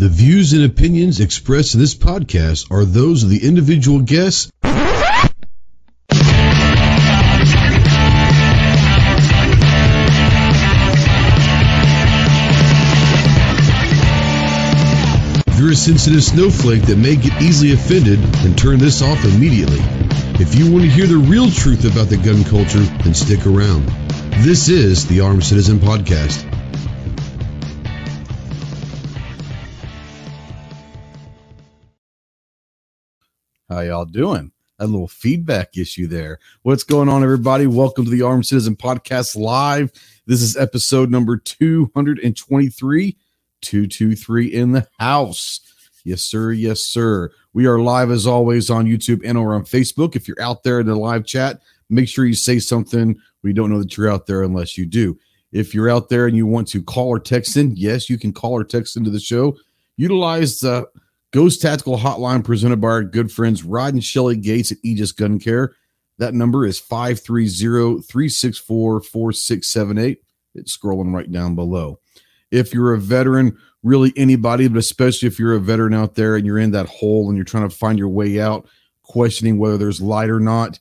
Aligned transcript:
The 0.00 0.08
views 0.08 0.54
and 0.54 0.64
opinions 0.64 1.20
expressed 1.20 1.74
in 1.74 1.80
this 1.80 1.94
podcast 1.94 2.70
are 2.70 2.86
those 2.86 3.22
of 3.22 3.28
the 3.28 3.46
individual 3.46 4.00
guests. 4.00 4.50
If 15.46 15.58
you're 15.58 15.72
a 15.72 15.76
sensitive 15.76 16.24
snowflake 16.24 16.80
that 16.84 16.96
may 16.96 17.16
get 17.16 17.42
easily 17.42 17.72
offended, 17.72 18.20
then 18.20 18.56
turn 18.56 18.78
this 18.78 19.02
off 19.02 19.22
immediately. 19.26 19.80
If 20.40 20.54
you 20.54 20.72
want 20.72 20.84
to 20.84 20.90
hear 20.90 21.06
the 21.06 21.18
real 21.18 21.50
truth 21.50 21.84
about 21.84 22.08
the 22.08 22.16
gun 22.16 22.42
culture, 22.44 22.80
then 23.04 23.12
stick 23.12 23.46
around. 23.46 23.84
This 24.38 24.70
is 24.70 25.06
the 25.06 25.20
Armed 25.20 25.44
Citizen 25.44 25.78
Podcast. 25.78 26.49
How 33.70 33.82
y'all 33.82 34.04
doing? 34.04 34.50
A 34.80 34.86
little 34.88 35.06
feedback 35.06 35.76
issue 35.76 36.08
there. 36.08 36.40
What's 36.62 36.82
going 36.82 37.08
on, 37.08 37.22
everybody? 37.22 37.68
Welcome 37.68 38.04
to 38.04 38.10
the 38.10 38.22
Armed 38.22 38.44
Citizen 38.44 38.74
Podcast 38.74 39.36
Live. 39.36 39.92
This 40.26 40.42
is 40.42 40.56
episode 40.56 41.08
number 41.08 41.36
223. 41.36 43.16
223 43.60 44.46
in 44.48 44.72
the 44.72 44.88
house. 44.98 45.60
Yes, 46.04 46.20
sir. 46.22 46.50
Yes, 46.50 46.80
sir. 46.80 47.30
We 47.52 47.66
are 47.66 47.78
live 47.78 48.10
as 48.10 48.26
always 48.26 48.70
on 48.70 48.86
YouTube 48.86 49.20
and 49.24 49.38
or 49.38 49.54
on 49.54 49.62
Facebook. 49.62 50.16
If 50.16 50.26
you're 50.26 50.42
out 50.42 50.64
there 50.64 50.80
in 50.80 50.86
the 50.86 50.96
live 50.96 51.24
chat, 51.24 51.60
make 51.90 52.08
sure 52.08 52.26
you 52.26 52.34
say 52.34 52.58
something. 52.58 53.16
We 53.44 53.52
don't 53.52 53.70
know 53.70 53.78
that 53.78 53.96
you're 53.96 54.10
out 54.10 54.26
there 54.26 54.42
unless 54.42 54.76
you 54.76 54.84
do. 54.84 55.16
If 55.52 55.76
you're 55.76 55.90
out 55.90 56.08
there 56.08 56.26
and 56.26 56.36
you 56.36 56.44
want 56.44 56.66
to 56.70 56.82
call 56.82 57.06
or 57.06 57.20
text 57.20 57.56
in, 57.56 57.76
yes, 57.76 58.10
you 58.10 58.18
can 58.18 58.32
call 58.32 58.54
or 58.54 58.64
text 58.64 58.96
into 58.96 59.10
the 59.10 59.20
show. 59.20 59.56
Utilize 59.96 60.58
the 60.58 60.88
Ghost 61.32 61.62
Tactical 61.62 61.98
Hotline 61.98 62.44
presented 62.44 62.80
by 62.80 62.88
our 62.88 63.04
good 63.04 63.30
friends 63.30 63.62
Rod 63.62 63.94
and 63.94 64.02
Shelly 64.02 64.36
Gates 64.36 64.72
at 64.72 64.78
Aegis 64.82 65.12
Gun 65.12 65.38
Care. 65.38 65.76
That 66.18 66.34
number 66.34 66.66
is 66.66 66.78
530 66.78 68.02
364 68.02 69.00
4678. 69.00 70.22
It's 70.54 70.76
scrolling 70.76 71.14
right 71.14 71.30
down 71.30 71.54
below. 71.54 72.00
If 72.50 72.74
you're 72.74 72.94
a 72.94 72.98
veteran, 72.98 73.56
really 73.84 74.12
anybody, 74.16 74.66
but 74.66 74.78
especially 74.78 75.28
if 75.28 75.38
you're 75.38 75.54
a 75.54 75.60
veteran 75.60 75.94
out 75.94 76.16
there 76.16 76.34
and 76.34 76.44
you're 76.44 76.58
in 76.58 76.72
that 76.72 76.88
hole 76.88 77.28
and 77.28 77.36
you're 77.36 77.44
trying 77.44 77.68
to 77.68 77.74
find 77.74 77.98
your 77.98 78.08
way 78.08 78.40
out, 78.40 78.68
questioning 79.04 79.56
whether 79.56 79.78
there's 79.78 80.00
light 80.00 80.30
or 80.30 80.40
not, 80.40 80.80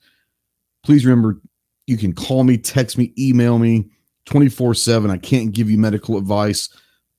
please 0.83 1.05
remember 1.05 1.39
you 1.85 1.97
can 1.97 2.13
call 2.13 2.43
me, 2.43 2.57
text 2.57 2.97
me, 2.97 3.13
email 3.17 3.59
me 3.59 3.89
24 4.25 4.73
7. 4.73 5.11
I 5.11 5.17
can't 5.17 5.51
give 5.51 5.69
you 5.69 5.77
medical 5.77 6.17
advice, 6.17 6.69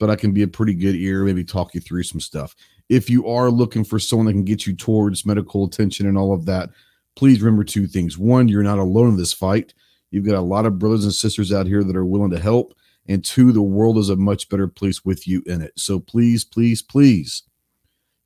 but 0.01 0.11
I 0.11 0.17
can 0.17 0.33
be 0.33 0.43
a 0.43 0.49
pretty 0.49 0.75
good 0.75 0.97
ear, 0.97 1.25
maybe 1.25 1.45
talk 1.45 1.75
you 1.75 1.81
through 1.81 2.03
some 2.03 2.21
stuff. 2.21 2.57
If 2.91 3.09
you 3.09 3.27
are 3.29 3.51
looking 3.51 3.85
for 3.85 4.01
someone 4.01 4.27
that 4.27 4.33
can 4.33 4.45
get 4.45 4.67
you 4.67 4.75
towards 4.75 5.25
medical 5.25 5.65
attention 5.65 6.09
and 6.09 6.19
all 6.19 6.35
of 6.35 6.45
that, 6.47 6.71
please 7.15 7.41
remember 7.41 7.63
two 7.63 7.87
things. 7.87 8.19
One, 8.19 8.49
you're 8.49 8.65
not 8.65 8.81
alone 8.81 9.11
in 9.11 9.17
this 9.17 9.33
fight. 9.33 9.73
You've 10.11 10.27
got 10.27 10.35
a 10.35 10.41
lot 10.41 10.67
of 10.67 10.81
brothers 10.81 11.05
and 11.05 11.15
sisters 11.15 11.53
out 11.53 11.69
here 11.69 11.85
that 11.85 11.97
are 11.97 12.05
willing 12.05 12.33
to 12.33 12.41
help. 12.41 12.75
And 13.07 13.25
two, 13.25 13.53
the 13.53 13.63
world 13.63 13.97
is 13.97 14.09
a 14.09 14.17
much 14.17 14.49
better 14.49 14.67
place 14.67 15.05
with 15.05 15.29
you 15.29 15.41
in 15.47 15.63
it. 15.63 15.73
So 15.77 16.01
please, 16.01 16.45
please, 16.45 16.83
please 16.83 17.45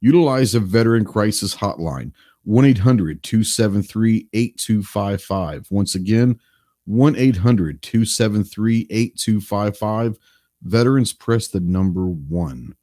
utilize 0.01 0.55
a 0.55 0.61
veteran 0.61 1.05
crisis 1.05 1.55
hotline 1.55 2.13
1 2.45 2.65
800 2.65 3.23
273 3.23 4.29
8255. 4.33 5.67
Once 5.71 5.95
again, 5.95 6.41
1 6.87 7.17
800 7.17 7.83
273 7.83 8.87
8255. 8.89 10.19
Veterans 10.63 11.13
press 11.13 11.49
the 11.49 11.61
number 11.61 12.07
one. 12.07 12.75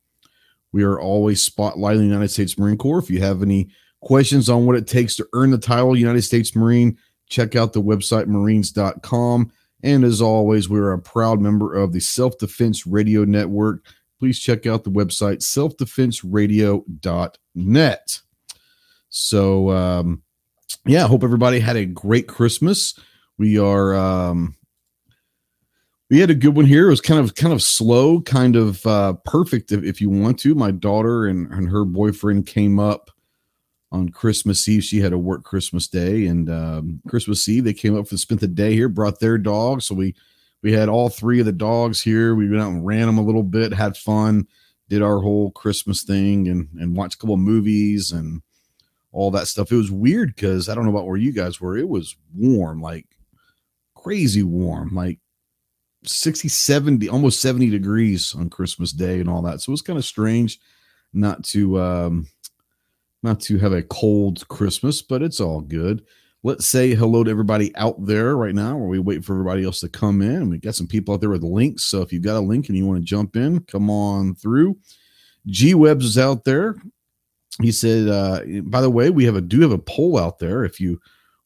We 0.73 0.83
are 0.83 1.00
always 1.00 1.47
spotlighting 1.47 2.00
the 2.00 2.05
United 2.05 2.30
States 2.30 2.58
Marine 2.58 2.77
Corps. 2.77 3.00
If 3.00 3.09
you 3.09 3.22
have 3.22 3.41
any 3.41 3.69
questions 4.02 4.50
on 4.50 4.66
what 4.66 4.75
it 4.75 4.88
takes 4.88 5.16
to 5.17 5.27
earn 5.33 5.52
the 5.52 5.58
title 5.58 5.98
United 5.98 6.23
States 6.23 6.55
Marine, 6.55 6.98
check 7.30 7.55
out 7.55 7.73
the 7.73 7.82
website 7.82 8.27
marines.com. 8.27 9.52
And 9.83 10.04
as 10.04 10.21
always, 10.21 10.70
we're 10.70 10.92
a 10.92 10.99
proud 10.99 11.42
member 11.42 11.73
of 11.73 11.93
the 11.93 11.99
Self 11.99 12.37
Defense 12.37 12.86
Radio 12.86 13.26
Network. 13.26 13.83
Please 14.20 14.39
check 14.39 14.67
out 14.67 14.83
the 14.83 14.92
website 14.92 15.39
selfdefenseradio.net. 15.39 18.21
So, 19.09 19.71
um, 19.71 20.21
yeah, 20.86 21.08
hope 21.08 21.23
everybody 21.23 21.59
had 21.59 21.76
a 21.76 21.86
great 21.86 22.27
Christmas. 22.27 22.93
We 23.38 23.58
are, 23.58 23.95
um, 23.95 24.55
we 26.11 26.20
had 26.20 26.30
a 26.30 26.36
good 26.36 26.58
one 26.58 26.66
here. 26.66 26.88
It 26.88 26.92
was 26.92 26.99
kind 26.99 27.22
of, 27.22 27.36
kind 27.36 27.54
of 27.54 27.64
slow, 27.64 28.20
kind 28.20 28.58
of 28.58 28.86
uh, 28.86 29.14
perfect 29.23 29.72
if, 29.72 29.82
if 29.82 30.02
you 30.02 30.10
want 30.10 30.38
to. 30.39 30.54
My 30.54 30.70
daughter 30.70 31.26
and, 31.26 31.49
and 31.54 31.70
her 31.70 31.86
boyfriend 31.86 32.45
came 32.45 32.80
up 32.82 33.10
on 33.94 34.10
Christmas 34.10 34.67
Eve. 34.67 34.83
She 34.83 35.00
had 35.00 35.11
to 35.11 35.17
work 35.17 35.45
Christmas 35.45 35.88
Day 35.88 36.26
and 36.26 36.50
um, 36.50 37.02
Christmas 37.08 37.48
Eve. 37.48 37.64
They 37.64 37.73
came 37.73 37.98
up 37.98 38.10
and 38.10 38.20
spent 38.20 38.42
the 38.42 38.48
day 38.48 38.73
here, 38.73 38.89
brought 38.89 39.21
their 39.21 39.38
dogs. 39.38 39.86
So 39.86 39.95
we 39.95 40.14
we 40.61 40.73
had 40.73 40.89
all 40.89 41.08
three 41.08 41.39
of 41.39 41.45
the 41.45 41.54
dogs 41.54 42.02
here. 42.02 42.36
We 42.36 42.50
went 42.50 42.61
out 42.61 42.71
and 42.71 42.86
ran 42.86 43.08
them 43.08 43.17
a 43.17 43.23
little 43.23 43.42
bit, 43.42 43.73
had 43.73 43.95
fun, 43.95 44.48
did 44.89 45.02
our 45.02 45.21
whole 45.21 45.52
Christmas 45.52 46.04
thing, 46.04 46.50
and 46.50 46.67
and 46.77 46.95
watched 46.95 47.16
a 47.16 47.17
couple 47.20 47.36
of 47.36 47.42
movies 47.42 48.11
and 48.11 48.42
all 49.14 49.32
that 49.32 49.48
stuff. 49.48 49.71
It 49.71 49.77
was 49.77 49.92
weird 49.92 50.36
because 50.36 50.67
I 50.67 50.76
don't 50.76 50.83
know 50.83 50.92
about 50.92 51.08
where 51.08 51.17
you 51.17 51.32
guys 51.32 51.61
were. 51.61 51.77
It 51.77 51.88
was 51.88 52.17
warm, 52.36 52.82
like 52.82 53.08
crazy 53.95 54.44
warm, 54.44 54.94
like 54.94 55.20
60, 56.04 56.48
70, 56.48 57.10
almost 57.10 57.42
70 57.42 57.70
degrees 57.70 58.34
on 58.36 58.50
Christmas 58.50 58.92
Day 58.92 59.20
and 59.20 59.30
all 59.30 59.42
that. 59.44 59.62
So 59.62 59.70
it 59.70 59.73
was 59.73 59.82
kind 59.82 60.00
of 60.00 60.06
strange 60.06 60.60
not 61.14 61.44
to 61.44 61.80
um 61.80 62.28
not 63.23 63.39
to 63.39 63.58
have 63.60 63.73
a 63.73 63.84
cold 63.84 64.48
Christmas, 64.48 65.02
but 65.02 65.22
it's 65.22 65.39
all 65.39 65.62
good. 65.62 66.04
Let's 66.44 66.67
say 66.67 66.95
hello 66.95 67.23
to 67.23 67.30
everybody 67.30 67.76
out 67.76 68.04
there 68.04 68.36
right 68.36 68.56
now 68.56 68.76
while 68.76 68.89
we 68.89 68.98
wait 68.98 69.23
for 69.23 69.34
everybody 69.34 69.64
else 69.64 69.80
to 69.82 69.89
come 69.89 70.23
in. 70.23 70.50
We 70.50 70.58
got 70.58 70.73
some 70.73 70.88
people 70.88 71.14
out 71.14 71.22
there 71.22 71.30
with 71.30 71.44
links. 71.44 71.84
So 71.84 72.02
if 72.02 72.12
you've 72.12 72.23
got 72.23 72.38
a 72.38 72.39
link 72.39 72.68
and 72.68 72.78
you 72.78 72.88
want 72.88 73.00
to 73.00 73.06
jump 73.06 73.36
in, 73.36 73.60
come 73.66 73.92
on 73.92 74.33
through. 74.33 74.76
G 75.45 75.76
Webs 75.76 76.04
is 76.04 76.18
out 76.18 76.44
there. 76.45 76.76
He 77.62 77.72
said, 77.72 78.08
uh, 78.08 78.42
by 78.64 78.82
the 78.82 78.89
way, 78.89 79.12
we 79.12 79.26
have 79.26 79.36
a 79.36 79.42
do 79.42 79.62
have 79.62 79.72
a 79.72 79.78
poll 79.78 80.18
out 80.18 80.39
there. 80.39 80.64
If 80.64 80.80
you 80.80 81.00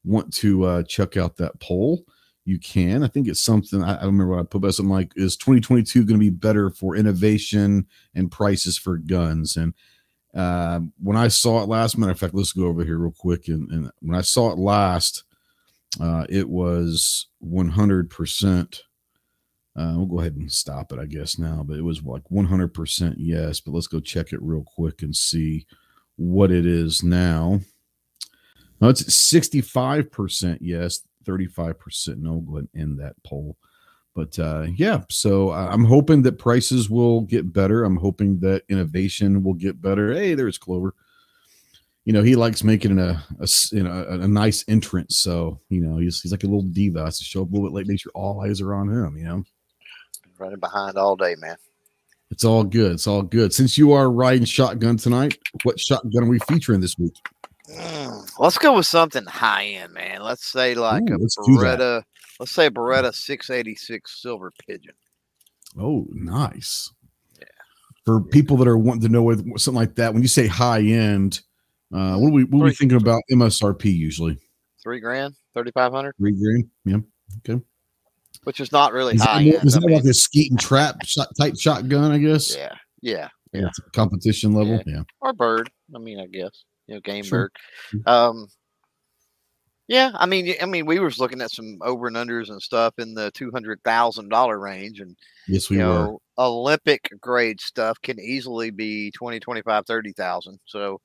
want 0.06 0.34
to 0.36 0.64
uh, 0.64 0.84
check 0.84 1.18
out 1.18 1.36
that 1.38 1.60
poll, 1.60 2.06
you 2.46 2.60
can. 2.60 3.04
I 3.04 3.08
think 3.08 3.28
it's 3.28 3.42
something 3.42 3.84
I, 3.84 3.96
I 3.96 4.06
remember 4.06 4.30
what 4.30 4.40
I 4.40 4.44
put, 4.44 4.62
but 4.62 4.74
something 4.74 4.94
like 4.94 5.12
is 5.16 5.36
2022 5.36 6.06
going 6.06 6.20
to 6.20 6.24
be 6.24 6.30
better 6.30 6.70
for 6.70 6.96
innovation 6.96 7.88
and 8.14 8.32
prices 8.32 8.78
for 8.78 8.98
guns? 8.98 9.58
And 9.58 9.74
uh, 10.34 10.82
when 11.02 11.18
I 11.18 11.28
saw 11.28 11.64
it 11.64 11.70
last, 11.70 11.98
matter 11.98 12.12
of 12.12 12.20
fact, 12.20 12.36
let's 12.36 12.54
go 12.54 12.68
over 12.68 12.84
here 12.84 13.00
real 13.00 13.12
quick. 13.18 13.48
And, 13.48 13.70
and 13.72 13.92
when 14.00 14.18
I 14.18 14.22
saw 14.22 14.52
it 14.52 14.60
last, 14.60 15.24
uh, 16.00 16.26
it 16.30 16.48
was 16.48 17.28
100%. 17.44 18.82
Uh, 19.78 19.94
we'll 19.98 20.06
go 20.06 20.20
ahead 20.20 20.36
and 20.36 20.50
stop 20.52 20.94
it, 20.94 21.00
I 21.00 21.06
guess, 21.06 21.38
now, 21.38 21.64
but 21.68 21.78
it 21.78 21.84
was 21.84 22.04
like 22.04 22.24
100% 22.32 23.16
yes. 23.18 23.60
But 23.60 23.74
let's 23.74 23.88
go 23.88 24.00
check 24.00 24.32
it 24.34 24.42
real 24.42 24.64
quick 24.64 25.02
and 25.02 25.16
see 25.16 25.66
what 26.16 26.52
it 26.52 26.66
is 26.66 27.04
now. 27.04 27.60
No, 28.82 28.90
it's 28.90 29.04
65% 29.04 30.58
yes, 30.62 31.02
35% 31.26 32.18
no. 32.18 32.34
We'll 32.34 32.42
go 32.42 32.58
ahead 32.58 32.70
and 32.74 32.82
end 32.82 33.00
that 33.00 33.16
poll. 33.24 33.58
But 34.16 34.40
uh, 34.40 34.68
yeah, 34.76 35.02
so 35.10 35.52
I'm 35.52 35.84
hoping 35.84 36.22
that 36.22 36.40
prices 36.40 36.90
will 36.90 37.22
get 37.22 37.52
better. 37.52 37.84
I'm 37.84 37.98
hoping 37.98 38.40
that 38.40 38.64
innovation 38.70 39.44
will 39.44 39.54
get 39.54 39.82
better. 39.82 40.14
Hey, 40.14 40.36
there's 40.36 40.58
Clover. 40.58 40.94
You 42.06 42.14
know, 42.14 42.22
he 42.24 42.36
likes 42.36 42.64
making 42.64 42.98
a, 42.98 43.22
a 43.42 43.48
you 43.72 43.84
know 43.84 43.92
a, 43.92 44.22
a, 44.22 44.28
nice 44.28 44.64
entrance. 44.70 45.18
So 45.18 45.60
you 45.70 45.82
know, 45.82 45.98
he's, 45.98 46.22
he's 46.22 46.32
like 46.32 46.44
a 46.44 46.48
little 46.48 46.62
diva. 46.62 47.04
Has 47.04 47.18
to 47.18 47.26
show 47.26 47.42
up 47.42 47.50
a 47.50 47.52
little 47.52 47.68
bit 47.68 47.76
late. 47.76 47.88
Make 47.88 48.00
sure 48.00 48.12
all 48.16 48.42
eyes 48.42 48.62
are 48.62 48.74
on 48.74 48.88
him. 48.88 49.18
You 49.18 49.24
know, 49.26 49.44
running 50.40 50.60
behind 50.60 50.98
all 50.98 51.18
day, 51.18 51.36
man. 51.38 51.58
It's 52.32 52.46
all 52.46 52.64
good. 52.64 52.94
It's 52.94 53.08
all 53.08 53.22
good. 53.22 53.54
Since 53.54 53.78
you 53.78 53.92
are 53.92 54.10
riding 54.10 54.46
shotgun 54.46 54.98
tonight, 54.98 55.38
what 55.64 55.80
shotgun 55.80 56.24
are 56.24 56.30
we 56.30 56.40
featuring 56.48 56.80
this 56.80 56.98
week? 56.98 57.16
Mm, 57.70 58.32
let's 58.40 58.58
go 58.58 58.76
with 58.76 58.86
something 58.86 59.26
high 59.26 59.66
end, 59.66 59.94
man. 59.94 60.22
Let's 60.22 60.46
say 60.46 60.76
like 60.76 61.04
Ooh, 61.10 61.16
a 61.16 61.50
Beretta 61.50 62.04
Let's 62.40 62.52
say 62.52 62.70
Beretta 62.70 63.14
686 63.14 64.22
Silver 64.22 64.52
Pigeon. 64.68 64.94
Oh, 65.80 66.06
nice. 66.12 66.92
Yeah. 67.40 67.46
For 68.06 68.22
people 68.22 68.58
that 68.58 68.68
are 68.68 68.78
wanting 68.78 69.04
to 69.04 69.10
know 69.10 69.24
what 69.24 69.40
something 69.60 69.80
like 69.80 69.96
that, 69.96 70.14
when 70.14 70.22
you 70.22 70.28
say 70.28 70.48
high 70.48 70.82
end, 70.82 71.42
uh, 71.94 72.18
what 72.18 72.30
are 72.30 72.34
we 72.34 72.44
what 72.44 72.62
are 72.62 72.66
we 72.66 72.74
thinking 72.74 72.98
about 72.98 73.22
MSRP 73.32 73.86
usually? 73.86 74.38
Three 74.84 75.00
grand, 75.00 75.36
thirty 75.54 75.72
five 75.72 75.92
hundred. 75.92 76.16
Three 76.18 76.34
grand, 76.34 76.70
yeah. 76.84 76.98
Okay. 77.50 77.64
Which 78.44 78.60
is 78.60 78.72
not 78.72 78.92
really 78.92 79.18
high 79.18 79.40
end. 79.40 79.48
is 79.48 79.52
high. 79.54 79.60
That, 79.60 79.66
is 79.66 79.74
that 79.74 79.90
like 79.90 80.04
a 80.04 80.14
skeet 80.14 80.52
and 80.52 80.60
trap 80.60 80.98
shot, 81.06 81.30
type 81.40 81.58
shotgun? 81.58 82.12
I 82.12 82.18
guess. 82.18 82.56
Yeah, 82.56 82.76
yeah, 83.02 83.30
yeah. 83.54 83.70
competition 83.94 84.54
level, 84.54 84.76
yeah. 84.86 84.96
yeah. 84.98 85.04
Or 85.22 85.32
bird. 85.34 85.70
I 85.96 86.00
mean, 86.00 86.20
I 86.20 86.28
guess 86.28 86.64
you 86.88 86.96
know, 86.96 87.02
game 87.02 87.24
sure. 87.24 87.52
bird. 87.94 88.08
Um, 88.08 88.48
Yeah, 89.88 90.12
I 90.16 90.26
mean, 90.26 90.56
I 90.62 90.66
mean, 90.66 90.86
we 90.86 91.00
were 91.00 91.12
looking 91.20 91.42
at 91.42 91.52
some 91.52 91.78
over 91.82 92.08
and 92.08 92.16
unders 92.16 92.50
and 92.50 92.62
stuff 92.62 92.96
in 92.98 93.14
the 93.14 93.30
two 93.32 93.52
hundred 93.52 93.80
thousand 93.84 94.30
dollar 94.30 94.60
range, 94.60 95.00
and 95.00 95.16
yes, 95.48 95.70
we 95.70 95.78
you 95.78 95.84
were. 95.84 95.90
Know, 95.90 96.22
Olympic 96.38 97.10
grade 97.22 97.62
stuff 97.62 97.98
can 98.02 98.20
easily 98.20 98.72
be 98.72 99.12
20, 99.12 99.40
25, 99.40 99.86
30,000. 99.86 100.60
So, 100.66 101.00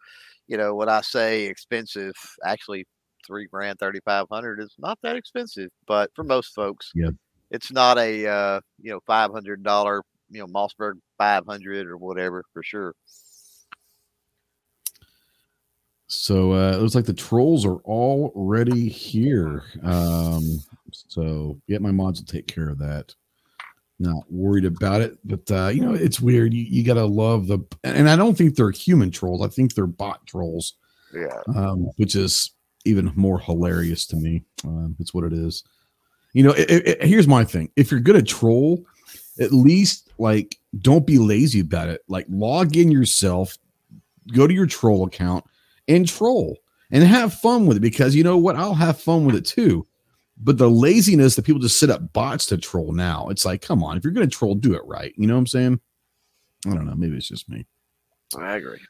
you 0.48 0.56
know, 0.56 0.74
what 0.74 0.88
I 0.88 1.02
say 1.02 1.44
expensive, 1.44 2.14
actually 2.44 2.84
three 3.26 3.46
grand, 3.46 3.78
3,500 3.78 4.60
is 4.60 4.74
not 4.78 4.98
that 5.02 5.14
expensive, 5.16 5.70
but 5.86 6.10
for 6.14 6.24
most 6.24 6.54
folks, 6.54 6.90
yeah, 6.94 7.10
it's 7.50 7.70
not 7.70 7.98
a, 7.98 8.26
uh, 8.26 8.60
you 8.80 8.90
know, 8.90 9.00
$500, 9.08 10.00
you 10.30 10.40
know, 10.40 10.46
Mossberg 10.46 10.94
500 11.18 11.86
or 11.86 11.96
whatever 11.96 12.44
for 12.52 12.62
sure. 12.62 12.94
So 16.12 16.54
uh, 16.54 16.72
it 16.72 16.80
looks 16.80 16.96
like 16.96 17.04
the 17.04 17.14
trolls 17.14 17.64
are 17.64 17.76
already 17.84 18.88
here. 18.88 19.62
Um, 19.84 20.58
so 20.90 21.56
yeah, 21.68 21.78
my 21.78 21.92
mods 21.92 22.18
will 22.20 22.26
take 22.26 22.48
care 22.48 22.68
of 22.68 22.78
that. 22.78 23.14
Not 24.00 24.24
worried 24.28 24.64
about 24.64 25.02
it, 25.02 25.18
but 25.24 25.48
uh, 25.52 25.68
you 25.68 25.82
know 25.82 25.94
it's 25.94 26.20
weird. 26.20 26.52
You, 26.52 26.64
you 26.64 26.82
gotta 26.82 27.04
love 27.04 27.46
the, 27.46 27.60
and 27.84 28.10
I 28.10 28.16
don't 28.16 28.36
think 28.36 28.56
they're 28.56 28.72
human 28.72 29.12
trolls. 29.12 29.40
I 29.40 29.46
think 29.46 29.74
they're 29.74 29.86
bot 29.86 30.26
trolls. 30.26 30.74
Yeah, 31.14 31.42
um, 31.54 31.90
which 31.96 32.16
is 32.16 32.50
even 32.84 33.12
more 33.14 33.38
hilarious 33.38 34.04
to 34.06 34.16
me. 34.16 34.42
Um, 34.64 34.96
it's 34.98 35.14
what 35.14 35.22
it 35.22 35.32
is. 35.32 35.62
You 36.32 36.42
know, 36.42 36.52
it, 36.52 36.70
it, 36.70 37.04
here's 37.04 37.28
my 37.28 37.44
thing: 37.44 37.70
if 37.76 37.92
you're 37.92 38.00
gonna 38.00 38.20
troll, 38.20 38.84
at 39.38 39.52
least 39.52 40.10
like 40.18 40.58
don't 40.80 41.06
be 41.06 41.18
lazy 41.18 41.60
about 41.60 41.88
it. 41.88 42.00
Like 42.08 42.26
log 42.28 42.76
in 42.76 42.90
yourself, 42.90 43.56
go 44.32 44.48
to 44.48 44.52
your 44.52 44.66
troll 44.66 45.06
account 45.06 45.44
and 45.90 46.08
troll 46.08 46.58
and 46.90 47.04
have 47.04 47.34
fun 47.34 47.66
with 47.66 47.76
it 47.76 47.80
because 47.80 48.14
you 48.14 48.24
know 48.24 48.38
what? 48.38 48.56
I'll 48.56 48.74
have 48.74 49.00
fun 49.00 49.24
with 49.24 49.34
it 49.34 49.44
too. 49.44 49.86
But 50.42 50.56
the 50.56 50.70
laziness 50.70 51.36
that 51.36 51.44
people 51.44 51.60
just 51.60 51.78
set 51.78 51.90
up 51.90 52.12
bots 52.12 52.46
to 52.46 52.56
troll 52.56 52.92
now, 52.92 53.28
it's 53.28 53.44
like, 53.44 53.60
come 53.60 53.84
on, 53.84 53.96
if 53.96 54.04
you're 54.04 54.12
going 54.12 54.28
to 54.28 54.34
troll, 54.34 54.54
do 54.54 54.74
it 54.74 54.82
right. 54.86 55.12
You 55.16 55.26
know 55.26 55.34
what 55.34 55.40
I'm 55.40 55.46
saying? 55.46 55.80
I 56.66 56.70
don't 56.70 56.86
know. 56.86 56.94
Maybe 56.94 57.16
it's 57.16 57.28
just 57.28 57.48
me. 57.48 57.66
I 58.38 58.56
agree. 58.56 58.80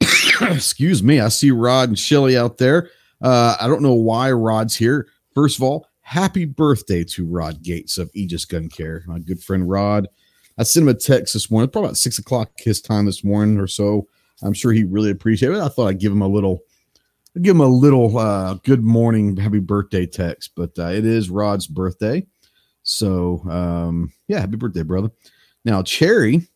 Excuse 0.42 1.02
me. 1.02 1.20
I 1.20 1.28
see 1.28 1.50
Rod 1.50 1.88
and 1.88 1.98
Shelly 1.98 2.36
out 2.36 2.58
there. 2.58 2.90
Uh, 3.22 3.56
I 3.58 3.68
don't 3.68 3.82
know 3.82 3.94
why 3.94 4.32
Rod's 4.32 4.76
here. 4.76 5.08
First 5.34 5.56
of 5.56 5.62
all, 5.62 5.86
happy 6.02 6.44
birthday 6.44 7.04
to 7.04 7.26
Rod 7.26 7.62
Gates 7.62 7.96
of 7.96 8.10
Aegis 8.14 8.44
Gun 8.44 8.68
Care, 8.68 9.02
my 9.06 9.18
good 9.18 9.42
friend 9.42 9.68
Rod. 9.68 10.08
I 10.58 10.64
sent 10.64 10.82
him 10.82 10.88
a 10.88 10.94
text 10.94 11.32
this 11.32 11.50
morning, 11.50 11.70
probably 11.70 11.88
about 11.88 11.96
six 11.96 12.18
o'clock 12.18 12.50
his 12.58 12.82
time 12.82 13.06
this 13.06 13.24
morning 13.24 13.58
or 13.58 13.66
so. 13.66 14.08
I'm 14.42 14.52
sure 14.52 14.72
he 14.72 14.84
really 14.84 15.10
appreciated 15.10 15.56
it. 15.56 15.62
I 15.62 15.68
thought 15.68 15.88
I'd 15.88 16.00
give 16.00 16.12
him 16.12 16.22
a 16.22 16.28
little, 16.28 16.60
give 17.40 17.56
him 17.56 17.60
a 17.60 17.66
little 17.66 18.16
uh, 18.18 18.54
good 18.64 18.82
morning, 18.82 19.36
happy 19.36 19.60
birthday 19.60 20.06
text. 20.06 20.52
But 20.56 20.78
uh, 20.78 20.88
it 20.88 21.04
is 21.04 21.30
Rod's 21.30 21.66
birthday, 21.66 22.26
so 22.82 23.42
um, 23.50 24.12
yeah, 24.28 24.40
happy 24.40 24.56
birthday, 24.56 24.82
brother. 24.82 25.10
Now, 25.64 25.82
Cherry. 25.82 26.46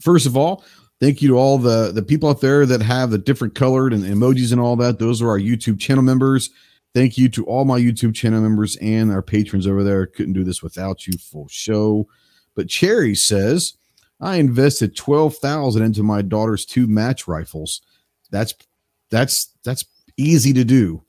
First 0.00 0.26
of 0.26 0.36
all, 0.36 0.64
thank 1.00 1.22
you 1.22 1.28
to 1.28 1.38
all 1.38 1.58
the 1.58 1.92
the 1.92 2.02
people 2.02 2.28
out 2.28 2.40
there 2.40 2.66
that 2.66 2.82
have 2.82 3.10
the 3.10 3.18
different 3.18 3.54
colored 3.54 3.92
and 3.92 4.04
emojis 4.04 4.52
and 4.52 4.60
all 4.60 4.76
that. 4.76 4.98
Those 4.98 5.22
are 5.22 5.28
our 5.28 5.38
YouTube 5.38 5.78
channel 5.78 6.02
members. 6.02 6.50
Thank 6.94 7.18
you 7.18 7.28
to 7.30 7.44
all 7.44 7.66
my 7.66 7.78
YouTube 7.78 8.14
channel 8.14 8.40
members 8.40 8.76
and 8.76 9.12
our 9.12 9.22
patrons 9.22 9.66
over 9.66 9.84
there. 9.84 10.06
Couldn't 10.06 10.32
do 10.32 10.44
this 10.44 10.62
without 10.62 11.06
you. 11.06 11.18
Full 11.18 11.46
show. 11.48 12.08
But 12.54 12.68
Cherry 12.68 13.14
says 13.14 13.74
I 14.20 14.36
invested 14.36 14.96
twelve 14.96 15.36
thousand 15.36 15.82
into 15.82 16.02
my 16.02 16.22
daughter's 16.22 16.64
two 16.64 16.86
match 16.86 17.28
rifles. 17.28 17.82
That's 18.30 18.54
that's 19.10 19.52
that's 19.64 19.84
easy 20.16 20.52
to 20.54 20.64
do. 20.64 21.02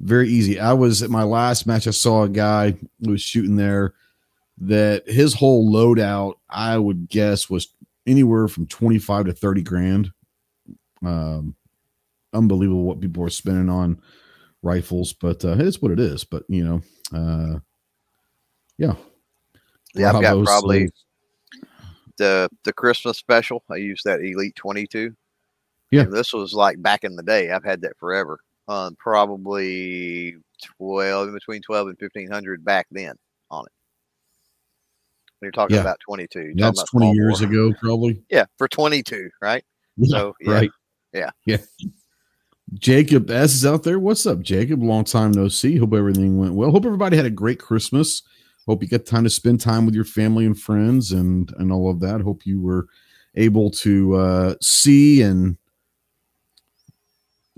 Very 0.00 0.28
easy. 0.28 0.58
I 0.58 0.72
was 0.72 1.02
at 1.02 1.10
my 1.10 1.22
last 1.22 1.66
match. 1.66 1.86
I 1.86 1.90
saw 1.92 2.24
a 2.24 2.28
guy 2.28 2.72
who 3.04 3.10
was 3.10 3.22
shooting 3.22 3.56
there 3.56 3.94
that 4.58 5.08
his 5.08 5.34
whole 5.34 5.72
loadout, 5.72 6.34
I 6.48 6.78
would 6.78 7.08
guess, 7.08 7.48
was 7.48 7.68
anywhere 8.06 8.48
from 8.48 8.66
25 8.66 9.26
to 9.26 9.32
30 9.32 9.62
grand. 9.62 10.12
Um, 11.04 11.54
unbelievable 12.32 12.82
what 12.82 13.00
people 13.00 13.24
are 13.24 13.30
spending 13.30 13.68
on 13.68 14.00
rifles, 14.62 15.12
but 15.12 15.44
uh, 15.44 15.56
it's 15.58 15.82
what 15.82 15.92
it 15.92 16.00
is. 16.00 16.24
But 16.24 16.44
you 16.48 16.64
know, 16.64 16.82
uh, 17.16 17.58
yeah, 18.78 18.94
yeah, 19.94 20.12
I've 20.12 20.22
got 20.22 20.44
probably 20.44 20.90
the 22.16 22.48
the 22.64 22.72
Christmas 22.72 23.18
special. 23.18 23.62
I 23.70 23.76
used 23.76 24.04
that 24.04 24.20
Elite 24.20 24.56
22. 24.56 25.14
Yeah, 25.90 26.02
and 26.02 26.12
this 26.12 26.32
was 26.32 26.54
like 26.54 26.82
back 26.82 27.04
in 27.04 27.16
the 27.16 27.22
day. 27.22 27.50
I've 27.50 27.64
had 27.64 27.82
that 27.82 27.98
forever. 27.98 28.40
Um, 28.68 28.96
probably 28.96 30.36
12 30.78 31.32
between 31.32 31.62
12 31.62 31.88
and 31.88 31.96
1500 32.00 32.64
back 32.64 32.86
then 32.90 33.14
on 33.50 33.64
it. 33.66 33.72
You're 35.42 35.50
talking 35.50 35.74
yeah. 35.74 35.82
about 35.82 35.98
22. 36.00 36.52
That's 36.56 36.78
about 36.78 36.88
20 36.88 37.12
years 37.12 37.40
ago, 37.40 37.72
probably. 37.80 38.22
Yeah, 38.30 38.44
for 38.56 38.68
22, 38.68 39.28
right? 39.40 39.64
Yeah, 39.96 40.18
so, 40.18 40.34
yeah. 40.40 40.52
right. 40.52 40.70
Yeah. 41.12 41.30
Yeah. 41.44 41.58
Jacob 42.74 43.30
S 43.30 43.54
is 43.54 43.66
out 43.66 43.82
there. 43.82 43.98
What's 43.98 44.24
up, 44.24 44.40
Jacob? 44.40 44.82
Long 44.82 45.04
time 45.04 45.32
no 45.32 45.48
see. 45.48 45.76
Hope 45.76 45.92
everything 45.92 46.38
went 46.38 46.54
well. 46.54 46.70
Hope 46.70 46.86
everybody 46.86 47.16
had 47.16 47.26
a 47.26 47.30
great 47.30 47.58
Christmas. 47.58 48.22
Hope 48.66 48.82
you 48.82 48.88
got 48.88 49.06
time 49.06 49.24
to 49.24 49.30
spend 49.30 49.60
time 49.60 49.86
with 49.86 49.94
your 49.94 50.04
family 50.04 50.46
and 50.46 50.58
friends 50.58 51.12
and 51.12 51.52
and 51.58 51.72
all 51.72 51.90
of 51.90 52.00
that. 52.00 52.20
Hope 52.20 52.46
you 52.46 52.60
were 52.60 52.86
able 53.34 53.70
to 53.70 54.14
uh, 54.14 54.54
see 54.60 55.22
and 55.22 55.56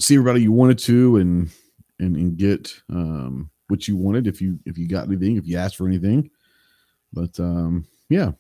see 0.01 0.15
everybody 0.15 0.43
you 0.43 0.53
wanted 0.53 0.79
to 0.79 1.17
and 1.19 1.51
and 1.99 2.17
and 2.17 2.37
get 2.37 2.75
um, 2.91 3.51
what 3.69 3.87
you 3.87 3.97
wanted 3.97 4.27
if 4.27 4.41
you 4.41 4.59
if 4.65 4.79
you 4.79 4.89
got 4.89 5.07
anything 5.07 5.37
if 5.37 5.47
you 5.47 5.57
asked 5.59 5.77
for 5.77 5.87
anything. 5.87 6.31
But 7.13 7.39
um, 7.39 7.87
yeah. 8.09 8.33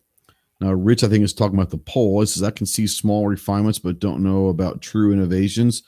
Now, 0.60 0.72
Rich, 0.72 1.04
I 1.04 1.08
think, 1.08 1.24
is 1.24 1.34
talking 1.34 1.58
about 1.58 1.70
the 1.70 1.78
poll. 1.78 2.22
It 2.22 2.28
says, 2.28 2.42
I 2.42 2.50
can 2.50 2.64
see 2.64 2.86
small 2.86 3.26
refinements, 3.26 3.78
but 3.78 3.98
don't 3.98 4.22
know 4.22 4.48
about 4.48 4.80
true 4.80 5.12
innovations. 5.12 5.82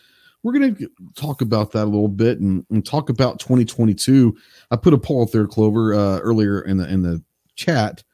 We're 0.47 0.53
going 0.53 0.77
to 0.77 0.89
talk 1.17 1.41
about 1.43 1.73
that 1.73 1.83
a 1.83 1.91
little 1.91 2.07
bit 2.07 2.39
and, 2.39 2.65
and, 2.71 2.87
talk 2.87 3.09
about 3.09 3.41
2022. 3.41 4.37
I 4.71 4.77
put 4.77 4.95
a 4.95 4.99
poll 4.99 5.23
out 5.23 5.33
there, 5.33 5.49
Clover, 5.49 5.93
uh, 5.93 6.21
earlier 6.21 6.61
in 6.61 6.77
the 6.77 6.89
in 6.89 7.03
the 7.03 7.21
chat, 7.57 8.05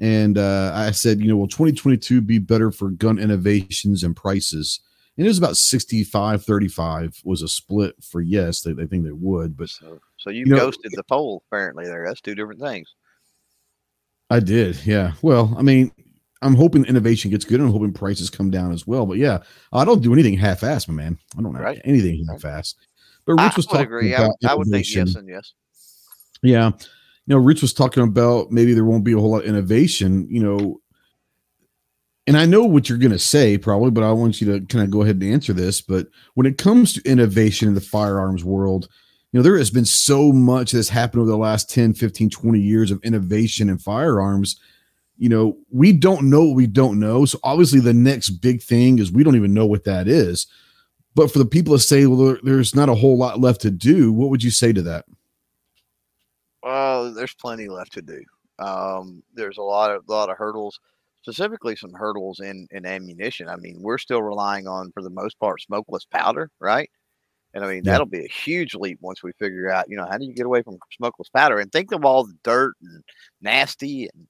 and 0.00 0.38
uh, 0.38 0.72
I 0.74 0.90
said, 0.92 1.20
you 1.20 1.28
know, 1.28 1.36
will 1.36 1.48
2022 1.48 2.22
be 2.22 2.38
better 2.38 2.70
for 2.70 2.88
gun 2.88 3.18
innovations 3.18 4.04
and 4.04 4.16
prices? 4.16 4.80
And 5.18 5.26
it 5.26 5.28
was 5.28 5.36
about 5.36 5.58
65 5.58 6.46
35 6.46 7.20
was 7.24 7.42
a 7.42 7.48
split 7.48 7.94
for 8.02 8.22
yes. 8.22 8.62
They, 8.62 8.72
they 8.72 8.86
think 8.86 9.04
they 9.04 9.12
would, 9.12 9.54
but 9.54 9.68
so, 9.68 10.00
so 10.16 10.30
you, 10.30 10.44
you 10.46 10.46
know, 10.46 10.56
ghosted 10.56 10.92
the 10.94 11.04
poll 11.04 11.42
apparently 11.46 11.84
there. 11.84 12.06
That's 12.06 12.22
two 12.22 12.34
different 12.34 12.62
things. 12.62 12.94
I 14.30 14.40
did, 14.40 14.80
yeah. 14.86 15.12
Well, 15.20 15.54
I 15.58 15.60
mean, 15.60 15.92
I'm 16.42 16.54
hoping 16.54 16.84
innovation 16.84 17.30
gets 17.30 17.44
good. 17.44 17.60
And 17.60 17.68
I'm 17.68 17.72
hoping 17.72 17.92
prices 17.92 18.30
come 18.30 18.50
down 18.50 18.72
as 18.72 18.86
well. 18.86 19.06
But 19.06 19.18
yeah, 19.18 19.38
I 19.72 19.84
don't 19.84 20.02
do 20.02 20.12
anything 20.12 20.36
half-assed, 20.36 20.88
my 20.88 20.94
man. 20.94 21.18
I 21.38 21.42
don't 21.42 21.54
have 21.54 21.62
right. 21.62 21.80
anything 21.84 22.26
half-assed. 22.28 22.74
But 23.24 23.40
Rich 23.40 23.56
was 23.56 23.66
talking 23.66 23.86
agree. 23.86 24.14
about 24.14 24.36
I, 24.44 24.52
I 24.52 24.54
would 24.54 24.68
think 24.68 24.94
yes 24.94 25.14
and 25.16 25.28
yes. 25.28 25.52
Yeah, 26.42 26.68
you 26.68 27.34
know, 27.34 27.38
Rich 27.38 27.62
was 27.62 27.72
talking 27.72 28.04
about 28.04 28.52
maybe 28.52 28.72
there 28.72 28.84
won't 28.84 29.04
be 29.04 29.12
a 29.12 29.18
whole 29.18 29.30
lot 29.30 29.42
of 29.42 29.48
innovation. 29.48 30.28
You 30.30 30.42
know, 30.42 30.80
and 32.26 32.36
I 32.36 32.46
know 32.46 32.64
what 32.64 32.88
you're 32.88 32.98
going 32.98 33.12
to 33.12 33.18
say 33.18 33.58
probably, 33.58 33.90
but 33.90 34.04
I 34.04 34.12
want 34.12 34.40
you 34.40 34.52
to 34.52 34.66
kind 34.66 34.84
of 34.84 34.90
go 34.90 35.02
ahead 35.02 35.16
and 35.16 35.32
answer 35.32 35.52
this. 35.52 35.80
But 35.80 36.06
when 36.34 36.46
it 36.46 36.58
comes 36.58 36.92
to 36.92 37.10
innovation 37.10 37.66
in 37.68 37.74
the 37.74 37.80
firearms 37.80 38.44
world, 38.44 38.88
you 39.32 39.38
know, 39.38 39.42
there 39.42 39.58
has 39.58 39.70
been 39.70 39.84
so 39.84 40.32
much 40.32 40.72
that's 40.72 40.88
happened 40.88 41.20
over 41.20 41.30
the 41.30 41.36
last 41.36 41.68
10, 41.70 41.94
15, 41.94 42.30
20 42.30 42.60
years 42.60 42.90
of 42.90 43.02
innovation 43.02 43.68
in 43.68 43.78
firearms. 43.78 44.60
You 45.18 45.28
know, 45.28 45.56
we 45.70 45.92
don't 45.92 46.28
know 46.28 46.44
what 46.44 46.56
we 46.56 46.66
don't 46.66 47.00
know. 47.00 47.24
So 47.24 47.38
obviously 47.42 47.80
the 47.80 47.94
next 47.94 48.30
big 48.30 48.62
thing 48.62 48.98
is 48.98 49.10
we 49.10 49.24
don't 49.24 49.36
even 49.36 49.54
know 49.54 49.66
what 49.66 49.84
that 49.84 50.08
is. 50.08 50.46
But 51.14 51.30
for 51.30 51.38
the 51.38 51.46
people 51.46 51.74
to 51.74 51.82
say, 51.82 52.04
well, 52.04 52.36
there's 52.42 52.74
not 52.74 52.90
a 52.90 52.94
whole 52.94 53.16
lot 53.16 53.40
left 53.40 53.62
to 53.62 53.70
do, 53.70 54.12
what 54.12 54.28
would 54.28 54.42
you 54.42 54.50
say 54.50 54.74
to 54.74 54.82
that? 54.82 55.06
Well, 56.62 57.14
there's 57.14 57.32
plenty 57.32 57.68
left 57.68 57.94
to 57.94 58.02
do. 58.02 58.22
Um, 58.58 59.22
there's 59.34 59.56
a 59.56 59.62
lot 59.62 59.90
of 59.90 60.04
a 60.08 60.12
lot 60.12 60.30
of 60.30 60.36
hurdles, 60.36 60.78
specifically 61.22 61.76
some 61.76 61.92
hurdles 61.92 62.40
in 62.40 62.66
in 62.70 62.84
ammunition. 62.84 63.48
I 63.48 63.56
mean, 63.56 63.78
we're 63.80 63.98
still 63.98 64.22
relying 64.22 64.66
on, 64.66 64.92
for 64.92 65.02
the 65.02 65.10
most 65.10 65.38
part, 65.38 65.62
smokeless 65.62 66.04
powder, 66.04 66.50
right? 66.60 66.90
And 67.54 67.64
I 67.64 67.68
mean, 67.68 67.84
yeah. 67.84 67.92
that'll 67.92 68.06
be 68.06 68.24
a 68.24 68.28
huge 68.28 68.74
leap 68.74 68.98
once 69.00 69.22
we 69.22 69.32
figure 69.38 69.70
out, 69.70 69.88
you 69.88 69.96
know, 69.96 70.04
how 70.04 70.18
do 70.18 70.26
you 70.26 70.34
get 70.34 70.44
away 70.44 70.62
from 70.62 70.78
smokeless 70.92 71.30
powder? 71.30 71.58
And 71.58 71.72
think 71.72 71.92
of 71.92 72.04
all 72.04 72.26
the 72.26 72.36
dirt 72.42 72.74
and 72.82 73.02
nasty 73.40 74.10
and 74.12 74.26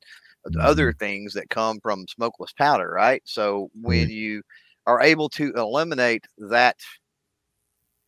mm-hmm. 0.53 0.61
other 0.61 0.93
things 0.93 1.33
that 1.35 1.51
come 1.51 1.81
from 1.81 2.07
smokeless 2.09 2.53
powder, 2.53 2.91
right? 2.91 3.23
So 3.25 3.71
when 3.81 4.09
mm-hmm. 4.09 4.11
you 4.11 4.43
are 4.87 5.01
able 5.01 5.29
to 5.31 5.53
eliminate 5.55 6.25
that 6.39 6.77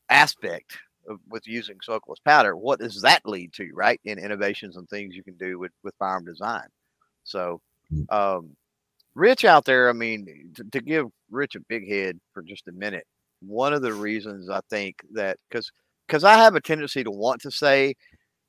aspect 0.09 0.79
of, 1.09 1.19
with 1.29 1.47
using 1.47 1.77
smokeless 1.83 2.21
powder, 2.25 2.57
what 2.57 2.81
does 2.81 3.03
that 3.03 3.27
lead 3.27 3.53
to, 3.55 3.71
right? 3.75 4.01
In 4.05 4.19
innovations 4.19 4.77
and 4.77 4.89
things 4.89 5.15
you 5.15 5.25
can 5.25 5.37
do 5.37 5.59
with 5.59 5.73
with 5.83 5.95
firearm 5.99 6.25
design. 6.25 6.69
So, 7.25 7.61
mm. 7.93 8.11
um, 8.13 8.57
Rich 9.15 9.45
out 9.45 9.65
there, 9.65 9.89
I 9.89 9.93
mean, 9.93 10.53
to, 10.55 10.65
to 10.65 10.81
give 10.81 11.07
Rich 11.31 11.57
a 11.57 11.61
big 11.69 11.89
head 11.89 12.21
for 12.33 12.43
just 12.43 12.69
a 12.69 12.73
minute, 12.73 13.05
one 13.41 13.73
of 13.73 13.83
the 13.83 13.93
reasons 13.93 14.49
I 14.49 14.61
think 14.71 14.97
that 15.13 15.39
because 15.49 15.71
because 16.07 16.25
I 16.25 16.35
have 16.35 16.55
a 16.55 16.61
tendency 16.61 17.05
to 17.05 17.11
want 17.11 17.41
to 17.43 17.51
say 17.51 17.95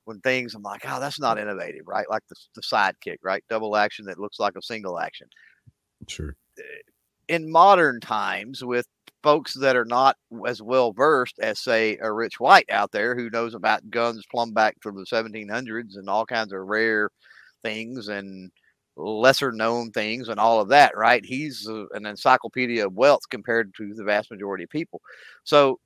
when 0.10 0.20
things 0.22 0.56
I'm 0.56 0.64
like, 0.64 0.82
oh, 0.88 1.00
that's 1.00 1.20
not 1.20 1.38
innovative, 1.38 1.88
right? 1.88 2.10
Like 2.10 2.24
the, 2.30 2.36
the 2.56 2.62
sidekick, 2.62 3.18
right? 3.22 3.44
Double 3.48 3.78
action 3.78 4.06
that 4.06 4.18
looks 4.18 4.40
like 4.40 4.56
a 4.58 4.62
single 4.62 5.00
action. 5.00 5.28
Sure. 6.08 6.36
Eh, 6.58 6.64
in 7.28 7.52
modern 7.52 8.00
times, 8.00 8.64
with 8.64 8.88
folks 9.22 9.54
that 9.54 9.76
are 9.76 9.86
not 9.86 10.18
as 10.48 10.64
well 10.64 10.94
versed 10.94 11.38
as, 11.38 11.60
say, 11.60 11.96
a 12.02 12.12
Rich 12.12 12.40
White 12.40 12.66
out 12.72 12.92
there 12.92 13.16
who 13.16 13.30
knows 13.30 13.54
about 13.54 13.88
guns 13.92 14.26
plumb 14.32 14.52
back 14.52 14.78
from 14.82 14.96
the 14.96 15.06
1700s 15.06 15.96
and 15.96 16.10
all 16.10 16.26
kinds 16.26 16.54
of 16.54 16.62
rare 16.62 17.12
things 17.62 18.08
and 18.08 18.50
lesser 18.98 19.52
known 19.52 19.92
things 19.92 20.28
and 20.28 20.40
all 20.40 20.60
of 20.60 20.70
that, 20.70 20.98
right? 20.98 21.24
He's 21.24 21.68
a, 21.68 21.86
an 21.94 22.08
encyclopedia 22.08 22.88
of 22.88 22.94
wealth 22.94 23.30
compared 23.30 23.76
to 23.76 23.94
the 23.94 24.04
vast 24.04 24.32
majority 24.32 24.64
of 24.64 24.72
people. 24.72 25.02
So 25.44 25.80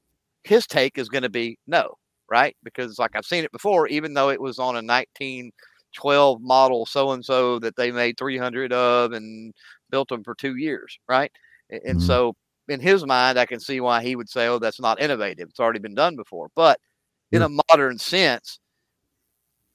his 0.46 0.65
take 0.65 0.98
is 0.98 1.10
going 1.10 1.24
to 1.24 1.30
be 1.30 1.58
no, 1.68 1.98
right? 2.34 2.58
Because 2.63 2.98
like 2.98 3.12
I've 3.16 3.28
seen 3.28 3.44
it 3.44 3.52
before, 3.52 3.88
even 3.90 4.16
though 4.16 4.32
it 4.32 4.42
was 4.42 4.58
on 4.58 4.74
a 4.75 4.82
1912 4.82 6.42
model 6.42 6.88
so 6.88 7.12
and 7.12 7.24
so 7.24 7.60
that 7.60 7.75
they 7.75 7.92
made 7.92 8.18
300 8.18 8.74
of 8.74 9.12
and 9.12 9.54
built 9.92 10.10
them 10.10 10.24
for 10.24 10.34
two 10.34 10.56
years, 10.56 10.98
right? 11.08 11.32
And 11.70 11.84
mm-hmm. 11.84 12.00
so 12.00 12.36
in 12.70 12.80
his 12.80 13.06
mind, 13.06 13.38
I 13.38 13.46
can 13.46 13.60
see 13.60 13.82
why 13.82 14.02
he 14.02 14.16
would 14.16 14.30
say, 14.30 14.48
"Oh, 14.48 14.58
that's 14.58 14.80
not 14.80 15.00
innovative. 15.00 15.50
It's 15.50 15.60
already 15.60 15.80
been 15.80 15.94
done 15.94 16.16
before." 16.16 16.48
But 16.56 16.80
in 17.32 17.44
a 17.44 17.50
modern 17.70 18.00
sense, 18.00 18.60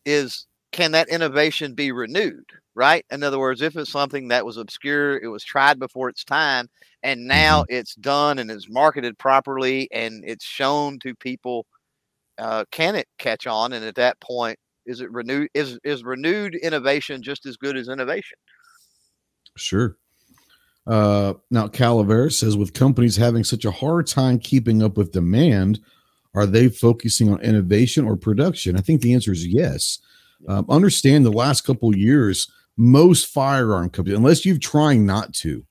is 0.04 0.48
can 0.72 0.90
that 0.92 1.08
innovation 1.08 1.74
be 1.74 1.92
renewed? 1.92 2.50
Right? 2.74 3.06
In 3.12 3.22
other 3.22 3.38
words, 3.38 3.62
if 3.62 3.76
it's 3.76 3.92
something 3.92 4.28
that 4.28 4.44
was 4.44 4.56
obscure, 4.56 5.18
it 5.18 5.28
was 5.28 5.44
tried 5.44 5.78
before 5.78 6.08
its 6.08 6.24
time, 6.24 6.68
and 7.04 7.28
now 7.28 7.62
mm-hmm. 7.62 7.76
it's 7.76 7.94
done 7.94 8.40
and 8.40 8.50
is 8.50 8.68
marketed 8.68 9.16
properly 9.16 9.88
and 9.92 10.24
it's 10.26 10.44
shown 10.44 10.98
to 11.00 11.14
people, 11.14 11.66
uh, 12.38 12.64
can 12.70 12.94
it 12.94 13.06
catch 13.18 13.46
on? 13.46 13.72
And 13.72 13.84
at 13.84 13.96
that 13.96 14.20
point, 14.20 14.58
is 14.86 15.00
it 15.00 15.10
renewed? 15.12 15.48
Is 15.54 15.78
is 15.84 16.02
renewed 16.04 16.54
innovation 16.54 17.22
just 17.22 17.46
as 17.46 17.56
good 17.56 17.76
as 17.76 17.88
innovation? 17.88 18.38
Sure. 19.56 19.96
Uh, 20.86 21.34
now, 21.50 21.68
Calaveras 21.68 22.38
says, 22.38 22.56
with 22.56 22.72
companies 22.72 23.16
having 23.16 23.44
such 23.44 23.66
a 23.66 23.70
hard 23.70 24.06
time 24.06 24.38
keeping 24.38 24.82
up 24.82 24.96
with 24.96 25.12
demand, 25.12 25.80
are 26.34 26.46
they 26.46 26.68
focusing 26.68 27.30
on 27.30 27.40
innovation 27.42 28.06
or 28.06 28.16
production? 28.16 28.76
I 28.76 28.80
think 28.80 29.02
the 29.02 29.12
answer 29.12 29.32
is 29.32 29.46
yes. 29.46 29.98
Um, 30.46 30.64
understand 30.70 31.26
the 31.26 31.30
last 31.30 31.62
couple 31.62 31.94
years, 31.94 32.50
most 32.76 33.26
firearm 33.26 33.90
companies, 33.90 34.16
unless 34.16 34.46
you're 34.46 34.56
trying 34.56 35.04
not 35.04 35.34
to, 35.34 35.64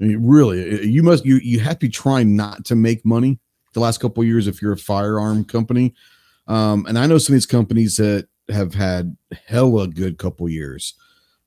I 0.00 0.04
mean, 0.04 0.26
really, 0.26 0.86
you 0.86 1.02
must 1.02 1.26
you 1.26 1.36
you 1.42 1.60
have 1.60 1.78
to 1.80 1.86
be 1.86 1.90
trying 1.90 2.36
not 2.36 2.64
to 2.66 2.76
make 2.76 3.04
money 3.04 3.38
the 3.76 3.80
last 3.80 3.98
couple 3.98 4.24
years 4.24 4.48
if 4.48 4.60
you're 4.62 4.72
a 4.72 4.78
firearm 4.78 5.44
company. 5.44 5.94
Um, 6.48 6.86
and 6.86 6.98
I 6.98 7.06
know 7.06 7.18
some 7.18 7.34
of 7.34 7.36
these 7.36 7.46
companies 7.46 7.96
that 7.96 8.26
have 8.48 8.74
had 8.74 9.16
hella 9.46 9.86
good 9.86 10.18
couple 10.18 10.48
years. 10.48 10.94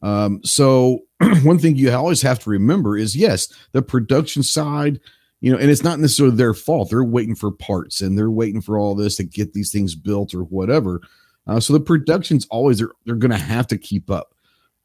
Um, 0.02 0.40
so 0.44 1.00
one 1.44 1.58
thing 1.58 1.76
you 1.76 1.92
always 1.92 2.22
have 2.22 2.40
to 2.40 2.50
remember 2.50 2.98
is 2.98 3.16
yes, 3.16 3.52
the 3.72 3.82
production 3.82 4.44
side, 4.44 5.00
you 5.42 5.52
know, 5.52 5.58
and 5.58 5.72
it's 5.72 5.84
not 5.84 6.00
necessarily 6.00 6.36
their 6.36 6.54
fault. 6.54 6.90
They're 6.90 7.04
waiting 7.04 7.36
for 7.36 7.52
parts 7.52 8.00
and 8.02 8.18
they're 8.18 8.32
waiting 8.32 8.62
for 8.62 8.78
all 8.78 8.94
this 8.94 9.16
to 9.18 9.24
get 9.24 9.54
these 9.54 9.72
things 9.72 9.96
built 9.96 10.34
or 10.36 10.44
whatever. 10.44 11.02
Uh, 11.48 11.60
so 11.60 11.74
the 11.74 11.80
production's 11.80 12.46
always 12.48 12.78
they're, 12.78 12.92
they're 13.06 13.16
going 13.16 13.32
to 13.32 13.38
have 13.38 13.66
to 13.68 13.78
keep 13.78 14.12
up. 14.12 14.36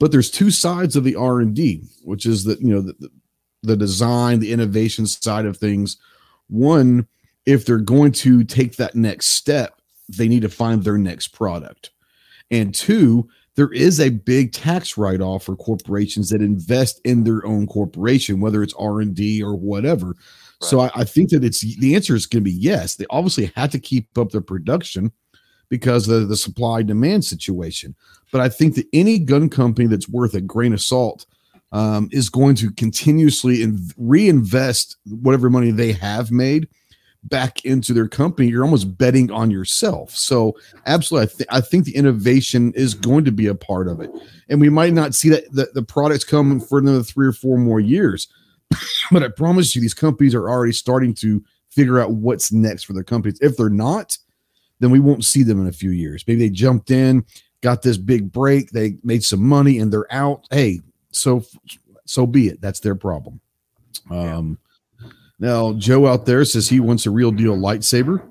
But 0.01 0.13
there's 0.13 0.31
two 0.31 0.51
sides 0.51 0.97
of 0.97 1.05
the 1.05 1.15
R 1.15 1.41
and 1.41 1.55
D, 1.55 1.85
which 2.03 2.27
is 2.27 2.45
that 2.45 2.61
you 2.61 2.69
know 2.69 2.81
the, 2.81 3.11
the 3.63 3.77
design, 3.77 4.41
the 4.41 4.53
innovation 4.53 5.07
side 5.07 5.47
of 5.47 5.57
things. 5.57 5.97
One, 6.49 7.07
if 7.47 7.65
they're 7.65 7.79
going 7.79 8.13
to 8.13 8.45
take 8.45 8.77
that 8.77 8.95
next 8.95 9.27
step, 9.27 9.81
they 10.09 10.29
need 10.29 10.43
to 10.43 10.49
find 10.49 10.83
their 10.83 10.99
next 10.99 11.29
product. 11.29 11.91
And 12.51 12.75
two, 12.75 13.29
there 13.57 13.73
is 13.73 14.01
a 14.01 14.11
big 14.11 14.53
tax 14.53 14.99
write-off 14.99 15.45
for 15.45 15.57
corporations 15.57 16.31
that 16.31 16.43
invest 16.43 17.01
in 17.05 17.25
their 17.25 17.47
own 17.47 17.67
corporation, 17.67 18.41
whether 18.41 18.63
it's 18.63 18.75
R&D 18.75 19.43
or 19.43 19.55
whatever. 19.55 20.09
Right. 20.09 20.17
So 20.61 20.81
I, 20.81 20.91
I, 20.95 21.05
think 21.05 21.31
that 21.31 21.45
it's 21.45 21.61
the 21.61 21.95
answer 21.95 22.15
is 22.15 22.27
going 22.27 22.43
to 22.43 22.51
be 22.51 22.57
yes. 22.57 22.97
They 22.97 23.07
obviously 23.11 23.53
had 23.55 23.71
to 23.73 23.79
keep 23.79 24.17
up 24.19 24.31
their 24.31 24.41
production 24.41 25.13
because 25.69 26.09
of 26.09 26.29
the 26.29 26.37
supply 26.37 26.83
demand 26.83 27.25
situation. 27.25 27.95
But 28.33 28.41
I 28.41 28.49
think 28.49 28.75
that 28.75 28.87
any 28.93 29.19
gun 29.19 29.49
company 29.49 29.87
that's 29.87 30.09
worth 30.09 30.35
a 30.35 30.41
grain 30.41 30.73
of 30.73 30.81
salt 30.81 31.27
um, 31.73 32.09
is 32.13 32.29
going 32.29 32.55
to 32.57 32.71
continuously 32.73 33.63
in, 33.63 33.79
reinvest 33.97 34.97
whatever 35.07 35.51
money 35.51 35.71
they 35.71 35.93
have 35.93 36.31
made 36.31 36.69
back 37.25 37.65
into 37.65 37.93
their 37.93 38.09
company, 38.09 38.49
you're 38.49 38.65
almost 38.65 38.97
betting 38.99 39.31
on 39.31 39.51
yourself. 39.51 40.11
So, 40.11 40.57
absolutely, 40.87 41.29
I, 41.31 41.37
th- 41.37 41.49
I 41.51 41.61
think 41.61 41.85
the 41.85 41.97
innovation 41.97 42.73
is 42.75 42.95
going 42.95 43.25
to 43.25 43.33
be 43.33 43.47
a 43.47 43.55
part 43.55 43.89
of 43.89 44.01
it, 44.01 44.11
and 44.49 44.61
we 44.61 44.69
might 44.69 44.93
not 44.93 45.15
see 45.15 45.29
that 45.31 45.51
the, 45.53 45.69
the 45.75 45.83
products 45.83 46.25
come 46.25 46.61
for 46.61 46.79
another 46.79 47.03
three 47.03 47.27
or 47.27 47.33
four 47.33 47.59
more 47.59 47.81
years. 47.81 48.29
but 49.11 49.23
I 49.23 49.29
promise 49.29 49.75
you, 49.75 49.81
these 49.81 49.95
companies 49.95 50.35
are 50.35 50.49
already 50.49 50.73
starting 50.73 51.15
to 51.15 51.43
figure 51.71 51.99
out 51.99 52.13
what's 52.13 52.53
next 52.53 52.85
for 52.85 52.93
their 52.93 53.05
companies. 53.05 53.39
If 53.41 53.57
they're 53.57 53.69
not, 53.69 54.17
then 54.81 54.91
we 54.91 55.01
won't 55.01 55.25
see 55.25 55.43
them 55.43 55.61
in 55.61 55.67
a 55.67 55.73
few 55.73 55.91
years. 55.91 56.25
Maybe 56.27 56.41
they 56.41 56.51
jumped 56.51 56.91
in, 56.91 57.25
got 57.63 57.83
this 57.83 57.97
big 57.97 58.31
break, 58.31 58.71
they 58.71 58.99
made 59.03 59.25
some 59.25 59.43
money, 59.43 59.79
and 59.79 59.93
they're 59.93 60.13
out. 60.13 60.47
Hey, 60.51 60.81
so 61.11 61.45
so 62.07 62.27
be 62.27 62.49
it. 62.49 62.61
That's 62.61 62.81
their 62.81 62.95
problem. 62.95 63.41
Um, 64.11 64.59
now, 65.39 65.73
Joe 65.75 66.07
out 66.07 66.27
there 66.27 66.45
says 66.45 66.69
he 66.69 66.81
wants 66.81 67.07
a 67.07 67.11
real 67.11 67.31
deal 67.31 67.57
lightsaber. 67.57 68.31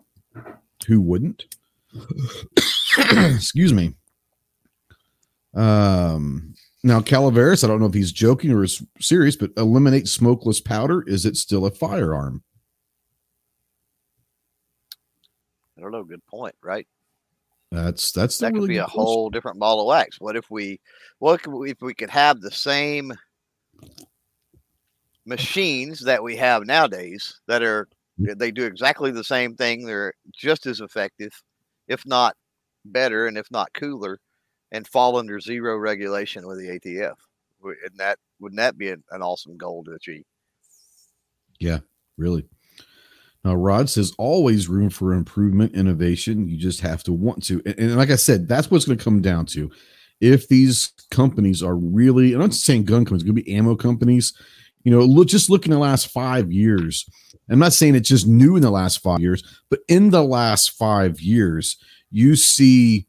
Who 0.88 1.02
wouldn't? 1.02 1.46
Excuse 2.98 3.74
me. 3.74 3.94
Um, 5.54 6.56
now, 6.84 7.02
Calaveras, 7.02 7.64
I 7.64 7.68
don't 7.68 7.80
know 7.80 7.86
if 7.86 7.94
he's 7.94 8.12
joking 8.12 8.52
or 8.52 8.64
is 8.64 8.84
serious, 9.00 9.36
but 9.36 9.52
eliminate 9.58 10.08
smokeless 10.08 10.62
powder. 10.62 11.04
Is 11.08 11.26
it 11.26 11.38
still 11.38 11.66
a 11.66 11.72
firearm? 11.72 12.44
I 15.78 15.82
don't 15.82 15.92
know. 15.92 16.04
Good 16.04 16.26
point, 16.26 16.56
right? 16.62 16.88
That's 17.72 18.12
that's 18.12 18.38
that 18.38 18.54
really 18.54 18.68
could 18.68 18.70
be 18.70 18.78
a 18.78 18.84
question. 18.84 19.02
whole 19.02 19.30
different 19.30 19.60
ball 19.60 19.82
of 19.82 19.88
wax. 19.88 20.22
What 20.22 20.36
if 20.36 20.50
we, 20.50 20.80
what 21.20 21.42
if 21.46 21.82
we 21.82 21.94
could 21.94 22.12
have 22.12 22.40
the 22.40 22.52
same 22.52 23.14
machines 25.26 26.00
that 26.02 26.24
we 26.24 26.36
have 26.36 26.66
nowadays 26.66 27.40
that 27.48 27.64
are 27.64 27.88
they 28.18 28.52
do 28.52 28.66
exactly 28.66 29.12
the 29.12 29.24
same 29.24 29.56
thing. 29.56 29.86
They're 29.86 30.14
just 30.32 30.66
as 30.66 30.82
effective, 30.82 31.32
if 31.88 32.06
not 32.06 32.36
better, 32.86 33.28
and 33.28 33.38
if 33.38 33.50
not 33.50 33.74
cooler, 33.74 34.20
and 34.72 34.88
fall 34.88 35.18
under 35.18 35.40
zero 35.40 35.78
regulation 35.78 36.48
with 36.48 36.60
the 36.60 36.80
ATF. 36.80 37.16
And 37.64 37.98
that 37.98 38.20
wouldn't 38.40 38.58
that 38.58 38.78
be 38.78 38.90
an, 38.90 39.04
an 39.12 39.22
awesome 39.22 39.58
goal 39.58 39.84
to 39.86 39.94
achieve? 39.94 40.26
Yeah, 41.60 41.80
really. 42.18 42.46
Now, 43.44 43.56
Rod 43.56 43.90
says 43.90 44.14
always 44.18 44.70
room 44.70 44.90
for 44.90 45.14
improvement, 45.14 45.76
innovation. 45.76 46.48
You 46.48 46.58
just 46.58 46.82
have 46.82 47.04
to 47.04 47.14
want 47.14 47.44
to. 47.46 47.62
And, 47.66 47.78
and 47.78 47.96
like 47.96 48.10
I 48.10 48.16
said, 48.16 48.48
that's 48.48 48.72
what's 48.72 48.86
going 48.86 48.98
to 48.98 49.04
come 49.04 49.22
down 49.22 49.46
to. 49.48 49.72
If 50.22 50.48
these 50.48 50.94
companies 51.12 51.62
are 51.62 51.76
really, 51.76 52.34
and 52.34 52.42
I'm 52.42 52.50
not 52.50 52.54
saying 52.54 52.86
gun 52.86 53.04
companies, 53.04 53.24
going 53.24 53.36
to 53.36 53.44
be 53.44 53.54
ammo 53.54 53.76
companies 53.76 54.34
you 54.84 54.92
know, 54.92 55.02
look 55.02 55.28
just 55.28 55.50
look 55.50 55.66
in 55.66 55.72
the 55.72 55.80
last 55.80 56.08
five 56.08 56.52
years. 56.52 57.06
I'm 57.50 57.60
not 57.60 57.74
saying 57.74 57.96
it's 57.96 58.10
just 58.10 58.28
new 58.28 58.56
in 58.56 58.62
the 58.62 58.72
last 58.72 59.02
five 59.02 59.20
years, 59.20 59.44
but 59.70 59.80
in 59.88 60.10
the 60.12 60.24
last 60.24 60.72
five 60.72 61.20
years, 61.20 61.78
you 62.10 62.36
see 62.36 63.08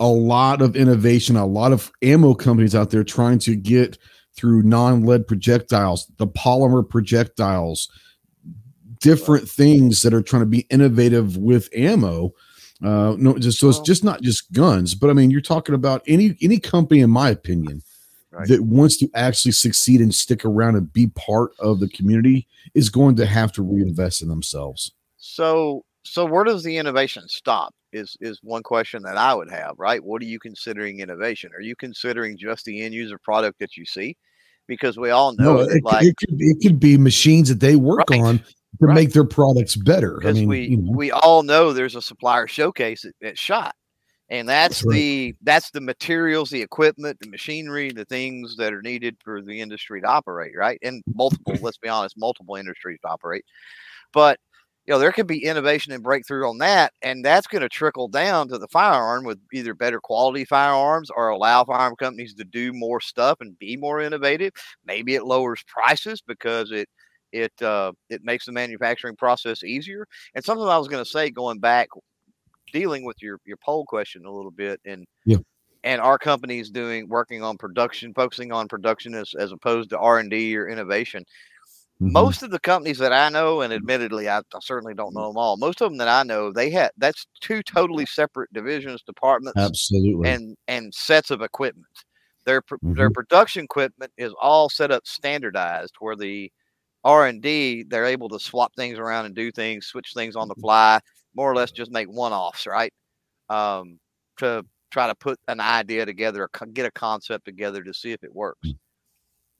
a 0.00 0.08
lot 0.08 0.60
of 0.60 0.76
innovation, 0.76 1.36
a 1.36 1.46
lot 1.46 1.72
of 1.72 1.90
ammo 2.02 2.34
companies 2.34 2.74
out 2.74 2.90
there 2.90 3.04
trying 3.04 3.38
to 3.40 3.54
get 3.54 3.96
through 4.36 4.62
non-lead 4.62 5.26
projectiles, 5.28 6.10
the 6.18 6.26
polymer 6.26 6.88
projectiles, 6.88 7.88
different 9.00 9.48
things 9.48 10.02
that 10.02 10.14
are 10.14 10.22
trying 10.22 10.42
to 10.42 10.46
be 10.46 10.66
innovative 10.70 11.36
with 11.36 11.68
ammo. 11.74 12.32
Uh, 12.82 13.14
no, 13.18 13.38
just 13.38 13.60
so 13.60 13.68
it's 13.68 13.80
just 13.80 14.02
not 14.02 14.20
just 14.20 14.52
guns, 14.52 14.94
but 14.94 15.10
I 15.10 15.12
mean, 15.12 15.30
you're 15.30 15.40
talking 15.40 15.74
about 15.74 16.02
any 16.06 16.36
any 16.42 16.58
company, 16.58 17.00
in 17.00 17.10
my 17.10 17.30
opinion, 17.30 17.82
right. 18.34 18.48
that 18.48 18.62
wants 18.62 18.96
to 18.98 19.08
actually 19.14 19.52
succeed 19.52 20.00
and 20.00 20.14
stick 20.14 20.44
around 20.44 20.76
and 20.76 20.92
be 20.92 21.08
part 21.08 21.52
of 21.58 21.80
the 21.80 21.88
community 21.88 22.46
is 22.74 22.88
going 22.90 23.16
to 23.16 23.26
have 23.26 23.52
to 23.52 23.62
reinvest 23.62 24.22
in 24.22 24.28
themselves. 24.28 24.92
So, 25.16 25.84
so 26.04 26.24
where 26.24 26.44
does 26.44 26.62
the 26.62 26.76
innovation 26.76 27.28
stop? 27.28 27.74
Is 27.92 28.16
is 28.20 28.40
one 28.42 28.64
question 28.64 29.04
that 29.04 29.16
I 29.16 29.32
would 29.32 29.50
have, 29.52 29.76
right? 29.78 30.02
What 30.02 30.20
are 30.20 30.24
you 30.26 30.40
considering 30.40 30.98
innovation? 30.98 31.52
Are 31.56 31.60
you 31.60 31.76
considering 31.76 32.36
just 32.36 32.64
the 32.64 32.82
end 32.82 32.92
user 32.92 33.18
product 33.18 33.60
that 33.60 33.76
you 33.76 33.86
see? 33.86 34.16
Because 34.66 34.98
we 34.98 35.10
all 35.10 35.32
know 35.36 35.56
no, 35.56 35.60
it, 35.60 35.84
like 35.84 36.04
it 36.04 36.16
could, 36.16 36.36
it 36.40 36.56
could 36.60 36.80
be 36.80 36.98
machines 36.98 37.48
that 37.50 37.60
they 37.60 37.76
work 37.76 38.10
right. 38.10 38.20
on 38.20 38.38
to 38.38 38.44
right. 38.80 38.94
make 38.94 39.12
their 39.12 39.24
products 39.24 39.76
better. 39.76 40.16
Because 40.18 40.36
I 40.36 40.40
mean, 40.40 40.48
we 40.48 40.60
you 40.66 40.76
know. 40.78 40.92
we 40.92 41.12
all 41.12 41.44
know 41.44 41.72
there's 41.72 41.94
a 41.94 42.02
supplier 42.02 42.48
showcase 42.48 43.04
at, 43.04 43.14
at 43.24 43.38
Shot, 43.38 43.76
and 44.30 44.48
that's, 44.48 44.78
that's 44.78 44.86
right. 44.86 44.94
the 44.94 45.34
that's 45.42 45.70
the 45.70 45.80
materials 45.80 46.50
the 46.50 46.62
equipment 46.62 47.18
the 47.20 47.28
machinery 47.28 47.90
the 47.90 48.04
things 48.06 48.56
that 48.56 48.72
are 48.72 48.82
needed 48.82 49.16
for 49.22 49.42
the 49.42 49.60
industry 49.60 50.00
to 50.00 50.06
operate 50.06 50.52
right 50.56 50.78
and 50.82 51.02
multiple 51.14 51.56
let's 51.60 51.78
be 51.78 51.88
honest 51.88 52.16
multiple 52.16 52.56
industries 52.56 52.98
to 53.00 53.08
operate 53.08 53.44
but 54.12 54.38
you 54.86 54.92
know, 54.92 54.98
there 54.98 55.12
could 55.12 55.26
be 55.26 55.44
innovation 55.44 55.92
and 55.92 56.02
breakthrough 56.02 56.46
on 56.46 56.58
that, 56.58 56.92
and 57.00 57.24
that's 57.24 57.46
going 57.46 57.62
to 57.62 57.70
trickle 57.70 58.06
down 58.06 58.48
to 58.48 58.58
the 58.58 58.68
firearm 58.68 59.24
with 59.24 59.38
either 59.52 59.72
better 59.72 59.98
quality 59.98 60.44
firearms 60.44 61.10
or 61.10 61.28
allow 61.28 61.64
firearm 61.64 61.96
companies 61.96 62.34
to 62.34 62.44
do 62.44 62.72
more 62.72 63.00
stuff 63.00 63.38
and 63.40 63.58
be 63.58 63.76
more 63.78 64.00
innovative. 64.00 64.52
Maybe 64.84 65.14
it 65.14 65.24
lowers 65.24 65.64
prices 65.66 66.22
because 66.26 66.70
it 66.70 66.88
it 67.32 67.52
uh, 67.62 67.92
it 68.10 68.24
makes 68.24 68.44
the 68.44 68.52
manufacturing 68.52 69.16
process 69.16 69.64
easier. 69.64 70.06
And 70.34 70.44
something 70.44 70.66
I 70.66 70.78
was 70.78 70.88
going 70.88 71.02
to 71.04 71.10
say, 71.10 71.30
going 71.30 71.60
back, 71.60 71.88
dealing 72.74 73.04
with 73.04 73.16
your 73.22 73.38
your 73.46 73.56
poll 73.64 73.86
question 73.86 74.26
a 74.26 74.30
little 74.30 74.50
bit, 74.50 74.80
and 74.84 75.06
yeah. 75.24 75.38
and 75.84 76.02
our 76.02 76.18
companies 76.18 76.68
doing 76.68 77.08
working 77.08 77.42
on 77.42 77.56
production, 77.56 78.12
focusing 78.12 78.52
on 78.52 78.68
production 78.68 79.14
as 79.14 79.32
as 79.38 79.52
opposed 79.52 79.90
to 79.90 79.98
R 79.98 80.18
and 80.18 80.30
D 80.30 80.54
or 80.58 80.68
innovation. 80.68 81.24
Mm-hmm. 82.02 82.12
Most 82.12 82.42
of 82.42 82.50
the 82.50 82.58
companies 82.58 82.98
that 82.98 83.12
I 83.12 83.28
know, 83.28 83.60
and 83.60 83.72
admittedly, 83.72 84.28
I, 84.28 84.38
I, 84.38 84.58
certainly 84.60 84.94
don't 84.94 85.14
know 85.14 85.28
them 85.28 85.36
all. 85.36 85.56
Most 85.56 85.80
of 85.80 85.90
them 85.90 85.98
that 85.98 86.08
I 86.08 86.24
know, 86.24 86.52
they 86.52 86.68
had 86.68 86.90
that's 86.98 87.26
two 87.40 87.62
totally 87.62 88.04
separate 88.04 88.52
divisions, 88.52 89.02
departments, 89.02 89.58
absolutely, 89.58 90.28
and 90.28 90.56
and 90.66 90.92
sets 90.92 91.30
of 91.30 91.40
equipment. 91.40 91.86
Their 92.44 92.62
mm-hmm. 92.62 92.94
their 92.94 93.10
production 93.10 93.64
equipment 93.64 94.12
is 94.18 94.34
all 94.42 94.68
set 94.68 94.90
up 94.90 95.06
standardized, 95.06 95.94
where 96.00 96.16
the 96.16 96.50
R 97.04 97.28
and 97.28 97.40
D 97.40 97.84
they're 97.86 98.06
able 98.06 98.28
to 98.30 98.40
swap 98.40 98.72
things 98.74 98.98
around 98.98 99.26
and 99.26 99.34
do 99.34 99.52
things, 99.52 99.86
switch 99.86 100.12
things 100.14 100.34
on 100.34 100.48
the 100.48 100.54
mm-hmm. 100.54 100.62
fly, 100.62 101.00
more 101.34 101.50
or 101.50 101.54
less 101.54 101.72
just 101.72 101.90
make 101.90 102.08
one 102.08 102.32
offs, 102.32 102.66
right? 102.66 102.92
Um, 103.48 103.98
to 104.38 104.64
try 104.90 105.06
to 105.08 105.14
put 105.14 105.38
an 105.48 105.60
idea 105.60 106.06
together, 106.06 106.48
get 106.72 106.86
a 106.86 106.90
concept 106.90 107.44
together 107.44 107.82
to 107.82 107.92
see 107.92 108.12
if 108.12 108.22
it 108.22 108.34
works. 108.34 108.68
Mm. 108.68 108.78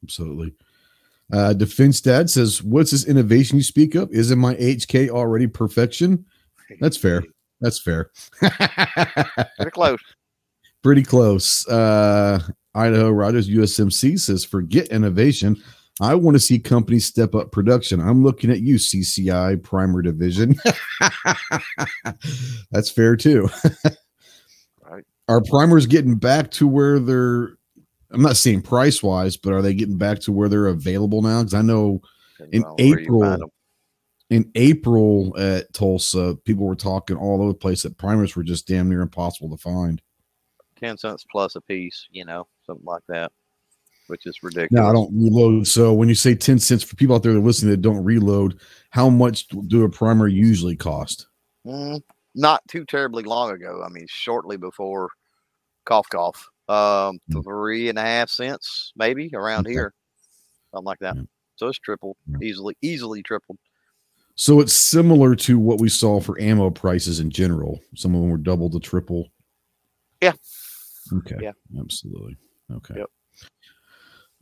Absolutely. 0.05 0.55
Uh, 1.33 1.55
Defense 1.55 2.01
Dad 2.01 2.29
says, 2.29 2.63
"What's 2.63 2.91
this 2.91 3.07
innovation 3.07 3.57
you 3.57 3.63
speak 3.63 3.95
of? 3.95 4.13
Isn't 4.13 4.39
my 4.39 4.55
HK 4.57 5.09
already 5.09 5.47
perfection?" 5.47 6.27
That's 6.81 6.97
fair. 6.97 7.23
That's 7.61 7.79
fair. 7.79 8.11
Pretty 8.41 9.71
close. 9.71 10.01
Pretty 10.83 11.03
close. 11.03 11.67
Uh, 11.67 12.41
Idaho 12.75 13.11
Rogers 13.11 13.49
USMC 13.49 14.21
says, 14.21 14.45
"Forget 14.45 14.89
innovation. 14.89 15.63
I 16.01 16.15
want 16.17 16.35
to 16.35 16.41
see 16.41 16.59
companies 16.59 17.05
step 17.05 17.35
up 17.35 17.53
production. 17.53 18.01
I'm 18.01 18.25
looking 18.25 18.51
at 18.51 18.61
you, 18.61 18.77
CCI 18.77 19.63
Primer 19.63 20.03
Division. 20.03 20.57
That's 22.73 22.91
fair 22.91 23.15
too. 23.17 23.49
right. 24.83 25.05
Are 25.29 25.41
primers 25.41 25.87
getting 25.87 26.17
back 26.17 26.51
to 26.53 26.67
where 26.67 26.99
they're 26.99 27.57
I'm 28.15 28.23
not 28.23 28.37
saying 28.37 28.63
price 28.63 29.03
wise, 29.03 29.37
but 29.37 29.53
are 29.53 29.63
they 29.63 29.75
getting 29.75 29.99
back 29.99 30.21
to 30.21 30.33
where 30.33 30.49
they're 30.49 30.67
available 30.67 31.21
now? 31.21 31.41
Because 31.41 31.55
I 31.55 31.63
know 31.63 32.01
in 32.53 32.65
April, 32.79 33.51
in 34.31 34.51
April 34.55 35.35
at 35.39 35.73
Tulsa, 35.73 36.37
people 36.45 36.65
were 36.65 36.77
talking 36.77 37.17
all 37.17 37.41
over 37.41 37.53
the 37.53 37.59
place 37.59 37.83
that 37.83 37.99
primers 37.99 38.37
were 38.37 38.45
just 38.45 38.69
damn 38.69 38.89
near 38.89 39.01
impossible 39.01 39.51
to 39.51 39.61
find. 39.61 40.01
Ten 40.79 40.97
cents 40.97 41.25
plus 41.31 41.57
a 41.57 41.61
piece, 41.61 42.07
you 42.11 42.25
know, 42.25 42.47
something 42.67 42.87
like 42.87 43.03
that, 43.09 43.33
which 44.07 44.27
is 44.27 44.43
ridiculous. 44.43 44.71
No, 44.71 44.89
I 44.89 44.93
don't 44.93 45.13
reload. 45.13 45.67
So 45.67 45.93
when 45.93 46.09
you 46.09 46.15
say 46.15 46.35
ten 46.35 46.59
cents 46.59 46.85
for 46.85 46.97
people 46.97 47.15
out 47.15 47.23
there 47.23 47.33
that 47.33 47.41
listening 47.41 47.71
that 47.71 47.83
don't 47.83 48.05
reload, 48.05 48.61
how 48.91 49.09
much 49.09 49.49
do 49.49 49.85
a 49.85 49.89
primer 49.89 50.29
usually 50.29 50.77
cost? 50.77 51.29
Mm, 51.67 52.03
not 52.35 52.67
too 52.69 52.85
terribly 52.85 53.23
long 53.23 53.53
ago. 53.53 53.83
I 53.85 53.89
mean, 53.89 54.07
shortly 54.09 54.57
before 54.57 55.11
cough 55.85 56.09
cough 56.11 56.49
um, 56.69 57.19
mm. 57.31 57.45
three 57.45 57.89
and 57.89 57.99
a 57.99 58.03
half 58.03 58.31
cents, 58.31 58.93
maybe 58.97 59.31
around 59.35 59.67
okay. 59.67 59.73
here, 59.73 59.95
something 60.73 60.85
like 60.85 60.99
that. 61.01 61.17
Yeah. 61.17 61.23
So 61.57 61.69
it's 61.69 61.79
tripled 61.79 62.17
yeah. 62.27 62.39
easily, 62.43 62.77
easily 62.83 63.23
tripled. 63.23 63.59
So 64.37 64.61
it's 64.61 64.73
similar 64.73 65.37
to 65.37 65.59
what 65.59 65.81
we 65.81 65.89
saw 65.89 66.21
for 66.21 66.41
ammo 66.41 66.71
prices 66.71 67.21
in 67.21 67.31
general. 67.31 67.81
Some 67.95 68.15
of 68.15 68.21
them 68.21 68.31
were 68.31 68.39
double 68.39 68.69
to 68.71 68.81
triple. 68.81 69.29
Yeah. 70.21 70.33
Okay. 71.13 71.37
Yeah. 71.41 71.53
Absolutely. 71.79 72.37
Okay. 72.73 72.95
Yep. 72.97 73.11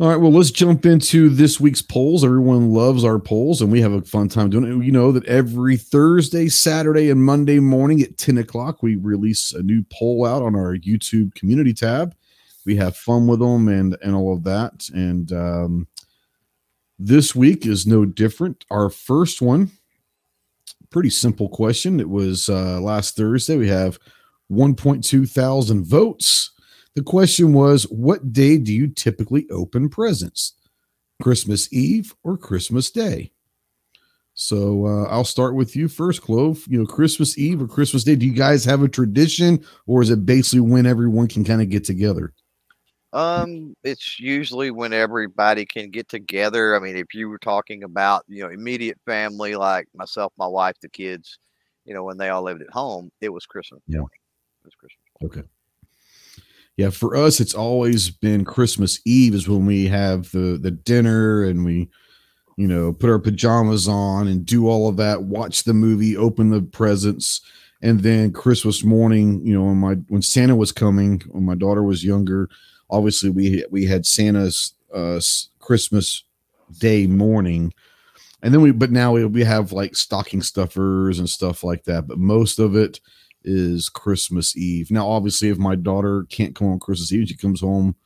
All 0.02 0.08
right, 0.08 0.16
well, 0.16 0.32
let's 0.32 0.50
jump 0.50 0.84
into 0.84 1.28
this 1.28 1.60
week's 1.60 1.80
polls. 1.80 2.24
Everyone 2.24 2.70
loves 2.72 3.04
our 3.04 3.20
polls, 3.20 3.62
and 3.62 3.70
we 3.70 3.80
have 3.82 3.92
a 3.92 4.02
fun 4.02 4.28
time 4.28 4.50
doing 4.50 4.64
it. 4.64 4.84
You 4.84 4.90
know 4.90 5.12
that 5.12 5.24
every 5.26 5.76
Thursday, 5.76 6.48
Saturday, 6.48 7.08
and 7.08 7.24
Monday 7.24 7.60
morning 7.60 8.02
at 8.02 8.18
10 8.18 8.36
o'clock, 8.38 8.82
we 8.82 8.96
release 8.96 9.52
a 9.52 9.62
new 9.62 9.84
poll 9.92 10.26
out 10.26 10.42
on 10.42 10.56
our 10.56 10.76
YouTube 10.76 11.36
community 11.36 11.72
tab. 11.72 12.16
We 12.66 12.74
have 12.78 12.96
fun 12.96 13.28
with 13.28 13.38
them 13.38 13.68
and, 13.68 13.96
and 14.02 14.16
all 14.16 14.34
of 14.34 14.42
that. 14.42 14.88
And 14.92 15.32
um, 15.32 15.86
this 16.98 17.36
week 17.36 17.64
is 17.64 17.86
no 17.86 18.04
different. 18.04 18.64
Our 18.72 18.90
first 18.90 19.40
one, 19.40 19.70
pretty 20.90 21.10
simple 21.10 21.48
question. 21.48 22.00
It 22.00 22.10
was 22.10 22.48
uh, 22.48 22.80
last 22.80 23.14
Thursday. 23.14 23.56
We 23.56 23.68
have 23.68 24.00
1.2 24.50 25.30
thousand 25.30 25.86
votes. 25.86 26.51
The 26.94 27.02
question 27.02 27.54
was, 27.54 27.84
what 27.84 28.32
day 28.32 28.58
do 28.58 28.72
you 28.72 28.88
typically 28.88 29.48
open 29.50 29.88
presents? 29.88 30.54
Christmas 31.22 31.72
Eve 31.72 32.14
or 32.22 32.36
Christmas 32.36 32.90
Day? 32.90 33.32
So 34.34 34.86
uh, 34.86 35.04
I'll 35.04 35.24
start 35.24 35.54
with 35.54 35.74
you 35.74 35.88
first, 35.88 36.20
Clove. 36.20 36.64
You 36.68 36.80
know, 36.80 36.86
Christmas 36.86 37.38
Eve 37.38 37.62
or 37.62 37.66
Christmas 37.66 38.04
Day. 38.04 38.16
Do 38.16 38.26
you 38.26 38.32
guys 38.32 38.64
have 38.64 38.82
a 38.82 38.88
tradition, 38.88 39.64
or 39.86 40.02
is 40.02 40.10
it 40.10 40.26
basically 40.26 40.60
when 40.60 40.84
everyone 40.84 41.28
can 41.28 41.44
kind 41.44 41.62
of 41.62 41.70
get 41.70 41.84
together? 41.84 42.32
Um, 43.14 43.74
it's 43.84 44.18
usually 44.18 44.70
when 44.70 44.92
everybody 44.92 45.66
can 45.66 45.90
get 45.90 46.08
together. 46.08 46.74
I 46.74 46.78
mean, 46.78 46.96
if 46.96 47.14
you 47.14 47.28
were 47.28 47.38
talking 47.38 47.84
about 47.84 48.24
you 48.26 48.42
know 48.42 48.48
immediate 48.48 48.98
family 49.06 49.54
like 49.54 49.86
myself, 49.94 50.32
my 50.38 50.46
wife, 50.46 50.76
the 50.80 50.88
kids, 50.88 51.38
you 51.84 51.94
know, 51.94 52.04
when 52.04 52.16
they 52.16 52.30
all 52.30 52.42
lived 52.42 52.62
at 52.62 52.70
home, 52.70 53.10
it 53.20 53.28
was 53.28 53.44
Christmas 53.46 53.82
yeah. 53.86 53.98
morning. 53.98 54.18
It 54.62 54.66
was 54.66 54.74
Christmas. 54.74 54.98
Morning. 55.20 55.40
Okay 55.40 55.48
yeah, 56.76 56.90
for 56.90 57.14
us, 57.16 57.40
it's 57.40 57.54
always 57.54 58.10
been 58.10 58.44
Christmas 58.44 59.00
Eve 59.04 59.34
is 59.34 59.48
when 59.48 59.66
we 59.66 59.86
have 59.86 60.30
the 60.32 60.58
the 60.60 60.70
dinner 60.70 61.44
and 61.44 61.64
we, 61.64 61.90
you 62.56 62.66
know, 62.66 62.92
put 62.92 63.10
our 63.10 63.18
pajamas 63.18 63.88
on 63.88 64.26
and 64.26 64.46
do 64.46 64.68
all 64.68 64.88
of 64.88 64.96
that, 64.96 65.24
watch 65.24 65.64
the 65.64 65.74
movie, 65.74 66.16
open 66.16 66.50
the 66.50 66.62
presents, 66.62 67.42
and 67.82 68.00
then 68.00 68.32
Christmas 68.32 68.84
morning, 68.84 69.44
you 69.44 69.52
know, 69.52 69.64
when 69.64 69.76
my 69.76 69.94
when 70.08 70.22
Santa 70.22 70.56
was 70.56 70.72
coming, 70.72 71.20
when 71.28 71.44
my 71.44 71.54
daughter 71.54 71.82
was 71.82 72.04
younger, 72.04 72.48
obviously 72.88 73.28
we 73.28 73.64
we 73.70 73.84
had 73.84 74.06
Santa's 74.06 74.74
uh, 74.94 75.20
Christmas 75.58 76.24
Day 76.78 77.06
morning, 77.06 77.74
and 78.42 78.54
then 78.54 78.62
we 78.62 78.70
but 78.70 78.90
now 78.90 79.12
we 79.12 79.26
we 79.26 79.44
have 79.44 79.72
like 79.72 79.94
stocking 79.94 80.40
stuffers 80.40 81.18
and 81.18 81.28
stuff 81.28 81.62
like 81.62 81.84
that, 81.84 82.06
but 82.06 82.18
most 82.18 82.58
of 82.58 82.76
it 82.76 82.98
is 83.44 83.88
Christmas 83.88 84.56
Eve. 84.56 84.90
Now, 84.90 85.08
obviously, 85.08 85.48
if 85.48 85.58
my 85.58 85.74
daughter 85.74 86.26
can't 86.30 86.54
come 86.54 86.68
on 86.68 86.78
Christmas 86.78 87.12
Eve, 87.12 87.28
she 87.28 87.36
comes 87.36 87.60
home 87.60 87.96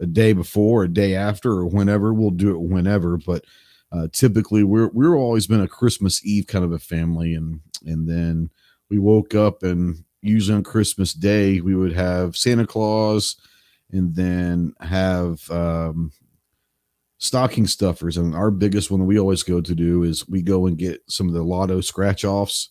a 0.00 0.06
day 0.06 0.32
before, 0.32 0.84
a 0.84 0.88
day 0.88 1.14
after, 1.14 1.52
or 1.52 1.66
whenever. 1.66 2.14
We'll 2.14 2.30
do 2.30 2.50
it 2.50 2.60
whenever, 2.60 3.16
but 3.16 3.44
uh, 3.90 4.08
typically 4.12 4.64
we're 4.64 4.88
we're 4.88 5.16
always 5.16 5.46
been 5.46 5.62
a 5.62 5.68
Christmas 5.68 6.24
Eve 6.24 6.46
kind 6.46 6.64
of 6.64 6.72
a 6.72 6.78
family, 6.78 7.34
and 7.34 7.60
and 7.86 8.08
then 8.08 8.50
we 8.90 8.98
woke 8.98 9.34
up 9.34 9.62
and 9.62 10.04
usually 10.22 10.56
on 10.56 10.62
Christmas 10.64 11.12
Day 11.12 11.60
we 11.60 11.74
would 11.74 11.92
have 11.92 12.36
Santa 12.36 12.66
Claus, 12.66 13.36
and 13.90 14.14
then 14.14 14.74
have 14.80 15.50
um, 15.50 16.12
stocking 17.18 17.66
stuffers. 17.66 18.16
And 18.16 18.34
our 18.34 18.50
biggest 18.50 18.90
one 18.90 19.00
that 19.00 19.06
we 19.06 19.18
always 19.18 19.42
go 19.42 19.60
to 19.60 19.74
do 19.74 20.02
is 20.02 20.28
we 20.28 20.42
go 20.42 20.66
and 20.66 20.76
get 20.76 21.00
some 21.08 21.28
of 21.28 21.34
the 21.34 21.42
lotto 21.42 21.80
scratch 21.80 22.24
offs 22.24 22.70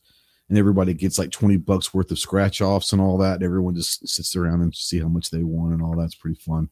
and 0.50 0.58
everybody 0.58 0.94
gets 0.94 1.20
like 1.20 1.32
20 1.32 1.58
bucks 1.58 1.94
worth 1.94 2.10
of 2.12 2.20
scratch 2.20 2.62
offs 2.62 2.94
and 2.94 3.02
all 3.02 3.18
that. 3.18 3.36
And 3.36 3.44
everyone 3.44 3.76
just 3.76 4.08
sits 4.08 4.36
around 4.36 4.62
and 4.62 4.74
see 4.74 5.00
how 5.00 5.10
much 5.10 5.30
they 5.30 5.44
won 5.44 5.74
and 5.74 5.82
all 5.82 5.96
that's 5.96 6.16
pretty 6.16 6.40
fun. 6.40 6.70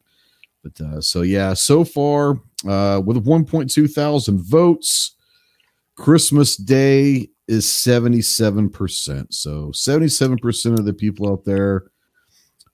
But 0.62 0.80
uh, 0.80 1.00
so 1.00 1.22
yeah, 1.22 1.54
so 1.54 1.84
far 1.84 2.40
uh, 2.66 3.00
with 3.04 3.24
1.2 3.24 3.92
thousand 3.92 4.40
votes, 4.40 5.16
Christmas 5.96 6.56
Day 6.56 7.28
is 7.48 7.66
77%. 7.66 9.32
So 9.32 9.68
77% 9.68 10.78
of 10.78 10.84
the 10.84 10.92
people 10.92 11.30
out 11.30 11.44
there 11.44 11.84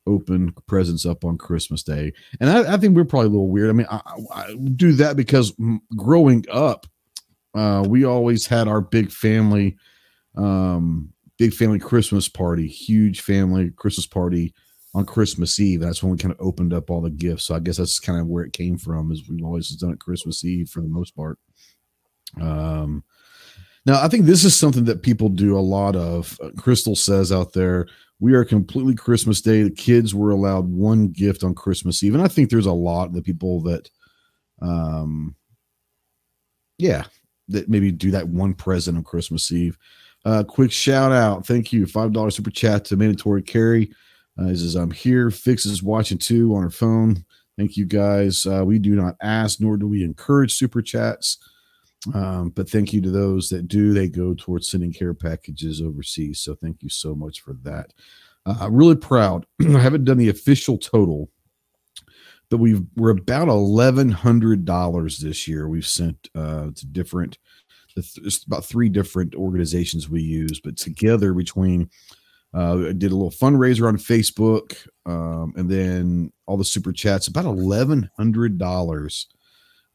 open 0.06 0.52
presents 0.66 1.06
up 1.06 1.24
on 1.24 1.38
Christmas 1.38 1.82
Day. 1.82 2.12
And 2.40 2.50
I, 2.50 2.74
I 2.74 2.76
think 2.76 2.96
we're 2.96 3.04
probably 3.04 3.28
a 3.28 3.30
little 3.30 3.48
weird. 3.48 3.70
I 3.70 3.72
mean, 3.72 3.86
I, 3.90 4.00
I 4.34 4.54
do 4.74 4.92
that 4.92 5.16
because 5.16 5.52
growing 5.96 6.44
up, 6.50 6.86
uh, 7.54 7.84
we 7.86 8.04
always 8.04 8.46
had 8.46 8.66
our 8.66 8.80
big 8.80 9.10
family 9.10 9.76
um, 10.36 11.12
big 11.38 11.52
family 11.54 11.78
Christmas 11.78 12.28
party, 12.28 12.66
huge 12.66 13.20
family 13.20 13.70
Christmas 13.70 14.06
party 14.06 14.54
on 14.94 15.06
Christmas 15.06 15.58
Eve. 15.58 15.80
That's 15.80 16.02
when 16.02 16.12
we 16.12 16.18
kind 16.18 16.32
of 16.32 16.40
opened 16.40 16.72
up 16.72 16.90
all 16.90 17.00
the 17.00 17.10
gifts. 17.10 17.44
So 17.44 17.54
I 17.54 17.60
guess 17.60 17.78
that's 17.78 17.98
kind 17.98 18.20
of 18.20 18.26
where 18.26 18.44
it 18.44 18.52
came 18.52 18.76
from. 18.76 19.10
Is 19.10 19.28
we've 19.28 19.44
always 19.44 19.68
done 19.70 19.92
it 19.92 20.00
Christmas 20.00 20.44
Eve 20.44 20.68
for 20.68 20.80
the 20.80 20.88
most 20.88 21.16
part. 21.16 21.38
Um, 22.40 23.04
now 23.84 24.02
I 24.02 24.08
think 24.08 24.26
this 24.26 24.44
is 24.44 24.54
something 24.54 24.84
that 24.84 25.02
people 25.02 25.28
do 25.28 25.56
a 25.56 25.60
lot 25.60 25.96
of. 25.96 26.38
Uh, 26.42 26.50
Crystal 26.56 26.96
says 26.96 27.32
out 27.32 27.52
there, 27.52 27.86
we 28.20 28.34
are 28.34 28.44
completely 28.44 28.94
Christmas 28.94 29.40
Day. 29.40 29.62
The 29.62 29.70
kids 29.70 30.14
were 30.14 30.30
allowed 30.30 30.68
one 30.68 31.08
gift 31.08 31.42
on 31.42 31.54
Christmas 31.54 32.02
Eve, 32.02 32.14
and 32.14 32.22
I 32.22 32.28
think 32.28 32.50
there's 32.50 32.66
a 32.66 32.72
lot 32.72 33.08
of 33.08 33.14
the 33.14 33.22
people 33.22 33.60
that, 33.62 33.90
um, 34.60 35.34
yeah, 36.78 37.04
that 37.48 37.68
maybe 37.68 37.90
do 37.90 38.12
that 38.12 38.28
one 38.28 38.54
present 38.54 38.96
on 38.96 39.02
Christmas 39.02 39.50
Eve. 39.50 39.76
Uh, 40.24 40.44
quick 40.44 40.70
shout 40.70 41.12
out, 41.12 41.46
thank 41.46 41.72
you, 41.72 41.86
five 41.86 42.12
dollar 42.12 42.30
super 42.30 42.50
chat 42.50 42.84
to 42.84 42.96
mandatory 42.96 43.42
carry. 43.42 43.92
Uh, 44.38 44.46
he 44.46 44.56
says 44.56 44.76
I'm 44.76 44.90
here. 44.90 45.30
Fix 45.30 45.66
is 45.66 45.82
watching 45.82 46.18
too 46.18 46.54
on 46.54 46.62
her 46.62 46.70
phone. 46.70 47.24
Thank 47.58 47.76
you 47.76 47.84
guys. 47.84 48.46
Uh, 48.46 48.64
we 48.64 48.78
do 48.78 48.94
not 48.94 49.16
ask 49.20 49.60
nor 49.60 49.76
do 49.76 49.86
we 49.86 50.04
encourage 50.04 50.54
super 50.54 50.80
chats. 50.80 51.38
Um, 52.14 52.50
but 52.50 52.68
thank 52.68 52.92
you 52.92 53.00
to 53.02 53.10
those 53.10 53.48
that 53.50 53.68
do. 53.68 53.92
They 53.92 54.08
go 54.08 54.34
towards 54.34 54.68
sending 54.68 54.92
care 54.92 55.14
packages 55.14 55.80
overseas. 55.80 56.40
So 56.40 56.54
thank 56.54 56.82
you 56.82 56.88
so 56.88 57.14
much 57.14 57.40
for 57.40 57.54
that. 57.62 57.92
Uh, 58.44 58.56
I'm 58.60 58.74
really 58.74 58.96
proud. 58.96 59.46
I 59.60 59.78
haven't 59.78 60.04
done 60.04 60.18
the 60.18 60.30
official 60.30 60.78
total, 60.78 61.30
but 62.50 62.56
we've 62.58 62.82
we're 62.96 63.10
about 63.10 63.48
eleven 63.48 64.10
hundred 64.10 64.64
dollars 64.64 65.18
this 65.18 65.46
year. 65.46 65.68
We've 65.68 65.86
sent 65.86 66.28
uh, 66.34 66.70
to 66.74 66.86
different. 66.86 67.38
It's 67.96 68.44
about 68.44 68.64
three 68.64 68.88
different 68.88 69.34
organizations 69.34 70.08
we 70.08 70.22
use, 70.22 70.60
but 70.60 70.76
together 70.76 71.32
between 71.32 71.90
uh, 72.54 72.88
I 72.88 72.92
did 72.92 73.12
a 73.12 73.16
little 73.16 73.30
fundraiser 73.30 73.88
on 73.88 73.96
Facebook, 73.96 74.76
um, 75.06 75.54
and 75.56 75.70
then 75.70 76.32
all 76.46 76.56
the 76.56 76.64
super 76.64 76.92
chats. 76.92 77.26
About 77.26 77.46
eleven 77.46 78.10
hundred 78.16 78.58
dollars 78.58 79.26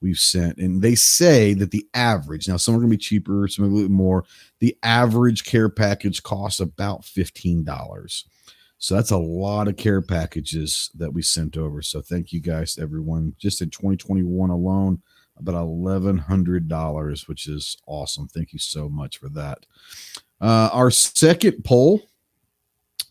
we've 0.01 0.19
sent, 0.19 0.57
and 0.57 0.81
they 0.81 0.95
say 0.95 1.53
that 1.53 1.71
the 1.71 1.85
average 1.93 2.47
now 2.47 2.57
some 2.57 2.75
are 2.75 2.79
going 2.79 2.89
to 2.89 2.97
be 2.97 3.01
cheaper, 3.01 3.47
some 3.47 3.65
a 3.65 3.67
little 3.67 3.89
more. 3.89 4.25
The 4.59 4.75
average 4.81 5.43
care 5.43 5.69
package 5.69 6.23
costs 6.23 6.59
about 6.59 7.05
fifteen 7.05 7.63
dollars. 7.63 8.25
So 8.79 8.95
that's 8.95 9.11
a 9.11 9.17
lot 9.17 9.67
of 9.67 9.77
care 9.77 10.01
packages 10.01 10.91
that 10.95 11.11
we 11.11 11.21
sent 11.23 11.57
over. 11.57 11.81
So 11.81 12.01
thank 12.01 12.31
you 12.31 12.39
guys, 12.39 12.77
everyone. 12.79 13.33
Just 13.39 13.61
in 13.61 13.71
2021 13.71 14.51
alone, 14.51 15.01
about 15.39 15.55
eleven 15.55 16.17
hundred 16.17 16.67
dollars, 16.67 17.27
which 17.27 17.47
is 17.47 17.77
awesome. 17.85 18.27
Thank 18.27 18.53
you 18.53 18.59
so 18.59 18.89
much 18.89 19.17
for 19.17 19.29
that. 19.29 19.65
Uh, 20.39 20.69
our 20.71 20.91
second 20.91 21.63
poll 21.63 22.01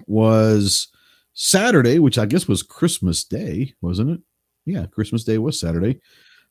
was 0.07 0.89
Saturday, 1.35 1.99
which 1.99 2.19
I 2.19 2.27
guess 2.27 2.49
was 2.49 2.63
Christmas 2.63 3.25
Day, 3.25 3.75
wasn't 3.81 4.11
it? 4.11 4.21
Yeah, 4.65 4.87
Christmas 4.87 5.25
Day 5.25 5.39
was 5.39 5.59
Saturday. 5.59 6.01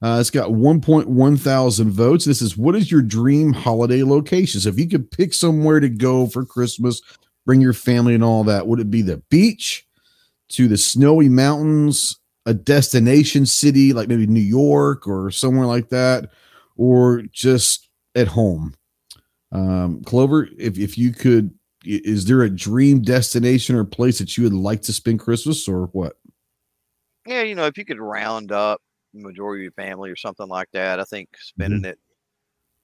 Uh, 0.01 0.17
it's 0.19 0.29
got 0.29 0.49
1.1 0.49 1.39
thousand 1.39 1.91
votes. 1.91 2.25
This 2.25 2.41
is 2.41 2.57
what 2.57 2.75
is 2.75 2.91
your 2.91 3.01
dream 3.01 3.53
holiday 3.53 4.03
location? 4.03 4.59
So 4.59 4.69
if 4.69 4.77
you 4.77 4.87
could 4.87 5.09
pick 5.09 5.33
somewhere 5.33 5.79
to 5.79 5.89
go 5.89 6.27
for 6.27 6.45
Christmas, 6.45 7.01
bring 7.45 7.61
your 7.61 7.73
family 7.73 8.13
and 8.13 8.23
all 8.23 8.43
that, 8.43 8.67
would 8.67 8.79
it 8.79 8.91
be 8.91 9.01
the 9.01 9.17
beach, 9.29 9.87
to 10.49 10.67
the 10.67 10.77
snowy 10.77 11.29
mountains, 11.29 12.19
a 12.45 12.53
destination 12.53 13.45
city 13.45 13.93
like 13.93 14.07
maybe 14.07 14.27
New 14.27 14.39
York 14.39 15.07
or 15.07 15.31
somewhere 15.31 15.65
like 15.65 15.89
that, 15.89 16.29
or 16.77 17.23
just 17.31 17.89
at 18.15 18.27
home? 18.27 18.73
Um, 19.51 20.03
Clover, 20.03 20.49
if, 20.57 20.77
if 20.77 20.97
you 20.97 21.11
could, 21.11 21.53
is 21.85 22.25
there 22.25 22.41
a 22.41 22.49
dream 22.49 23.01
destination 23.01 23.75
or 23.75 23.85
place 23.85 24.19
that 24.19 24.37
you 24.37 24.43
would 24.43 24.53
like 24.53 24.81
to 24.83 24.93
spend 24.93 25.19
Christmas 25.19 25.67
or 25.67 25.87
what? 25.87 26.17
Yeah, 27.25 27.41
you 27.41 27.55
know, 27.55 27.65
if 27.65 27.77
you 27.77 27.85
could 27.85 27.99
round 27.99 28.51
up 28.51 28.81
majority 29.15 29.61
of 29.61 29.63
your 29.63 29.85
family 29.85 30.09
or 30.09 30.15
something 30.15 30.47
like 30.47 30.69
that. 30.73 30.99
I 30.99 31.03
think 31.03 31.29
spending 31.39 31.81
mm-hmm. 31.81 31.91
it 31.91 31.99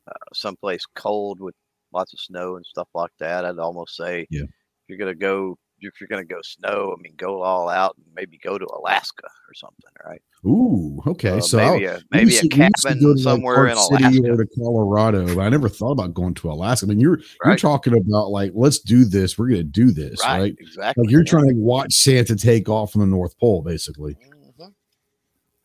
uh, 0.08 0.34
someplace 0.34 0.86
cold 0.96 1.40
with 1.40 1.56
lots 1.94 2.14
of 2.14 2.20
snow 2.20 2.56
and 2.56 2.66
stuff 2.66 2.88
like 2.94 3.12
that. 3.20 3.46
I'd 3.46 3.60
almost 3.60 3.96
say, 3.96 4.28
yeah, 4.30 4.44
if 4.44 4.50
you're 4.88 4.98
gonna 4.98 5.16
go, 5.16 5.58
if 5.90 6.00
you're 6.00 6.08
gonna 6.08 6.24
go 6.24 6.42
snow, 6.42 6.96
I 6.98 7.02
mean, 7.02 7.14
go 7.18 7.42
all 7.42 7.70
out 7.70 7.96
and 7.98 8.06
maybe 8.16 8.38
go 8.38 8.58
to 8.58 8.66
Alaska 8.66 9.26
or 9.26 9.54
something, 9.54 9.92
right? 10.06 10.22
Ooh, 10.46 11.02
okay. 11.08 11.38
Uh, 11.38 11.42
so 11.42 11.58
maybe 11.58 11.86
a, 11.86 12.02
maybe 12.12 12.36
a 12.38 12.48
cabin 12.48 13.18
somewhere 13.18 13.64
like 13.64 13.72
in 13.72 13.78
Alaska 13.78 14.32
or 14.32 14.38
to 14.38 14.48
Colorado. 14.58 15.36
But 15.36 15.42
I 15.42 15.50
never 15.50 15.70
thought 15.70 15.92
about 15.92 16.14
going 16.14 16.34
to 16.36 16.52
Alaska. 16.52 16.86
I 16.86 16.90
mean, 16.90 17.00
you're 17.00 17.18
right. 17.18 17.26
you're 17.46 17.56
talking 17.58 17.94
about 17.94 18.30
like, 18.30 18.52
let's 18.56 18.80
do 18.80 19.06
this. 19.06 19.38
We're 19.38 19.50
gonna 19.50 19.64
do 19.64 19.92
this, 19.92 20.20
right? 20.24 20.40
right? 20.40 20.56
Exactly. 20.60 21.04
Like 21.04 21.12
you're 21.12 21.24
trying 21.24 21.50
to 21.50 21.56
watch 21.56 21.94
Santa 21.94 22.36
take 22.36 22.70
off 22.70 22.92
from 22.92 23.02
the 23.02 23.08
North 23.08 23.38
Pole, 23.40 23.62
basically. 23.62 24.16
Mm-hmm. 24.16 24.72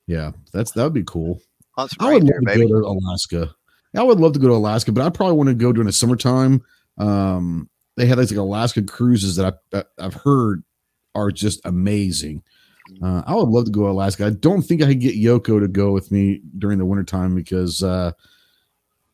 Yeah, 0.07 0.33
that's 0.53 0.73
that 0.73 0.85
would 0.85 0.95
be 0.95 1.05
cool. 1.05 1.41
I 1.77 1.83
would 1.83 2.25
love 2.25 2.45
to 2.47 2.69
go 2.69 2.81
to 2.81 2.87
Alaska. 2.87 3.55
I 3.95 4.03
would 4.03 4.21
love 4.21 4.35
to 4.35 4.39
go 4.39 4.49
to 4.49 4.55
Alaska, 4.55 4.93
but 4.93 5.05
I 5.05 5.11
probably 5.11 5.37
want 5.37 5.49
to 5.49 5.55
go 5.55 5.73
during 5.73 5.87
the 5.87 5.93
summertime. 5.93 6.63
Um, 6.99 7.69
they 7.97 8.07
have 8.07 8.19
like 8.19 8.31
Alaska 8.31 8.83
cruises 8.83 9.37
that 9.37 9.59
I, 9.73 9.85
I've 9.99 10.15
heard 10.15 10.63
are 11.15 11.31
just 11.31 11.61
amazing. 11.65 12.43
Uh, 13.03 13.23
I 13.27 13.35
would 13.35 13.49
love 13.49 13.65
to 13.65 13.71
go 13.71 13.83
to 13.83 13.91
Alaska. 13.91 14.27
I 14.27 14.31
don't 14.31 14.63
think 14.63 14.83
I 14.83 14.87
could 14.87 15.01
get 15.01 15.17
Yoko 15.17 15.59
to 15.61 15.69
go 15.69 15.93
with 15.93 16.13
me 16.13 16.43
during 16.59 16.79
the 16.79 16.85
wintertime 16.85 17.35
because, 17.35 17.83
uh, 17.83 18.13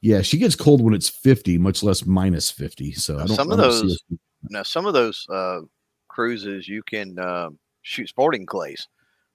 yeah, 0.03 0.21
she 0.21 0.37
gets 0.37 0.55
cold 0.55 0.83
when 0.83 0.95
it's 0.95 1.09
50, 1.09 1.59
much 1.59 1.83
less 1.83 2.05
minus 2.05 2.51
50. 2.51 2.92
So 2.92 3.16
now, 3.16 3.27
some 3.27 3.51
of 3.51 3.59
those, 3.59 4.03
now 4.51 4.62
some 4.62 4.85
of 4.85 4.92
those 4.92 5.27
uh, 5.31 5.61
cruises 6.09 6.68
you 6.68 6.83
can 6.83 7.18
uh, 7.18 7.51
shoot 7.83 8.09
sporting 8.09 8.45
clays 8.45 8.88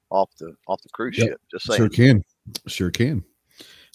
off 0.09 0.29
the 0.39 0.53
off 0.67 0.81
the 0.83 0.89
cruise 0.89 1.17
yep. 1.17 1.29
ship. 1.29 1.41
Just 1.49 1.65
saying. 1.65 1.77
Sure 1.77 1.89
can. 1.89 2.23
Sure 2.67 2.91
can. 2.91 3.23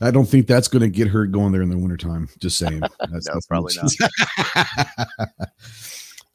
I 0.03 0.11
don't 0.11 0.27
think 0.27 0.47
that's 0.47 0.69
going 0.69 0.83
to 0.83 0.89
get 0.89 1.09
her 1.09 1.27
going 1.27 1.53
there 1.53 1.63
in 1.63 1.71
the 1.71 1.79
wintertime. 1.79 2.29
Just 2.41 2.59
saying. 2.59 2.81
That's, 3.11 3.29
no, 3.29 3.35
that's 3.35 3.47
probably 3.47 3.75
not. 3.77 5.39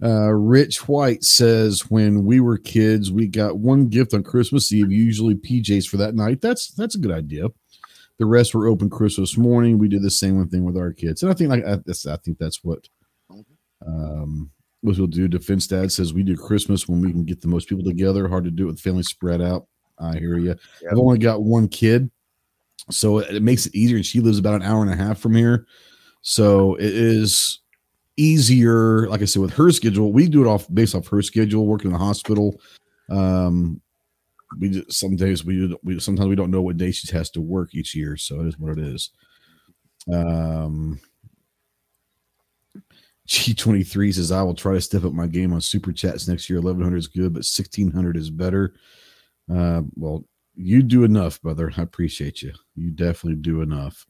uh, 0.03 0.33
Rich 0.33 0.87
White 0.87 1.23
says, 1.23 1.89
when 1.89 2.23
we 2.23 2.39
were 2.39 2.57
kids, 2.57 3.11
we 3.11 3.27
got 3.27 3.57
one 3.57 3.87
gift 3.87 4.13
on 4.13 4.23
Christmas 4.23 4.71
Eve, 4.71 4.91
usually 4.91 5.35
PJs 5.35 5.87
for 5.87 5.97
that 5.97 6.15
night. 6.15 6.39
That's 6.41 6.71
that's 6.71 6.95
a 6.95 6.99
good 6.99 7.11
idea. 7.11 7.47
The 8.19 8.25
rest 8.25 8.55
were 8.55 8.67
open 8.67 8.89
Christmas 8.89 9.37
morning. 9.37 9.77
We 9.77 9.87
did 9.87 10.01
the 10.01 10.11
same 10.11 10.47
thing 10.47 10.63
with 10.63 10.77
our 10.77 10.93
kids, 10.93 11.21
and 11.21 11.31
I 11.31 11.35
think 11.35 11.49
like 11.49 11.65
I, 11.65 11.73
I 11.73 12.17
think 12.17 12.37
that's 12.39 12.63
what 12.63 12.87
um, 13.85 14.51
what 14.81 14.97
we'll 14.97 15.07
do. 15.07 15.27
Defense 15.27 15.67
Dad 15.67 15.91
says 15.91 16.13
we 16.13 16.23
do 16.23 16.35
Christmas 16.35 16.87
when 16.87 17.01
we 17.01 17.11
can 17.11 17.25
get 17.25 17.41
the 17.41 17.47
most 17.47 17.67
people 17.67 17.83
together. 17.83 18.27
Hard 18.27 18.45
to 18.45 18.51
do 18.51 18.63
it 18.63 18.67
with 18.67 18.79
family 18.79 19.03
spread 19.03 19.41
out. 19.41 19.67
I 19.99 20.17
hear 20.17 20.37
you. 20.37 20.49
Yep. 20.49 20.91
I've 20.91 20.97
only 20.97 21.17
got 21.17 21.43
one 21.43 21.67
kid, 21.67 22.09
so 22.89 23.19
it, 23.19 23.41
makes 23.41 23.65
it 23.65 23.75
easier. 23.75 23.97
And 23.97 24.05
she 24.05 24.19
lives 24.19 24.39
about 24.39 24.55
an 24.55 24.63
hour 24.63 24.81
and 24.81 24.91
a 24.91 24.95
half 24.95 25.19
from 25.19 25.35
here, 25.35 25.67
so 26.21 26.75
it 26.75 26.93
is 26.93 27.59
easier. 28.17 29.07
Like 29.09 29.21
I 29.21 29.25
said, 29.25 29.41
with 29.41 29.53
her 29.53 29.71
schedule, 29.71 30.11
we 30.11 30.27
do 30.27 30.43
it 30.43 30.47
off 30.47 30.67
based 30.73 30.95
off 30.95 31.07
her 31.07 31.21
schedule. 31.21 31.67
Working 31.67 31.91
in 31.91 31.93
the 31.93 32.03
hospital, 32.03 32.61
um, 33.09 33.81
we 34.59 34.83
some 34.89 35.15
days 35.15 35.45
we 35.45 35.75
we 35.83 35.99
sometimes 35.99 36.29
we 36.29 36.35
don't 36.35 36.51
know 36.51 36.61
what 36.61 36.77
day 36.77 36.91
she 36.91 37.11
has 37.15 37.29
to 37.31 37.41
work 37.41 37.73
each 37.73 37.95
year, 37.95 38.17
so 38.17 38.41
it 38.41 38.47
is 38.47 38.59
what 38.59 38.77
it 38.77 38.79
is. 38.79 39.11
Um, 40.11 40.99
G23 43.27 44.13
says, 44.13 44.31
I 44.31 44.41
will 44.41 44.55
try 44.55 44.73
to 44.73 44.81
step 44.81 45.03
up 45.03 45.11
my 45.11 45.27
game 45.27 45.51
on 45.51 45.59
super 45.59 45.91
chats 45.91 46.27
next 46.27 46.49
year. 46.49 46.59
1100 46.59 46.97
is 46.97 47.07
good, 47.07 47.33
but 47.33 47.39
1600 47.39 48.15
is 48.15 48.29
better. 48.29 48.73
Uh, 49.53 49.81
well, 49.95 50.23
you 50.57 50.81
do 50.81 51.03
enough, 51.03 51.41
brother. 51.41 51.71
I 51.77 51.81
appreciate 51.81 52.41
you. 52.41 52.53
You 52.75 52.91
definitely 52.91 53.41
do 53.41 53.61
enough. 53.61 54.05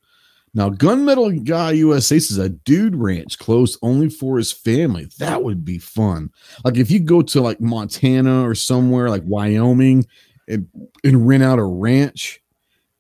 Now, 0.53 0.69
Gunmetal 0.69 1.43
Guy 1.43 1.73
USA 1.73 2.17
says 2.19 2.38
a 2.38 2.49
dude 2.49 2.95
ranch 2.95 3.38
closed 3.38 3.77
only 3.81 4.10
for 4.10 4.38
his 4.38 4.51
family. 4.51 5.07
That 5.19 5.43
would 5.43 5.63
be 5.63 5.77
fun. 5.77 6.31
Like 6.63 6.77
if 6.77 6.89
you 6.89 6.99
go 6.99 7.21
to 7.21 7.41
like 7.41 7.62
Montana 7.62 8.47
or 8.47 8.55
somewhere 8.55 9.10
like 9.10 9.23
Wyoming 9.25 10.07
and, 10.47 10.67
and 11.03 11.27
rent 11.27 11.43
out 11.43 11.60
a 11.60 11.63
ranch, 11.63 12.41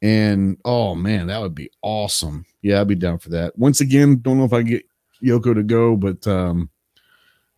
and 0.01 0.57
oh 0.65 0.93
man, 0.93 1.27
that 1.27 1.41
would 1.41 1.55
be 1.55 1.71
awesome. 1.81 2.45
Yeah, 2.61 2.81
I'd 2.81 2.87
be 2.87 2.95
down 2.95 3.17
for 3.17 3.29
that. 3.29 3.57
Once 3.57 3.81
again, 3.81 4.19
don't 4.21 4.37
know 4.37 4.45
if 4.45 4.53
I 4.53 4.61
get 4.61 4.85
Yoko 5.23 5.55
to 5.55 5.63
go, 5.63 5.95
but 5.95 6.27
um, 6.27 6.69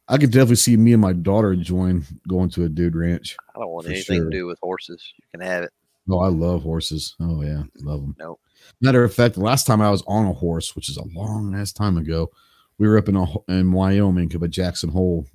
I 0.08 0.18
could 0.18 0.32
definitely 0.32 0.56
see 0.56 0.78
me 0.78 0.94
and 0.94 1.02
my 1.02 1.14
daughter 1.14 1.56
join 1.56 2.06
going 2.28 2.50
to 2.52 2.64
a 2.64 2.70
dude 2.70 2.96
ranch. 2.96 3.36
I 3.54 3.60
don't 3.60 3.70
want 3.70 3.88
anything 3.88 4.18
sure. 4.18 4.26
to 4.26 4.32
do 4.32 4.46
with 4.46 4.60
horses. 4.62 5.04
You 5.18 5.24
can 5.32 5.46
have 5.46 5.64
it. 5.64 5.74
Oh, 6.10 6.20
I 6.20 6.30
love 6.30 6.64
horses. 6.64 7.16
Oh 7.20 7.42
yeah, 7.44 7.64
love 7.82 8.02
them. 8.02 8.16
No. 8.20 8.40
Matter 8.82 9.04
of 9.04 9.14
fact, 9.14 9.36
the 9.36 9.42
last 9.42 9.66
time 9.68 9.82
I 9.82 9.90
was 9.90 10.04
on 10.08 10.26
a 10.26 10.34
horse, 10.34 10.76
which 10.76 10.90
is 10.90 10.98
a 10.98 11.08
long 11.14 11.56
ass 11.56 11.72
time 11.72 11.98
ago, 11.98 12.30
we 12.78 12.88
were 12.88 12.98
up 12.98 13.10
in 13.10 13.16
a, 13.16 13.26
in 13.48 13.72
Wyoming 13.72 14.36
up 14.36 14.44
at 14.44 14.50
Jackson 14.50 14.90
Hole. 14.90 15.26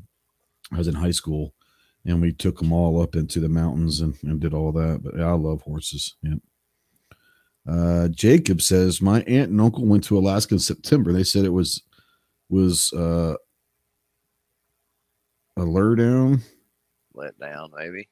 I 0.73 0.79
was 0.79 0.89
in 0.89 0.95
high 0.95 1.11
school, 1.11 1.55
and 2.05 2.21
we 2.21 2.33
took 2.33 2.59
them 2.59 2.73
all 2.73 3.01
up 3.01 3.15
into 3.17 3.41
the 3.41 3.49
mountains 3.49 4.01
and, 4.01 4.15
and 4.23 4.41
did 4.41 4.55
all 4.55 4.73
that. 4.73 5.01
But 5.03 5.17
yeah, 5.17 5.29
I 5.29 5.33
love 5.33 5.63
horses. 5.63 6.17
Yeah. 6.23 6.35
Uh, 7.67 8.09
Jacob 8.09 8.61
says 8.61 9.01
my 9.01 9.23
aunt 9.23 9.51
and 9.51 9.61
uncle 9.61 9.87
went 9.87 10.05
to 10.05 10.19
Alaska 10.19 10.55
in 10.55 10.59
September. 10.59 11.13
They 11.13 11.25
said 11.25 11.45
it 11.45 11.51
was 11.51 11.83
was 12.51 12.93
uh, 12.93 13.35
a 15.57 15.63
lure 15.63 15.97
down. 15.97 16.43
Let 17.15 17.39
down, 17.39 17.71
maybe. 17.77 18.09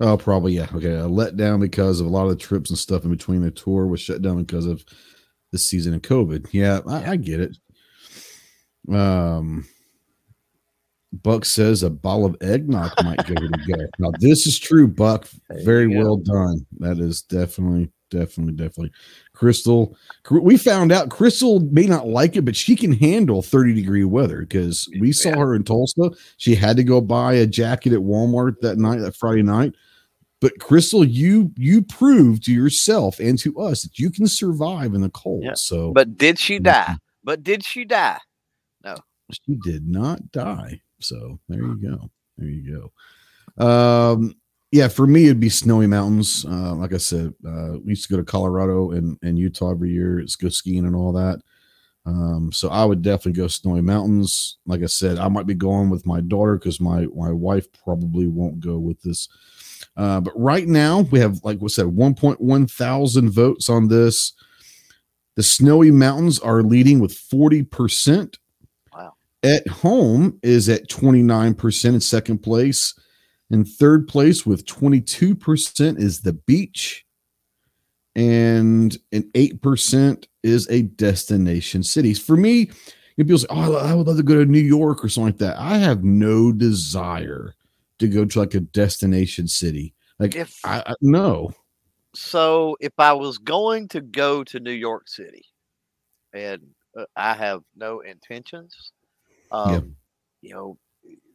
Oh, 0.00 0.16
probably 0.16 0.54
yeah. 0.54 0.66
Okay, 0.74 0.94
a 0.94 1.02
letdown 1.02 1.60
because 1.60 2.00
of 2.00 2.06
a 2.06 2.10
lot 2.10 2.24
of 2.24 2.30
the 2.30 2.36
trips 2.36 2.70
and 2.70 2.78
stuff 2.78 3.04
in 3.04 3.10
between 3.10 3.42
the 3.42 3.50
tour 3.50 3.86
was 3.86 4.00
shut 4.00 4.22
down 4.22 4.42
because 4.42 4.66
of 4.66 4.84
the 5.52 5.58
season 5.58 5.94
of 5.94 6.02
COVID. 6.02 6.48
Yeah, 6.52 6.80
I. 6.88 7.12
I 7.12 7.16
get 7.16 7.40
it. 7.40 7.56
Um, 8.88 9.66
Buck 11.12 11.44
says 11.44 11.82
a 11.82 11.90
bottle 11.90 12.26
of 12.26 12.36
eggnog 12.40 12.92
might 13.04 13.26
give 13.26 13.36
it 13.36 13.50
a 13.52 13.76
go. 13.76 13.86
Now 13.98 14.12
this 14.20 14.46
is 14.46 14.58
true, 14.58 14.88
Buck. 14.88 15.28
Very 15.50 15.86
well 15.86 16.16
done. 16.16 16.66
That 16.78 16.98
is 16.98 17.22
definitely 17.22 17.90
definitely, 18.10 18.54
definitely. 18.54 18.90
Crystal, 19.32 19.96
we 20.30 20.56
found 20.56 20.92
out 20.92 21.08
Crystal 21.08 21.60
may 21.60 21.86
not 21.86 22.06
like 22.06 22.36
it, 22.36 22.44
but 22.44 22.56
she 22.56 22.76
can 22.76 22.92
handle 22.92 23.42
30 23.42 23.74
degree 23.74 24.04
weather 24.04 24.40
because 24.40 24.88
we 25.00 25.12
saw 25.12 25.38
her 25.38 25.54
in 25.54 25.64
Tulsa. 25.64 26.10
She 26.36 26.54
had 26.54 26.76
to 26.76 26.84
go 26.84 27.00
buy 27.00 27.34
a 27.34 27.46
jacket 27.46 27.92
at 27.92 28.00
Walmart 28.00 28.60
that 28.60 28.78
night, 28.78 28.98
that 28.98 29.16
Friday 29.16 29.42
night. 29.42 29.74
But 30.40 30.58
Crystal, 30.58 31.04
you 31.04 31.52
you 31.56 31.82
proved 31.82 32.44
to 32.44 32.52
yourself 32.52 33.20
and 33.20 33.38
to 33.40 33.58
us 33.58 33.82
that 33.82 33.98
you 33.98 34.10
can 34.10 34.26
survive 34.26 34.94
in 34.94 35.02
the 35.02 35.10
cold. 35.10 35.44
Yeah. 35.44 35.54
So, 35.54 35.92
but 35.92 36.16
did 36.16 36.38
she 36.38 36.58
die? 36.58 36.96
But 37.22 37.42
did 37.42 37.62
she 37.62 37.84
die? 37.84 38.18
No, 38.82 38.96
she 39.30 39.58
did 39.62 39.86
not 39.86 40.32
die. 40.32 40.80
So 41.00 41.38
there 41.48 41.60
you 41.60 41.76
go. 41.76 42.10
There 42.38 42.48
you 42.48 42.90
go. 43.58 43.64
Um, 43.64 44.34
yeah, 44.72 44.88
for 44.88 45.06
me 45.06 45.24
it'd 45.26 45.40
be 45.40 45.48
snowy 45.48 45.86
mountains. 45.86 46.46
Uh, 46.46 46.74
like 46.74 46.94
I 46.94 46.98
said, 46.98 47.34
uh, 47.46 47.78
we 47.84 47.90
used 47.90 48.04
to 48.04 48.10
go 48.10 48.16
to 48.16 48.24
Colorado 48.24 48.92
and, 48.92 49.18
and 49.22 49.38
Utah 49.38 49.72
every 49.72 49.90
year. 49.90 50.20
Let's 50.20 50.36
go 50.36 50.48
skiing 50.48 50.86
and 50.86 50.96
all 50.96 51.12
that. 51.12 51.40
Um, 52.06 52.50
so 52.52 52.70
I 52.70 52.84
would 52.84 53.02
definitely 53.02 53.40
go 53.40 53.48
snowy 53.48 53.82
mountains. 53.82 54.58
Like 54.66 54.82
I 54.82 54.86
said, 54.86 55.18
I 55.18 55.28
might 55.28 55.46
be 55.46 55.54
going 55.54 55.90
with 55.90 56.06
my 56.06 56.20
daughter 56.20 56.56
because 56.56 56.80
my 56.80 57.06
my 57.14 57.30
wife 57.30 57.66
probably 57.84 58.26
won't 58.26 58.60
go 58.60 58.78
with 58.78 59.00
this. 59.02 59.28
Uh, 60.00 60.18
but 60.18 60.32
right 60.34 60.66
now 60.66 61.00
we 61.12 61.20
have, 61.20 61.44
like 61.44 61.60
we 61.60 61.68
said, 61.68 61.84
1.1 61.84 62.70
thousand 62.70 63.30
votes 63.30 63.68
on 63.68 63.88
this. 63.88 64.32
The 65.36 65.42
snowy 65.42 65.90
mountains 65.90 66.40
are 66.40 66.62
leading 66.62 67.00
with 67.00 67.12
40 67.12 67.64
percent. 67.64 68.38
Wow. 68.94 69.12
At 69.42 69.68
home 69.68 70.38
is 70.42 70.70
at 70.70 70.88
29 70.88 71.52
percent 71.52 71.96
in 71.96 72.00
second 72.00 72.38
place. 72.38 72.98
In 73.50 73.62
third 73.62 74.08
place 74.08 74.46
with 74.46 74.64
22% 74.64 75.98
is 75.98 76.22
the 76.22 76.32
beach. 76.32 77.04
And 78.14 78.96
an 79.12 79.24
8% 79.34 80.24
is 80.42 80.68
a 80.70 80.82
destination 80.82 81.82
cities. 81.82 82.18
For 82.18 82.36
me, 82.36 82.70
people 83.16 83.36
say, 83.36 83.46
Oh, 83.50 83.76
I 83.76 83.92
would 83.92 84.06
love 84.06 84.16
to 84.16 84.22
go 84.22 84.36
to 84.36 84.50
New 84.50 84.60
York 84.60 85.04
or 85.04 85.10
something 85.10 85.26
like 85.32 85.38
that. 85.38 85.58
I 85.58 85.76
have 85.76 86.04
no 86.04 86.52
desire 86.52 87.54
to 88.00 88.08
go 88.08 88.24
to 88.24 88.38
like 88.38 88.54
a 88.54 88.60
destination 88.60 89.46
city. 89.46 89.94
Like, 90.18 90.34
if 90.34 90.58
I, 90.64 90.82
I 90.86 90.94
no. 91.00 91.52
So, 92.14 92.76
if 92.80 92.92
I 92.98 93.12
was 93.12 93.38
going 93.38 93.88
to 93.88 94.00
go 94.00 94.42
to 94.44 94.58
New 94.58 94.72
York 94.72 95.08
City, 95.08 95.44
and 96.34 96.60
uh, 96.98 97.04
I 97.16 97.34
have 97.34 97.62
no 97.76 98.00
intentions, 98.00 98.92
um, 99.52 99.72
yeah. 99.72 99.80
you 100.48 100.54
know, 100.54 100.78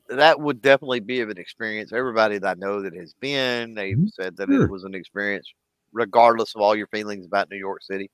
that 0.09 0.39
would 0.39 0.61
definitely 0.61 0.99
be 0.99 1.21
of 1.21 1.29
an 1.29 1.37
experience. 1.37 1.93
Everybody 1.93 2.37
that 2.37 2.57
I 2.57 2.59
know 2.59 2.81
that 2.81 2.95
has 2.95 3.13
been, 3.19 3.73
they've 3.73 3.97
mm-hmm. 3.97 4.07
said 4.07 4.35
that 4.37 4.49
sure. 4.49 4.65
it 4.65 4.69
was 4.69 4.83
an 4.83 4.93
experience, 4.93 5.51
regardless 5.93 6.53
of 6.55 6.61
all 6.61 6.75
your 6.75 6.87
feelings 6.87 7.25
about 7.25 7.49
New 7.49 7.57
York 7.57 7.81
City. 7.81 8.11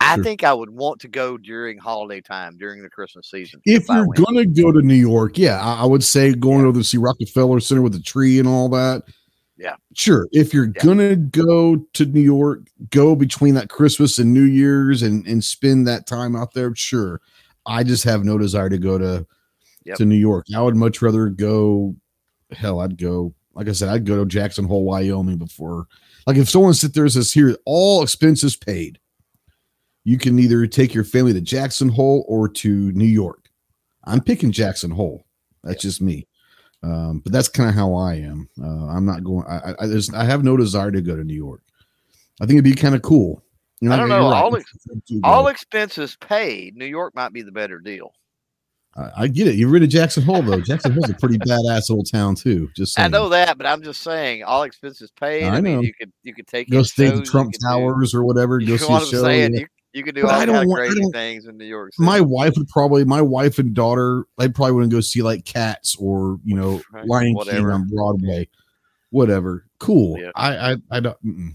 I 0.00 0.16
sure. 0.16 0.24
think 0.24 0.44
I 0.44 0.52
would 0.52 0.70
want 0.70 1.00
to 1.00 1.08
go 1.08 1.38
during 1.38 1.78
holiday 1.78 2.20
time, 2.20 2.56
during 2.58 2.82
the 2.82 2.90
Christmas 2.90 3.30
season. 3.30 3.60
If, 3.64 3.84
if 3.84 3.88
you're 3.88 4.06
going 4.06 4.36
to 4.36 4.46
go 4.62 4.72
to 4.72 4.82
New 4.82 4.94
York, 4.94 5.38
yeah, 5.38 5.60
I, 5.60 5.82
I 5.82 5.84
would 5.84 6.04
say 6.04 6.34
going 6.34 6.60
yeah. 6.60 6.66
over 6.66 6.80
to 6.80 6.84
see 6.84 6.98
Rockefeller 6.98 7.60
Center 7.60 7.82
with 7.82 7.92
the 7.92 8.00
tree 8.00 8.38
and 8.38 8.48
all 8.48 8.68
that. 8.70 9.04
Yeah. 9.56 9.76
Sure. 9.94 10.28
If 10.32 10.52
you're 10.52 10.72
yeah. 10.74 10.82
going 10.82 10.98
to 10.98 11.16
go 11.16 11.76
to 11.76 12.06
New 12.06 12.20
York, 12.20 12.66
go 12.90 13.14
between 13.14 13.54
that 13.54 13.70
Christmas 13.70 14.18
and 14.18 14.34
New 14.34 14.44
Year's 14.44 15.02
and, 15.02 15.26
and 15.26 15.42
spend 15.42 15.86
that 15.86 16.06
time 16.06 16.34
out 16.34 16.54
there. 16.54 16.74
Sure. 16.74 17.20
I 17.66 17.84
just 17.84 18.04
have 18.04 18.24
no 18.24 18.36
desire 18.36 18.68
to 18.68 18.78
go 18.78 18.98
to 18.98 19.26
yep. 19.84 19.96
to 19.96 20.04
New 20.04 20.16
York. 20.16 20.46
I 20.54 20.60
would 20.60 20.76
much 20.76 21.00
rather 21.02 21.28
go. 21.28 21.94
Hell, 22.50 22.80
I'd 22.80 22.98
go. 22.98 23.34
Like 23.54 23.68
I 23.68 23.72
said, 23.72 23.88
I'd 23.88 24.04
go 24.04 24.18
to 24.18 24.26
Jackson 24.26 24.64
Hole, 24.64 24.84
Wyoming 24.84 25.38
before. 25.38 25.86
Like 26.26 26.36
if 26.36 26.50
someone 26.50 26.74
sit 26.74 26.94
there 26.94 27.04
and 27.04 27.12
says, 27.12 27.32
"Here, 27.32 27.56
all 27.64 28.02
expenses 28.02 28.56
paid," 28.56 28.98
you 30.04 30.18
can 30.18 30.38
either 30.38 30.66
take 30.66 30.94
your 30.94 31.04
family 31.04 31.32
to 31.32 31.40
Jackson 31.40 31.88
Hole 31.88 32.24
or 32.28 32.48
to 32.48 32.92
New 32.92 33.06
York. 33.06 33.48
I'm 34.04 34.20
picking 34.20 34.52
Jackson 34.52 34.90
Hole. 34.90 35.26
That's 35.62 35.82
just 35.82 36.00
me. 36.00 36.26
Um, 36.82 37.20
but 37.20 37.32
that's 37.32 37.48
kind 37.48 37.68
of 37.68 37.74
how 37.74 37.94
I 37.94 38.16
am. 38.16 38.48
Uh, 38.62 38.88
I'm 38.88 39.06
not 39.06 39.24
going. 39.24 39.46
I, 39.46 39.74
I, 39.80 39.86
just, 39.86 40.14
I 40.14 40.24
have 40.24 40.44
no 40.44 40.56
desire 40.56 40.90
to 40.90 41.00
go 41.00 41.16
to 41.16 41.24
New 41.24 41.34
York. 41.34 41.62
I 42.40 42.46
think 42.46 42.58
it'd 42.58 42.64
be 42.64 42.74
kind 42.74 42.94
of 42.94 43.00
cool. 43.00 43.42
You 43.80 43.88
know, 43.88 43.94
I 43.94 43.98
don't 43.98 44.08
know. 44.10 44.30
Right. 44.30 44.42
All, 44.42 44.56
ex- 44.56 44.72
all 45.22 45.48
expenses 45.48 46.16
paid. 46.16 46.76
New 46.76 46.84
York 46.84 47.14
might 47.14 47.32
be 47.32 47.42
the 47.42 47.52
better 47.52 47.78
deal. 47.78 48.12
I, 48.96 49.10
I 49.16 49.28
get 49.28 49.48
it. 49.48 49.56
You're 49.56 49.70
rid 49.70 49.82
of 49.82 49.88
Jackson 49.88 50.22
Hole 50.22 50.42
though. 50.42 50.60
Jackson 50.60 50.92
Hole's 50.92 51.10
a 51.10 51.14
pretty 51.14 51.38
badass 51.38 51.90
old 51.90 52.10
town 52.10 52.34
too. 52.34 52.70
Just 52.76 52.94
saying. 52.94 53.06
I 53.06 53.08
know 53.08 53.28
that, 53.30 53.58
but 53.58 53.66
I'm 53.66 53.82
just 53.82 54.02
saying 54.02 54.44
all 54.44 54.62
expenses 54.62 55.10
paid. 55.10 55.44
I, 55.44 55.56
I 55.56 55.60
mean, 55.60 55.82
you 55.82 55.92
could 55.92 56.12
you 56.22 56.34
could 56.34 56.46
take 56.46 56.70
go 56.70 56.82
stay 56.82 57.08
at 57.08 57.24
Trump 57.24 57.54
Towers 57.62 58.12
do, 58.12 58.18
or 58.18 58.24
whatever. 58.24 58.58
Go 58.64 58.76
see 58.76 58.92
a 58.92 59.00
show. 59.00 59.22
Saying, 59.22 59.54
you, 59.54 59.66
you 59.94 60.02
could 60.02 60.16
do 60.16 60.26
all 60.26 60.30
I 60.30 60.44
don't, 60.44 60.68
of 60.68 60.74
crazy 60.74 61.04
things 61.12 61.46
in 61.46 61.56
New 61.56 61.64
York. 61.64 61.94
City. 61.94 62.04
My 62.04 62.20
wife 62.20 62.54
would 62.56 62.68
probably, 62.68 63.04
my 63.04 63.22
wife 63.22 63.60
and 63.60 63.72
daughter, 63.72 64.26
I 64.38 64.48
probably 64.48 64.72
wouldn't 64.72 64.92
go 64.92 65.00
see 65.00 65.22
like 65.22 65.44
Cats 65.44 65.96
or 65.98 66.38
you 66.44 66.56
know 66.56 66.82
Lion 67.04 67.34
whatever. 67.34 67.58
King 67.58 67.70
on 67.70 67.88
Broadway, 67.94 68.48
whatever. 69.10 69.66
Cool. 69.78 70.18
Yeah. 70.18 70.32
I 70.34 70.72
I 70.72 70.76
I 70.90 71.00
don't. 71.00 71.24
Mm-mm. 71.24 71.52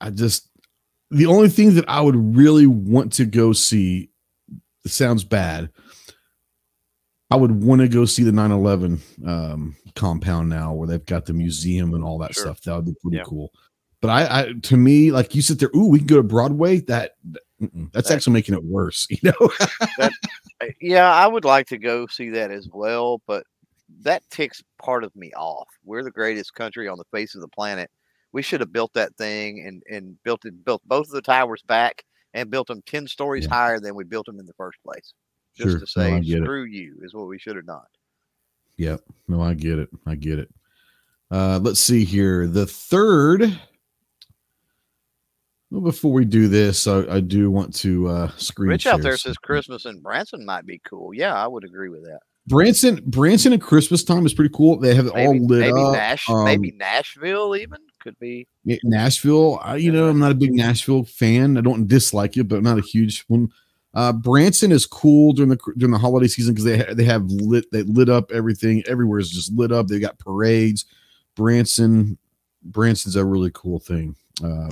I 0.00 0.10
just 0.10 0.48
the 1.12 1.26
only 1.26 1.48
thing 1.48 1.76
that 1.76 1.88
I 1.88 2.00
would 2.00 2.36
really 2.36 2.66
want 2.66 3.12
to 3.14 3.24
go 3.24 3.52
see 3.52 4.10
sounds 4.86 5.22
bad. 5.22 5.70
I 7.30 7.36
would 7.36 7.62
want 7.62 7.82
to 7.82 7.88
go 7.88 8.06
see 8.06 8.24
the 8.24 8.32
9 8.32 8.50
11 8.50 9.00
um, 9.24 9.76
compound 9.94 10.48
now 10.48 10.72
where 10.72 10.88
they've 10.88 11.04
got 11.06 11.26
the 11.26 11.32
museum 11.32 11.94
and 11.94 12.02
all 12.02 12.18
that 12.18 12.34
sure. 12.34 12.46
stuff. 12.46 12.62
That 12.62 12.74
would 12.74 12.86
be 12.86 12.96
pretty 13.00 13.18
yeah. 13.18 13.24
cool. 13.24 13.52
But 14.00 14.08
I, 14.08 14.40
I, 14.40 14.52
to 14.62 14.76
me, 14.76 15.12
like 15.12 15.34
you 15.34 15.42
sit 15.42 15.58
there, 15.58 15.70
ooh, 15.76 15.88
we 15.88 15.98
can 15.98 16.06
go 16.06 16.16
to 16.16 16.22
Broadway. 16.22 16.80
That 16.80 17.16
that's 17.92 18.08
that, 18.08 18.14
actually 18.14 18.32
making 18.32 18.54
it 18.54 18.64
worse, 18.64 19.06
you 19.10 19.18
know? 19.22 19.50
that, 19.98 20.12
yeah, 20.80 21.12
I 21.12 21.26
would 21.26 21.44
like 21.44 21.66
to 21.68 21.78
go 21.78 22.06
see 22.06 22.30
that 22.30 22.50
as 22.50 22.68
well, 22.72 23.20
but 23.26 23.44
that 24.02 24.22
ticks 24.30 24.62
part 24.80 25.04
of 25.04 25.14
me 25.14 25.32
off. 25.36 25.68
We're 25.84 26.02
the 26.02 26.10
greatest 26.10 26.54
country 26.54 26.88
on 26.88 26.96
the 26.96 27.04
face 27.12 27.34
of 27.34 27.42
the 27.42 27.48
planet. 27.48 27.90
We 28.32 28.42
should 28.42 28.60
have 28.60 28.72
built 28.72 28.92
that 28.94 29.14
thing 29.16 29.66
and 29.66 29.82
and 29.90 30.16
built 30.22 30.44
it, 30.44 30.64
built 30.64 30.82
both 30.86 31.06
of 31.06 31.12
the 31.12 31.22
towers 31.22 31.62
back 31.62 32.04
and 32.32 32.50
built 32.50 32.68
them 32.68 32.82
10 32.86 33.08
stories 33.08 33.44
yeah. 33.44 33.54
higher 33.54 33.80
than 33.80 33.94
we 33.94 34.04
built 34.04 34.26
them 34.26 34.38
in 34.38 34.46
the 34.46 34.54
first 34.54 34.78
place. 34.84 35.14
Just 35.56 35.70
sure. 35.70 35.80
to 35.80 35.86
say, 35.86 36.20
no, 36.20 36.44
screw 36.44 36.64
it. 36.64 36.70
you 36.70 36.96
is 37.02 37.12
what 37.12 37.26
we 37.26 37.38
should 37.38 37.56
have 37.56 37.66
done. 37.66 37.82
Yep. 38.76 39.00
No, 39.28 39.42
I 39.42 39.54
get 39.54 39.78
it. 39.78 39.88
I 40.06 40.14
get 40.14 40.38
it. 40.38 40.48
Uh, 41.30 41.58
let's 41.60 41.80
see 41.80 42.04
here. 42.04 42.46
The 42.46 42.66
third. 42.66 43.60
Well, 45.70 45.80
before 45.80 46.12
we 46.12 46.24
do 46.24 46.48
this, 46.48 46.86
I, 46.86 47.06
I 47.08 47.20
do 47.20 47.50
want 47.50 47.74
to 47.76 48.08
uh, 48.08 48.30
screen. 48.36 48.70
Rich 48.70 48.86
out 48.86 49.02
there 49.02 49.16
says 49.16 49.36
Christmas 49.36 49.84
and 49.84 50.02
Branson 50.02 50.44
might 50.44 50.66
be 50.66 50.80
cool. 50.84 51.14
Yeah, 51.14 51.34
I 51.34 51.46
would 51.46 51.64
agree 51.64 51.88
with 51.88 52.02
that. 52.04 52.20
Branson, 52.46 53.00
Branson 53.06 53.52
at 53.52 53.60
Christmas 53.60 54.02
time 54.02 54.26
is 54.26 54.34
pretty 54.34 54.52
cool. 54.52 54.78
They 54.78 54.94
have 54.94 55.06
it 55.06 55.14
maybe, 55.14 55.26
all 55.26 55.46
lit 55.46 55.60
maybe 55.60 55.80
up. 55.80 55.92
Nash, 55.92 56.28
um, 56.28 56.44
maybe 56.44 56.72
Nashville 56.72 57.54
even 57.54 57.78
could 58.00 58.18
be. 58.18 58.48
Nashville, 58.82 59.60
I, 59.62 59.76
you 59.76 59.92
know, 59.92 60.08
I'm 60.08 60.18
not 60.18 60.32
a 60.32 60.34
big 60.34 60.52
Nashville 60.52 61.04
fan. 61.04 61.56
I 61.56 61.60
don't 61.60 61.86
dislike 61.86 62.36
it, 62.36 62.48
but 62.48 62.56
I'm 62.56 62.64
not 62.64 62.78
a 62.78 62.82
huge 62.82 63.24
one. 63.28 63.50
Uh, 63.94 64.12
Branson 64.12 64.72
is 64.72 64.86
cool 64.86 65.32
during 65.32 65.50
the 65.50 65.58
during 65.76 65.92
the 65.92 65.98
holiday 65.98 66.28
season 66.28 66.54
because 66.54 66.64
they 66.64 66.78
ha- 66.78 66.94
they 66.94 67.04
have 67.04 67.24
lit 67.26 67.70
they 67.70 67.82
lit 67.82 68.08
up 68.08 68.32
everything. 68.32 68.82
Everywhere 68.88 69.20
is 69.20 69.30
just 69.30 69.52
lit 69.52 69.70
up. 69.70 69.86
They 69.86 70.00
got 70.00 70.18
parades. 70.18 70.86
Branson, 71.36 72.18
Branson's 72.62 73.16
a 73.16 73.24
really 73.24 73.50
cool 73.52 73.78
thing 73.78 74.16
uh, 74.42 74.70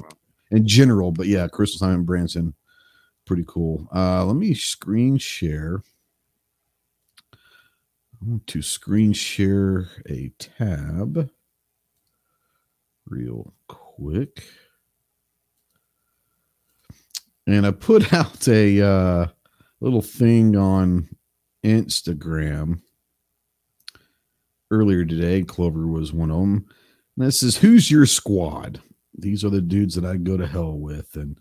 in 0.50 0.66
general, 0.66 1.12
but 1.12 1.26
yeah, 1.26 1.48
Christmas 1.48 1.80
time 1.80 1.94
in 1.96 2.04
Branson, 2.04 2.54
pretty 3.26 3.44
cool. 3.46 3.88
Uh, 3.94 4.24
let 4.24 4.36
me 4.36 4.54
screen 4.54 5.18
share. 5.18 5.82
I 7.32 8.24
want 8.26 8.46
to 8.48 8.62
screen 8.62 9.12
share 9.12 9.88
a 10.08 10.32
tab 10.38 11.30
real 13.06 13.52
quick. 13.68 14.44
And 17.46 17.66
I 17.66 17.70
put 17.70 18.12
out 18.14 18.48
a 18.48 18.82
uh, 18.82 19.26
little 19.80 20.02
thing 20.02 20.56
on 20.56 21.08
Instagram 21.64 22.80
earlier 24.70 25.04
today. 25.04 25.42
Clover 25.42 25.86
was 25.86 26.12
one 26.12 26.30
of 26.30 26.40
them. 26.40 26.66
And 27.16 27.26
this 27.26 27.42
is 27.42 27.58
who's 27.58 27.90
your 27.90 28.06
squad? 28.06 28.80
These 29.18 29.44
are 29.44 29.50
the 29.50 29.60
dudes 29.60 29.94
that 29.94 30.04
I 30.04 30.16
go 30.16 30.36
to 30.36 30.46
hell 30.46 30.78
with. 30.78 31.16
And, 31.16 31.38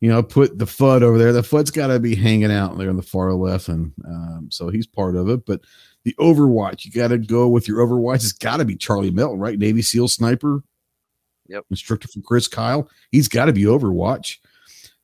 you 0.00 0.08
know, 0.08 0.18
I 0.18 0.22
put 0.22 0.58
the 0.58 0.64
FUD 0.64 1.02
over 1.02 1.18
there. 1.18 1.32
The 1.32 1.42
FUD's 1.42 1.70
got 1.70 1.88
to 1.88 1.98
be 1.98 2.14
hanging 2.14 2.52
out 2.52 2.76
there 2.78 2.90
on 2.90 2.96
the 2.96 3.02
far 3.02 3.32
left. 3.32 3.68
And 3.68 3.92
um, 4.06 4.48
so 4.50 4.68
he's 4.68 4.86
part 4.86 5.16
of 5.16 5.28
it. 5.28 5.44
But 5.46 5.62
the 6.04 6.14
Overwatch, 6.20 6.84
you 6.84 6.92
got 6.92 7.08
to 7.08 7.18
go 7.18 7.48
with 7.48 7.66
your 7.66 7.78
Overwatch. 7.78 8.16
It's 8.16 8.32
got 8.32 8.58
to 8.58 8.64
be 8.64 8.76
Charlie 8.76 9.10
Melton, 9.10 9.40
right? 9.40 9.58
Navy 9.58 9.82
SEAL 9.82 10.08
sniper, 10.08 10.62
Yep. 11.48 11.64
Instructor 11.70 12.08
from 12.08 12.22
Chris 12.22 12.48
Kyle. 12.48 12.88
He's 13.10 13.28
got 13.28 13.46
to 13.46 13.52
be 13.52 13.64
Overwatch. 13.64 14.38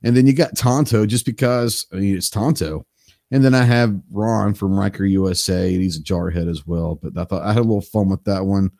And 0.02 0.16
then 0.16 0.26
you 0.26 0.32
got 0.32 0.56
Tonto 0.56 1.06
just 1.06 1.24
because 1.24 1.87
I 1.92 1.96
mean 1.96 2.16
it's 2.16 2.30
Tonto. 2.30 2.87
And 3.30 3.42
then 3.42 3.54
I 3.54 3.62
have 3.62 3.98
Ron 4.11 4.52
from 4.52 4.78
Riker 4.78 5.06
USA, 5.06 5.72
and 5.72 5.82
he's 5.82 5.96
a 5.96 6.02
jarhead 6.02 6.50
as 6.50 6.66
well. 6.66 6.96
But 6.96 7.16
I 7.16 7.24
thought 7.24 7.42
I 7.42 7.52
had 7.52 7.61
a 7.61 7.62
little 7.62 7.80
fun 7.80 8.11
with 8.11 8.22
that 8.24 8.44
one. 8.44 8.70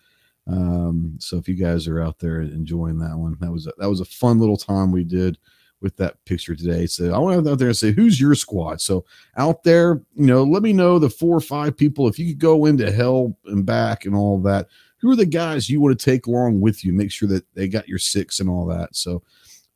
Um, 0.47 1.17
so 1.19 1.37
if 1.37 1.49
you 1.49 1.55
guys 1.55 1.87
are 1.87 2.01
out 2.01 2.19
there 2.19 2.41
enjoying 2.41 2.99
that 2.99 3.17
one, 3.17 3.37
that 3.41 3.53
was 3.53 3.67
a, 3.67 3.73
that 3.79 3.89
was 3.89 4.01
a 4.01 4.05
fun 4.05 4.39
little 4.39 4.57
time 4.57 4.91
we 4.91 5.05
did 5.05 5.39
with 5.81 5.97
that 5.97 6.25
picture 6.25 6.55
today. 6.55 6.87
So 6.87 7.13
I 7.13 7.19
want 7.19 7.47
out 7.47 7.59
there 7.59 7.69
and 7.69 7.77
say, 7.77 7.93
who's 7.93 8.21
your 8.21 8.35
squad? 8.35 8.81
So 8.81 9.05
out 9.37 9.65
there, 9.65 10.03
you 10.15 10.27
know, 10.27 10.45
let 10.45 10.63
me 10.63 10.73
know 10.73 10.99
the 10.99 11.11
four 11.11 11.37
or 11.37 11.41
five 11.41 11.77
people. 11.77 12.09
If 12.09 12.19
you 12.19 12.29
could 12.29 12.39
go 12.39 12.67
into 12.67 12.91
hell 12.91 13.37
and 13.47 13.67
back 13.67 14.05
and 14.05 14.15
all 14.15 14.41
that, 14.43 14.69
who 14.99 15.11
are 15.11 15.17
the 15.17 15.27
guys 15.27 15.69
you 15.69 15.81
want 15.81 15.99
to 15.99 16.05
take 16.05 16.27
along 16.27 16.61
with 16.61 16.85
you? 16.85 16.93
Make 16.93 17.11
sure 17.11 17.29
that 17.29 17.45
they 17.55 17.67
got 17.67 17.89
your 17.89 17.99
six 17.99 18.39
and 18.39 18.49
all 18.49 18.65
that. 18.67 18.95
So 18.95 19.23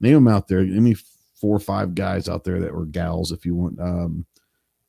name 0.01 0.15
them 0.15 0.29
out 0.29 0.47
there. 0.47 0.61
Any 0.61 0.95
four 1.35 1.57
or 1.57 1.61
five 1.61 1.95
guys 1.95 2.29
out 2.29 2.45
there 2.45 2.61
that 2.61 2.73
were 2.73 2.87
gals, 2.87 3.33
if 3.33 3.45
you 3.45 3.57
want. 3.57 3.81
Um, 3.81 4.25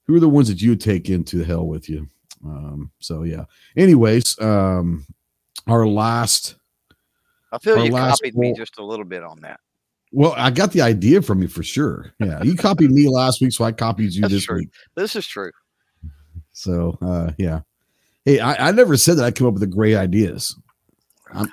who 0.05 0.15
are 0.15 0.19
the 0.19 0.29
ones 0.29 0.47
that 0.47 0.61
you 0.61 0.69
would 0.69 0.81
take 0.81 1.09
into 1.09 1.43
hell 1.43 1.65
with 1.65 1.89
you? 1.89 2.07
Um, 2.45 2.91
so 2.99 3.23
yeah. 3.23 3.45
Anyways, 3.75 4.39
um, 4.39 5.05
our 5.67 5.88
last. 5.88 6.56
I 7.51 7.60
feel 7.60 7.84
you 7.84 7.91
copied 7.91 8.36
me 8.36 8.53
just 8.53 8.80
a 8.80 8.84
little 8.84 9.06
bit 9.06 9.23
on 9.23 9.39
that. 9.41 9.60
Well, 10.12 10.34
I 10.38 10.51
got 10.51 10.71
the 10.71 10.82
idea 10.82 11.21
from 11.21 11.41
you 11.41 11.47
for 11.47 11.63
sure. 11.63 12.13
Yeah, 12.19 12.41
you 12.43 12.56
copied 12.56 12.91
me 12.91 13.08
last 13.08 13.41
week, 13.41 13.51
so 13.51 13.65
I 13.65 13.71
copied 13.71 14.13
you 14.13 14.21
That's 14.21 14.34
this 14.34 14.45
true. 14.45 14.58
week. 14.58 14.69
This 14.95 15.15
is 15.15 15.27
true. 15.27 15.51
So 16.51 16.97
uh, 17.01 17.32
yeah. 17.38 17.62
Hey, 18.25 18.39
I, 18.39 18.69
I 18.69 18.71
never 18.71 18.97
said 18.97 19.17
that 19.17 19.25
I 19.25 19.32
come 19.32 19.47
up 19.47 19.53
with 19.53 19.62
the 19.62 19.67
great 19.67 19.95
ideas. 19.95 20.56
I'm, 21.32 21.51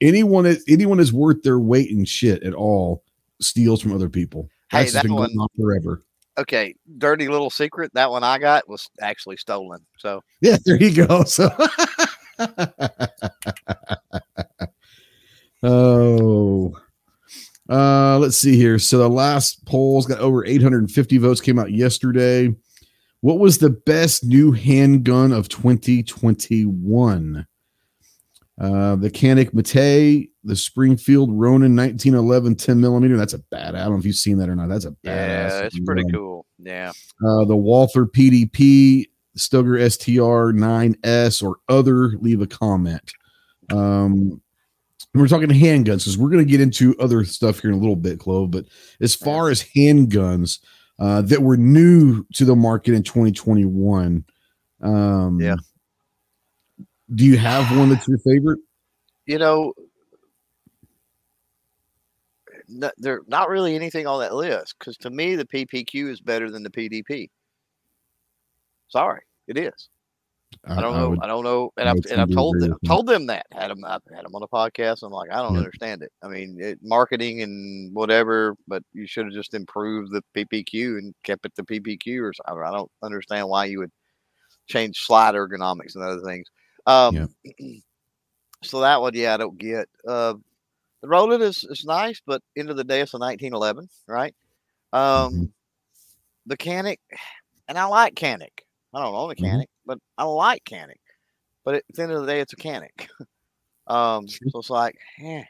anyone 0.00 0.44
that 0.44 0.58
anyone 0.68 1.00
is 1.00 1.12
worth 1.12 1.42
their 1.42 1.58
weight 1.58 1.90
in 1.90 2.04
shit 2.04 2.42
at 2.42 2.54
all 2.54 3.02
steals 3.40 3.80
from 3.80 3.92
other 3.92 4.08
people. 4.08 4.48
Hey, 4.70 4.80
That's 4.80 4.94
that 4.94 5.02
been 5.04 5.16
going 5.16 5.38
on 5.38 5.48
forever. 5.58 6.02
Okay, 6.38 6.74
dirty 6.98 7.28
little 7.28 7.50
secret. 7.50 7.92
That 7.94 8.10
one 8.10 8.24
I 8.24 8.38
got 8.38 8.68
was 8.68 8.88
actually 9.00 9.36
stolen. 9.36 9.80
So 9.98 10.22
Yeah, 10.40 10.56
there 10.64 10.82
you 10.82 11.06
go. 11.06 11.24
So 11.24 11.50
oh 15.62 16.74
uh 17.68 18.18
let's 18.32 18.40
see 18.40 18.56
here. 18.56 18.78
So 18.78 18.96
the 18.96 19.10
last 19.10 19.62
polls 19.66 20.06
got 20.06 20.18
over 20.18 20.42
850 20.46 21.18
votes 21.18 21.42
came 21.42 21.58
out 21.58 21.70
yesterday. 21.70 22.48
What 23.20 23.38
was 23.38 23.58
the 23.58 23.68
best 23.68 24.24
new 24.24 24.52
handgun 24.52 25.32
of 25.32 25.50
2021? 25.50 27.46
Uh 28.58 28.96
the 28.96 29.10
Canik 29.10 29.52
METE, 29.52 30.30
the 30.44 30.56
Springfield 30.56 31.28
Ronin 31.30 31.76
1911 31.76 32.54
10 32.56 32.80
millimeter. 32.80 33.18
That's 33.18 33.34
a 33.34 33.38
bad. 33.50 33.74
I 33.74 33.82
don't 33.82 33.92
know 33.92 33.98
if 33.98 34.06
you've 34.06 34.16
seen 34.16 34.38
that 34.38 34.48
or 34.48 34.56
not. 34.56 34.70
That's 34.70 34.86
a 34.86 34.92
bad, 34.92 35.04
yeah, 35.04 35.50
badass. 35.50 35.66
it's 35.66 35.80
pretty 35.80 36.04
gun. 36.04 36.12
cool. 36.12 36.46
Yeah. 36.58 36.92
uh, 37.22 37.44
the 37.44 37.56
Walther 37.56 38.06
PDP, 38.06 39.10
Stoeger 39.36 39.78
STR 39.92 40.56
9S, 40.58 41.42
or 41.42 41.56
other, 41.68 42.16
leave 42.18 42.40
a 42.40 42.46
comment. 42.46 43.12
Um, 43.70 44.40
we're 45.14 45.28
talking 45.28 45.48
handguns 45.48 45.98
because 45.98 46.16
we're 46.16 46.30
going 46.30 46.44
to 46.44 46.50
get 46.50 46.60
into 46.60 46.96
other 46.98 47.24
stuff 47.24 47.60
here 47.60 47.70
in 47.70 47.76
a 47.76 47.80
little 47.80 47.96
bit, 47.96 48.18
Clove. 48.18 48.50
But 48.50 48.66
as 49.00 49.14
far 49.14 49.50
as 49.50 49.62
handguns 49.62 50.60
uh, 50.98 51.22
that 51.22 51.42
were 51.42 51.56
new 51.56 52.24
to 52.34 52.44
the 52.44 52.56
market 52.56 52.94
in 52.94 53.02
2021, 53.02 54.24
um, 54.82 55.40
Yeah. 55.40 55.56
Do 57.14 57.24
you 57.26 57.36
have 57.36 57.76
one 57.76 57.90
that's 57.90 58.08
your 58.08 58.18
favorite? 58.18 58.58
You 59.26 59.38
know, 59.38 59.74
n- 62.70 62.90
there 62.96 63.20
not 63.26 63.50
really 63.50 63.74
anything 63.74 64.06
on 64.06 64.20
that 64.20 64.34
list 64.34 64.76
because 64.78 64.96
to 64.98 65.10
me 65.10 65.36
the 65.36 65.44
PPQ 65.44 66.10
is 66.10 66.20
better 66.20 66.50
than 66.50 66.62
the 66.62 66.70
PDP. 66.70 67.28
Sorry, 68.88 69.22
it 69.46 69.58
is. 69.58 69.88
I 70.64 70.80
don't 70.80 70.94
know. 70.94 71.10
would- 71.10 71.18
I 71.20 71.26
don't 71.26 71.44
know, 71.44 71.72
and 71.76 71.88
I 71.88 71.92
I've 71.92 72.06
and 72.10 72.20
I've 72.20 72.30
told 72.30 72.58
them, 72.60 72.78
told 72.84 73.06
them 73.06 73.26
that 73.26 73.46
had 73.52 73.70
them 73.70 73.84
I've 73.84 74.00
had 74.14 74.24
them 74.24 74.34
on 74.34 74.42
a 74.42 74.48
podcast. 74.48 75.02
I'm 75.02 75.12
like, 75.12 75.30
I 75.30 75.36
don't 75.42 75.54
Yeah. 75.54 75.60
understand 75.60 76.02
it. 76.02 76.12
I 76.22 76.28
mean, 76.28 76.58
it, 76.60 76.78
marketing 76.82 77.42
and 77.42 77.94
whatever, 77.94 78.54
but 78.68 78.82
you 78.92 79.06
should 79.06 79.24
have 79.26 79.34
just 79.34 79.54
improved 79.54 80.12
the 80.12 80.22
PPQ 80.34 80.98
and 80.98 81.14
kept 81.24 81.44
it 81.46 81.54
the 81.56 81.64
PPQ 81.64 82.22
or 82.22 82.32
something. 82.32 82.62
I 82.64 82.70
don't 82.70 82.90
understand 83.02 83.48
why 83.48 83.64
you 83.66 83.80
would 83.80 83.90
change 84.68 84.98
slide 85.00 85.34
ergonomics 85.34 85.94
and 85.96 86.04
other 86.04 86.20
things. 86.22 86.46
Um, 86.86 87.34
so 88.62 88.80
that 88.80 89.00
one, 89.00 89.14
yeah, 89.14 89.34
I 89.34 89.36
don't 89.38 89.58
get. 89.58 89.88
Uh, 90.06 90.34
the 91.02 91.08
Ronin 91.08 91.42
is 91.42 91.64
is 91.64 91.84
nice, 91.84 92.20
but 92.24 92.40
end 92.56 92.70
of 92.70 92.76
the 92.76 92.84
day, 92.84 93.00
it's 93.00 93.14
a 93.14 93.18
1911, 93.18 93.88
right? 94.06 94.34
Um, 94.92 95.32
Mhm. 95.34 95.52
the 96.46 96.56
Canik, 96.56 96.98
and 97.68 97.76
I 97.78 97.84
like 97.86 98.14
Canik. 98.14 98.60
I 98.94 99.02
don't 99.02 99.14
own 99.14 99.30
a 99.30 99.34
Mhm. 99.34 99.64
But 99.86 99.98
I 100.18 100.24
like 100.24 100.64
Canik. 100.64 101.00
But 101.64 101.76
at 101.76 101.84
the 101.92 102.02
end 102.02 102.12
of 102.12 102.20
the 102.20 102.26
day, 102.26 102.40
it's 102.40 102.52
a 102.52 102.56
Canik. 102.56 103.08
um, 103.86 104.28
so 104.28 104.38
it's 104.58 104.70
like, 104.70 104.98
eh. 105.20 105.44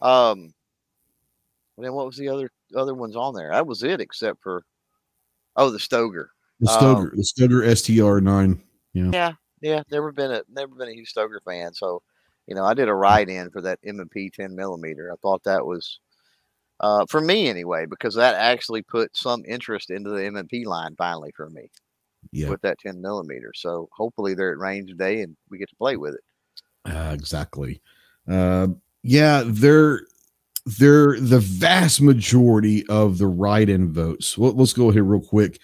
Um, 0.00 0.54
and 1.76 1.86
then 1.86 1.92
what 1.92 2.06
was 2.06 2.16
the 2.16 2.28
other 2.28 2.50
other 2.74 2.94
ones 2.94 3.16
on 3.16 3.34
there? 3.34 3.50
That 3.50 3.66
was 3.66 3.82
it, 3.82 4.00
except 4.00 4.42
for 4.42 4.64
oh, 5.56 5.70
the 5.70 5.78
Stoeger. 5.78 6.28
the 6.60 6.70
um, 6.70 6.80
Stoeger, 6.80 7.10
the 7.12 7.22
Stoeger 7.22 7.76
STR 7.76 8.20
9. 8.20 8.62
Yeah, 9.12 9.32
yeah, 9.60 9.82
never 9.90 10.12
been 10.12 10.32
a 10.32 10.42
never 10.48 10.74
been 10.74 10.88
a 10.88 10.94
huge 10.94 11.12
Stoeger 11.12 11.42
fan. 11.44 11.72
So, 11.74 12.02
you 12.46 12.54
know, 12.54 12.64
I 12.64 12.74
did 12.74 12.88
a 12.88 12.94
write 12.94 13.28
in 13.28 13.50
for 13.50 13.60
that 13.62 13.78
M 13.84 14.00
and 14.00 14.10
P 14.10 14.30
ten 14.30 14.54
millimeter. 14.54 15.12
I 15.12 15.16
thought 15.22 15.44
that 15.44 15.64
was 15.64 16.00
uh, 16.80 17.06
for 17.08 17.20
me 17.20 17.48
anyway, 17.48 17.86
because 17.86 18.14
that 18.14 18.34
actually 18.34 18.82
put 18.82 19.16
some 19.16 19.44
interest 19.46 19.90
into 19.90 20.10
the 20.10 20.24
M 20.24 20.36
and 20.36 20.48
P 20.48 20.64
line 20.64 20.94
finally 20.96 21.32
for 21.36 21.48
me 21.48 21.70
Yeah. 22.30 22.50
with 22.50 22.62
that 22.62 22.78
ten 22.78 23.00
millimeter. 23.00 23.52
So 23.54 23.88
hopefully 23.92 24.34
they're 24.34 24.52
at 24.52 24.58
range 24.58 24.90
today 24.90 25.22
and 25.22 25.36
we 25.50 25.58
get 25.58 25.68
to 25.70 25.76
play 25.76 25.96
with 25.96 26.14
it. 26.14 26.20
Uh, 26.84 27.12
exactly. 27.12 27.80
Uh, 28.28 28.68
yeah, 29.02 29.42
they're 29.46 30.02
they're 30.64 31.18
the 31.18 31.40
vast 31.40 32.00
majority 32.00 32.86
of 32.86 33.18
the 33.18 33.26
write-in 33.26 33.92
votes. 33.92 34.38
Well, 34.38 34.52
let's 34.52 34.72
go 34.72 34.90
here 34.90 35.04
real 35.04 35.20
quick. 35.20 35.60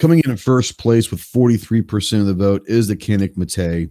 Coming 0.00 0.20
in 0.24 0.32
at 0.32 0.40
first 0.40 0.78
place 0.78 1.12
with 1.12 1.20
43% 1.20 2.20
of 2.20 2.26
the 2.26 2.34
vote 2.34 2.62
is 2.66 2.88
the 2.88 2.96
Canik 2.96 3.36
METE. 3.36 3.90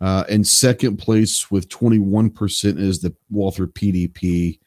Uh, 0.00 0.24
in 0.28 0.44
second 0.44 0.96
place 0.96 1.50
with 1.50 1.68
21% 1.68 2.78
is 2.78 3.00
the 3.00 3.14
Walther 3.30 3.66
PDP. 3.66 4.58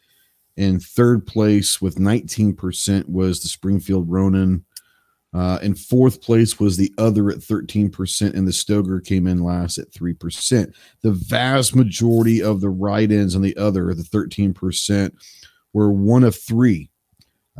In 0.58 0.80
third 0.80 1.26
place 1.26 1.82
with 1.82 1.96
19% 1.96 3.10
was 3.10 3.42
the 3.42 3.48
Springfield 3.48 4.10
Ronin. 4.10 4.66
Uh, 5.34 5.60
in 5.62 5.74
fourth 5.74 6.22
place 6.22 6.60
was 6.60 6.76
the 6.76 6.94
other 6.98 7.30
at 7.30 7.38
13%, 7.38 8.34
and 8.34 8.46
the 8.46 8.52
Stoeger 8.52 9.04
came 9.04 9.28
in 9.28 9.44
last 9.44 9.78
at 9.78 9.92
3% 9.92 10.74
the 11.02 11.12
vast 11.12 11.74
majority 11.74 12.42
of 12.44 12.60
the 12.60 12.70
write-ins 12.70 13.36
on 13.36 13.42
the 13.42 13.56
other, 13.56 13.94
the 13.94 14.04
13%, 14.04 15.12
were 15.74 15.92
one 15.92 16.26
of 16.26 16.36
three. 16.36 16.90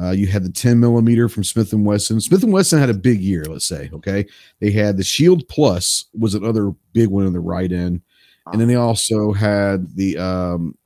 Uh, 0.02 0.12
you 0.12 0.28
had 0.28 0.44
the 0.44 0.52
10 0.52 0.80
millimeter 0.80 1.30
from 1.30 1.44
Smith 1.44 1.72
and 1.74 1.86
Wesson. 1.86 2.20
Smith 2.20 2.44
and 2.44 2.52
Wesson 2.52 2.80
had 2.80 2.90
a 2.90 2.94
big 2.94 3.22
year, 3.22 3.46
let's 3.46 3.66
say. 3.66 3.90
Okay, 3.94 4.26
they 4.60 4.72
had 4.72 4.98
the 4.98 5.04
Shield 5.04 5.48
Plus 5.48 6.06
was 6.18 6.34
another 6.34 6.72
big 6.94 7.10
one 7.10 7.26
in 7.26 7.34
the 7.34 7.40
write-in, 7.40 8.02
and 8.52 8.60
then 8.60 8.68
they 8.68 8.76
also 8.76 9.32
had 9.32 9.96
the 9.96 10.18
um, 10.18 10.78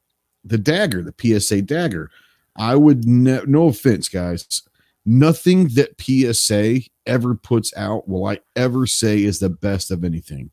the 0.43 0.57
dagger, 0.57 1.01
the 1.03 1.39
PSA 1.39 1.61
dagger. 1.63 2.09
I 2.57 2.75
would 2.75 3.05
ne- 3.05 3.43
no 3.45 3.67
offense, 3.67 4.09
guys. 4.09 4.61
Nothing 5.05 5.69
that 5.75 5.99
PSA 6.01 6.81
ever 7.05 7.35
puts 7.35 7.75
out 7.77 8.07
will 8.07 8.25
I 8.25 8.39
ever 8.55 8.87
say 8.87 9.23
is 9.23 9.39
the 9.39 9.49
best 9.49 9.91
of 9.91 10.03
anything. 10.03 10.49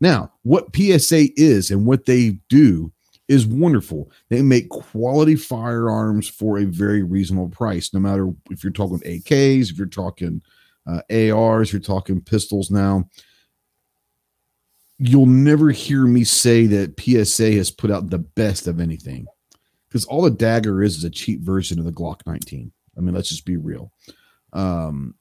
Now, 0.00 0.32
what 0.42 0.74
PSA 0.76 1.28
is 1.36 1.70
and 1.70 1.86
what 1.86 2.04
they 2.04 2.38
do 2.50 2.92
is 3.28 3.46
wonderful. 3.46 4.10
They 4.28 4.42
make 4.42 4.68
quality 4.68 5.36
firearms 5.36 6.28
for 6.28 6.58
a 6.58 6.64
very 6.64 7.02
reasonable 7.02 7.48
price, 7.48 7.92
no 7.92 8.00
matter 8.00 8.32
if 8.50 8.62
you're 8.62 8.72
talking 8.72 8.98
AKs, 9.00 9.70
if 9.70 9.78
you're 9.78 9.86
talking 9.86 10.42
uh, 10.86 11.00
ARs, 11.10 11.72
you're 11.72 11.80
talking 11.80 12.20
pistols 12.20 12.70
now. 12.70 13.08
You'll 14.98 15.26
never 15.26 15.70
hear 15.70 16.06
me 16.06 16.24
say 16.24 16.66
that 16.66 17.00
PSA 17.00 17.52
has 17.52 17.70
put 17.70 17.90
out 17.90 18.10
the 18.10 18.18
best 18.18 18.66
of 18.66 18.80
anything 18.80 19.26
because 19.88 20.04
all 20.06 20.22
the 20.22 20.30
dagger 20.30 20.82
is 20.82 20.96
is 20.96 21.04
a 21.04 21.10
cheap 21.10 21.40
version 21.40 21.78
of 21.78 21.84
the 21.84 21.92
Glock 21.92 22.20
19. 22.26 22.72
I 22.96 23.00
mean, 23.00 23.14
let's 23.14 23.28
just 23.28 23.44
be 23.44 23.56
real. 23.56 23.92
Um, 24.52 25.14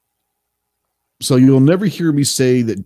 so 1.22 1.38
you'll 1.38 1.60
never 1.60 1.86
hear 1.86 2.12
me 2.12 2.24
say 2.24 2.62
that, 2.62 2.84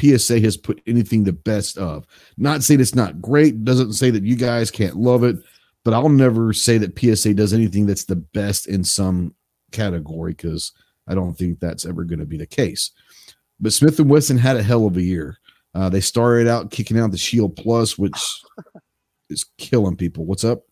PSA 0.00 0.40
has 0.40 0.56
put 0.56 0.80
anything 0.86 1.22
the 1.22 1.32
best 1.32 1.78
of. 1.78 2.04
Not 2.36 2.64
saying 2.64 2.80
it's 2.80 2.94
not 2.94 3.20
great, 3.20 3.64
doesn't 3.64 3.92
say 3.92 4.10
that 4.10 4.24
you 4.24 4.34
guys 4.34 4.70
can't 4.70 4.96
love 4.96 5.22
it, 5.22 5.36
but 5.84 5.94
I'll 5.94 6.08
never 6.08 6.52
say 6.52 6.76
that 6.78 6.98
PSA 6.98 7.34
does 7.34 7.52
anything 7.52 7.86
that's 7.86 8.04
the 8.04 8.16
best 8.16 8.66
in 8.66 8.82
some 8.82 9.34
category 9.70 10.32
because 10.32 10.72
I 11.06 11.14
don't 11.14 11.34
think 11.34 11.60
that's 11.60 11.86
ever 11.86 12.02
going 12.04 12.18
to 12.18 12.26
be 12.26 12.36
the 12.36 12.46
case. 12.46 12.90
But 13.60 13.72
Smith 13.72 14.00
and 14.00 14.10
Wesson 14.10 14.38
had 14.38 14.56
a 14.56 14.62
hell 14.62 14.86
of 14.86 14.96
a 14.96 15.02
year. 15.02 15.38
Uh, 15.74 15.88
they 15.88 16.00
started 16.00 16.48
out 16.48 16.70
kicking 16.70 16.98
out 16.98 17.12
the 17.12 17.18
Shield 17.18 17.54
Plus, 17.56 17.96
which 17.96 18.18
is 19.28 19.44
killing 19.58 19.96
people. 19.96 20.24
What's 20.24 20.44
up? 20.44 20.64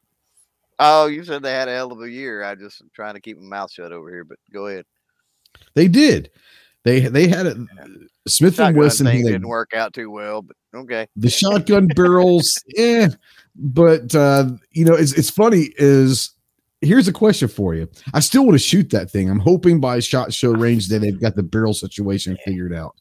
Oh, 0.78 1.06
you 1.06 1.24
said 1.24 1.42
they 1.42 1.52
had 1.52 1.68
a 1.68 1.74
hell 1.74 1.92
of 1.92 2.00
a 2.00 2.10
year. 2.10 2.44
I 2.44 2.54
just 2.54 2.80
am 2.80 2.90
trying 2.94 3.14
to 3.14 3.20
keep 3.20 3.38
my 3.38 3.48
mouth 3.48 3.72
shut 3.72 3.92
over 3.92 4.10
here, 4.10 4.24
but 4.24 4.38
go 4.52 4.68
ahead. 4.68 4.84
They 5.74 5.88
did. 5.88 6.30
They 6.84 7.00
they 7.00 7.26
had 7.26 7.46
it. 7.46 7.56
Smith 8.26 8.58
and 8.60 8.76
Wesson 8.76 9.06
thing 9.06 9.24
had- 9.24 9.32
didn't 9.32 9.48
work 9.48 9.74
out 9.74 9.92
too 9.92 10.10
well, 10.10 10.42
but 10.42 10.56
okay. 10.74 11.06
the 11.16 11.30
shotgun 11.30 11.86
barrels, 11.88 12.62
yeah. 12.68 13.08
But 13.60 14.14
uh, 14.14 14.50
you 14.70 14.84
know, 14.84 14.94
it's 14.94 15.12
it's 15.14 15.30
funny. 15.30 15.70
Is 15.78 16.30
here's 16.80 17.08
a 17.08 17.12
question 17.12 17.48
for 17.48 17.74
you. 17.74 17.88
I 18.14 18.20
still 18.20 18.44
want 18.44 18.54
to 18.54 18.64
shoot 18.64 18.90
that 18.90 19.10
thing. 19.10 19.28
I'm 19.28 19.40
hoping 19.40 19.80
by 19.80 19.98
shot 19.98 20.32
show 20.32 20.52
range 20.52 20.86
that 20.90 21.00
they've 21.00 21.20
got 21.20 21.34
the 21.34 21.42
barrel 21.42 21.74
situation 21.74 22.38
figured 22.44 22.72
out. 22.72 22.94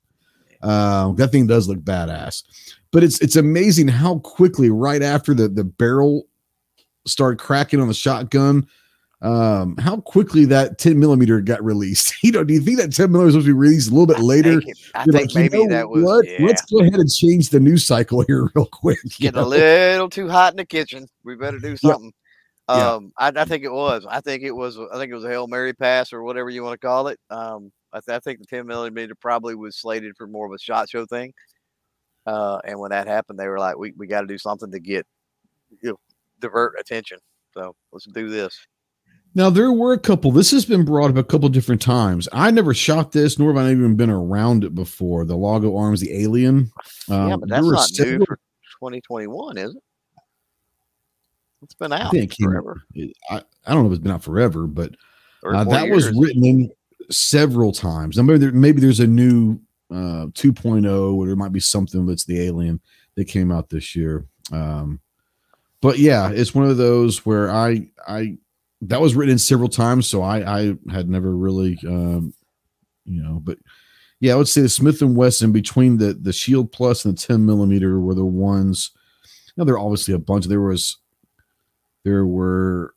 Uh, 0.64 1.12
that 1.12 1.32
thing 1.32 1.46
does 1.46 1.68
look 1.68 1.78
badass, 1.82 2.42
but 2.92 3.04
it's 3.04 3.22
it's 3.22 3.36
amazing 3.36 3.88
how 3.88 4.18
quickly 4.18 4.72
right 4.72 5.04
after 5.04 5.36
the 5.36 5.48
the 5.48 5.64
barrel 5.64 6.24
started 7.08 7.40
cracking 7.40 7.80
on 7.80 7.88
the 7.88 7.94
shotgun. 7.94 8.68
Um, 9.20 9.76
how 9.78 9.98
quickly 10.02 10.46
that 10.46 10.78
10 10.78 11.00
millimeter 11.00 11.42
got 11.42 11.64
released. 11.64 12.14
You 12.24 12.32
know, 12.34 12.44
do 12.44 12.54
you 12.54 12.60
think 12.62 12.78
that 12.78 12.94
10 12.94 13.12
millimeter 13.12 13.26
was 13.26 13.34
supposed 13.34 13.48
to 13.48 13.54
be 13.54 13.58
released 13.58 13.90
a 13.90 13.92
little 13.92 14.06
bit 14.06 14.18
I 14.18 14.22
later? 14.22 14.62
think, 14.62 14.66
it- 14.68 14.78
I 14.94 15.04
think 15.06 15.16
like, 15.16 15.34
you 15.34 15.40
maybe 15.42 15.66
know 15.66 15.70
that 15.76 15.90
was 15.90 16.04
what? 16.04 16.26
yeah, 16.28 16.46
Let's 16.46 16.62
go 16.66 16.82
ahead 16.82 16.94
and 16.96 17.10
change 17.10 17.50
the 17.50 17.60
news 17.60 17.88
cycle 17.88 18.22
here 18.28 18.50
real 18.54 18.66
quick. 18.68 19.00
you 19.04 19.10
getting 19.18 19.40
a 19.40 19.46
little 19.46 20.10
too 20.10 20.30
hot 20.30 20.54
in 20.54 20.58
the 20.58 20.66
kitchen. 20.66 21.08
We 21.24 21.36
better 21.36 21.58
do 21.58 21.76
something. 21.78 22.14
Yeah. 22.70 22.92
Um, 22.96 23.12
I, 23.18 23.32
I 23.36 23.46
think 23.46 23.64
it 23.64 23.72
was. 23.72 24.06
I 24.08 24.20
think 24.22 24.44
it 24.44 24.52
was. 24.52 24.78
I 24.78 24.98
think 24.98 25.10
it 25.12 25.16
was 25.16 25.24
a 25.24 25.30
hail 25.30 25.48
mary 25.48 25.74
pass 25.74 26.12
or 26.14 26.22
whatever 26.22 26.50
you 26.50 26.62
want 26.64 26.80
to 26.80 26.86
call 26.86 27.08
it. 27.08 27.18
Um, 27.30 27.72
I, 27.94 28.02
th- 28.02 28.18
I 28.18 28.20
think 28.20 28.40
the 28.40 28.46
10 28.46 28.68
millimeter 28.68 29.16
probably 29.16 29.56
was 29.56 29.78
slated 29.78 30.16
for 30.18 30.28
more 30.28 30.46
of 30.46 30.52
a 30.52 30.60
shot 30.60 30.90
show 30.90 31.06
thing. 31.06 31.34
Uh, 32.26 32.60
and 32.66 32.78
when 32.78 32.92
that 32.92 33.08
happened, 33.08 33.40
they 33.40 33.48
were 33.48 33.58
like, 33.58 33.78
"We 33.78 33.94
we 33.96 34.06
got 34.06 34.22
to 34.22 34.28
do 34.28 34.38
something 34.38 34.70
to 34.72 34.80
get, 34.82 35.08
you 35.82 35.92
know, 35.92 36.00
divert 36.40 36.74
attention. 36.80 37.20
So 37.54 37.76
let's 37.92 38.06
do 38.06 38.30
this." 38.30 38.58
Now 39.36 39.50
there 39.50 39.72
were 39.72 39.94
a 39.94 40.00
couple. 40.00 40.32
This 40.32 40.52
has 40.52 40.66
been 40.66 40.84
brought 40.84 41.12
up 41.12 41.18
a 41.18 41.24
couple 41.24 41.48
different 41.50 41.82
times. 41.82 42.28
I 42.32 42.50
never 42.50 42.74
shot 42.74 43.12
this, 43.12 43.38
nor 43.38 43.54
have 43.54 43.64
I 43.64 43.72
even 43.72 43.96
been 43.96 44.10
around 44.10 44.64
it 44.64 44.74
before. 44.74 45.26
The 45.26 45.36
Laugo 45.36 45.78
Arms, 45.78 46.02
the 46.02 46.12
Alien. 46.24 46.72
yeah, 47.08 47.34
Um, 47.34 47.40
but 47.42 47.50
that's 47.50 47.66
were 47.66 47.74
not 47.74 47.90
new 48.00 48.26
for 48.26 48.38
2021, 48.80 49.58
is 49.58 49.76
it? 49.76 49.84
It's 51.64 51.74
been 51.76 51.94
out 51.94 52.08
I 52.08 52.10
think 52.10 52.36
forever. 52.40 52.82
I, 53.30 53.42
I 53.66 53.74
don't 53.74 53.84
know 53.84 53.88
if 53.88 53.94
it's 53.94 54.04
been 54.04 54.12
out 54.12 54.24
forever, 54.24 54.68
but 54.68 54.96
uh, 55.46 55.64
that 55.66 55.90
was 55.90 56.12
written 56.16 56.46
in 56.46 56.72
several 57.12 57.72
times. 57.72 58.18
Now 58.18 58.24
maybe 58.24 58.40
there, 58.40 58.52
maybe 58.52 58.82
there's 58.82 59.00
a 59.00 59.08
new 59.08 59.60
uh, 59.92 60.28
2.0, 60.34 61.14
or 61.16 61.26
there 61.26 61.36
might 61.36 61.52
be 61.52 61.60
something 61.60 62.06
that's 62.06 62.26
the 62.26 62.42
Alien 62.42 62.80
that 63.16 63.26
came 63.26 63.52
out 63.52 63.70
this 63.70 63.96
year. 63.96 64.26
Um, 64.52 65.00
but 65.82 66.00
yeah, 66.00 66.32
it's 66.32 66.56
one 66.56 66.70
of 66.70 66.78
those 66.78 67.26
where 67.26 67.50
I 67.50 67.88
I 68.08 68.38
that 68.82 69.02
was 69.02 69.16
written 69.16 69.38
several 69.38 69.70
times, 69.70 70.08
so 70.08 70.22
I 70.22 70.60
I 70.60 70.74
had 70.92 71.10
never 71.10 71.36
really 71.36 71.78
um, 71.88 72.34
you 73.06 73.22
know, 73.22 73.40
but 73.44 73.58
yeah, 74.20 74.34
I 74.34 74.36
would 74.36 74.48
say 74.48 74.62
the 74.62 74.70
Smith 74.70 75.02
and 75.02 75.16
Wesson 75.16 75.52
between 75.52 75.98
the 75.98 76.14
the 76.14 76.34
Shield 76.34 76.72
Plus 76.72 77.06
and 77.06 77.18
the 77.18 77.22
10 77.22 77.46
millimeter 77.46 78.00
were 78.00 78.16
the 78.16 78.26
ones. 78.26 78.92
Now 79.56 79.64
there 79.64 79.76
are 79.76 79.80
obviously 79.80 80.14
a 80.14 80.20
bunch. 80.20 80.46
There 80.46 80.62
was 80.62 80.98
there 82.04 82.26
were 82.26 82.94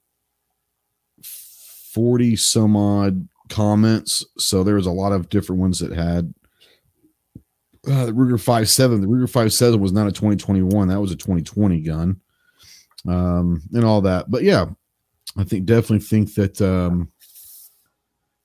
40 1.23 2.37
some 2.37 2.77
odd 2.77 3.29
comments, 3.49 4.25
so 4.39 4.63
there 4.63 4.77
was 4.77 4.87
a 4.87 4.93
lot 4.93 5.13
of 5.13 5.29
different 5.29 5.61
ones 5.61 5.81
that 5.81 5.93
had 5.93 6.33
uh, 7.89 8.07
the 8.07 8.13
Ruger 8.13 8.41
57. 8.41 9.01
The 9.01 9.07
Ruger 9.07 9.29
57 9.29 9.81
was 9.81 9.93
not 9.93 10.07
a 10.07 10.13
2021, 10.13 10.89
that 10.89 11.01
was 11.01 11.13
a 11.13 11.17
2020 11.17 11.81
gun. 11.81 12.21
Um, 13.09 13.63
and 13.73 13.85
all 13.85 14.03
that. 14.03 14.31
But 14.31 14.43
yeah, 14.43 14.67
I 15.37 15.45
think 15.45 15.65
definitely 15.65 16.01
think 16.01 16.35
that 16.35 16.61
um 16.61 17.11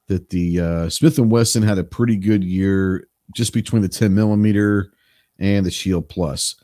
that 0.07 0.29
the 0.29 0.59
uh 0.59 0.89
Smith 0.89 1.17
and 1.17 1.31
Wesson 1.31 1.63
had 1.63 1.77
a 1.77 1.83
pretty 1.83 2.15
good 2.15 2.43
year 2.43 3.07
just 3.33 3.53
between 3.53 3.81
the 3.81 3.89
10 3.89 4.13
millimeter 4.13 4.91
and 5.39 5.65
the 5.65 5.71
Shield 5.71 6.07
Plus. 6.07 6.55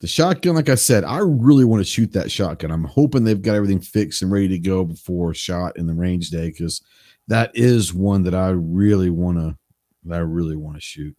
The 0.00 0.06
shotgun, 0.06 0.54
like 0.54 0.70
I 0.70 0.76
said, 0.76 1.04
I 1.04 1.18
really 1.18 1.64
want 1.64 1.84
to 1.84 1.90
shoot 1.90 2.12
that 2.12 2.30
shotgun. 2.30 2.70
I'm 2.70 2.84
hoping 2.84 3.24
they've 3.24 3.42
got 3.42 3.56
everything 3.56 3.80
fixed 3.80 4.22
and 4.22 4.32
ready 4.32 4.48
to 4.48 4.58
go 4.58 4.84
before 4.84 5.34
shot 5.34 5.76
in 5.76 5.86
the 5.86 5.92
range 5.92 6.30
day 6.30 6.48
because 6.48 6.80
that 7.28 7.50
is 7.54 7.92
one 7.92 8.22
that 8.22 8.34
I 8.34 8.50
really 8.50 9.10
want 9.10 9.38
to 9.38 9.58
that 10.04 10.14
I 10.14 10.22
really 10.22 10.56
want 10.56 10.76
to 10.76 10.80
shoot. 10.80 11.14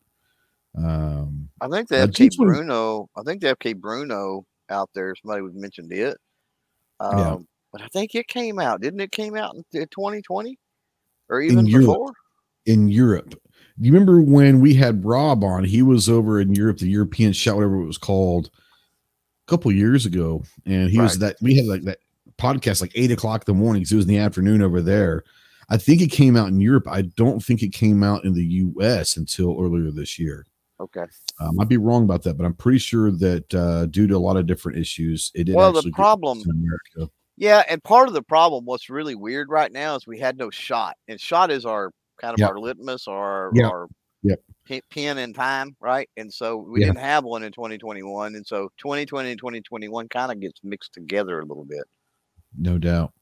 Um, 0.75 1.49
I 1.59 1.67
think 1.67 1.89
the 1.89 1.97
FK 1.97 2.31
BRNO. 2.39 3.07
I 3.15 3.21
think 3.21 3.41
the 3.41 3.55
FK 3.55 3.75
BRNO 3.75 4.45
out 4.71 4.89
there. 4.95 5.13
Somebody 5.21 5.41
was 5.41 5.53
mentioned 5.53 5.91
it. 5.91 6.17
Um, 6.99 7.17
Yeah. 7.17 7.37
But 7.71 7.81
I 7.83 7.87
think 7.87 8.15
it 8.15 8.27
came 8.27 8.59
out. 8.59 8.81
Didn't 8.81 8.99
it 8.99 9.13
came 9.13 9.37
out 9.37 9.55
in 9.55 9.63
2020 9.71 10.57
or 11.29 11.41
even 11.41 11.65
Europe. 11.65 11.85
before? 11.85 12.13
in 12.65 12.89
Europe. 12.89 13.29
Do 13.29 13.87
you 13.87 13.93
remember 13.93 14.21
when 14.21 14.59
we 14.59 14.73
had 14.73 15.05
Rob 15.05 15.43
on? 15.43 15.63
He 15.63 15.81
was 15.81 16.09
over 16.09 16.39
in 16.39 16.53
Europe, 16.53 16.77
the 16.77 16.89
European 16.89 17.33
shot, 17.33 17.55
whatever 17.55 17.81
it 17.81 17.85
was 17.85 17.97
called, 17.97 18.49
a 19.47 19.49
couple 19.49 19.71
years 19.71 20.05
ago, 20.05 20.43
and 20.65 20.89
he 20.89 20.99
was 20.99 21.17
that. 21.19 21.37
We 21.41 21.55
had 21.55 21.65
like 21.65 21.83
that 21.83 21.99
podcast 22.37 22.81
like 22.81 22.91
eight 22.95 23.11
o'clock 23.11 23.47
in 23.47 23.55
the 23.55 23.59
morning 23.59 23.81
because 23.81 23.93
it 23.93 23.97
was 23.97 24.05
in 24.05 24.13
the 24.13 24.19
afternoon 24.19 24.61
over 24.61 24.81
there. 24.81 25.23
I 25.69 25.77
think 25.77 26.01
it 26.01 26.11
came 26.11 26.35
out 26.35 26.49
in 26.49 26.59
Europe. 26.59 26.87
I 26.87 27.03
don't 27.03 27.39
think 27.39 27.63
it 27.63 27.69
came 27.69 28.03
out 28.03 28.25
in 28.25 28.33
the 28.33 28.43
U.S. 28.43 29.15
until 29.15 29.57
earlier 29.59 29.89
this 29.89 30.19
year. 30.19 30.45
Okay. 30.81 31.05
I 31.39 31.51
might 31.51 31.69
be 31.69 31.77
wrong 31.77 32.03
about 32.03 32.23
that, 32.23 32.37
but 32.37 32.45
I'm 32.45 32.55
pretty 32.55 32.79
sure 32.79 33.11
that 33.11 33.53
uh, 33.53 33.85
due 33.85 34.07
to 34.07 34.15
a 34.15 34.17
lot 34.17 34.35
of 34.37 34.47
different 34.47 34.79
issues, 34.79 35.31
it 35.35 35.43
did. 35.45 35.55
Well, 35.55 35.71
the 35.71 35.91
problem- 35.91 36.39
in 36.39 36.49
America. 36.49 37.11
Yeah, 37.37 37.63
and 37.69 37.83
part 37.83 38.07
of 38.07 38.13
the 38.13 38.21
problem, 38.21 38.65
what's 38.65 38.89
really 38.89 39.15
weird 39.15 39.49
right 39.49 39.71
now, 39.71 39.95
is 39.95 40.05
we 40.05 40.19
had 40.19 40.37
no 40.37 40.49
shot, 40.49 40.95
and 41.07 41.19
shot 41.19 41.49
is 41.51 41.65
our 41.65 41.91
kind 42.19 42.33
of 42.33 42.39
Yep. 42.39 42.49
our 42.49 42.59
litmus 42.59 43.07
or 43.07 43.15
our, 43.17 43.51
Yep. 43.53 43.71
our 43.71 43.87
Yep. 44.23 44.41
pin, 44.91 45.17
in 45.17 45.33
time, 45.33 45.75
right? 45.79 46.07
And 46.17 46.31
so 46.31 46.57
we 46.57 46.81
Yeah. 46.81 46.87
didn't 46.87 46.99
have 46.99 47.23
one 47.23 47.41
in 47.43 47.51
2021, 47.51 48.35
and 48.35 48.45
so 48.45 48.69
2020 48.77 49.31
and 49.31 49.39
2021 49.39 50.07
kind 50.09 50.31
of 50.31 50.39
gets 50.39 50.59
mixed 50.63 50.93
together 50.93 51.39
a 51.39 51.45
little 51.45 51.65
bit. 51.65 51.83
no 52.57 52.77
doubt. 52.77 53.13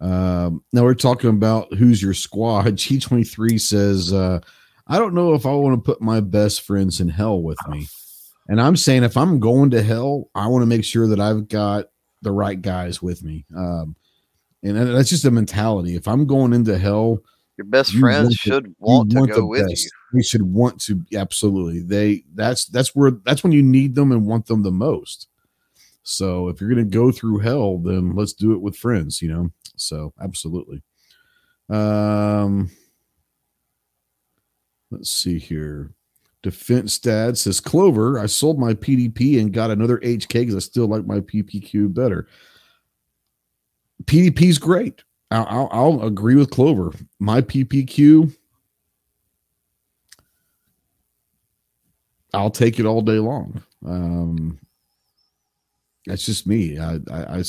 Um, 0.00 0.62
now 0.72 0.82
we're 0.82 0.94
talking 0.94 1.30
about 1.30 1.72
who's 1.74 2.02
your 2.02 2.12
squad. 2.14 2.64
G23 2.76 3.58
says, 3.60 4.12
uh, 4.12 4.40
I 4.86 4.98
don't 4.98 5.14
know 5.14 5.34
if 5.34 5.46
I 5.46 5.52
want 5.54 5.76
to 5.76 5.92
put 5.92 6.00
my 6.02 6.20
best 6.20 6.62
friends 6.62 7.00
in 7.00 7.08
hell 7.08 7.40
with 7.42 7.58
me. 7.68 7.86
And 8.48 8.60
I'm 8.60 8.76
saying 8.76 9.04
if 9.04 9.16
I'm 9.16 9.38
going 9.40 9.70
to 9.70 9.82
hell, 9.82 10.28
I 10.34 10.48
want 10.48 10.62
to 10.62 10.66
make 10.66 10.84
sure 10.84 11.06
that 11.08 11.20
I've 11.20 11.48
got 11.48 11.86
the 12.22 12.32
right 12.32 12.60
guys 12.60 13.00
with 13.00 13.22
me. 13.22 13.46
Um, 13.56 13.96
and 14.62 14.76
that's 14.76 15.10
just 15.10 15.24
a 15.24 15.30
mentality. 15.30 15.94
If 15.94 16.06
I'm 16.06 16.26
going 16.26 16.52
into 16.52 16.76
hell, 16.78 17.18
Your 17.56 17.64
best 17.66 17.92
friends 17.94 18.24
want 18.24 18.34
should 18.34 18.66
you 18.66 18.74
want 18.80 19.10
to 19.10 19.18
want 19.18 19.32
go 19.32 19.46
with 19.46 19.68
best. 19.68 19.84
you. 19.84 19.90
They 20.14 20.22
should 20.22 20.42
want 20.42 20.80
to 20.82 21.02
absolutely. 21.14 21.80
They 21.82 22.24
that's 22.34 22.66
that's 22.66 22.94
where 22.94 23.12
that's 23.24 23.42
when 23.42 23.52
you 23.52 23.62
need 23.62 23.94
them 23.94 24.12
and 24.12 24.26
want 24.26 24.46
them 24.46 24.62
the 24.62 24.70
most. 24.70 25.28
So 26.02 26.48
if 26.48 26.60
you're 26.60 26.70
gonna 26.70 26.84
go 26.84 27.12
through 27.12 27.38
hell, 27.38 27.78
then 27.78 28.14
let's 28.14 28.32
do 28.32 28.52
it 28.52 28.60
with 28.60 28.76
friends, 28.76 29.22
you 29.22 29.28
know. 29.32 29.50
So 29.76 30.12
absolutely. 30.20 30.82
Um 31.70 32.70
let's 34.92 35.10
see 35.10 35.38
here. 35.38 35.90
Defense 36.42 36.98
Dad 36.98 37.38
says 37.38 37.60
Clover, 37.60 38.18
I 38.18 38.26
sold 38.26 38.58
my 38.58 38.74
PDP 38.74 39.40
and 39.40 39.52
got 39.52 39.70
another 39.70 39.98
HK 39.98 40.28
because 40.28 40.56
I 40.56 40.58
still 40.58 40.86
like 40.86 41.06
my 41.06 41.20
PPQ 41.20 41.94
better. 41.94 42.26
PDP's 44.04 44.58
great. 44.58 45.02
I'll, 45.30 45.46
I'll, 45.48 45.68
I'll 45.70 46.06
agree 46.06 46.34
with 46.34 46.50
Clover. 46.50 46.92
My 47.20 47.40
PPQ, 47.40 48.36
I'll 52.34 52.50
take 52.50 52.80
it 52.80 52.86
all 52.86 53.02
day 53.02 53.18
long. 53.18 53.62
Um, 53.86 54.58
that's 56.06 56.26
just 56.26 56.46
me. 56.46 56.78
I 56.80 56.98
I 57.08 57.44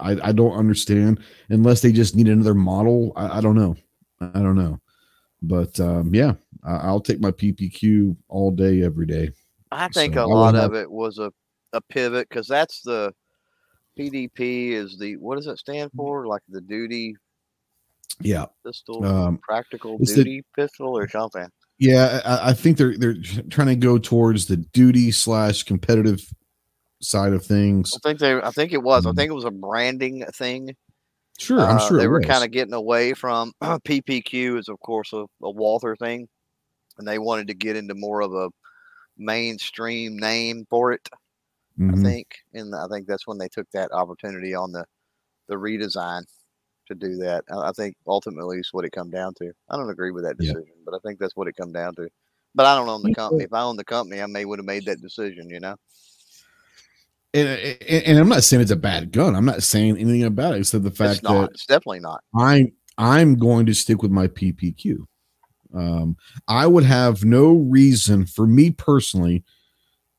I 0.00 0.32
don't 0.32 0.56
understand 0.56 1.20
unless 1.48 1.80
they 1.80 1.92
just 1.92 2.16
need 2.16 2.28
another 2.28 2.54
model. 2.54 3.12
I, 3.14 3.38
I 3.38 3.40
don't 3.40 3.54
know. 3.54 3.76
I 4.20 4.40
don't 4.40 4.56
know. 4.56 4.80
But 5.42 5.78
um, 5.80 6.14
yeah, 6.14 6.34
I, 6.64 6.76
I'll 6.76 7.00
take 7.00 7.20
my 7.20 7.32
PPQ 7.32 8.16
all 8.28 8.50
day, 8.52 8.82
every 8.82 9.06
day. 9.06 9.30
I 9.70 9.88
think 9.88 10.14
So 10.14 10.20
a 10.20 10.22
I 10.22 10.26
will 10.26 10.34
lot 10.36 10.54
have- 10.54 10.70
of 10.72 10.74
it 10.74 10.90
was 10.90 11.18
a, 11.18 11.32
a 11.72 11.80
pivot 11.80 12.28
because 12.28 12.46
that's 12.46 12.80
the 12.82 13.12
PDP 13.98 14.70
is 14.72 14.98
the 14.98 15.16
what 15.16 15.36
does 15.36 15.46
it 15.46 15.58
stand 15.58 15.90
for? 15.96 16.26
Like 16.26 16.42
the 16.48 16.60
duty 16.60 17.16
Yeah, 18.20 18.46
pistol, 18.64 19.04
Um, 19.04 19.38
practical 19.42 19.98
it's 20.00 20.14
the- 20.14 20.24
duty 20.24 20.44
pistol 20.56 20.96
or 20.96 21.08
something. 21.08 21.48
yeah. 21.78 22.20
I, 22.24 22.50
I 22.50 22.52
think 22.52 22.76
they're 22.76 22.96
they're 22.96 23.16
trying 23.50 23.66
to 23.68 23.76
go 23.76 23.98
towards 23.98 24.46
the 24.46 24.56
duty 24.58 25.10
slash 25.10 25.64
competitive 25.64 26.22
side 27.00 27.32
of 27.32 27.44
things. 27.44 27.92
I 27.96 27.98
think 28.08 28.20
they. 28.20 28.34
I 28.34 28.50
think 28.52 28.72
it 28.72 28.82
was. 28.82 29.06
I 29.06 29.10
Mhm. 29.10 29.16
think 29.16 29.30
it 29.30 29.34
was 29.34 29.44
a 29.44 29.50
branding 29.50 30.24
thing. 30.34 30.74
Sure, 31.38 31.68
I'm 31.68 31.78
Uh, 31.78 31.78
sure 31.78 31.98
they 31.98 32.08
were 32.08 32.20
kind 32.20 32.44
of 32.44 32.50
getting 32.50 32.74
away 32.74 33.14
from 33.14 33.52
PPQ 33.62 34.58
is 34.58 34.68
of 34.68 34.78
course 34.80 35.12
a, 35.12 35.24
a 35.42 35.50
Walther 35.50 35.96
thing, 35.96 36.28
and 36.98 37.08
they 37.08 37.18
wanted 37.18 37.48
to 37.48 37.54
get 37.54 37.76
into 37.76 37.94
more 37.94 38.22
of 38.22 38.34
a 38.34 38.50
mainstream 39.18 40.18
name 40.18 40.66
for 40.70 40.92
it. 40.92 41.08
I 41.92 41.96
Mhm. 41.96 41.96
think, 41.96 42.28
and 42.54 42.74
I 42.74 42.86
think 42.88 43.06
that's 43.06 43.26
when 43.26 43.38
they 43.38 43.48
took 43.48 43.68
that 43.72 43.92
opportunity 43.92 44.54
on 44.54 44.72
the 44.72 44.84
the 45.48 45.56
redesign 45.56 46.24
to 46.88 46.94
do 46.96 47.16
that. 47.18 47.44
I, 47.52 47.70
I 47.70 47.72
think 47.72 47.96
ultimately 48.06 48.58
is 48.60 48.70
what 48.72 48.84
it 48.86 48.92
come 48.92 49.10
down 49.10 49.34
to. 49.36 49.52
I 49.70 49.76
don't 49.76 49.90
agree 49.90 50.12
with 50.12 50.24
that 50.24 50.38
Yeah. 50.38 50.54
decision, 50.54 50.74
but 50.84 50.94
I 50.94 50.98
think 51.06 51.18
that's 51.20 51.36
what 51.36 51.48
it 51.48 51.56
come 51.56 51.72
down 51.72 51.94
to. 51.96 52.08
But 52.54 52.66
I 52.66 52.76
don't 52.76 52.88
own 52.90 53.02
the 53.04 53.10
company. 53.12 53.44
If 53.44 53.52
I 53.54 53.62
owned 53.62 53.78
the 53.78 53.84
company, 53.84 54.22
I 54.22 54.26
may 54.26 54.44
would 54.46 54.58
have 54.60 54.66
made 54.66 54.86
that 54.86 55.02
decision. 55.02 55.50
You 55.50 55.60
know. 55.60 55.76
And, 57.34 57.48
and, 57.48 58.04
and 58.04 58.18
I'm 58.18 58.28
not 58.28 58.44
saying 58.44 58.62
it's 58.62 58.70
a 58.70 58.76
bad 58.76 59.10
gun. 59.10 59.34
I'm 59.34 59.44
not 59.44 59.62
saying 59.62 59.96
anything 59.96 60.24
about 60.24 60.54
it 60.54 60.60
except 60.60 60.84
the 60.84 60.90
fact 60.90 61.14
It's 61.14 61.22
not. 61.22 61.40
that 61.40 61.50
It's 61.52 61.66
definitely 61.66 62.00
not. 62.00 62.22
I'm 62.36 62.72
I'm 62.98 63.36
going 63.36 63.66
to 63.66 63.74
stick 63.74 64.02
with 64.02 64.10
my 64.10 64.28
PPQ. 64.28 65.06
Um, 65.74 66.16
I 66.48 66.66
would 66.66 66.84
have 66.84 67.24
no 67.24 67.54
reason 67.54 68.26
for 68.26 68.46
me 68.46 68.70
personally 68.70 69.44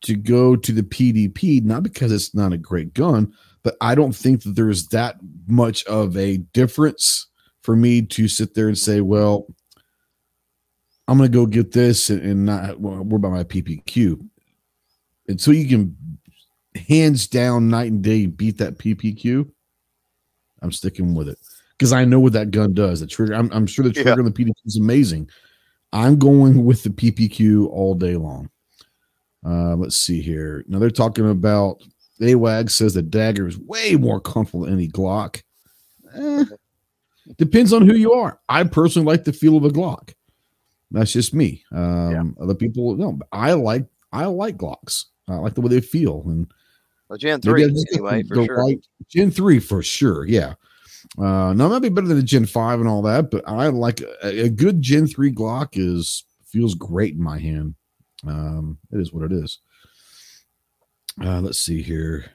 to 0.01 0.15
go 0.15 0.55
to 0.55 0.71
the 0.71 0.83
PDP, 0.83 1.63
not 1.63 1.83
because 1.83 2.11
it's 2.11 2.33
not 2.33 2.51
a 2.51 2.57
great 2.57 2.93
gun, 2.93 3.33
but 3.63 3.75
I 3.79 3.95
don't 3.95 4.15
think 4.15 4.43
that 4.43 4.55
there's 4.55 4.87
that 4.87 5.17
much 5.47 5.85
of 5.85 6.17
a 6.17 6.37
difference 6.37 7.27
for 7.61 7.75
me 7.75 8.01
to 8.01 8.27
sit 8.27 8.53
there 8.53 8.67
and 8.67 8.77
say, 8.77 9.01
well, 9.01 9.47
I'm 11.07 11.17
going 11.17 11.31
to 11.31 11.37
go 11.37 11.45
get 11.45 11.71
this 11.71 12.09
and, 12.09 12.21
and 12.21 12.45
not 12.45 12.79
worry 12.79 13.01
about 13.01 13.31
my 13.31 13.43
PPQ. 13.43 14.27
Until 15.27 15.53
you 15.53 15.67
can 15.69 15.95
hands 16.75 17.27
down 17.27 17.69
night 17.69 17.91
and 17.91 18.01
day 18.03 18.25
beat 18.25 18.57
that 18.57 18.77
PPQ, 18.77 19.49
I'm 20.61 20.71
sticking 20.71 21.13
with 21.13 21.29
it 21.29 21.37
because 21.77 21.93
I 21.93 22.05
know 22.05 22.19
what 22.19 22.33
that 22.33 22.51
gun 22.51 22.73
does. 22.73 22.99
The 23.01 23.07
trigger, 23.07 23.33
I'm, 23.33 23.51
I'm 23.51 23.67
sure 23.67 23.83
the 23.83 23.89
Yeah. 23.95 24.03
trigger 24.03 24.21
on 24.21 24.25
the 24.25 24.31
PPQ 24.31 24.53
is 24.65 24.77
amazing. 24.77 25.29
I'm 25.91 26.17
going 26.17 26.65
with 26.65 26.83
the 26.83 26.89
PPQ 26.89 27.67
all 27.69 27.93
day 27.95 28.15
long. 28.15 28.49
Uh, 29.45 29.75
let's 29.75 29.97
see 29.97 30.21
here. 30.21 30.63
Now 30.67 30.79
they're 30.79 30.89
talking 30.89 31.29
about 31.29 31.81
AWAG 32.21 32.69
says 32.71 32.93
the 32.93 33.01
dagger 33.01 33.47
is 33.47 33.57
way 33.57 33.95
more 33.95 34.19
comfortable 34.21 34.65
than 34.65 34.73
any 34.75 34.87
Glock. 34.87 35.41
Eh, 36.15 36.45
depends 37.37 37.73
on 37.73 37.85
who 37.85 37.95
you 37.95 38.13
are. 38.13 38.39
I 38.47 38.63
personally 38.63 39.05
like 39.05 39.25
the 39.25 39.33
feel 39.33 39.57
of 39.57 39.65
a 39.65 39.69
Glock. 39.69 40.13
That's 40.91 41.11
just 41.11 41.33
me. 41.33 41.63
Um, 41.71 42.35
Other 42.39 42.53
people 42.55 42.95
no, 42.95 43.19
I 43.31 43.53
like 43.53 43.85
I 44.11 44.25
like 44.25 44.57
Glocks. 44.57 45.05
I 45.27 45.35
like 45.35 45.55
the 45.55 45.61
way 45.61 45.69
they 45.69 45.81
feel, 45.81 46.23
and 46.27 46.51
Well, 47.13 47.19
Gen 47.19 47.41
three 47.41 47.63
I 47.63 47.67
just 47.67 47.87
got 47.91 47.93
anyway 47.93 48.23
for 48.23 48.43
sure. 48.43 48.73
Gen 49.07 49.29
three 49.29 49.59
for 49.59 49.83
sure. 49.83 50.25
Yeah. 50.25 50.55
Uh, 51.15 51.53
now 51.53 51.67
it 51.67 51.69
might 51.69 51.81
be 51.83 51.89
better 51.89 52.07
than 52.07 52.17
the 52.17 52.23
Gen 52.23 52.47
five 52.47 52.79
and 52.79 52.89
all 52.89 53.03
that, 53.03 53.29
but 53.29 53.47
I 53.47 53.67
like 53.67 54.01
a, 54.01 54.45
a 54.45 54.49
good 54.49 54.81
Gen 54.81 55.05
three 55.05 55.31
Glock 55.31 55.73
is 55.73 56.25
feels 56.47 56.73
great 56.73 57.13
in 57.13 57.21
my 57.21 57.37
hand. 57.37 57.75
Um, 58.25 58.79
it 58.91 58.99
is 58.99 59.13
what 59.13 59.25
it 59.25 59.31
is. 59.31 59.59
Uh, 61.23 61.39
let's 61.39 61.61
see 61.61 61.83
here. 61.83 62.31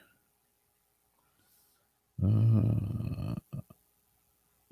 Uh, 2.25 3.35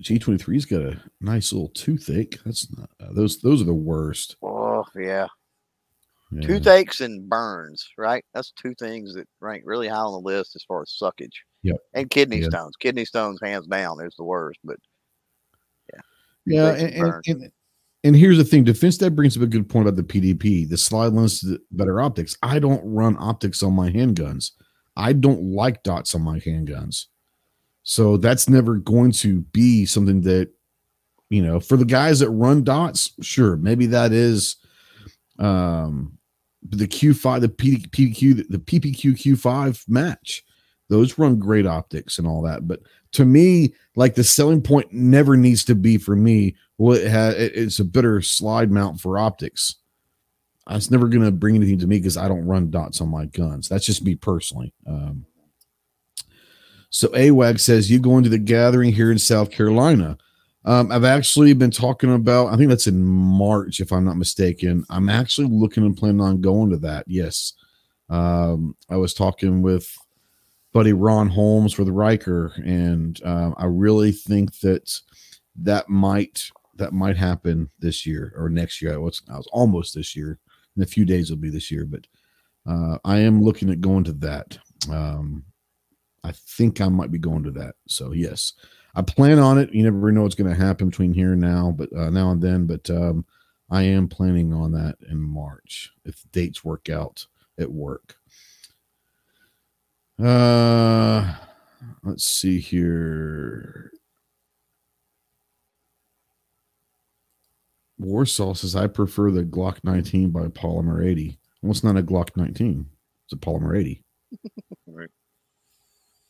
G23's 0.01 0.67
got 0.67 0.83
a 0.83 1.03
nice 1.21 1.53
little 1.53 1.71
toothache. 1.71 2.39
That's 2.45 2.69
not, 2.79 2.91
uh, 3.01 3.13
those 3.13 3.41
those 3.41 3.61
are 3.61 3.65
the 3.65 3.75
worst. 3.75 4.37
Oh 4.41 4.85
yeah. 4.95 5.27
Yeah. 6.33 6.41
Toothaches 6.47 7.01
and 7.01 7.29
burns, 7.29 7.89
right? 7.97 8.25
That's 8.35 8.53
two 8.53 8.75
things 8.75 9.15
that 9.15 9.29
rank 9.41 9.63
really 9.65 9.87
high 9.89 9.97
on 9.99 10.13
the 10.13 10.19
list 10.19 10.57
as 10.57 10.65
far 10.65 10.83
as 10.83 10.97
suckage. 11.01 11.35
Yep. 11.63 11.77
And 11.95 12.11
kidney 12.11 12.39
Yeah. 12.39 12.49
stones. 12.49 12.75
Kidney 12.79 13.05
stones, 13.05 13.39
hands 13.43 13.67
down, 13.67 14.05
is 14.05 14.15
the 14.17 14.25
worst. 14.25 14.59
But 14.65 14.77
Yeah, 15.93 16.01
Yeah. 16.47 16.69
and, 16.71 16.95
and 16.95 17.05
and, 17.05 17.43
and, 17.43 17.53
and 18.05 18.17
here's 18.17 18.39
the 18.39 18.45
thing: 18.45 18.65
Defense 18.65 18.99
Dad 18.99 19.15
brings 19.17 19.37
up 19.37 19.43
a 19.43 19.47
good 19.47 19.69
point 19.69 19.89
about 19.89 19.97
the 19.97 20.03
PDP, 20.03 20.69
the 20.69 20.77
slide 20.77 21.13
lens, 21.13 21.41
the 21.41 21.61
better 21.71 22.01
optics. 22.01 22.37
I 22.43 22.59
don't 22.59 22.83
run 22.85 23.17
optics 23.19 23.63
on 23.63 23.73
my 23.75 23.91
handguns. 23.91 24.53
I 24.97 25.13
don't 25.13 25.43
like 25.53 25.83
dots 25.83 26.15
on 26.15 26.23
my 26.23 26.39
handguns, 26.41 27.07
so 27.83 28.17
that's 28.17 28.49
never 28.49 28.77
going 28.77 29.13
to 29.13 29.41
be 29.53 29.87
something 29.87 30.23
that 30.23 30.51
you 31.31 31.43
know 31.43 31.61
for 31.61 31.77
the 31.77 31.85
guys 31.85 32.19
that 32.21 32.31
run 32.31 32.65
dots. 32.65 33.13
Sure, 33.23 33.57
maybe 33.57 33.87
that 33.87 34.13
is 34.13 34.57
um 35.39 36.17
the 36.69 36.89
Q5, 36.89 37.41
the 37.41 37.49
P, 37.49 37.79
PQ, 37.79 38.49
the 38.49 38.59
PPQ 38.59 39.13
Q5 39.13 39.89
match. 39.89 40.45
Those 40.89 41.19
run 41.19 41.39
great 41.39 41.67
optics 41.67 42.19
and 42.19 42.29
all 42.29 42.43
that, 42.43 42.69
but 42.69 42.81
to 43.13 43.25
me, 43.25 43.75
like 43.97 44.15
the 44.15 44.23
selling 44.23 44.63
point 44.63 44.93
never 44.93 45.37
needs 45.37 45.65
to 45.65 45.75
be 45.75 45.99
for 45.99 46.15
me. 46.15 46.55
Well, 46.79 46.97
it 46.97 47.53
it's 47.55 47.81
a 47.81 47.85
better 47.85 48.21
slide 48.21 48.71
mount 48.71 49.01
for 49.01 49.19
optics. 49.19 49.77
It's 50.69 50.91
never 50.91 51.09
going 51.09 51.25
to 51.25 51.31
bring 51.31 51.57
anything 51.57 51.79
to 51.79 51.87
me 51.87 51.99
because 51.99 52.17
I 52.17 52.29
don't 52.29 52.47
run 52.47 52.71
dots 52.71 53.01
on 53.01 53.09
my 53.09 53.27
guns. 53.27 53.69
That's 53.69 53.87
just 53.87 54.05
me 54.05 54.17
personally. 54.17 54.75
Um, 54.87 55.27
so 56.91 57.09
AWAG 57.09 57.61
says 57.61 57.91
you 57.91 57.99
going 57.99 58.25
to 58.25 58.31
the 58.31 58.39
gathering 58.39 58.93
here 58.93 59.11
in 59.11 59.19
South 59.19 59.51
Carolina. 59.51 60.19
Um, 60.67 60.91
I've 60.91 61.05
actually 61.05 61.53
been 61.53 61.71
talking 61.71 62.13
about. 62.13 62.49
I 62.49 62.57
think 62.57 62.69
that's 62.69 62.89
in 62.89 63.03
March, 63.03 63.81
if 63.81 63.93
I'm 63.93 64.05
not 64.05 64.17
mistaken. 64.17 64.85
I'm 64.91 65.09
actually 65.09 65.47
looking 65.47 65.85
and 65.85 65.97
planning 65.97 66.21
on 66.21 66.41
going 66.41 66.71
to 66.71 66.77
that. 66.79 67.05
Yes, 67.07 67.53
um, 68.11 68.77
I 68.91 68.97
was 68.97 69.15
talking 69.15 69.63
with 69.63 69.97
buddy 70.73 70.93
Ron 70.93 71.29
Holmes 71.29 71.73
for 71.73 71.85
the 71.85 71.93
Riker, 71.93 72.53
and 72.65 73.21
um, 73.25 73.55
I 73.57 73.67
really 73.67 74.11
think 74.11 74.59
that 74.61 74.93
that 75.63 75.89
might 75.89 76.51
that 76.75 76.93
might 76.93 77.17
happen 77.17 77.71
this 77.79 78.05
year 78.05 78.35
or 78.37 78.49
next 78.49 78.83
year. 78.83 78.93
I 78.93 78.99
was, 78.99 79.23
I 79.33 79.37
was 79.37 79.49
almost 79.53 79.95
this 79.95 80.15
year. 80.15 80.39
In 80.77 80.83
a 80.83 80.87
few 80.87 81.07
days, 81.07 81.31
it'll 81.31 81.41
be 81.41 81.49
this 81.49 81.71
year, 81.71 81.87
but 81.87 82.07
uh, 82.69 82.99
I 83.05 83.21
am 83.21 83.43
looking 83.43 83.71
at 83.71 83.81
going 83.81 84.05
to 84.05 84.13
that. 84.15 84.59
Um, 84.91 85.45
I 86.27 86.33
think 86.33 86.81
I 86.81 86.89
might 86.89 87.13
be 87.13 87.19
going 87.19 87.45
to 87.45 87.53
that. 87.53 87.77
So 87.87 88.13
yes, 88.13 88.55
I 88.97 89.03
plan 89.03 89.39
on 89.39 89.59
it. 89.59 89.73
You 89.73 89.85
never 89.85 90.11
know 90.11 90.23
what's 90.23 90.35
going 90.35 90.51
to 90.51 90.61
happen 90.61 90.89
between 90.89 91.15
here 91.15 91.33
and 91.33 91.41
now, 91.41 91.73
but 91.77 91.93
uh, 91.97 92.11
now 92.11 92.33
and 92.33 92.43
then. 92.43 92.67
But 92.67 92.91
um, 92.91 93.25
I 93.71 93.83
am 93.83 94.09
planning 94.09 94.53
on 94.53 94.73
that 94.73 94.97
in 95.09 95.21
March 95.21 95.93
if 96.05 96.25
dates 96.33 96.65
work 96.65 96.91
out 96.91 97.25
at 97.61 97.71
work. 97.71 98.17
Uh, 100.21 101.33
let's 102.03 102.25
see 102.25 102.59
here. 102.59 103.93
Warsaw 107.99 108.55
says 108.55 108.75
I 108.75 108.89
prefer 108.89 109.31
the 109.31 109.45
Glock 109.45 109.79
19 109.85 110.31
by 110.31 110.49
Polymer 110.49 111.07
80. 111.07 111.39
Well, 111.63 111.71
it's 111.71 111.85
not 111.85 111.97
a 111.97 112.03
Glock 112.03 112.37
19; 112.37 112.85
it's 113.25 113.33
a 113.33 113.37
Polymer 113.37 113.79
80. 113.79 114.03
Right. 114.89 115.11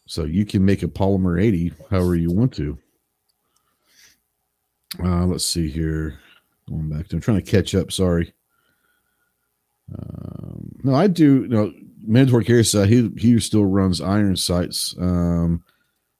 So 0.07 0.25
you 0.25 0.47
can 0.47 0.65
make 0.65 0.83
a 0.83 0.89
Polymer 0.89 1.43
80 1.43 1.73
however 1.91 2.17
you 2.17 2.31
want 2.31 2.55
to. 2.55 2.79
Uh, 5.03 5.27
let's 5.27 5.45
see 5.45 5.69
here. 5.69 6.19
Going 6.69 6.89
back 6.89 7.09
to, 7.09 7.17
I'm 7.17 7.21
trying 7.21 7.43
to 7.43 7.51
catch 7.51 7.75
up. 7.75 7.93
Sorry. 7.93 8.33
Um, 9.97 10.73
no, 10.83 10.95
I 10.95 11.07
do. 11.07 11.43
You 11.43 11.49
know, 11.49 11.73
Mandatory 12.05 12.45
Carry 12.45 12.65
said 12.65 12.89
he 12.89 13.11
he 13.17 13.39
still 13.39 13.65
runs 13.65 14.01
iron 14.01 14.37
sights. 14.37 14.95
Um, 14.99 15.63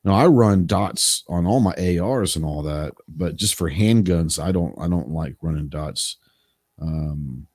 no, 0.05 0.13
I 0.15 0.27
run 0.27 0.67
dots 0.67 1.25
on 1.29 1.47
all 1.47 1.59
my 1.59 1.75
ARs 1.99 2.37
and 2.37 2.45
all 2.45 2.63
that, 2.63 2.93
but 3.09 3.35
just 3.35 3.57
for 3.57 3.69
handguns, 3.69 4.41
I 4.41 4.53
don't. 4.53 4.75
I 4.79 4.89
don't 4.89 5.11
like 5.11 5.35
running 5.43 5.69
dots. 5.69 6.17
Um, 6.81 7.49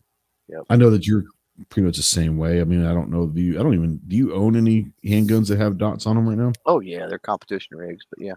Yep. 0.52 0.64
I 0.70 0.76
know 0.76 0.90
that 0.90 1.08
you're 1.08 1.24
pretty 1.70 1.86
much 1.86 1.98
the 1.98 2.04
same 2.04 2.38
way. 2.38 2.62
I 2.62 2.64
mean, 2.64 2.86
I 2.86 2.94
don't 2.94 3.10
know. 3.10 3.28
Do 3.28 3.42
you? 3.42 3.60
I 3.60 3.64
don't 3.64 3.74
even. 3.74 4.00
Do 4.08 4.16
you 4.16 4.34
own 4.34 4.56
any 4.56 4.92
handguns 5.06 5.48
that 5.48 5.60
have 5.60 5.78
dots 5.78 6.06
on 6.06 6.16
them 6.16 6.28
right 6.28 6.38
now? 6.38 6.52
oh 6.66 6.80
yeah, 6.80 7.08
they're 7.08 7.20
competition 7.20 7.78
rigs. 7.78 8.06
But 8.10 8.24
yeah. 8.26 8.34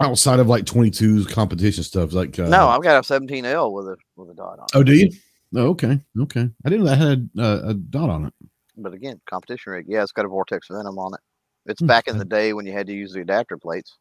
Outside 0.00 0.40
of 0.40 0.48
like 0.48 0.64
22s 0.64 1.28
competition 1.30 1.84
stuff, 1.84 2.12
like 2.12 2.36
uh, 2.38 2.48
no, 2.48 2.66
I've 2.68 2.82
got 2.82 2.98
a 2.98 3.06
17L 3.06 3.72
with 3.72 3.86
a 3.88 3.96
with 4.16 4.30
a 4.30 4.34
dot 4.34 4.58
on 4.58 4.64
it. 4.64 4.70
Oh, 4.74 4.82
do 4.82 4.94
you? 4.94 5.10
Oh, 5.54 5.68
okay, 5.68 6.00
okay. 6.22 6.48
I 6.64 6.68
didn't 6.68 6.84
know 6.86 6.90
that 6.90 6.98
had 6.98 7.30
a, 7.38 7.68
a 7.68 7.74
dot 7.74 8.10
on 8.10 8.24
it. 8.26 8.34
But 8.76 8.94
again, 8.94 9.20
competition 9.28 9.72
rig. 9.72 9.86
Yeah, 9.88 10.02
it's 10.02 10.12
got 10.12 10.24
a 10.24 10.28
vortex 10.28 10.68
venom 10.70 10.98
on 10.98 11.14
it. 11.14 11.20
It's 11.66 11.80
Hmm, 11.80 11.86
back 11.86 12.08
in 12.08 12.18
the 12.18 12.24
day 12.24 12.52
when 12.52 12.66
you 12.66 12.72
had 12.72 12.86
to 12.88 12.92
use 12.92 13.12
the 13.12 13.20
adapter 13.20 13.56
plates. 13.58 13.96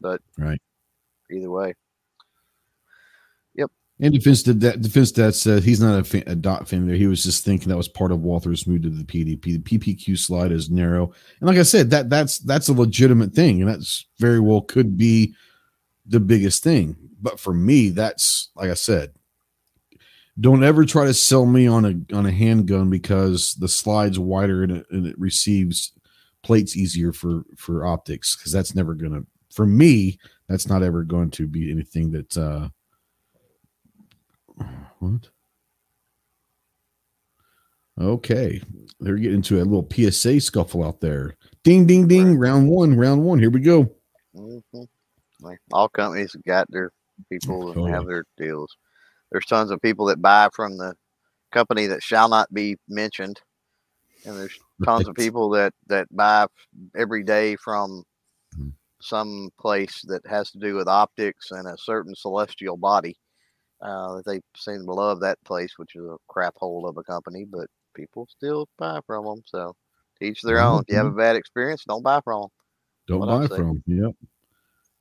But 0.00 0.20
Right. 0.38 0.60
either 1.30 1.50
way. 1.50 1.74
And 4.00 4.14
Defense 4.14 4.44
Dad. 4.44 4.80
Defense 4.80 5.10
Dad 5.10 5.34
said 5.34 5.64
he's 5.64 5.80
not 5.80 5.98
a, 5.98 6.04
fan, 6.04 6.22
a 6.26 6.36
dot 6.36 6.68
fan 6.68 6.86
there. 6.86 6.96
He 6.96 7.08
was 7.08 7.24
just 7.24 7.44
thinking 7.44 7.68
that 7.68 7.76
was 7.76 7.88
part 7.88 8.12
of 8.12 8.20
Walther's 8.20 8.66
move 8.66 8.82
to 8.82 8.90
the 8.90 9.04
PDP. 9.04 9.42
The 9.42 9.58
PPQ 9.58 10.16
slide 10.18 10.52
is 10.52 10.70
narrow, 10.70 11.12
and 11.40 11.48
like 11.48 11.58
I 11.58 11.64
said, 11.64 11.90
that 11.90 12.08
that's 12.08 12.38
that's 12.38 12.68
a 12.68 12.72
legitimate 12.72 13.32
thing, 13.32 13.60
and 13.60 13.68
that's 13.68 14.06
very 14.18 14.38
well 14.38 14.60
could 14.60 14.96
be 14.96 15.34
the 16.06 16.20
biggest 16.20 16.62
thing. 16.62 16.96
But 17.20 17.40
for 17.40 17.52
me, 17.52 17.88
that's 17.88 18.50
like 18.54 18.70
I 18.70 18.74
said, 18.74 19.14
don't 20.38 20.62
ever 20.62 20.84
try 20.84 21.04
to 21.06 21.14
sell 21.14 21.46
me 21.46 21.66
on 21.66 21.84
a 21.84 22.16
on 22.16 22.26
a 22.26 22.32
handgun 22.32 22.90
because 22.90 23.54
the 23.54 23.68
slide's 23.68 24.18
wider 24.18 24.62
and 24.62 24.72
it, 24.78 24.86
and 24.90 25.06
it 25.06 25.18
receives 25.18 25.92
plates 26.44 26.76
easier 26.76 27.12
for 27.12 27.42
for 27.56 27.84
optics 27.84 28.36
because 28.36 28.52
that's 28.52 28.74
never 28.74 28.94
gonna 28.94 29.22
for 29.52 29.66
me 29.66 30.18
that's 30.48 30.68
not 30.68 30.84
ever 30.84 31.02
going 31.02 31.30
to 31.30 31.48
be 31.48 31.70
anything 31.70 32.12
that 32.12 32.36
uh 32.36 32.68
what? 35.00 35.28
Okay. 38.00 38.62
They're 39.00 39.16
getting 39.16 39.36
into 39.36 39.60
a 39.60 39.64
little 39.64 39.88
psa 39.90 40.38
scuffle 40.40 40.84
out 40.84 41.00
there. 41.00 41.36
Ding 41.64 41.86
ding 41.86 42.06
ding. 42.06 42.38
Round 42.38 42.68
one 42.68 42.96
round 42.96 43.22
one. 43.24 43.38
Here 43.38 43.50
we 43.50 43.60
go. 43.60 43.90
Mhm. 44.34 44.88
Like, 45.40 45.58
all 45.72 45.88
companies 45.88 46.34
got 46.46 46.70
their 46.70 46.92
people 47.30 47.72
and 47.72 47.80
Oh, 47.80 47.86
have 47.86 48.06
their 48.06 48.24
deals. 48.36 48.76
There's 49.30 49.46
tons 49.46 49.70
of 49.70 49.80
people 49.82 50.06
that 50.06 50.22
buy 50.22 50.48
from 50.52 50.76
the 50.76 50.94
company 51.52 51.86
that 51.86 52.02
shall 52.02 52.28
not 52.28 52.52
be 52.52 52.76
mentioned, 52.88 53.40
and 54.24 54.36
there's 54.36 54.58
tons 54.84 55.08
of 55.08 55.14
people 55.16 55.50
that 55.50 55.74
that 55.88 56.06
buy 56.14 56.46
every 56.94 57.22
day 57.24 57.56
from 57.56 58.04
Mhm. 58.56 58.72
some 59.00 59.50
place 59.58 60.02
that 60.02 60.26
has 60.26 60.50
to 60.52 60.58
do 60.58 60.74
with 60.74 60.88
optics 60.88 61.50
and 61.50 61.66
a 61.68 61.76
certain 61.78 62.14
celestial 62.14 62.76
body. 62.76 63.16
Uh, 63.80 64.20
they 64.26 64.40
seem 64.56 64.84
to 64.84 64.92
love 64.92 65.20
that 65.20 65.38
place, 65.44 65.74
which 65.76 65.94
is 65.94 66.04
a 66.04 66.16
crap 66.28 66.54
hole 66.56 66.86
of 66.88 66.96
a 66.96 67.02
company, 67.02 67.44
but 67.44 67.68
people 67.94 68.26
still 68.30 68.68
buy 68.78 69.00
from 69.06 69.24
them. 69.24 69.42
So, 69.46 69.74
each 70.20 70.42
their 70.42 70.60
own. 70.60 70.80
If 70.80 70.92
you 70.92 70.96
have 70.96 71.06
a 71.06 71.10
bad 71.10 71.36
experience, 71.36 71.84
don't 71.86 72.02
buy 72.02 72.20
from 72.22 72.42
them. 72.42 72.50
Don't 73.06 73.20
what 73.20 73.48
buy 73.48 73.56
from. 73.56 73.82
Yep. 73.86 74.14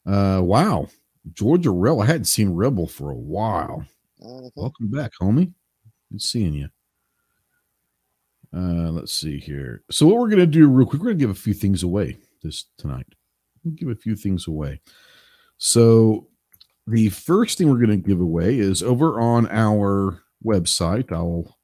Uh, 0.05 0.41
wow. 0.43 0.87
Georgia 1.33 1.71
Rebel. 1.71 2.01
I 2.01 2.05
hadn't 2.05 2.25
seen 2.25 2.49
Rebel 2.49 2.87
for 2.87 3.11
a 3.11 3.17
while. 3.17 3.85
Mhm. 4.21 4.51
Welcome 4.55 4.89
back, 4.89 5.11
homie. 5.19 5.53
Good 6.11 6.21
seeing 6.21 6.53
you. 6.53 6.69
Uh, 8.53 8.91
let's 8.91 9.11
see 9.11 9.39
here. 9.39 9.83
So, 9.91 10.07
what 10.07 10.17
we're 10.17 10.29
gonna 10.29 10.45
do 10.45 10.69
real 10.69 10.87
quick, 10.87 11.01
we're 11.01 11.09
gonna 11.09 11.19
give 11.19 11.29
a 11.29 11.35
few 11.35 11.53
things 11.53 11.83
away 11.83 12.17
this 12.41 12.65
tonight. 12.77 13.07
We'll 13.63 13.73
give 13.73 13.89
a 13.89 13.95
few 13.95 14.15
things 14.15 14.47
away. 14.47 14.81
So, 15.57 16.29
the 16.87 17.09
first 17.09 17.57
thing 17.57 17.69
we're 17.69 17.79
gonna 17.79 17.97
give 17.97 18.21
away 18.21 18.57
is 18.57 18.81
over 18.81 19.19
on 19.19 19.47
our 19.49 20.23
website. 20.43 21.11
I'll 21.11 21.57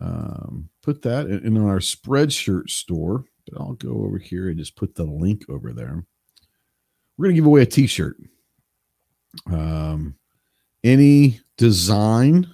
um, 0.00 0.68
put 0.82 1.02
that 1.02 1.26
in, 1.26 1.46
in 1.46 1.64
our 1.64 1.78
Spreadshirt 1.78 2.68
store, 2.68 3.24
but 3.46 3.60
I'll 3.60 3.74
go 3.74 4.04
over 4.04 4.18
here 4.18 4.48
and 4.48 4.58
just 4.58 4.76
put 4.76 4.94
the 4.96 5.04
link 5.04 5.44
over 5.48 5.72
there. 5.72 6.04
We're 7.16 7.26
gonna 7.26 7.36
give 7.36 7.46
away 7.46 7.62
a 7.62 7.66
T-shirt. 7.66 8.16
Um, 9.46 10.16
any 10.82 11.40
design 11.56 12.48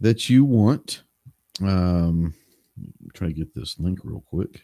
that 0.00 0.28
you 0.28 0.44
want. 0.44 1.02
Um, 1.62 2.34
try 3.14 3.28
to 3.28 3.32
get 3.32 3.54
this 3.54 3.78
link 3.78 4.00
real 4.02 4.22
quick. 4.28 4.62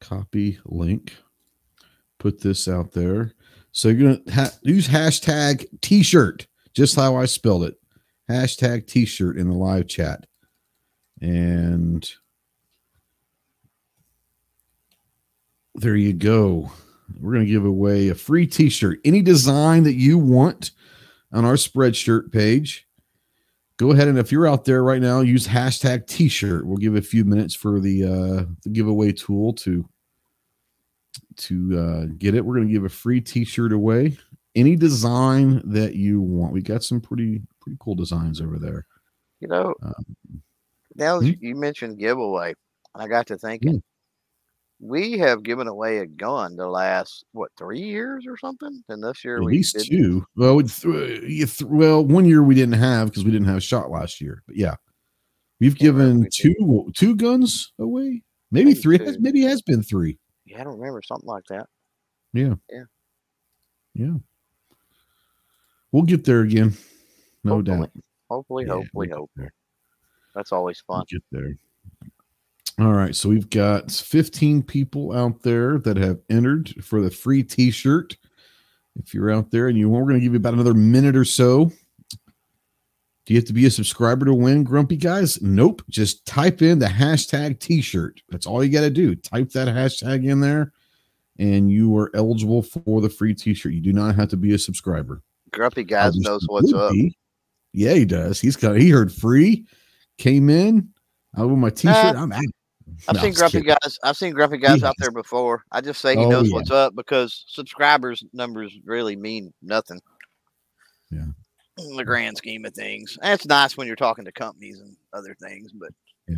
Copy 0.00 0.58
link. 0.64 1.16
Put 2.22 2.40
this 2.40 2.68
out 2.68 2.92
there. 2.92 3.32
So 3.72 3.88
you're 3.88 4.14
gonna 4.14 4.32
ha- 4.32 4.56
use 4.62 4.86
hashtag 4.86 5.66
T-shirt, 5.80 6.46
just 6.72 6.94
how 6.94 7.16
I 7.16 7.24
spelled 7.24 7.64
it. 7.64 7.74
Hashtag 8.30 8.86
T-shirt 8.86 9.36
in 9.36 9.48
the 9.48 9.56
live 9.56 9.88
chat, 9.88 10.26
and 11.20 12.08
there 15.74 15.96
you 15.96 16.12
go. 16.12 16.70
We're 17.20 17.40
to 17.40 17.44
give 17.44 17.64
away 17.64 18.08
a 18.08 18.14
free 18.14 18.46
t 18.46 18.68
shirt. 18.68 19.00
Any 19.04 19.20
design 19.20 19.82
that 19.82 19.94
you 19.94 20.16
want 20.16 20.70
on 21.32 21.44
our 21.44 21.54
Spreadshirt 21.54 22.30
page, 22.30 22.86
go 23.78 23.90
ahead 23.90 24.06
and 24.06 24.18
if 24.18 24.30
you're 24.30 24.46
out 24.46 24.64
there 24.64 24.84
right 24.84 25.02
now, 25.02 25.20
use 25.22 25.46
hashtag 25.48 26.06
t 26.06 26.28
shirt. 26.28 26.64
We'll 26.64 26.76
give 26.76 26.94
a 26.94 27.02
few 27.02 27.24
minutes 27.24 27.54
for 27.56 27.80
the, 27.80 28.04
uh, 28.04 28.44
the 28.62 28.70
giveaway 28.70 29.12
tool 29.12 29.52
to 29.54 29.88
to 31.36 31.78
uh, 31.78 32.06
get 32.18 32.34
it. 32.34 32.44
We're 32.44 32.56
going 32.56 32.68
to 32.68 32.72
give 32.72 32.84
a 32.84 32.88
free 32.88 33.20
t 33.20 33.44
shirt 33.44 33.72
away. 33.72 34.18
Any 34.54 34.76
design 34.76 35.62
that 35.64 35.94
you 35.94 36.20
want. 36.20 36.52
We 36.52 36.60
got 36.62 36.82
some 36.82 37.00
pretty 37.00 37.40
pretty 37.60 37.78
cool 37.80 37.94
designs 37.94 38.40
over 38.40 38.58
there. 38.58 38.86
You 39.40 39.48
know, 39.48 39.74
Um, 39.82 40.42
now 40.94 41.20
Hmm? 41.20 41.30
you- 41.40 41.54
mentioned 41.56 41.98
giveaway, 41.98 42.54
I 42.94 43.08
got 43.08 43.26
to 43.28 43.38
thinking. 43.38 43.82
We 44.84 45.16
have 45.18 45.44
given 45.44 45.68
away 45.68 45.98
a 45.98 46.06
gun 46.06 46.56
the 46.56 46.66
last 46.66 47.24
what 47.32 47.52
three 47.56 47.80
years 47.80 48.24
or 48.26 48.36
something, 48.36 48.82
and 48.88 49.02
this 49.02 49.24
year 49.24 49.36
At 49.36 49.44
we 49.44 49.52
least 49.58 49.76
did 49.76 49.86
two. 49.88 50.26
Well, 50.36 50.56
we 50.56 50.64
th- 50.64 51.20
th- 51.22 51.62
well, 51.62 52.04
one 52.04 52.24
year 52.26 52.42
we 52.42 52.56
didn't 52.56 52.74
have 52.80 53.08
because 53.08 53.24
we 53.24 53.30
didn't 53.30 53.46
have 53.46 53.58
a 53.58 53.60
shot 53.60 53.90
last 53.92 54.20
year. 54.20 54.42
But 54.46 54.56
yeah, 54.56 54.74
we've 55.60 55.76
Can't 55.76 55.96
given 55.96 56.20
we 56.22 56.28
two 56.30 56.90
two 56.96 57.14
guns 57.14 57.72
away. 57.78 58.22
Maybe 58.50 58.70
Maybe 58.70 58.74
three. 58.74 58.98
two. 58.98 59.04
Has, 59.04 59.18
maybe 59.20 59.42
has 59.42 59.62
been 59.62 59.82
three. 59.84 60.18
Yeah, 60.52 60.60
I 60.60 60.64
don't 60.64 60.78
remember 60.78 61.00
something 61.02 61.26
like 61.28 61.44
that. 61.48 61.66
Yeah. 62.34 62.54
Yeah. 62.70 62.84
Yeah. 63.94 64.14
We'll 65.90 66.02
get 66.02 66.24
there 66.24 66.40
again. 66.42 66.74
No 67.44 67.56
Hopefully. 67.56 67.78
doubt. 67.78 67.90
Hopefully, 68.30 68.64
Yeah, 68.66 68.72
hopefully, 68.74 69.08
we'll 69.08 69.18
hopefully. 69.18 69.48
That's 70.34 70.52
always 70.52 70.82
We'll 70.88 70.98
fun. 70.98 71.06
get 71.10 71.22
there. 71.30 71.56
All 72.78 72.92
right. 72.92 73.14
So 73.14 73.28
we've 73.28 73.50
got 73.50 73.90
15 73.90 74.62
people 74.62 75.12
out 75.12 75.42
there 75.42 75.78
that 75.78 75.96
have 75.98 76.20
entered 76.30 76.82
for 76.84 77.00
the 77.02 77.10
free 77.10 77.42
t 77.42 77.70
shirt. 77.70 78.16
If 78.96 79.12
you're 79.14 79.30
out 79.30 79.50
there 79.50 79.68
and 79.68 79.76
you 79.78 79.88
want, 79.88 80.04
we're 80.04 80.10
going 80.12 80.20
to 80.20 80.24
give 80.24 80.32
you 80.32 80.38
about 80.38 80.54
another 80.54 80.74
minute 80.74 81.16
or 81.16 81.24
so. 81.24 81.70
Do 83.24 83.34
you 83.34 83.38
have 83.40 83.46
to 83.46 83.52
be 83.52 83.66
a 83.66 83.70
subscriber 83.70 84.26
to 84.26 84.34
win, 84.34 84.64
Grumpy 84.64 84.96
guys? 84.96 85.40
Nope. 85.42 85.82
Just 85.88 86.26
type 86.26 86.60
in 86.60 86.78
the 86.80 86.86
hashtag 86.86 87.60
t 87.60 87.80
shirt. 87.80 88.20
That's 88.30 88.46
all 88.46 88.64
you 88.64 88.70
got 88.72 88.80
to 88.80 88.90
do. 88.90 89.14
Type 89.14 89.50
that 89.50 89.68
hashtag 89.68 90.28
in 90.28 90.40
there 90.40 90.72
and 91.38 91.70
you 91.70 91.96
are 91.96 92.10
eligible 92.14 92.62
for 92.62 93.00
the 93.00 93.08
free 93.08 93.34
t 93.34 93.54
shirt. 93.54 93.72
You 93.72 93.80
do 93.80 93.92
not 93.92 94.14
have 94.16 94.28
to 94.30 94.36
be 94.36 94.54
a 94.54 94.58
subscriber. 94.58 95.22
Grumpy 95.52 95.84
guys 95.84 96.16
knows 96.16 96.44
what's 96.48 96.72
up. 96.72 96.92
be. 96.92 97.16
Yeah, 97.72 97.94
he 97.94 98.04
does. 98.04 98.40
He's 98.40 98.56
got 98.56 98.76
he 98.76 98.90
heard 98.90 99.12
free, 99.12 99.66
came 100.18 100.50
in. 100.50 100.88
I 101.34 101.44
with 101.44 101.58
my 101.58 101.70
t-shirt. 101.70 101.94
Uh, 101.94 102.14
I'm 102.16 102.32
out. 102.32 102.42
I've 103.08 103.16
No, 103.16 103.22
seen 103.22 103.32
grumpy 103.32 103.58
kidding. 103.62 103.74
guys. 103.82 103.98
I've 104.04 104.16
seen 104.18 104.34
grumpy 104.34 104.58
guys 104.58 104.80
He 104.80 104.84
out 104.86 104.94
there 104.98 105.10
before. 105.10 105.64
I 105.72 105.80
just 105.80 106.02
say 106.02 106.14
he 106.14 106.22
Oh, 106.24 106.28
knows 106.28 106.48
yeah. 106.50 106.54
what's 106.54 106.70
up 106.70 106.94
because 106.94 107.44
subscribers 107.48 108.22
numbers 108.34 108.76
really 108.84 109.16
mean 109.16 109.52
nothing. 109.62 110.00
Yeah. 111.10 111.24
In 111.90 111.96
the 111.96 112.04
grand 112.04 112.36
scheme 112.36 112.64
of 112.64 112.74
things, 112.74 113.18
it's 113.22 113.46
nice 113.46 113.76
when 113.76 113.86
you're 113.86 113.96
talking 113.96 114.24
to 114.24 114.32
companies 114.32 114.80
and 114.80 114.96
other 115.12 115.34
things, 115.40 115.72
but 115.72 115.90
Yeah. 116.28 116.36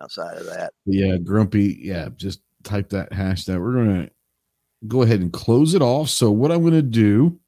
outside 0.00 0.36
of 0.36 0.46
that, 0.46 0.72
Yeah, 0.84 1.16
grumpy. 1.16 1.78
Yeah, 1.80 2.08
just 2.16 2.40
type 2.62 2.88
that 2.90 3.12
hash 3.12 3.44
that. 3.46 3.60
We're 3.60 3.74
gonna 3.74 4.10
go 4.86 5.02
ahead 5.02 5.20
and 5.20 5.32
close 5.32 5.74
it 5.74 5.82
off. 5.82 6.08
So 6.10 6.30
what 6.30 6.52
I'm 6.52 6.62
gonna 6.62 6.82
do 6.82 7.38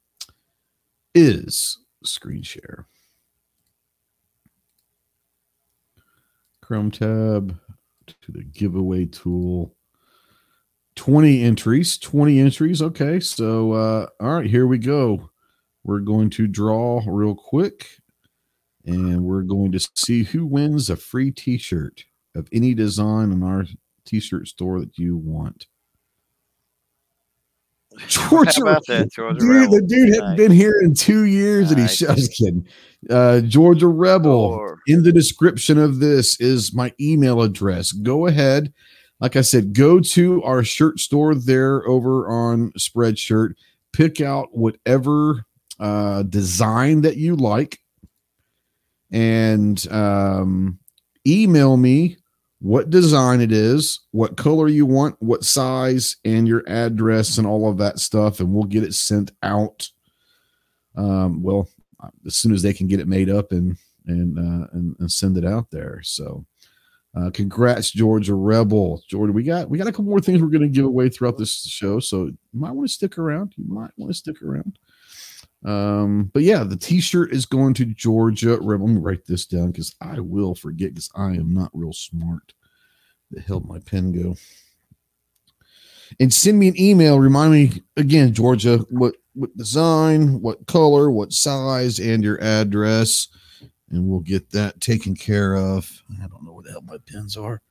is 1.13 1.77
screen 2.03 2.41
share. 2.43 2.87
Chrome 6.61 6.91
tab 6.91 7.59
to 8.07 8.31
the 8.31 8.43
giveaway 8.43 9.05
tool. 9.05 9.75
20 10.95 11.41
entries, 11.43 11.97
20 11.97 12.39
entries. 12.39 12.81
Okay, 12.81 13.19
so 13.19 13.71
uh 13.73 14.07
all 14.19 14.33
right, 14.35 14.49
here 14.49 14.67
we 14.67 14.77
go. 14.77 15.28
We're 15.89 15.97
going 16.01 16.29
to 16.31 16.45
draw 16.45 17.01
real 17.07 17.33
quick 17.33 17.87
and 18.85 19.23
we're 19.23 19.41
going 19.41 19.71
to 19.71 19.79
see 19.95 20.21
who 20.21 20.45
wins 20.45 20.91
a 20.91 20.95
free 20.95 21.31
t-shirt 21.31 22.05
of 22.35 22.47
any 22.53 22.75
design 22.75 23.31
in 23.31 23.41
our 23.41 23.65
t-shirt 24.05 24.47
store 24.47 24.79
that 24.81 24.99
you 24.99 25.17
want. 25.17 25.65
Georgia, 28.07 28.51
How 28.55 28.61
about 28.61 28.85
that, 28.87 29.11
Georgia 29.11 29.39
dude, 29.39 29.49
Rebel? 29.49 29.71
the 29.77 29.81
dude 29.87 30.09
hadn't 30.09 30.25
Nice. 30.29 30.37
been 30.37 30.51
here 30.51 30.79
in 30.83 30.93
two 30.93 31.23
years, 31.23 31.69
and 31.71 31.79
he 31.79 31.85
Nice. 31.85 31.95
sh- 31.97 32.03
I 32.03 32.13
was 32.13 32.27
kidding. 32.27 32.67
Uh, 33.09 33.41
Georgia 33.41 33.87
Rebel. 33.87 34.29
Or- 34.31 34.77
In 34.85 35.01
the 35.01 35.11
description 35.11 35.79
of 35.79 35.99
this 35.99 36.39
is 36.39 36.71
my 36.71 36.93
email 37.01 37.41
address. 37.41 37.91
Go 37.93 38.27
ahead, 38.27 38.71
like 39.19 39.35
I 39.35 39.41
said, 39.41 39.73
go 39.73 39.99
to 39.99 40.43
our 40.43 40.63
shirt 40.63 40.99
store 40.99 41.33
there 41.33 41.83
over 41.87 42.29
on 42.29 42.71
Spreadshirt. 42.73 43.55
Pick 43.91 44.21
out 44.21 44.49
whatever 44.55 45.45
uh, 45.79 46.23
design 46.23 47.01
that 47.01 47.17
you 47.17 47.35
like, 47.35 47.79
and 49.11 49.85
um, 49.91 50.79
email 51.25 51.77
me 51.77 52.17
what 52.61 52.89
design 52.89 53.39
it 53.39 53.51
is, 53.51 54.01
what 54.11 54.35
color 54.35 54.67
you 54.67 54.85
want, 54.85 55.15
what 55.19 55.45
size, 55.45 56.17
and 56.25 56.47
your 56.47 56.63
address 56.67 57.37
and 57.37 57.47
all 57.47 57.69
of 57.69 57.77
that 57.77 57.99
stuff, 57.99 58.39
and 58.39 58.53
we'll 58.53 58.63
get 58.63 58.83
it 58.83 58.93
sent 58.93 59.31
out. 59.43 59.89
Um, 60.95 61.41
well, 61.41 61.69
as 62.25 62.35
soon 62.35 62.53
as 62.53 62.61
they 62.61 62.73
can 62.73 62.87
get 62.87 62.99
it 62.99 63.07
made 63.07 63.29
up 63.29 63.51
and 63.51 63.77
and 64.07 64.37
uh, 64.37 64.67
and, 64.73 64.95
and 64.99 65.11
send 65.11 65.37
it 65.37 65.45
out 65.45 65.71
there. 65.71 66.01
So, 66.03 66.45
uh, 67.15 67.29
congrats, 67.31 67.91
Georgia 67.91 68.35
Rebel. 68.35 69.01
Georgia, 69.07 69.31
we 69.31 69.43
got 69.43 69.69
we 69.69 69.77
got 69.77 69.87
a 69.87 69.91
couple 69.91 70.05
more 70.05 70.19
things 70.19 70.41
we're 70.41 70.49
going 70.49 70.61
to 70.61 70.67
give 70.67 70.85
away 70.85 71.09
throughout 71.09 71.37
this 71.37 71.61
show, 71.63 71.99
so 71.99 72.25
you 72.25 72.37
might 72.53 72.71
want 72.71 72.89
to 72.89 72.93
stick 72.93 73.17
around. 73.17 73.53
You 73.55 73.65
might 73.67 73.91
want 73.97 74.11
to 74.11 74.17
stick 74.17 74.41
around. 74.41 74.77
Um, 75.65 76.31
but 76.33 76.43
yeah, 76.43 76.63
the 76.63 76.77
T-shirt 76.77 77.33
is 77.33 77.45
going 77.45 77.73
to 77.75 77.85
Georgia 77.85 78.55
Let 78.55 78.79
me 78.79 78.95
write 78.95 79.25
this 79.25 79.45
down 79.45 79.71
because 79.71 79.93
I 79.99 80.19
will 80.19 80.55
forget 80.55 80.93
because 80.93 81.09
I 81.15 81.31
am 81.31 81.53
not 81.53 81.71
real 81.73 81.91
smart. 81.91 82.53
The 83.31 83.41
hell 83.41 83.59
my 83.59 83.79
pen 83.79 84.11
go? 84.11 84.35
And 86.19 86.33
send 86.33 86.57
me 86.57 86.69
an 86.69 86.79
email. 86.79 87.19
Remind 87.19 87.51
me 87.51 87.83
again, 87.97 88.33
Georgia, 88.33 88.79
what 88.89 89.15
what 89.33 89.55
design, 89.55 90.41
what 90.41 90.65
color, 90.65 91.11
what 91.11 91.31
size, 91.31 91.99
and 91.99 92.23
your 92.23 92.41
address, 92.43 93.27
and 93.89 94.07
we'll 94.07 94.19
get 94.21 94.49
that 94.51 94.81
taken 94.81 95.15
care 95.15 95.55
of. 95.55 96.01
I 96.21 96.27
don't 96.27 96.43
know 96.43 96.53
where 96.53 96.63
the 96.63 96.71
hell 96.71 96.81
my 96.81 96.97
pens 97.07 97.37
are. 97.37 97.61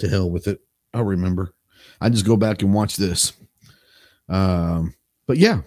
To 0.00 0.08
hell 0.08 0.30
with 0.30 0.46
it. 0.46 0.60
I'll 0.92 1.04
remember. 1.04 1.54
I 2.00 2.10
just 2.10 2.26
go 2.26 2.36
back 2.36 2.62
and 2.62 2.74
watch 2.74 2.96
this. 2.96 3.32
Um, 4.28 4.94
but 5.26 5.38
yeah, 5.38 5.62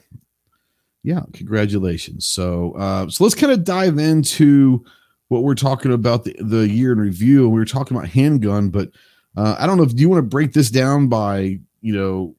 yeah, 1.04 1.22
congratulations. 1.34 2.28
So, 2.28 2.74
uh, 2.74 3.10
so 3.10 3.24
let's 3.24 3.36
kind 3.36 3.54
of 3.54 3.64
dive 3.64 3.98
into 3.98 4.84
what 5.30 5.44
we're 5.44 5.56
talking 5.56 5.94
about 5.94 6.24
the, 6.24 6.36
the 6.40 6.68
year 6.68 6.92
in 6.92 7.00
review. 7.00 7.50
We 7.50 7.60
were 7.60 7.66
talking 7.66 7.96
about 7.96 8.10
handgun, 8.10 8.70
but 8.70 8.90
uh, 9.38 9.56
I 9.60 9.68
don't 9.68 9.78
know 9.78 9.84
if 9.84 9.96
do 9.96 10.02
you 10.02 10.10
want 10.10 10.20
to 10.20 10.30
break 10.30 10.54
this 10.54 10.70
down 10.70 11.08
by 11.08 11.60
you 11.82 11.94
know 11.94 12.36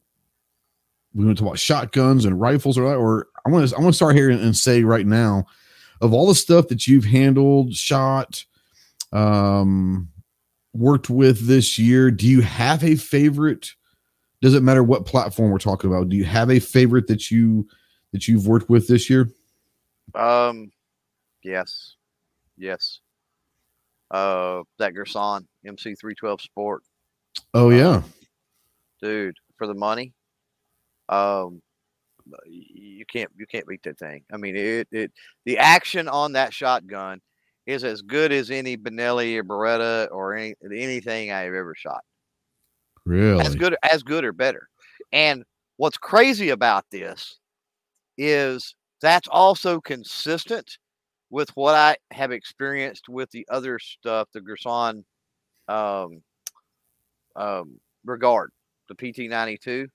we 1.13 1.25
want 1.25 1.37
to 1.37 1.43
talk 1.43 1.49
about 1.49 1.59
shotguns 1.59 2.25
and 2.25 2.39
rifles 2.39 2.77
or 2.77 2.85
or 2.85 3.27
I 3.45 3.49
want 3.49 3.67
to 3.67 3.75
I 3.75 3.79
want 3.79 3.93
to 3.93 3.95
start 3.95 4.15
here 4.15 4.29
and, 4.29 4.39
and 4.39 4.55
say 4.55 4.83
right 4.83 5.05
now 5.05 5.45
of 6.01 6.13
all 6.13 6.27
the 6.27 6.35
stuff 6.35 6.67
that 6.67 6.87
you've 6.87 7.05
handled, 7.05 7.73
shot, 7.73 8.43
um, 9.13 10.09
worked 10.73 11.09
with 11.09 11.47
this 11.47 11.77
year, 11.77 12.09
do 12.09 12.27
you 12.27 12.41
have 12.41 12.83
a 12.83 12.95
favorite? 12.95 13.73
Does 14.41 14.55
it 14.55 14.63
matter 14.63 14.83
what 14.83 15.05
platform 15.05 15.51
we're 15.51 15.59
talking 15.59 15.91
about? 15.91 16.09
Do 16.09 16.17
you 16.17 16.25
have 16.25 16.49
a 16.49 16.59
favorite 16.59 17.07
that 17.07 17.29
you 17.29 17.67
that 18.11 18.27
you've 18.27 18.47
worked 18.47 18.69
with 18.69 18.87
this 18.87 19.09
year? 19.09 19.29
Um, 20.15 20.71
yes, 21.43 21.95
yes. 22.57 22.99
Uh, 24.09 24.63
that 24.77 24.93
Girsan 24.93 25.45
MC 25.65 25.95
three 25.95 26.15
twelve 26.15 26.41
Sport. 26.41 26.83
Oh 27.53 27.69
yeah, 27.69 27.97
um, 27.97 28.13
dude, 29.01 29.37
for 29.57 29.67
the 29.67 29.73
money, 29.73 30.13
um, 31.07 31.61
you 32.45 33.05
can't 33.05 33.31
you 33.37 33.45
can't 33.45 33.65
beat 33.67 33.83
that 33.83 33.97
thing. 33.97 34.23
I 34.33 34.37
mean, 34.37 34.55
it 34.57 34.87
it 34.91 35.11
the 35.45 35.57
action 35.57 36.09
on 36.09 36.33
that 36.33 36.53
shotgun 36.53 37.21
is 37.65 37.83
as 37.83 38.01
good 38.01 38.31
as 38.33 38.51
any 38.51 38.75
Benelli 38.75 39.37
or 39.37 39.43
Beretta 39.43 40.09
or 40.11 40.35
any 40.35 40.55
anything 40.63 41.31
I've 41.31 41.53
ever 41.53 41.73
shot. 41.75 42.03
Really, 43.05 43.45
as 43.45 43.55
good 43.55 43.77
as 43.83 44.03
good 44.03 44.25
or 44.25 44.33
better. 44.33 44.67
And 45.13 45.45
what's 45.77 45.97
crazy 45.97 46.49
about 46.49 46.85
this 46.91 47.39
is 48.17 48.75
that's 49.01 49.27
also 49.27 49.79
consistent 49.79 50.77
with 51.29 51.49
what 51.55 51.75
I 51.75 51.95
have 52.11 52.31
experienced 52.31 53.09
with 53.09 53.31
the 53.31 53.45
other 53.49 53.79
stuff, 53.79 54.27
the 54.33 54.41
Girsan 54.41 55.03
um, 55.67 56.21
um, 57.35 57.79
regard, 58.05 58.51
the 58.89 58.95
PT92, 58.95 59.87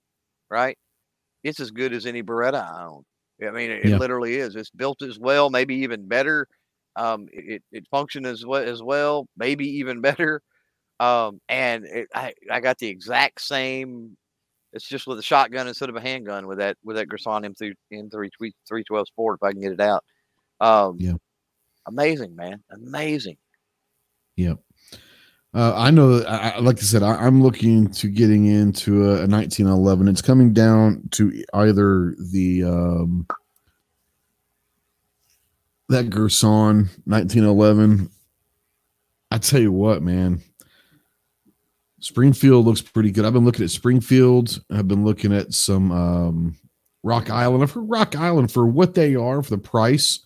right? 0.49 0.77
It's 1.43 1.59
as 1.59 1.71
good 1.71 1.93
as 1.93 2.05
any 2.05 2.23
Beretta 2.23 2.61
I 2.61 2.85
own. 2.85 3.03
I 3.45 3.51
mean, 3.51 3.69
it, 3.69 3.85
yeah. 3.85 3.95
it 3.95 3.99
literally 3.99 4.35
is. 4.35 4.55
It's 4.55 4.71
built 4.71 5.01
as 5.03 5.19
well, 5.19 5.49
maybe 5.49 5.75
even 5.75 6.07
better. 6.07 6.47
Um, 6.95 7.27
it, 7.31 7.61
it 7.71 7.85
functions 7.91 8.27
as 8.27 8.45
well, 8.45 8.63
as 8.63 8.81
well, 8.81 9.27
maybe 9.37 9.67
even 9.77 10.01
better. 10.01 10.41
Um, 10.99 11.39
and 11.47 11.85
it, 11.85 12.07
I, 12.15 12.33
I 12.51 12.59
got 12.59 12.79
the 12.79 12.87
exact 12.87 13.41
same. 13.41 14.17
It's 14.73 14.87
just 14.87 15.07
with 15.07 15.19
a 15.19 15.23
shotgun 15.23 15.67
instead 15.67 15.89
of 15.89 15.95
a 15.95 16.01
handgun 16.01 16.47
with 16.47 16.57
that 16.59 16.77
with 16.83 16.97
that 16.97 17.07
Girsan 17.07 17.45
M3 17.45 17.73
M3 17.93 18.29
312 18.67 19.07
Sport 19.07 19.39
if 19.41 19.43
I 19.43 19.51
can 19.51 19.61
get 19.61 19.71
it 19.71 19.79
out. 19.79 20.03
Um, 20.59 20.97
yeah, 20.99 21.13
amazing, 21.87 22.35
man, 22.35 22.63
amazing. 22.71 23.37
Yep. 24.35 24.59
Uh, 25.53 25.73
I 25.75 25.89
know, 25.89 26.21
I, 26.21 26.59
like 26.59 26.77
I 26.77 26.81
said, 26.81 27.01
I, 27.01 27.25
am 27.25 27.41
looking 27.41 27.89
to 27.93 28.09
getting 28.09 28.45
into 28.45 29.05
a, 29.05 29.23
a, 29.23 29.27
1911. 29.27 30.07
It's 30.07 30.21
coming 30.21 30.53
down 30.53 31.07
to 31.11 31.43
either 31.53 32.15
the 32.31 32.63
um, 32.63 33.25
that 35.89 36.09
Girsan 36.09 36.89
1911. 37.05 38.11
I 39.31 39.37
tell 39.39 39.59
you 39.59 39.71
what, 39.71 40.03
man, 40.03 40.41
Springfield 41.99 42.65
looks 42.65 42.81
pretty 42.81 43.11
good. 43.11 43.25
I've 43.25 43.33
been 43.33 43.45
looking 43.45 43.63
at 43.63 43.71
Springfield. 43.71 44.61
I've 44.71 44.87
been 44.87 45.03
looking 45.03 45.33
at 45.33 45.53
some 45.53 45.91
um, 45.91 46.55
Rock 47.03 47.29
Island. 47.29 47.63
I've 47.63 47.71
heard 47.71 47.89
Rock 47.89 48.15
Island 48.15 48.51
for 48.51 48.67
what 48.67 48.93
they 48.93 49.15
are 49.15 49.41
for 49.41 49.49
the 49.49 49.57
price 49.57 50.19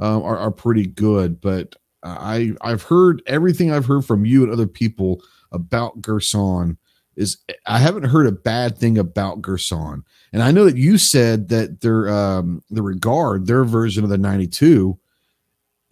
uh, 0.00 0.20
are, 0.22 0.38
are 0.38 0.50
pretty 0.50 0.86
good, 0.86 1.40
but 1.40 1.76
I 2.02 2.52
I've 2.60 2.82
heard 2.82 3.22
everything 3.26 3.70
I've 3.70 3.86
heard 3.86 4.04
from 4.04 4.24
you 4.24 4.42
and 4.42 4.52
other 4.52 4.66
people 4.66 5.22
about 5.52 6.02
Girsan 6.02 6.76
is 7.14 7.38
I 7.66 7.78
haven't 7.78 8.04
heard 8.04 8.26
a 8.26 8.32
bad 8.32 8.78
thing 8.78 8.98
about 8.98 9.42
Girsan. 9.42 10.02
And 10.32 10.42
I 10.42 10.50
know 10.50 10.64
that 10.64 10.76
you 10.76 10.98
said 10.98 11.48
that 11.50 11.80
their 11.80 12.08
um 12.08 12.62
the 12.70 12.82
regard, 12.82 13.46
their 13.46 13.64
version 13.64 14.02
of 14.02 14.10
the 14.10 14.18
92 14.18 14.98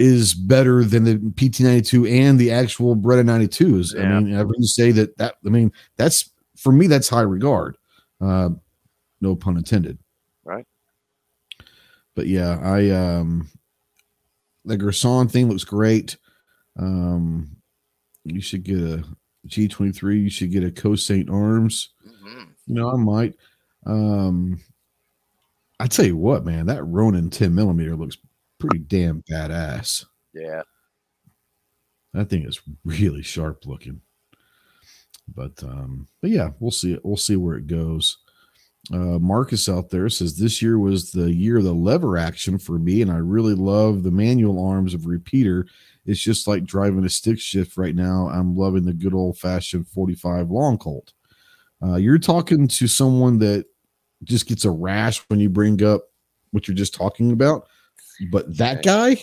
is 0.01 0.32
better 0.32 0.82
than 0.82 1.05
the 1.05 1.16
PT92 1.16 2.11
and 2.11 2.38
the 2.38 2.51
actual 2.51 2.96
Beretta 2.96 3.22
92s. 3.22 3.94
Yeah. 3.94 4.16
I 4.16 4.20
mean, 4.20 4.32
heard 4.32 4.48
you 4.59 4.66
say 4.66 4.92
that 4.92 5.16
that 5.18 5.36
I 5.44 5.51
mean, 5.51 5.72
that's 5.96 6.30
for 6.57 6.72
me 6.72 6.86
that's 6.86 7.09
high 7.09 7.20
regard. 7.20 7.76
Uh 8.20 8.51
no 9.20 9.36
pun 9.36 9.59
intended. 9.59 9.98
Right. 10.42 10.66
But 12.14 12.26
yeah, 12.28 12.59
I 12.62 12.88
um 12.90 13.48
the 14.64 14.78
Girsan 14.78 15.30
thing 15.30 15.48
looks 15.48 15.64
great. 15.64 16.16
Um, 16.78 17.57
you 18.24 18.40
should 18.40 18.62
get 18.62 18.78
a 18.78 19.05
G23. 19.46 20.22
You 20.22 20.30
should 20.30 20.51
get 20.51 20.64
a 20.64 20.70
Cosaint 20.70 21.28
Arms. 21.30 21.90
Mm-hmm. 22.07 22.42
You 22.66 22.74
know, 22.74 22.90
I 22.90 22.96
might. 22.96 23.34
Um, 23.86 24.61
I 25.78 25.86
tell 25.86 26.05
you 26.05 26.16
what, 26.16 26.44
man, 26.44 26.66
that 26.66 26.84
Ronin 26.84 27.30
10 27.30 27.55
millimeter 27.55 27.96
looks 27.96 28.16
pretty 28.61 28.78
damn 28.78 29.22
badass. 29.22 30.04
Yeah. 30.32 30.62
That 32.12 32.28
thing 32.28 32.44
is 32.44 32.61
really 32.84 33.22
sharp 33.22 33.66
looking. 33.66 34.00
But 35.34 35.62
um, 35.62 36.08
but 36.20 36.30
yeah, 36.30 36.50
we'll 36.58 36.70
see 36.70 36.92
it. 36.92 37.04
We'll 37.04 37.16
see 37.16 37.36
where 37.36 37.56
it 37.56 37.66
goes. 37.66 38.18
Uh, 38.92 39.18
Marcus 39.18 39.68
out 39.68 39.90
there 39.90 40.08
says 40.08 40.38
this 40.38 40.62
year 40.62 40.78
was 40.78 41.12
the 41.12 41.30
year 41.32 41.58
of 41.58 41.64
the 41.64 41.72
lever 41.72 42.16
action 42.16 42.58
for 42.58 42.78
me, 42.78 43.02
and 43.02 43.11
I 43.11 43.18
really 43.18 43.54
love 43.54 44.02
the 44.02 44.11
manual 44.11 44.64
arms 44.66 44.94
of 44.94 45.06
repeater. 45.06 45.66
It's 46.06 46.20
just 46.20 46.48
like 46.48 46.64
driving 46.64 47.04
a 47.04 47.08
stick 47.08 47.38
shift 47.38 47.76
right 47.76 47.94
now. 47.94 48.28
I'm 48.28 48.56
loving 48.56 48.84
the 48.84 48.94
good 48.94 49.14
old 49.14 49.38
fashioned 49.38 49.86
45 49.88 50.50
long 50.50 50.78
colt. 50.78 51.12
Uh, 51.84 51.96
you're 51.96 52.18
talking 52.18 52.66
to 52.66 52.88
someone 52.88 53.38
that 53.38 53.66
just 54.24 54.46
gets 54.46 54.64
a 54.64 54.70
rash 54.70 55.18
when 55.28 55.40
you 55.40 55.48
bring 55.48 55.82
up 55.82 56.04
what 56.50 56.66
you're 56.66 56.74
just 56.74 56.94
talking 56.94 57.32
about, 57.32 57.68
but 58.30 58.56
that 58.56 58.82
guy, 58.82 59.22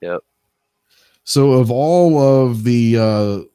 yep. 0.00 0.20
So 1.24 1.52
of 1.52 1.70
all 1.70 2.18
of 2.18 2.64
the 2.64 2.96
uh, 2.96 3.48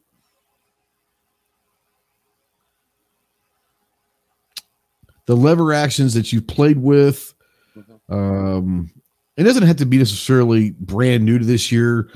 the 5.25 5.35
lever 5.35 5.73
actions 5.73 6.13
that 6.13 6.31
you've 6.31 6.47
played 6.47 6.77
with. 6.77 7.33
Mm-hmm. 7.77 8.13
Um, 8.13 8.91
it 9.37 9.43
doesn't 9.43 9.63
have 9.63 9.77
to 9.77 9.85
be 9.85 9.97
necessarily 9.97 10.71
brand 10.71 11.25
new 11.25 11.39
to 11.39 11.45
this 11.45 11.71
year, 11.71 12.09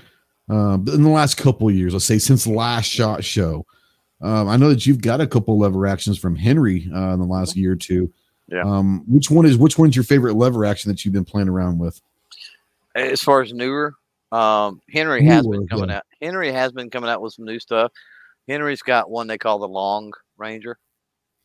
uh, 0.49 0.77
but 0.77 0.93
in 0.93 1.03
the 1.03 1.09
last 1.09 1.35
couple 1.35 1.69
years, 1.71 1.93
let's 1.93 2.05
say 2.05 2.19
since 2.19 2.43
the 2.43 2.53
last 2.53 2.85
shot 2.85 3.23
show, 3.23 3.65
um, 4.21 4.47
I 4.47 4.57
know 4.57 4.69
that 4.69 4.85
you've 4.85 5.01
got 5.01 5.21
a 5.21 5.27
couple 5.27 5.57
lever 5.57 5.87
actions 5.87 6.17
from 6.17 6.35
Henry 6.35 6.89
uh, 6.93 7.13
in 7.13 7.19
the 7.19 7.25
last 7.25 7.55
year 7.55 7.73
or 7.73 7.75
two. 7.75 8.11
Yeah. 8.47 8.61
Um, 8.63 9.03
which 9.07 9.29
one 9.29 9.45
is 9.45 9.57
which 9.57 9.77
one's 9.77 9.95
your 9.95 10.03
favorite 10.03 10.35
lever 10.35 10.65
action 10.65 10.89
that 10.89 11.03
you've 11.03 11.13
been 11.13 11.25
playing 11.25 11.49
around 11.49 11.79
with? 11.79 12.01
As 12.97 13.21
far 13.21 13.41
as 13.41 13.53
newer, 13.53 13.93
um, 14.31 14.81
Henry 14.91 15.21
newer, 15.21 15.33
has 15.33 15.47
been 15.47 15.67
coming 15.67 15.89
yeah. 15.89 15.97
out. 15.97 16.03
Henry 16.21 16.51
has 16.51 16.71
been 16.71 16.89
coming 16.89 17.09
out 17.09 17.21
with 17.21 17.33
some 17.33 17.45
new 17.45 17.59
stuff. 17.59 17.91
Henry's 18.47 18.81
got 18.81 19.09
one 19.09 19.27
they 19.27 19.37
call 19.37 19.59
the 19.59 19.67
Long 19.67 20.13
Ranger, 20.37 20.77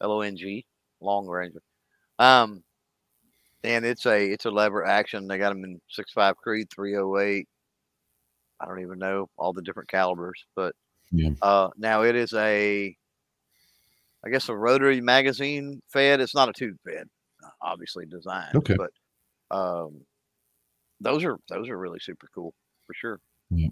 L 0.01 0.13
O 0.13 0.21
N 0.21 0.37
G 0.37 0.65
long 1.01 1.27
Ranger. 1.27 1.63
Um, 2.19 2.63
and 3.65 3.85
it's 3.85 4.07
a 4.07 4.31
it's 4.31 4.45
a 4.45 4.51
lever 4.51 4.85
action. 4.85 5.29
They 5.29 5.39
got 5.39 5.51
them 5.51 5.65
in 5.65 5.81
six 5.89 6.13
five 6.13 6.37
Creed, 6.37 6.69
three 6.71 6.97
oh 6.97 7.19
eight. 7.19 7.49
I 8.61 8.67
don't 8.67 8.81
even 8.81 8.99
know 8.99 9.29
all 9.37 9.53
the 9.53 9.63
different 9.63 9.89
calibers, 9.89 10.45
but 10.55 10.75
yeah. 11.11 11.31
Uh, 11.43 11.69
now 11.77 12.03
it 12.03 12.17
is 12.17 12.33
a, 12.33 12.97
I 14.25 14.31
guess 14.31 14.49
a 14.49 14.57
rotary 14.57 15.01
magazine 15.01 15.83
fed. 15.93 16.21
It's 16.21 16.35
not 16.35 16.49
a 16.49 16.53
tube 16.53 16.77
fed, 16.85 17.09
obviously 17.61 18.07
designed. 18.07 18.57
Okay. 18.57 18.77
But 18.77 18.91
um, 19.55 20.01
those 21.03 21.25
are 21.25 21.39
those 21.49 21.69
are 21.69 21.79
really 21.79 21.99
super 22.01 22.29
cool 22.35 22.55
for 22.87 22.95
sure. 22.95 23.21
Yeah. 23.51 23.69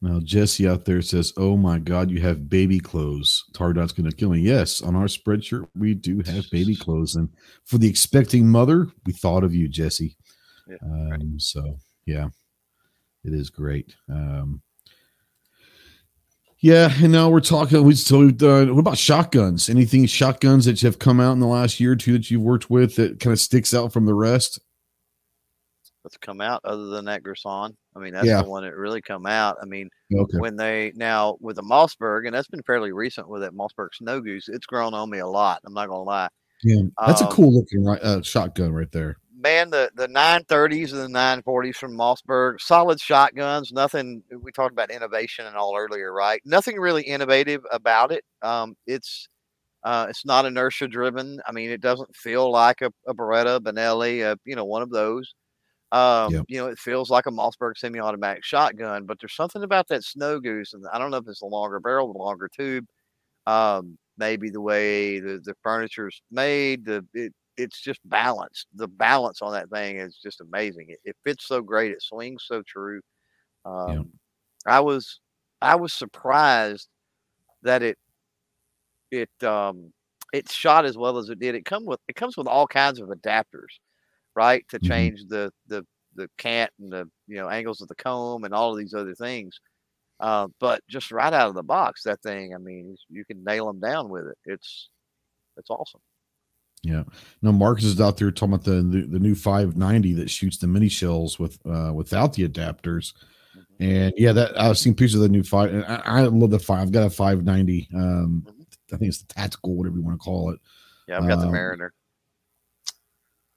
Now 0.00 0.18
Jesse 0.20 0.66
out 0.66 0.84
there 0.84 1.00
says, 1.00 1.32
"Oh 1.36 1.56
my 1.56 1.78
God, 1.78 2.10
you 2.10 2.20
have 2.20 2.48
baby 2.48 2.80
clothes. 2.80 3.44
Tardot's 3.52 3.92
going 3.92 4.10
to 4.10 4.16
kill 4.16 4.30
me." 4.30 4.40
Yes, 4.40 4.82
on 4.82 4.96
our 4.96 5.04
spreadshirt 5.04 5.68
we 5.76 5.94
do 5.94 6.22
have 6.26 6.50
baby 6.50 6.74
clothes, 6.84 7.14
and 7.14 7.28
for 7.64 7.78
the 7.78 7.88
expecting 7.88 8.48
mother, 8.48 8.88
we 9.06 9.12
thought 9.12 9.44
of 9.44 9.54
you, 9.54 9.68
Jesse. 9.68 10.16
Yeah, 10.68 10.76
um, 10.82 11.10
right. 11.10 11.20
So 11.38 11.78
yeah, 12.04 12.28
it 13.24 13.32
is 13.32 13.50
great. 13.50 13.94
Um, 14.08 14.62
yeah, 16.58 16.92
and 17.02 17.12
now 17.12 17.28
we're 17.28 17.40
talking. 17.40 17.82
We 17.84 17.94
so 17.94 18.18
we've 18.18 18.36
done. 18.36 18.74
What 18.74 18.80
about 18.80 18.98
shotguns? 18.98 19.68
Anything 19.68 20.06
shotguns 20.06 20.64
that 20.64 20.82
you 20.82 20.86
have 20.86 20.98
come 20.98 21.20
out 21.20 21.32
in 21.32 21.40
the 21.40 21.46
last 21.46 21.78
year 21.78 21.92
or 21.92 21.96
two 21.96 22.14
that 22.14 22.30
you've 22.30 22.42
worked 22.42 22.70
with 22.70 22.96
that 22.96 23.20
kind 23.20 23.32
of 23.32 23.40
sticks 23.40 23.72
out 23.72 23.92
from 23.92 24.06
the 24.06 24.14
rest? 24.14 24.60
That's 26.04 26.16
come 26.16 26.40
out 26.40 26.60
other 26.64 26.86
than 26.86 27.04
that 27.04 27.22
Girsan. 27.22 27.74
I 27.94 27.98
mean, 28.00 28.12
that's 28.12 28.26
Yeah. 28.26 28.42
the 28.42 28.48
one 28.48 28.64
that 28.64 28.74
really 28.74 29.00
come 29.02 29.24
out. 29.26 29.56
I 29.62 29.66
mean, 29.66 29.88
Okay. 30.12 30.38
when 30.38 30.56
they 30.56 30.92
now 30.96 31.36
with 31.40 31.56
the 31.56 31.62
Mossberg, 31.62 32.26
and 32.26 32.34
that's 32.34 32.48
been 32.48 32.62
fairly 32.64 32.92
recent 32.92 33.28
with 33.28 33.42
that 33.42 33.52
Mossberg 33.54 33.94
Snow 33.94 34.20
Goose, 34.20 34.48
it's 34.48 34.66
grown 34.66 34.94
on 34.94 35.10
me 35.10 35.18
a 35.18 35.26
lot. 35.26 35.60
I'm 35.64 35.74
not 35.74 35.88
gonna 35.88 36.02
lie. 36.02 36.28
Yeah, 36.64 36.82
that's 37.06 37.20
a 37.20 37.26
Um, 37.26 37.32
cool 37.32 37.52
looking 37.52 37.84
right, 37.84 38.00
uh, 38.02 38.22
shotgun 38.22 38.72
right 38.72 38.90
there. 38.92 39.16
Man, 39.36 39.70
the 39.70 39.90
the 39.96 40.06
930s 40.08 40.92
and 40.92 41.00
the 41.02 41.08
940s 41.08 41.76
from 41.76 41.96
Mossberg, 41.96 42.60
solid 42.60 43.00
shotguns. 43.00 43.72
Nothing. 43.72 44.22
We 44.40 44.52
talked 44.52 44.72
about 44.72 44.90
innovation 44.90 45.46
and 45.46 45.56
all 45.56 45.76
earlier, 45.76 46.12
right? 46.12 46.40
Nothing 46.44 46.78
really 46.78 47.02
innovative 47.02 47.62
about 47.72 48.12
it. 48.12 48.24
Um, 48.42 48.76
it's 48.86 49.28
uh, 49.84 50.06
it's 50.08 50.24
not 50.24 50.46
inertia 50.46 50.86
driven. 50.86 51.40
I 51.46 51.50
mean, 51.50 51.70
it 51.70 51.80
doesn't 51.80 52.14
feel 52.14 52.50
like 52.52 52.82
a, 52.82 52.92
a 53.08 53.14
Beretta, 53.14 53.58
Benelli, 53.58 54.22
uh, 54.24 54.36
you 54.44 54.54
know, 54.54 54.64
one 54.64 54.82
of 54.82 54.90
those. 54.90 55.34
Um, 55.92 56.32
Yep. 56.32 56.44
You 56.48 56.58
know, 56.58 56.66
it 56.68 56.78
feels 56.78 57.10
like 57.10 57.26
a 57.26 57.30
Mossberg 57.30 57.76
semi-automatic 57.76 58.44
shotgun, 58.44 59.06
but 59.06 59.18
there's 59.20 59.34
something 59.36 59.62
about 59.62 59.88
that 59.88 60.04
Snow 60.04 60.40
Goose, 60.40 60.72
and 60.74 60.84
I 60.92 60.98
don't 60.98 61.10
know 61.10 61.18
if 61.18 61.28
it's 61.28 61.40
the 61.40 61.46
longer 61.46 61.80
barrel, 61.80 62.12
the 62.12 62.18
longer 62.18 62.48
tube, 62.48 62.86
um, 63.46 63.98
maybe 64.18 64.50
the 64.50 64.60
way 64.60 65.20
the, 65.20 65.40
the 65.44 65.54
furniture's 65.62 66.22
made, 66.30 66.84
the 66.86 67.06
it, 67.14 67.32
it's 67.58 67.80
just 67.80 68.00
balanced. 68.06 68.66
The 68.74 68.88
balance 68.88 69.42
on 69.42 69.52
that 69.52 69.70
thing 69.70 69.98
is 69.98 70.18
just 70.22 70.40
amazing. 70.40 70.86
It, 70.90 71.00
it 71.04 71.16
fits 71.24 71.46
so 71.46 71.62
great. 71.62 71.92
It 71.92 72.02
swings 72.02 72.44
so 72.46 72.62
true. 72.66 73.00
Um, 73.64 74.10
I 74.66 74.80
was 74.80 75.20
I 75.62 75.76
was 75.76 75.92
surprised 75.92 76.88
that 77.62 77.82
it 77.82 77.98
it 79.10 79.30
um 79.44 79.92
it 80.32 80.50
shot 80.50 80.84
as 80.86 80.96
well 80.96 81.18
as 81.18 81.28
it 81.28 81.38
did. 81.38 81.54
It 81.54 81.64
come 81.64 81.84
with 81.84 82.00
it 82.08 82.16
comes 82.16 82.36
with 82.36 82.46
all 82.46 82.66
kinds 82.66 83.00
of 83.00 83.08
adapters, 83.08 83.78
right? 84.34 84.64
To 84.70 84.78
Mhm. 84.78 84.88
change 84.88 85.24
the 85.28 85.52
the 85.68 85.86
the 86.14 86.28
cant 86.38 86.70
and 86.78 86.92
the 86.92 87.08
you 87.26 87.36
know 87.36 87.48
angles 87.48 87.80
of 87.80 87.88
the 87.88 87.94
comb 87.94 88.44
and 88.44 88.52
all 88.54 88.72
of 88.72 88.78
these 88.78 88.94
other 88.94 89.14
things. 89.14 89.58
Uh, 90.20 90.46
but 90.60 90.80
just 90.88 91.10
right 91.10 91.32
out 91.32 91.48
of 91.48 91.54
the 91.54 91.62
box, 91.62 92.02
that 92.04 92.20
thing, 92.22 92.54
I 92.54 92.58
mean, 92.58 92.96
you 93.08 93.24
can 93.24 93.42
nail 93.42 93.66
them 93.66 93.80
down 93.80 94.08
with 94.08 94.26
it. 94.26 94.38
It's 94.44 94.90
it's 95.56 95.70
awesome. 95.70 96.00
Yeah. 96.84 97.04
No, 97.42 97.52
Marcus 97.52 97.84
is 97.84 98.00
out 98.00 98.16
there 98.16 98.30
talking 98.30 98.54
about 98.54 98.64
the 98.64 98.82
the, 98.82 99.06
the 99.06 99.18
new 99.18 99.34
590 99.34 100.14
that 100.14 100.30
shoots 100.30 100.58
the 100.58 100.66
mini 100.66 100.88
shells 100.88 101.38
with 101.38 101.58
uh 101.66 101.92
without 101.94 102.32
the 102.34 102.48
adapters. 102.48 103.14
And 103.78 104.12
yeah, 104.16 104.32
that 104.32 104.58
I've 104.60 104.78
seen 104.78 104.94
pieces 104.94 105.16
of 105.16 105.22
the 105.22 105.28
new 105.28 105.42
five. 105.42 105.72
And 105.72 105.84
I, 105.84 105.96
I 106.04 106.20
love 106.22 106.50
the 106.50 106.58
five. 106.58 106.80
I've 106.82 106.92
got 106.92 107.06
a 107.06 107.10
590. 107.10 107.88
Um, 107.94 108.46
Mhm. 108.46 108.66
I 108.92 108.96
think 108.96 109.08
it's 109.08 109.22
the 109.22 109.32
tactical, 109.34 109.74
whatever 109.74 109.96
you 109.96 110.02
want 110.02 110.20
to 110.20 110.24
call 110.24 110.50
it. 110.50 110.60
Yeah, 111.08 111.18
I've 111.18 111.28
got 111.28 111.40
the 111.40 111.46
Um, 111.46 111.52
Mariner. 111.52 111.94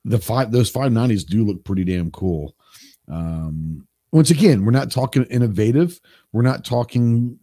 The 0.05 0.19
five 0.19 0.51
those 0.51 0.71
590s 0.71 1.25
do 1.25 1.43
look 1.43 1.63
pretty 1.63 1.83
damn 1.83 2.11
cool. 2.11 2.55
Um, 3.09 3.87
once 4.11 4.31
again, 4.31 4.63
we're 4.63 4.71
not 4.71 4.91
talking 4.91 5.25
innovative. 5.25 5.99
We're 6.31 6.41
not 6.41 6.63
talking, 6.63 7.37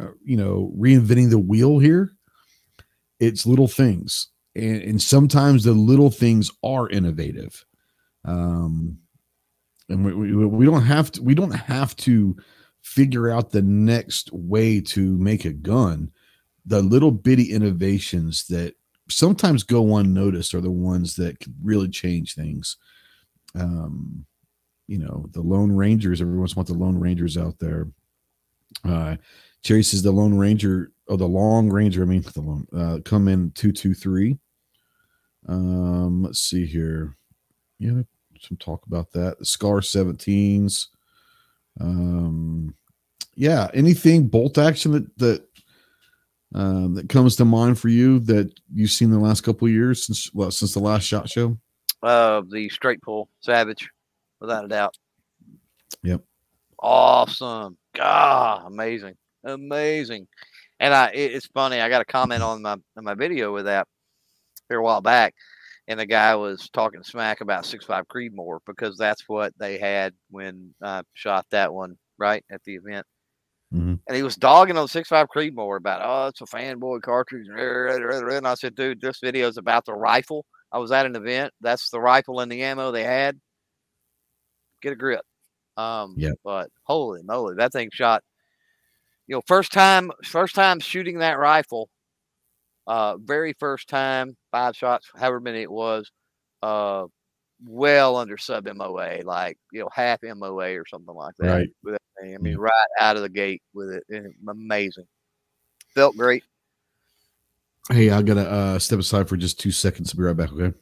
uh, 0.00 0.12
you 0.24 0.36
know, 0.36 0.72
reinventing 0.78 1.30
the 1.30 1.38
wheel 1.38 1.78
here. 1.78 2.12
It's 3.18 3.46
little 3.46 3.66
things, 3.66 4.28
and, 4.54 4.82
and 4.82 5.02
sometimes 5.02 5.64
the 5.64 5.72
little 5.72 6.10
things 6.10 6.50
are 6.62 6.88
innovative. 6.88 7.64
Um, 8.24 8.98
and 9.88 10.04
we, 10.04 10.12
we, 10.14 10.46
we 10.46 10.64
don't 10.64 10.82
have 10.82 11.10
to 11.12 11.22
we 11.22 11.34
don't 11.34 11.50
have 11.50 11.96
to 11.96 12.36
figure 12.82 13.30
out 13.30 13.50
the 13.50 13.62
next 13.62 14.32
way 14.32 14.80
to 14.80 15.16
make 15.18 15.44
a 15.44 15.52
gun. 15.52 16.10
The 16.66 16.82
little 16.82 17.10
bitty 17.10 17.50
innovations 17.52 18.46
that 18.46 18.74
sometimes 19.08 19.62
go 19.62 19.96
unnoticed 19.96 20.54
are 20.54 20.60
the 20.60 20.70
ones 20.70 21.16
that 21.16 21.36
really 21.62 21.88
change 21.88 22.34
things. 22.34 22.76
Um, 23.54 24.24
you 24.86 24.98
know, 24.98 25.26
the 25.32 25.40
Lone 25.40 25.72
Rangers, 25.72 26.20
everyone's 26.20 26.56
want 26.56 26.68
the 26.68 26.74
Lone 26.74 26.98
Rangers 26.98 27.36
out 27.36 27.58
there. 27.58 27.88
Uh, 28.84 29.16
Cherry 29.62 29.82
says 29.82 30.02
the 30.02 30.10
Lone 30.10 30.36
Ranger, 30.36 30.90
oh, 31.08 31.16
the 31.16 31.26
Long 31.26 31.70
Ranger, 31.70 32.02
I 32.02 32.06
mean, 32.06 32.22
the 32.22 32.40
Lone, 32.40 32.66
uh, 32.74 32.98
come 33.04 33.28
in 33.28 33.52
223. 33.52 34.38
Um, 35.48 36.22
let's 36.22 36.40
see 36.40 36.66
here. 36.66 37.16
Yeah, 37.78 38.02
some 38.40 38.56
talk 38.56 38.84
about 38.86 39.10
that. 39.12 39.38
The 39.38 39.44
Scar 39.44 39.80
17s. 39.80 40.88
Um, 41.80 42.74
yeah, 43.34 43.70
anything 43.72 44.28
bolt 44.28 44.58
action 44.58 44.92
that, 44.92 45.18
that, 45.18 45.44
um, 46.54 46.94
that 46.94 47.08
comes 47.08 47.36
to 47.36 47.44
mind 47.44 47.78
for 47.78 47.88
you 47.88 48.18
that 48.20 48.52
you've 48.74 48.90
seen 48.90 49.10
the 49.10 49.18
last 49.18 49.42
couple 49.42 49.66
of 49.66 49.72
years 49.72 50.06
since 50.06 50.32
well 50.34 50.50
since 50.50 50.74
the 50.74 50.80
last 50.80 51.04
shot 51.04 51.28
show 51.28 51.56
Uh, 52.02 52.42
the 52.50 52.68
straight 52.68 53.00
pull 53.02 53.28
Savage, 53.40 53.88
without 54.40 54.64
a 54.64 54.68
doubt. 54.68 54.96
Yep. 56.02 56.22
Awesome. 56.78 57.76
God, 57.94 58.66
amazing, 58.66 59.14
amazing. 59.44 60.26
And 60.80 60.92
I, 60.92 61.10
it, 61.10 61.32
it's 61.32 61.46
funny. 61.46 61.80
I 61.80 61.88
got 61.88 62.02
a 62.02 62.06
comment 62.06 62.42
on 62.42 62.62
my 62.62 62.72
on 62.96 63.04
my 63.04 63.14
video 63.14 63.52
with 63.52 63.66
that 63.66 63.86
here 64.68 64.78
a 64.78 64.82
while 64.82 65.00
back, 65.00 65.34
and 65.86 66.00
the 66.00 66.06
guy 66.06 66.34
was 66.34 66.68
talking 66.70 67.02
smack 67.04 67.40
about 67.40 67.66
six 67.66 67.84
five 67.84 68.08
Creedmoor 68.08 68.58
because 68.66 68.96
that's 68.96 69.28
what 69.28 69.52
they 69.58 69.78
had 69.78 70.12
when 70.30 70.74
I 70.82 71.02
shot 71.14 71.46
that 71.50 71.72
one 71.72 71.96
right 72.18 72.44
at 72.50 72.64
the 72.64 72.74
event. 72.74 73.06
Mhm. 73.72 74.00
And 74.06 74.16
he 74.16 74.22
was 74.22 74.36
dogging 74.36 74.76
on 74.76 74.88
six 74.88 75.08
five 75.08 75.28
Creedmoor 75.34 75.78
about, 75.78 76.02
oh, 76.04 76.28
it's 76.28 76.40
a 76.40 76.44
fanboy 76.44 77.02
cartridge. 77.02 77.46
And 77.48 78.46
I 78.46 78.54
said, 78.54 78.74
dude, 78.74 79.00
this 79.00 79.18
video 79.20 79.48
is 79.48 79.56
about 79.56 79.84
the 79.86 79.94
rifle. 79.94 80.44
I 80.72 80.78
was 80.78 80.92
at 80.92 81.06
an 81.06 81.16
event. 81.16 81.52
That's 81.60 81.90
the 81.90 82.00
rifle 82.00 82.40
and 82.40 82.50
the 82.50 82.62
ammo 82.62 82.90
they 82.92 83.04
had. 83.04 83.40
Get 84.82 84.92
a 84.92 84.96
grip. 84.96 85.22
Um, 85.76 86.14
Yep. 86.18 86.34
But 86.44 86.70
holy 86.84 87.22
moly, 87.22 87.54
that 87.56 87.72
thing 87.72 87.90
shot. 87.92 88.22
You 89.26 89.36
know, 89.36 89.42
first 89.46 89.72
time, 89.72 90.10
first 90.24 90.54
time 90.54 90.80
shooting 90.80 91.18
that 91.18 91.38
rifle. 91.38 91.88
Uh, 92.86 93.16
very 93.18 93.54
first 93.58 93.88
time, 93.88 94.36
five 94.50 94.76
shots, 94.76 95.08
however 95.16 95.40
many 95.40 95.62
it 95.62 95.70
was. 95.70 96.10
Uh, 96.62 97.06
well 97.66 98.16
under 98.16 98.36
sub 98.38 98.66
MOA, 98.66 99.20
like 99.24 99.58
you 99.72 99.80
know 99.80 99.88
half 99.92 100.20
MOA 100.22 100.78
or 100.78 100.84
something 100.86 101.14
like 101.14 101.34
that. 101.38 101.48
Right. 101.48 101.68
With 101.82 101.94
that 101.94 102.22
thing. 102.22 102.34
I 102.34 102.38
mean, 102.38 102.56
right 102.56 102.72
out 103.00 103.16
of 103.16 103.22
the 103.22 103.28
gate 103.28 103.62
with 103.74 103.90
it, 103.90 104.04
and 104.08 104.34
amazing. 104.48 105.06
Felt 105.94 106.16
great. 106.16 106.42
Hey, 107.90 108.10
I 108.10 108.22
gotta 108.22 108.48
uh, 108.48 108.78
step 108.78 108.98
aside 108.98 109.28
for 109.28 109.36
just 109.36 109.60
two 109.60 109.72
seconds. 109.72 110.12
I'll 110.12 110.18
be 110.18 110.24
right 110.24 110.36
back. 110.36 110.52
Okay. 110.52 110.76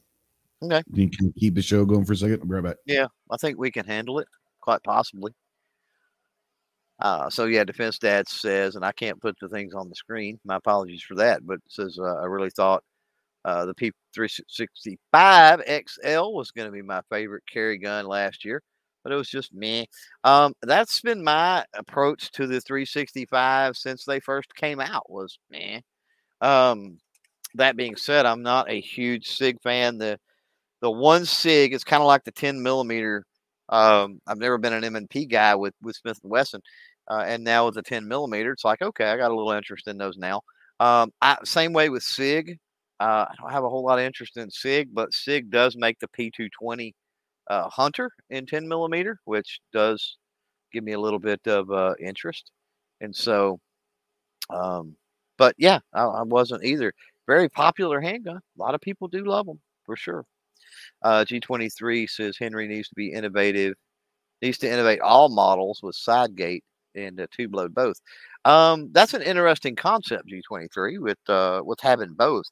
Okay. 0.63 0.83
You 0.93 1.09
can 1.09 1.33
keep 1.33 1.55
the 1.55 1.61
show 1.61 1.85
going 1.85 2.05
for 2.05 2.13
a 2.13 2.17
second. 2.17 2.39
I'll 2.41 2.47
be 2.47 2.53
right 2.53 2.63
back. 2.63 2.77
Yeah, 2.85 3.07
I 3.31 3.37
think 3.37 3.57
we 3.57 3.71
can 3.71 3.85
handle 3.85 4.19
it 4.19 4.27
quite 4.61 4.83
possibly. 4.83 5.33
Uh, 6.99 7.29
so 7.31 7.45
yeah, 7.45 7.63
Defense 7.63 7.97
Dad 7.97 8.29
says, 8.29 8.75
and 8.75 8.85
I 8.85 8.91
can't 8.91 9.19
put 9.19 9.35
the 9.41 9.49
things 9.49 9.73
on 9.73 9.89
the 9.89 9.95
screen. 9.95 10.39
My 10.45 10.57
apologies 10.57 11.01
for 11.01 11.15
that, 11.15 11.45
but 11.45 11.55
it 11.55 11.63
says 11.67 11.97
uh, 11.99 12.17
I 12.17 12.25
really 12.25 12.51
thought 12.51 12.83
uh, 13.45 13.65
the 13.65 13.73
P365 13.73 15.61
XL 15.87 16.33
was 16.33 16.51
going 16.51 16.67
to 16.67 16.71
be 16.71 16.81
my 16.81 17.01
favorite 17.09 17.43
carry 17.51 17.77
gun 17.77 18.05
last 18.05 18.45
year, 18.45 18.61
but 19.03 19.11
it 19.11 19.15
was 19.15 19.29
just 19.29 19.53
me. 19.53 19.87
Um, 20.23 20.53
that's 20.61 21.01
been 21.01 21.23
my 21.23 21.65
approach 21.73 22.31
to 22.33 22.47
the 22.47 22.61
365 22.61 23.75
since 23.77 24.05
they 24.05 24.19
first 24.19 24.53
came 24.55 24.79
out. 24.79 25.09
Was 25.09 25.39
meh. 25.49 25.81
Um, 26.41 26.99
that 27.55 27.77
being 27.77 27.95
said, 27.95 28.25
I'm 28.25 28.43
not 28.43 28.69
a 28.69 28.79
huge 28.79 29.27
Sig 29.27 29.57
fan. 29.61 29.97
The 29.97 30.19
the 30.81 30.91
one 30.91 31.25
Sig 31.25 31.73
is 31.73 31.83
kind 31.83 32.01
of 32.01 32.07
like 32.07 32.23
the 32.23 32.31
10 32.31 32.61
millimeter. 32.61 33.25
Um, 33.69 34.19
I've 34.27 34.39
never 34.39 34.57
been 34.57 34.73
an 34.73 34.83
M&P 34.83 35.25
guy 35.25 35.55
with 35.55 35.73
with 35.81 35.95
Smith 35.95 36.19
and 36.23 36.31
Wesson, 36.31 36.61
uh, 37.09 37.23
and 37.27 37.43
now 37.43 37.65
with 37.65 37.75
the 37.75 37.83
10 37.83 38.07
millimeter, 38.07 38.51
it's 38.51 38.65
like 38.65 38.81
okay, 38.81 39.05
I 39.05 39.17
got 39.17 39.31
a 39.31 39.35
little 39.35 39.51
interest 39.53 39.87
in 39.87 39.97
those 39.97 40.17
now. 40.17 40.41
Um, 40.79 41.11
I, 41.21 41.37
same 41.45 41.73
way 41.73 41.89
with 41.89 42.03
Sig. 42.03 42.57
Uh, 43.01 43.25
I 43.27 43.33
don't 43.41 43.51
have 43.51 43.63
a 43.63 43.69
whole 43.69 43.83
lot 43.83 43.97
of 43.97 44.05
interest 44.05 44.37
in 44.37 44.51
Sig, 44.51 44.89
but 44.93 45.11
Sig 45.11 45.49
does 45.49 45.75
make 45.75 45.97
the 45.99 46.07
P220 46.09 46.93
uh, 47.49 47.67
Hunter 47.67 48.11
in 48.29 48.45
10 48.45 48.67
millimeter, 48.67 49.17
which 49.25 49.59
does 49.73 50.17
give 50.71 50.83
me 50.83 50.91
a 50.91 50.99
little 50.99 51.17
bit 51.17 51.41
of 51.47 51.71
uh, 51.71 51.95
interest. 51.99 52.51
And 53.01 53.15
so, 53.15 53.59
um, 54.51 54.95
but 55.39 55.55
yeah, 55.57 55.79
I, 55.95 56.03
I 56.03 56.21
wasn't 56.21 56.63
either. 56.63 56.93
Very 57.27 57.49
popular 57.49 58.01
handgun. 58.01 58.37
A 58.37 58.61
lot 58.61 58.75
of 58.75 58.81
people 58.81 59.07
do 59.07 59.25
love 59.25 59.47
them 59.47 59.59
for 59.83 59.95
sure. 59.95 60.23
Uh, 61.01 61.25
G23 61.25 62.07
says 62.07 62.37
Henry 62.37 62.67
needs 62.67 62.89
to 62.89 62.95
be 62.95 63.11
innovative, 63.11 63.73
needs 64.43 64.59
to 64.59 64.71
innovate 64.71 65.01
all 65.01 65.29
models 65.29 65.81
with 65.81 65.95
side 65.95 66.35
gate 66.35 66.63
and 66.95 67.19
uh, 67.19 67.27
tube 67.31 67.55
load 67.55 67.73
both. 67.73 67.99
Um, 68.45 68.89
that's 68.91 69.15
an 69.15 69.23
interesting 69.23 69.75
concept, 69.75 70.29
G23, 70.29 70.99
with 70.99 71.17
uh, 71.27 71.61
with 71.65 71.79
having 71.81 72.13
both. 72.13 72.45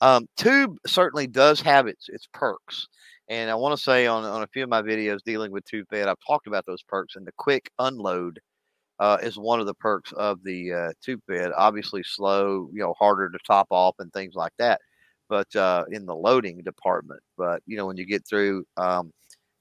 Um, 0.00 0.26
tube 0.36 0.76
certainly 0.86 1.26
does 1.26 1.60
have 1.62 1.86
its 1.88 2.08
its 2.08 2.28
perks, 2.32 2.86
and 3.28 3.50
I 3.50 3.54
want 3.56 3.76
to 3.76 3.82
say 3.82 4.06
on 4.06 4.24
on 4.24 4.42
a 4.42 4.46
few 4.48 4.62
of 4.62 4.68
my 4.68 4.82
videos 4.82 5.20
dealing 5.24 5.50
with 5.52 5.64
tube 5.64 5.86
fed, 5.90 6.08
I've 6.08 6.16
talked 6.26 6.46
about 6.46 6.66
those 6.66 6.82
perks, 6.82 7.16
and 7.16 7.26
the 7.26 7.32
quick 7.36 7.70
unload 7.80 8.40
uh, 9.00 9.18
is 9.22 9.38
one 9.38 9.60
of 9.60 9.66
the 9.66 9.74
perks 9.74 10.12
of 10.12 10.42
the 10.44 10.72
uh, 10.72 10.92
tube 11.04 11.20
fed. 11.28 11.52
Obviously, 11.56 12.02
slow, 12.04 12.70
you 12.72 12.80
know, 12.80 12.94
harder 12.98 13.30
to 13.30 13.38
top 13.46 13.68
off 13.70 13.96
and 14.00 14.12
things 14.12 14.34
like 14.34 14.52
that. 14.58 14.80
But 15.28 15.54
uh, 15.56 15.84
in 15.92 16.06
the 16.06 16.16
loading 16.16 16.62
department, 16.64 17.20
but 17.38 17.62
you 17.66 17.76
know, 17.76 17.86
when 17.86 17.96
you 17.98 18.06
get 18.06 18.26
through 18.28 18.64
um, 18.76 19.12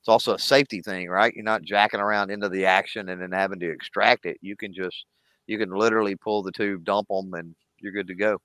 it's 0.01 0.09
also 0.09 0.35
a 0.35 0.39
safety 0.39 0.81
thing, 0.81 1.09
right? 1.09 1.33
You're 1.35 1.43
not 1.45 1.63
jacking 1.63 1.99
around 1.99 2.31
into 2.31 2.49
the 2.49 2.65
action 2.65 3.09
and 3.09 3.21
then 3.21 3.31
having 3.31 3.59
to 3.59 3.69
extract 3.71 4.25
it. 4.25 4.37
You 4.41 4.55
can 4.57 4.73
just 4.73 5.05
you 5.47 5.57
can 5.59 5.71
literally 5.71 6.15
pull 6.15 6.43
the 6.43 6.51
tube, 6.51 6.85
dump 6.85 7.07
them, 7.09 7.33
and 7.33 7.55
you're 7.79 7.91
good 7.93 8.07
to 8.07 8.15
go. 8.15 8.39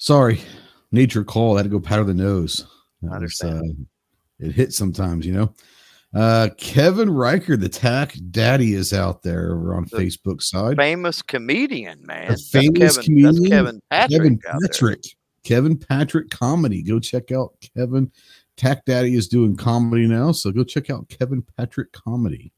Sorry, 0.00 0.40
nature 0.92 1.22
call. 1.24 1.56
I 1.56 1.58
had 1.58 1.64
to 1.64 1.68
go 1.68 1.78
powder 1.78 2.04
the 2.04 2.14
nose. 2.14 2.64
I 3.02 3.06
was, 3.06 3.14
understand. 3.16 3.86
uh, 4.42 4.46
it 4.46 4.52
hits 4.52 4.74
sometimes, 4.74 5.26
you 5.26 5.34
know. 5.34 5.54
Uh, 6.14 6.48
Kevin 6.56 7.10
Riker, 7.10 7.54
the 7.58 7.68
tack 7.68 8.14
daddy, 8.30 8.72
is 8.72 8.94
out 8.94 9.22
there 9.22 9.52
over 9.52 9.74
on 9.74 9.84
The 9.84 9.98
Facebook 9.98 10.40
side. 10.40 10.78
Famous 10.78 11.20
comedian, 11.20 12.00
man. 12.06 12.32
A 12.32 12.36
famous 12.38 12.48
Kevin, 12.50 12.74
that's 12.74 12.98
comedian, 12.98 13.44
Kevin 13.50 13.82
Patrick. 13.90 14.10
Kevin. 14.10 14.40
Patrick. 14.62 15.02
Kevin 15.44 15.76
Patrick 15.76 16.30
comedy. 16.30 16.82
Go 16.82 16.98
check 16.98 17.30
out 17.30 17.52
Kevin. 17.76 18.10
Tack 18.56 18.86
Daddy 18.86 19.14
is 19.14 19.28
doing 19.28 19.54
comedy 19.54 20.06
now, 20.06 20.32
so 20.32 20.50
go 20.50 20.64
check 20.64 20.88
out 20.88 21.10
Kevin 21.10 21.44
Patrick 21.58 21.92
comedy. 21.92 22.52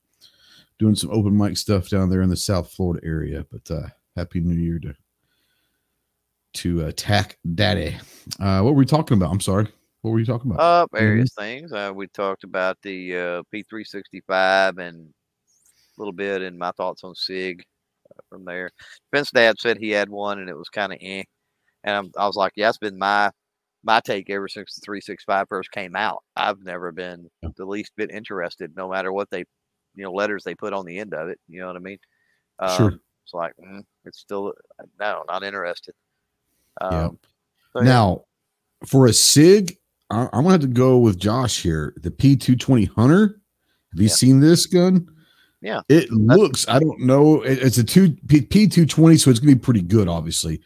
Doing 0.79 0.95
some 0.95 1.11
open 1.11 1.37
mic 1.37 1.57
stuff 1.57 1.89
down 1.89 2.09
there 2.09 2.23
in 2.23 2.31
the 2.31 2.37
South 2.37 2.71
Florida 2.73 3.05
area. 3.05 3.45
But 3.51 3.69
uh 3.69 3.89
happy 4.17 4.39
New 4.39 4.55
Year 4.55 4.79
to 4.79 4.95
to 6.55 6.87
attack 6.87 7.39
Daddy. 7.55 7.97
Uh, 8.41 8.61
what 8.61 8.75
were 8.75 8.79
we 8.79 8.87
talking 8.87 9.17
about? 9.17 9.31
I'm 9.31 9.41
sorry. 9.41 9.69
What 10.03 10.11
were 10.11 10.19
you 10.19 10.27
talking 10.27 10.51
about? 10.51 10.61
Uh, 10.61 10.87
various 10.93 11.33
things. 11.35 11.73
Uh, 11.73 11.93
we 11.95 12.09
talked 12.09 12.45
about 12.45 12.77
the 12.83 13.17
uh, 13.17 13.43
P365 13.55 14.79
and 14.79 15.09
a 15.09 16.01
little 16.01 16.13
bit 16.13 16.43
in 16.43 16.59
my 16.59 16.73
thoughts 16.73 17.05
on 17.05 17.15
SIG 17.15 17.63
uh, 18.11 18.21
from 18.29 18.45
there. 18.45 18.71
Vince 19.13 19.31
Dad 19.31 19.59
said 19.59 19.79
he 19.79 19.91
had 19.91 20.09
one 20.09 20.41
and 20.41 20.49
it 20.49 20.57
was 20.57 20.69
kind 20.69 20.93
of 20.93 20.99
eh. 21.01 21.23
And 21.85 21.97
I'm, 21.97 22.13
I 22.19 22.27
was 22.27 22.37
like, 22.37 22.53
yeah, 22.57 22.69
it's 22.69 22.79
been 22.79 22.99
my 22.99 23.31
my 23.85 24.01
take 24.01 24.31
ever 24.31 24.49
since 24.49 24.75
the 24.75 24.81
365 24.85 25.49
first 25.49 25.71
came 25.73 25.97
out. 25.97 26.23
I've 26.37 26.63
never 26.63 26.93
been 26.93 27.29
the 27.57 27.65
least 27.65 27.93
bit 27.97 28.11
interested, 28.13 28.77
no 28.77 28.89
matter 28.89 29.13
what 29.13 29.29
they, 29.31 29.45
you 29.95 30.05
know, 30.05 30.13
letters 30.13 30.45
they 30.45 30.55
put 30.55 30.73
on 30.73 30.87
the 30.87 30.99
end 30.99 31.15
of 31.15 31.29
it. 31.29 31.41
You 31.49 31.61
know 31.61 31.67
what 31.67 31.77
I 31.77 31.81
mean? 31.81 31.99
Um, 32.61 32.77
Sure. 32.77 32.93
It's 33.25 33.35
like, 33.35 33.53
mm, 33.63 33.83
it's 34.05 34.19
still, 34.19 34.53
no, 34.99 35.25
not 35.29 35.43
interested. 35.43 35.95
Um, 36.81 36.93
Yeah. 36.93 37.09
so, 37.73 37.79
yeah. 37.79 37.83
Now, 37.85 38.25
for 38.87 39.07
a 39.07 39.13
SIG, 39.13 39.77
I- 40.11 40.25
I'm 40.33 40.43
gonna 40.43 40.51
have 40.51 40.61
to 40.63 40.67
go 40.67 40.99
with 40.99 41.19
Josh 41.19 41.63
here. 41.63 41.95
The 42.03 42.11
P220 42.11 42.87
Hunter. 42.97 43.41
Have 43.93 44.01
you 44.01 44.09
Yeah. 44.09 44.15
seen 44.15 44.41
this 44.41 44.67
gun? 44.67 45.07
Yeah. 45.61 45.83
It 45.89 46.11
looks. 46.11 46.67
I 46.69 46.79
don't 46.81 47.01
know. 47.01 47.43
it- 47.43 47.59
it's 47.59 47.79
a 47.79 47.85
two 47.85 48.17
P, 48.27 48.41
P220, 48.43 49.17
so 49.17 49.31
it's 49.31 49.39
gonna 49.41 49.55
be 49.55 49.59
pretty 49.61 49.83
good, 49.83 50.09
obviously. 50.09 50.61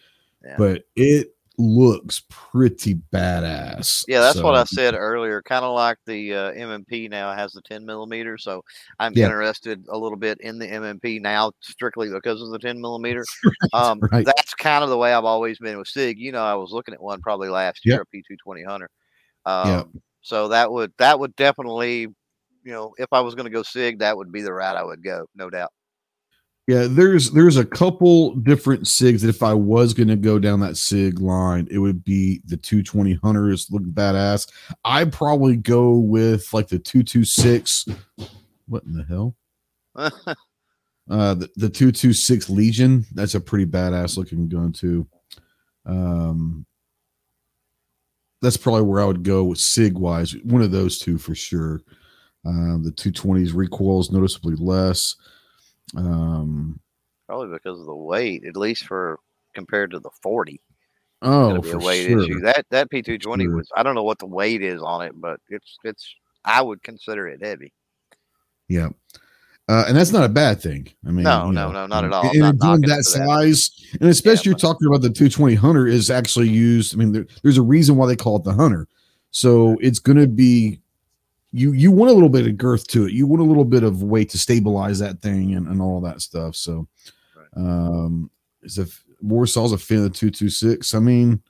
But 0.58 0.84
it 0.94 1.35
looks 1.58 2.22
pretty 2.28 2.94
badass. 3.12 4.04
Yeah, 4.08 4.20
that's 4.20 4.42
what 4.42 4.54
I 4.54 4.64
said 4.64 4.94
earlier. 4.94 5.42
Kind 5.42 5.64
of 5.64 5.74
like 5.74 5.98
the 6.06 6.34
uh, 6.34 6.50
M&P 6.52 7.08
now 7.08 7.34
has 7.34 7.52
the 7.52 7.62
10 7.62 7.84
millimeter, 7.84 8.38
so 8.38 8.62
I'm 8.98 9.16
Yeah. 9.16 9.24
interested 9.26 9.84
a 9.88 9.98
little 9.98 10.18
bit 10.18 10.38
in 10.40 10.58
the 10.58 10.68
M&P 10.68 11.18
now, 11.18 11.52
strictly 11.60 12.08
because 12.10 12.40
of 12.42 12.50
the 12.50 12.58
10 12.58 12.80
millimeter. 12.80 13.24
Um, 13.72 13.98
right. 14.12 14.24
That's 14.24 14.54
kind 14.54 14.84
of 14.84 14.90
the 14.90 14.96
way 14.96 15.12
I've 15.12 15.24
always 15.24 15.58
been 15.58 15.76
with 15.76 15.88
Sig. 15.88 16.18
You 16.18 16.30
know, 16.30 16.42
I 16.44 16.54
was 16.54 16.70
looking 16.70 16.94
at 16.94 17.02
one 17.02 17.20
probably 17.20 17.48
last 17.48 17.84
Yep. 17.84 17.94
year, 17.94 18.02
a 18.02 18.16
P220 18.54 18.64
Hunter. 18.64 18.88
Um, 19.44 19.68
Yep. 19.68 19.86
So 20.22 20.48
that 20.48 20.70
would 20.70 20.92
that 20.98 21.18
would 21.18 21.34
definitely, 21.36 22.00
you 22.00 22.14
know, 22.64 22.94
if 22.98 23.08
I 23.12 23.20
was 23.20 23.34
going 23.34 23.44
to 23.46 23.50
go 23.50 23.62
Sig, 23.62 23.98
that 23.98 24.16
would 24.16 24.30
be 24.32 24.42
the 24.42 24.52
route 24.52 24.76
I 24.76 24.84
would 24.84 25.02
go, 25.02 25.26
no 25.34 25.50
doubt. 25.50 25.72
Yeah, 26.66 26.88
there's 26.90 27.30
there's 27.30 27.56
a 27.56 27.64
couple 27.64 28.34
different 28.34 28.84
SIGs 28.84 29.20
that 29.20 29.28
if 29.28 29.42
I 29.44 29.54
was 29.54 29.94
gonna 29.94 30.16
go 30.16 30.38
down 30.40 30.58
that 30.60 30.76
SIG 30.76 31.20
line, 31.20 31.68
it 31.70 31.78
would 31.78 32.02
be 32.02 32.40
the 32.46 32.56
220 32.56 33.14
Hunters 33.22 33.70
look 33.70 33.82
badass. 33.84 34.50
I'd 34.84 35.12
probably 35.12 35.56
go 35.56 35.92
with 35.96 36.52
like 36.52 36.66
the 36.68 36.78
226. 36.80 37.86
What 38.66 38.82
in 38.84 38.92
the 38.94 39.04
hell? 39.04 39.34
Uh 41.10 41.34
the, 41.34 41.48
the 41.56 41.68
226 41.70 42.50
Legion. 42.50 43.06
That's 43.14 43.34
a 43.36 43.40
pretty 43.40 43.66
badass 43.66 44.16
looking 44.16 44.48
gun 44.48 44.72
too. 44.72 45.06
Um 45.86 46.66
that's 48.42 48.56
probably 48.56 48.82
where 48.82 49.00
I 49.00 49.06
would 49.06 49.22
go 49.22 49.44
with 49.44 49.58
SIG 49.58 49.96
wise. 49.96 50.34
One 50.44 50.62
of 50.62 50.70
those 50.70 50.98
two 50.98 51.18
for 51.18 51.34
sure. 51.34 51.80
Um, 52.44 52.82
the 52.84 52.92
220s 52.92 53.54
recoils 53.54 54.12
noticeably 54.12 54.56
less. 54.56 55.16
Um, 55.96 56.80
Probably 57.28 57.48
because 57.52 57.78
of 57.80 57.86
the 57.86 57.94
weight, 57.94 58.44
at 58.44 58.56
least 58.56 58.86
for 58.86 59.18
compared 59.54 59.90
to 59.92 59.98
the 60.00 60.10
40. 60.22 60.60
oh, 61.22 61.60
be 61.60 61.70
a 61.70 61.78
weight 61.78 62.06
sure. 62.08 62.22
issue. 62.22 62.40
That 62.40 62.66
that 62.70 62.90
P 62.90 63.02
two 63.02 63.18
twenty 63.18 63.48
was 63.48 63.68
I 63.76 63.82
don't 63.82 63.94
know 63.94 64.02
what 64.04 64.18
the 64.18 64.26
weight 64.26 64.62
is 64.62 64.80
on 64.82 65.02
it, 65.02 65.12
but 65.16 65.40
it's 65.48 65.76
it's 65.84 66.14
I 66.44 66.62
would 66.62 66.82
consider 66.82 67.26
it 67.28 67.42
heavy. 67.42 67.72
Yeah. 68.68 68.90
Uh, 69.68 69.84
and 69.88 69.96
that's 69.96 70.12
not 70.12 70.22
a 70.22 70.28
bad 70.28 70.60
thing. 70.60 70.88
I 71.04 71.10
mean, 71.10 71.24
No, 71.24 71.46
you 71.46 71.52
no, 71.52 71.72
know, 71.72 71.72
no, 71.72 71.86
not 71.88 72.04
at 72.04 72.12
all. 72.12 72.30
And 72.30 72.38
not 72.38 72.54
a 72.54 72.56
gun 72.58 72.80
knocking 72.80 72.84
it 72.84 72.86
that 72.88 73.04
for 73.04 73.18
that. 73.18 73.26
size, 73.26 73.70
and 74.00 74.08
especially 74.10 74.50
you're 74.50 74.54
but- 74.54 74.60
talking 74.60 74.86
about 74.86 75.02
the 75.02 75.10
220 75.10 75.56
Hunter 75.56 75.88
is 75.88 76.08
actually 76.10 76.48
used. 76.48 76.94
I 76.94 76.98
mean, 76.98 77.10
there, 77.10 77.26
there's 77.42 77.58
a 77.58 77.62
reason 77.62 77.96
why 77.96 78.06
they 78.06 78.14
call 78.14 78.36
it 78.36 78.44
the 78.44 78.52
Hunter. 78.52 78.86
So 79.32 79.76
it's 79.80 79.98
going 79.98 80.18
to 80.18 80.28
be 80.28 80.80
you. 81.52 81.72
You 81.72 81.90
want 81.90 82.10
a 82.10 82.14
little 82.14 82.28
bit 82.28 82.46
of 82.46 82.56
girth 82.56 82.86
to 82.88 83.06
it. 83.06 83.12
You 83.12 83.26
want 83.26 83.42
a 83.42 83.46
little 83.46 83.64
bit 83.64 83.82
of 83.82 84.02
weight 84.02 84.30
to 84.30 84.38
stabilize 84.38 84.98
that 84.98 85.20
thing 85.22 85.54
and, 85.54 85.66
and 85.68 85.80
all 85.80 86.00
that 86.02 86.20
stuff. 86.20 86.56
So, 86.56 86.86
um, 87.56 88.30
is 88.62 88.78
if 88.78 89.02
Warsaw's 89.24 89.72
a 89.72 89.78
fan 89.78 89.98
of 90.04 90.12
226. 90.12 90.94
I 90.94 90.98
mean, 90.98 91.42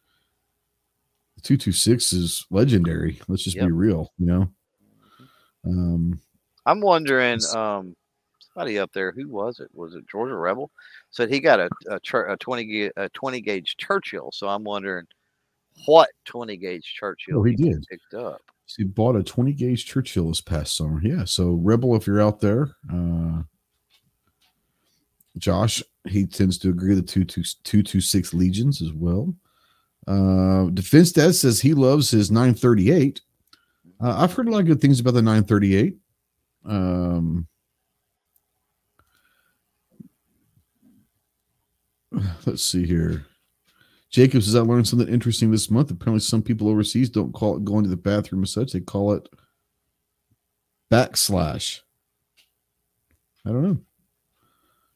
226 1.42 2.12
is 2.12 2.46
legendary. 2.50 3.20
Let's 3.28 3.42
just 3.42 3.56
Yep. 3.56 3.66
be 3.66 3.72
real. 3.72 4.12
You 4.18 4.26
know. 4.26 4.52
Um, 5.64 6.20
I'm 6.64 6.80
wondering, 6.80 7.40
um, 7.54 7.94
somebody 8.40 8.78
up 8.78 8.92
there, 8.92 9.12
who 9.12 9.28
was 9.28 9.60
it? 9.60 9.68
Was 9.72 9.94
it 9.94 10.08
Georgia 10.08 10.34
Rebel? 10.36 10.70
Said 11.10 11.28
he 11.30 11.40
got 11.40 11.60
a 11.60 11.68
a, 11.88 11.98
a 12.32 12.36
twenty 12.36 12.64
ga- 12.64 12.92
a 12.96 13.08
twenty 13.10 13.40
gauge 13.40 13.76
Churchill. 13.76 14.30
So 14.32 14.48
I'm 14.48 14.64
wondering 14.64 15.06
what 15.86 16.10
twenty 16.24 16.56
gauge 16.56 16.84
Churchill 16.84 17.40
Oh, 17.40 17.42
he 17.42 17.54
did. 17.56 17.84
picked 17.88 18.14
up. 18.14 18.40
He 18.74 18.84
bought 18.84 19.16
a 19.16 19.22
20 19.22 19.52
gauge 19.52 19.86
Churchill 19.86 20.28
this 20.28 20.40
past 20.40 20.76
summer. 20.76 21.00
Yeah. 21.02 21.24
So 21.24 21.52
Rebel, 21.52 21.94
if 21.94 22.06
you're 22.06 22.20
out 22.20 22.40
there, 22.40 22.70
uh, 22.92 23.42
Josh, 25.38 25.82
he 26.08 26.26
tends 26.26 26.58
to 26.58 26.70
agree 26.70 26.94
the 26.94 27.02
226 27.02 28.34
Legions 28.34 28.82
as 28.82 28.92
well. 28.92 29.34
Uh, 30.06 30.66
Defense 30.70 31.12
Dad 31.12 31.34
says 31.34 31.60
he 31.60 31.74
loves 31.74 32.10
his 32.10 32.30
938. 32.30 33.20
Uh, 34.02 34.14
I've 34.18 34.32
heard 34.32 34.48
a 34.48 34.50
lot 34.50 34.60
of 34.60 34.66
good 34.66 34.80
things 34.80 35.00
about 35.00 35.14
the 35.14 35.22
938. 35.22 35.96
Um, 36.64 37.46
let's 42.46 42.64
see 42.64 42.86
here. 42.86 43.26
Jacob 44.16 44.42
says 44.42 44.56
I 44.56 44.60
learned 44.60 44.88
something 44.88 45.08
interesting 45.08 45.50
this 45.50 45.70
month. 45.70 45.90
Apparently, 45.90 46.20
some 46.20 46.40
people 46.40 46.70
overseas 46.70 47.10
don't 47.10 47.34
call 47.34 47.54
it 47.54 47.66
going 47.66 47.84
to 47.84 47.90
the 47.90 47.98
bathroom 47.98 48.44
as 48.44 48.50
such; 48.50 48.72
they 48.72 48.80
call 48.80 49.12
it 49.12 49.28
backslash. 50.90 51.82
I 53.44 53.50
don't 53.50 53.62
know. 53.62 53.78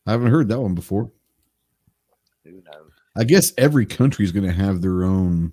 I 0.06 0.12
haven't 0.12 0.30
heard 0.30 0.48
that 0.48 0.62
one 0.62 0.74
before. 0.74 1.12
Who 2.46 2.52
knows? 2.52 2.92
I 3.14 3.24
guess 3.24 3.52
every 3.58 3.84
country 3.84 4.24
is 4.24 4.32
going 4.32 4.46
to 4.46 4.54
have 4.54 4.80
their 4.80 5.04
own 5.04 5.52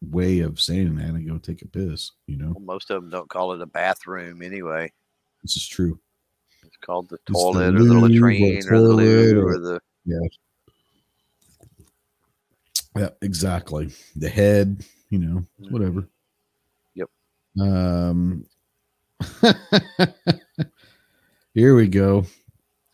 way 0.00 0.38
of 0.38 0.60
saying 0.60 0.94
that 0.98 1.06
and 1.06 1.28
go 1.28 1.38
take 1.38 1.62
a 1.62 1.66
piss. 1.66 2.12
You 2.28 2.36
know, 2.36 2.52
Well, 2.54 2.76
most 2.76 2.92
of 2.92 3.02
them 3.02 3.10
don't 3.10 3.28
call 3.28 3.54
it 3.54 3.60
a 3.60 3.66
bathroom 3.66 4.40
anyway. 4.40 4.92
this 5.42 5.56
is 5.56 5.66
true. 5.66 5.98
It's 6.62 6.76
called 6.76 7.08
the 7.08 7.18
the 7.26 7.32
toilet 7.32 7.74
or 7.74 7.78
the 7.78 7.92
loo 7.92 8.04
or 8.04 8.08
latrine 8.08 8.62
or 8.70 8.78
the 8.78 8.94
loo 8.94 9.44
or 9.44 9.58
the 9.58 9.80
Yeah, 10.04 10.18
exactly. 13.22 13.90
The 14.16 14.28
head, 14.28 14.84
you 15.10 15.18
know, 15.18 15.44
Mhm. 15.60 15.70
whatever. 15.70 16.08
Yep. 16.94 17.08
Um 17.60 18.44
here 21.54 21.74
we 21.74 21.88
go. 21.88 22.24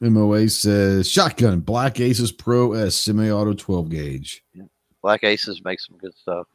MOA 0.00 0.48
says 0.48 1.09
shotgun 1.11 1.61
Black 1.61 2.00
Aces 2.00 2.32
Pro 2.32 2.72
S 2.72 2.94
semi-auto 2.94 3.55
12 3.55 3.88
gauge. 3.90 4.44
Black 5.02 5.24
Aces 5.24 5.62
make 5.64 5.80
some 5.80 5.96
good 5.98 6.14
stuff. 6.14 6.46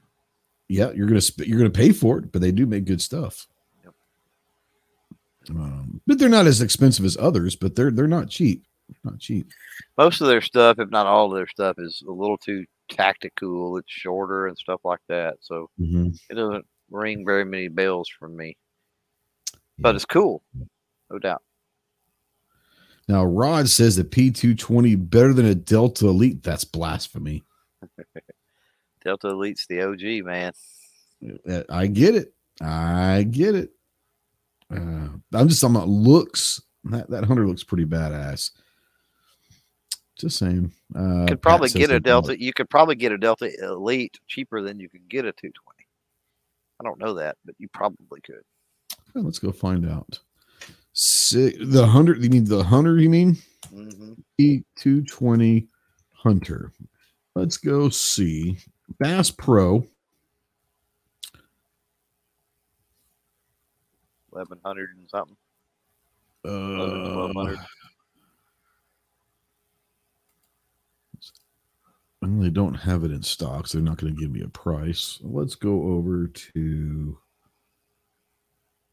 Yeah, 0.68 0.91
you're 0.91 1.08
gonna 1.08 1.22
sp- 1.22 1.47
you're 1.47 1.58
gonna 1.58 1.70
pay 1.70 1.91
for 1.91 2.20
it, 2.20 2.32
but 2.32 2.41
they 2.41 2.52
do 2.52 2.66
make 2.68 2.86
good 2.86 3.02
stuff. 3.02 3.47
Yep. 3.84 3.93
Um, 5.52 6.02
but 6.06 6.20
they're 6.20 6.30
not 6.30 6.45
as 6.47 6.62
expensive 6.62 7.06
as 7.06 7.18
others, 7.18 7.56
but 7.56 7.76
they're 7.76 7.91
they're 7.91 8.08
not 8.08 8.30
cheap. 8.30 8.66
Not 9.04 9.20
cheap. 9.20 9.47
Most 9.97 10.22
of 10.22 10.28
their 10.28 10.41
stuff, 10.41 10.78
if 10.80 10.89
not 10.89 11.06
all 11.08 11.32
of 11.32 11.36
their 11.36 11.47
stuff, 11.47 11.76
is 11.80 12.04
a 12.08 12.12
little 12.12 12.38
too 12.38 12.66
tactical. 12.90 13.78
It's 13.78 13.92
shorter 13.92 14.48
and 14.48 14.58
stuff 14.58 14.82
like 14.84 15.00
that. 15.08 15.36
So 15.42 15.70
it 16.30 16.36
doesn't 16.36 16.66
ring 16.90 17.26
very 17.26 17.46
many 17.46 17.68
bells 17.68 18.10
for 18.10 18.28
me. 18.28 18.58
But 19.78 19.96
it's 19.96 20.06
cool, 20.06 20.44
no 21.10 21.20
doubt. 21.20 21.42
Now 23.08 23.24
Rod 23.24 23.70
says 23.70 23.96
the 23.96 24.04
P220 24.04 25.10
better 25.10 25.34
than 25.34 25.46
a 25.46 25.56
Delta 25.56 26.08
Elite. 26.08 26.44
That's 26.44 26.64
blasphemy. 26.64 27.44
Delta 29.04 29.30
Elite's 29.30 29.66
the 29.68 29.82
OG 29.82 30.26
man. 30.26 30.52
I 31.70 31.88
get 31.88 32.16
it. 32.16 32.34
I 32.62 33.24
get 33.24 33.56
it. 33.56 33.72
Uh, 34.72 35.10
I'm 35.34 35.48
just 35.48 35.62
talking 35.62 35.76
about 35.76 35.90
looks. 35.90 36.62
That 36.86 37.10
that 37.10 37.26
hunter 37.26 37.48
looks 37.48 37.64
pretty 37.64 37.86
badass. 37.86 38.52
Just 40.20 40.38
saying. 40.38 40.72
Uh, 40.93 41.26
could 41.28 41.41
probably 41.41 41.70
get 41.70 41.91
a. 41.91 41.99
Delta. 41.99 42.39
You 42.39 42.51
could 42.53 42.70
probably 42.70 42.95
get 42.95 43.13
a 43.13 43.17
Delta 43.17 43.51
Elite 43.63 44.20
cheaper 44.28 44.61
than 44.61 44.80
you 44.80 44.89
could 44.89 45.07
get 45.07 45.26
a 45.26 45.32
220. 45.32 45.88
I 46.80 46.84
don't 46.84 46.99
know 46.99 47.13
that, 47.15 47.38
but 47.45 47.55
you 47.57 47.70
probably 47.74 48.20
could. 48.22 48.43
Okay, 48.93 49.26
let's 49.26 49.39
go 49.39 49.51
find 49.51 49.89
out. 49.89 50.20
Si 50.93 51.55
the 51.63 51.86
hundred. 51.86 52.22
You 52.24 52.30
mean 52.30 52.45
the 52.45 52.63
hunter? 52.63 52.97
You 52.97 53.09
mean 53.09 53.38
hmm 53.70 54.13
E 54.38 54.63
two 54.76 55.03
twenty 55.03 55.67
hunter? 56.13 56.74
Let's 57.36 57.57
go 57.57 57.89
see 57.89 58.57
Bass 58.99 59.32
Pro. 59.32 59.86
1100 64.32 64.89
and 64.97 65.09
something. 65.09 65.36
Uh, 66.45 67.55
well, 72.22 72.41
they 72.41 72.49
don't 72.49 72.76
have 72.76 73.03
it 73.03 73.11
in 73.11 73.24
stock, 73.24 73.67
so 73.67 73.78
they're 73.78 73.86
not 73.86 73.97
going 73.97 74.15
to 74.15 74.22
give 74.22 74.32
me 74.32 74.41
a 74.41 74.49
price. 74.49 75.20
Let's 75.22 75.55
go 75.55 75.84
over 75.84 76.28
to 76.28 77.17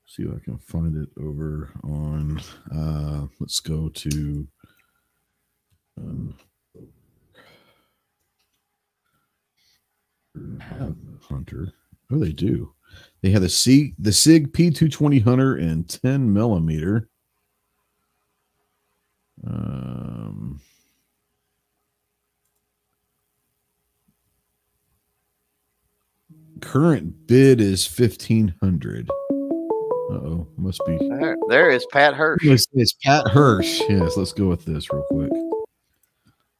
see 0.07 0.23
if 0.23 0.35
I 0.35 0.39
can 0.45 0.59
find 0.59 0.97
it 0.97 1.09
over 1.21 1.71
on. 1.83 2.41
Uh, 2.75 3.27
let's 3.41 3.61
go 3.61 3.89
to. 3.89 4.47
Um, 5.99 6.35
Hunter. 11.29 11.73
Oh, 12.11 12.19
they 12.19 12.33
do. 12.33 12.73
They 13.23 13.31
have 13.31 13.43
the 13.43 13.49
C 13.49 13.95
the 13.99 14.13
Sig 14.13 14.53
P220 14.53 15.23
Hunter 15.23 15.57
and 15.57 15.89
10 15.89 16.33
millimeter. 16.33 17.09
Current 26.77 27.27
bid 27.27 27.59
is 27.59 27.89
1500. 27.89 29.09
Uh-oh, 29.11 30.47
must 30.59 30.79
be 30.87 30.99
There, 31.19 31.35
there 31.49 31.71
is 31.71 31.87
Pat 31.91 32.13
Hirsch. 32.13 32.45
it's, 32.45 32.67
it's 32.75 32.93
Pat 33.03 33.27
Hirsch. 33.29 33.81
Yes, 33.89 34.19
let's 34.19 34.35
go 34.35 34.49
with 34.49 34.67
this 34.67 34.93
real 34.93 35.03
quick. 35.11 35.31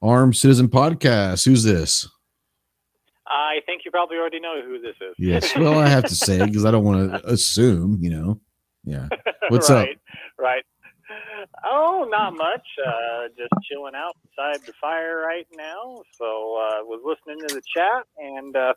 Armed 0.01 0.35
Citizen 0.35 0.69
Podcast. 0.69 1.45
Who's 1.45 1.63
this? 1.65 2.09
I 3.27 3.61
think 3.67 3.83
you 3.85 3.91
probably 3.91 4.17
already 4.17 4.41
know 4.41 4.63
who 4.65 4.81
this 4.81 4.97
is. 5.03 5.15
Yes. 5.19 5.55
Well, 5.57 5.79
I 5.79 5.87
have 5.89 6.05
to 6.05 6.15
say 6.15 6.43
because 6.47 6.65
I 6.65 6.71
don't 6.71 6.85
want 6.85 7.13
to 7.13 7.29
assume, 7.29 7.99
you 8.01 8.09
know. 8.09 8.41
Yeah. 8.85 9.09
What's 9.51 9.69
up? 9.69 9.85
right, 9.85 9.99
Right. 10.39 10.65
Oh, 11.63 12.09
not 12.11 12.35
much. 12.35 12.67
Uh, 12.85 13.29
just 13.37 13.53
chilling 13.71 13.95
out 13.95 14.17
beside 14.23 14.67
the 14.67 14.73
fire 14.81 15.19
right 15.27 15.47
now. 15.55 16.03
So 16.19 16.25
uh, 16.57 16.85
was 16.85 17.03
listening 17.05 17.47
to 17.47 17.55
the 17.55 17.63
chat, 17.75 18.05
and 18.19 18.57
uh, 18.57 18.75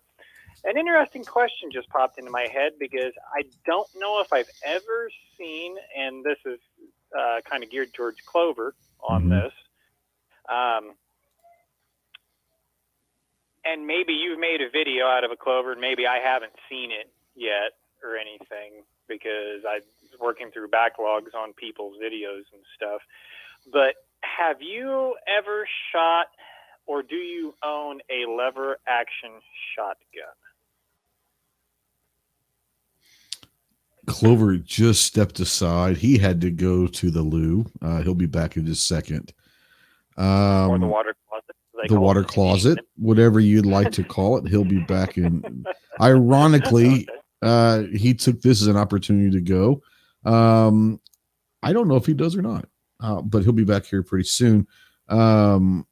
an 0.64 0.78
interesting 0.78 1.24
question 1.24 1.72
just 1.72 1.89
popped 1.89 2.18
into 2.18 2.32
my 2.32 2.47
head 2.51 2.74
because 2.80 3.14
I 3.34 3.43
don't 3.66 3.88
know 3.95 4.22
if 4.22 4.32
I've 4.34 4.49
ever 4.66 5.10
seen, 5.38 5.76
and 5.97 6.24
this 6.24 6.38
is 6.45 6.60
uh, 7.18 7.41
kind 7.49 7.64
of 7.64 7.72
geared 7.72 7.93
towards 7.93 8.18
Clover 8.22 8.76
on 9.01 9.26
Mhm. 9.26 9.30
this. 9.30 9.53
Um, 10.47 10.95
and 13.66 13.86
maybe 13.86 14.14
you've 14.14 14.39
made 14.39 14.62
a 14.62 14.70
video 14.70 15.07
out 15.07 15.24
of 15.24 15.32
a 15.32 15.38
clover, 15.38 15.72
and 15.72 15.82
maybe 15.82 16.07
I 16.07 16.20
haven't 16.20 16.53
seen 16.70 16.91
it 16.91 17.10
yet 17.36 17.74
or 18.03 18.16
anything 18.16 18.86
because 19.07 19.66
I 19.66 19.82
was 20.01 20.20
working 20.20 20.51
through 20.51 20.70
backlogs 20.70 21.34
on 21.36 21.53
people's 21.53 21.97
videos 21.97 22.45
and 22.53 22.64
stuff. 22.76 23.01
But 23.72 23.95
have 24.22 24.62
you 24.62 25.16
ever 25.28 25.68
shot 25.91 26.28
or 26.86 27.03
do 27.03 27.16
you 27.16 27.53
own 27.64 28.01
a 28.10 28.26
lever 28.26 28.80
action 28.88 29.32
shotgun? 29.76 30.36
Clover 34.10 34.57
just 34.57 35.03
stepped 35.03 35.39
aside. 35.39 35.97
He 35.97 36.18
had 36.18 36.41
to 36.41 36.51
go 36.51 36.88
to 36.88 37.12
the 37.12 37.22
loo. 37.22 37.66
Uh, 37.82 38.01
he'll 38.01 38.16
be 38.16 38.26
back 38.26 38.57
in 38.57 38.66
just 38.66 38.84
a 38.84 38.95
second. 38.95 39.34
Um, 40.18 40.72
or 40.72 40.80
the 40.80 40.88
water 40.88 41.16
closet? 41.30 41.55
the 41.88 41.99
water 41.99 42.24
closet, 42.24 42.80
whatever 42.97 43.39
you'd 43.39 43.66
like 43.66 43.91
to 43.93 44.03
call 44.03 44.38
it. 44.38 44.47
He'll 44.47 44.66
be 44.66 44.84
back 44.84 45.18
in. 45.18 45.64
Ironically, 46.01 47.07
uh, 47.41 47.84
he 47.93 48.14
took 48.14 48.41
this 48.41 48.62
as 48.62 48.68
an 48.68 48.78
opportunity 48.78 49.32
to 49.32 49.41
go. 49.41 49.82
Um, 50.30 50.99
I 51.64 51.72
don't 51.72 51.88
know 51.88 51.95
if 51.95 52.05
he 52.05 52.14
does 52.14 52.36
or 52.36 52.41
not, 52.41 52.66
uh, 52.99 53.22
but 53.22 53.43
he'll 53.43 53.53
be 53.53 53.64
back 53.64 53.86
here 53.86 54.03
pretty 54.03 54.26
soon. 54.26 54.68
Um, 55.07 55.86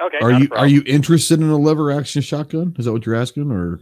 Okay, 0.00 0.18
are 0.22 0.30
you 0.30 0.48
are 0.52 0.68
you 0.68 0.84
interested 0.86 1.40
in 1.40 1.50
a 1.50 1.56
lever 1.56 1.90
action 1.90 2.22
shotgun? 2.22 2.72
Is 2.78 2.84
that 2.84 2.92
what 2.92 3.04
you're 3.04 3.16
asking, 3.16 3.50
or 3.50 3.80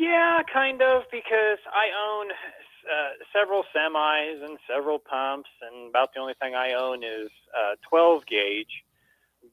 Yeah, 0.00 0.40
kind 0.50 0.80
of, 0.80 1.02
because 1.12 1.58
I 1.68 1.92
own 1.92 2.30
uh, 2.30 3.22
several 3.36 3.64
semis 3.76 4.42
and 4.42 4.56
several 4.66 4.98
pumps, 4.98 5.50
and 5.60 5.90
about 5.90 6.14
the 6.14 6.20
only 6.20 6.32
thing 6.40 6.54
I 6.54 6.72
own 6.72 7.04
is 7.04 7.28
uh, 7.54 7.76
12 7.90 8.24
gauge. 8.24 8.82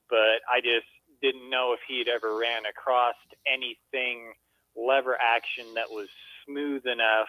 But 0.09 0.39
I 0.49 0.61
just 0.61 0.87
didn't 1.21 1.49
know 1.49 1.73
if 1.73 1.81
he'd 1.85 2.07
ever 2.07 2.37
ran 2.37 2.65
across 2.65 3.15
anything 3.45 4.31
lever 4.77 5.17
action 5.21 5.65
that 5.75 5.89
was 5.89 6.07
smooth 6.45 6.85
enough. 6.85 7.27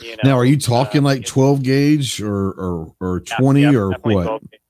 You 0.00 0.10
know, 0.10 0.30
now 0.30 0.38
are 0.38 0.44
you 0.44 0.58
talking 0.58 1.00
uh, 1.00 1.10
like 1.10 1.24
12 1.24 1.64
gauge 1.64 2.20
or 2.22 2.52
or 2.52 2.94
or 3.00 3.22
Yeah, 3.26 3.36
20 3.36 3.62
yep, 3.62 3.74
or 3.74 3.90
what? 4.02 4.22
12 4.22 4.40
gauge. 4.42 4.60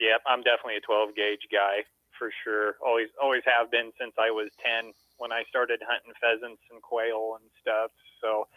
Yep, 0.00 0.22
I'm 0.26 0.42
definitely 0.42 0.76
a 0.76 0.80
12 0.80 1.14
gauge 1.14 1.48
guy 1.52 1.84
for 2.18 2.30
sure. 2.44 2.76
Always, 2.84 3.08
always 3.22 3.42
have 3.44 3.70
been 3.70 3.92
since 4.00 4.14
I 4.18 4.30
was 4.30 4.48
10 4.64 4.92
when 5.18 5.32
I 5.32 5.44
started 5.48 5.80
hunting 5.86 6.12
pheasants 6.20 6.62
and 6.70 6.80
quail 6.82 7.38
and 7.40 7.50
stuff. 7.60 7.90
So, 8.22 8.48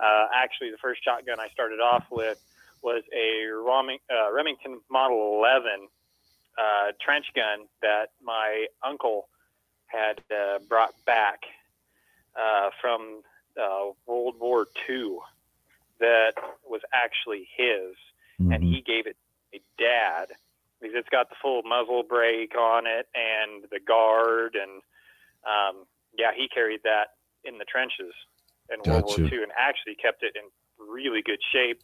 uh, 0.00 0.26
actually, 0.34 0.70
the 0.70 0.78
first 0.78 1.04
shotgun 1.04 1.38
I 1.38 1.48
started 1.48 1.80
off 1.80 2.04
with 2.10 2.38
was 2.82 3.02
a 3.14 3.46
uh, 3.50 4.32
Remington 4.32 4.80
Model 4.90 5.38
11 5.38 5.88
uh, 6.58 6.92
trench 7.00 7.26
gun 7.34 7.66
that 7.82 8.10
my 8.22 8.66
uncle 8.82 9.28
had 9.86 10.20
uh, 10.30 10.58
brought 10.68 10.94
back 11.06 11.40
uh, 12.36 12.70
from 12.80 13.22
uh, 13.60 13.90
World 14.06 14.34
War 14.40 14.66
II. 14.88 15.18
That 16.00 16.34
was 16.68 16.80
actually 16.92 17.48
his 17.56 17.94
and 18.38 18.62
Mhm. 18.62 18.74
he 18.74 18.80
gave 18.82 19.06
it 19.06 19.16
a 19.54 19.60
dad 19.78 20.32
because 20.80 20.96
it's 20.96 21.08
got 21.08 21.28
the 21.30 21.36
full 21.36 21.62
muzzle 21.62 22.02
brake 22.02 22.56
on 22.56 22.86
it 22.86 23.08
and 23.14 23.64
the 23.70 23.80
guard 23.80 24.56
and 24.56 24.82
um, 25.44 25.86
yeah 26.18 26.30
he 26.36 26.48
carried 26.48 26.80
that 26.84 27.16
in 27.44 27.58
the 27.58 27.64
trenches 27.64 28.14
in 28.72 28.80
World 28.90 29.04
War 29.06 29.18
II 29.18 29.42
and 29.42 29.52
actually 29.58 29.94
kept 29.96 30.22
it 30.22 30.32
in 30.36 30.48
really 30.80 31.22
good 31.24 31.40
shape. 31.52 31.80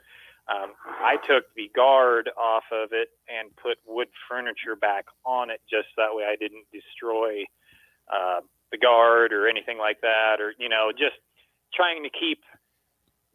Um, 0.48 0.72
I 0.86 1.16
took 1.28 1.44
the 1.54 1.70
guard 1.76 2.30
off 2.36 2.64
of 2.72 2.90
it 2.92 3.08
and 3.28 3.54
put 3.56 3.78
wood 3.86 4.08
furniture 4.28 4.74
back 4.74 5.04
on 5.24 5.50
it 5.50 5.60
just 5.70 5.88
that 5.96 6.10
way 6.10 6.24
I 6.24 6.36
didn't 6.36 6.64
destroy 6.72 7.44
uh, 8.10 8.40
the 8.72 8.78
guard 8.78 9.32
or 9.32 9.48
anything 9.48 9.78
like 9.78 10.00
that 10.00 10.40
or 10.40 10.54
you 10.58 10.68
know 10.68 10.90
just 10.90 11.20
trying 11.74 12.02
to 12.02 12.11
keep 12.11 12.40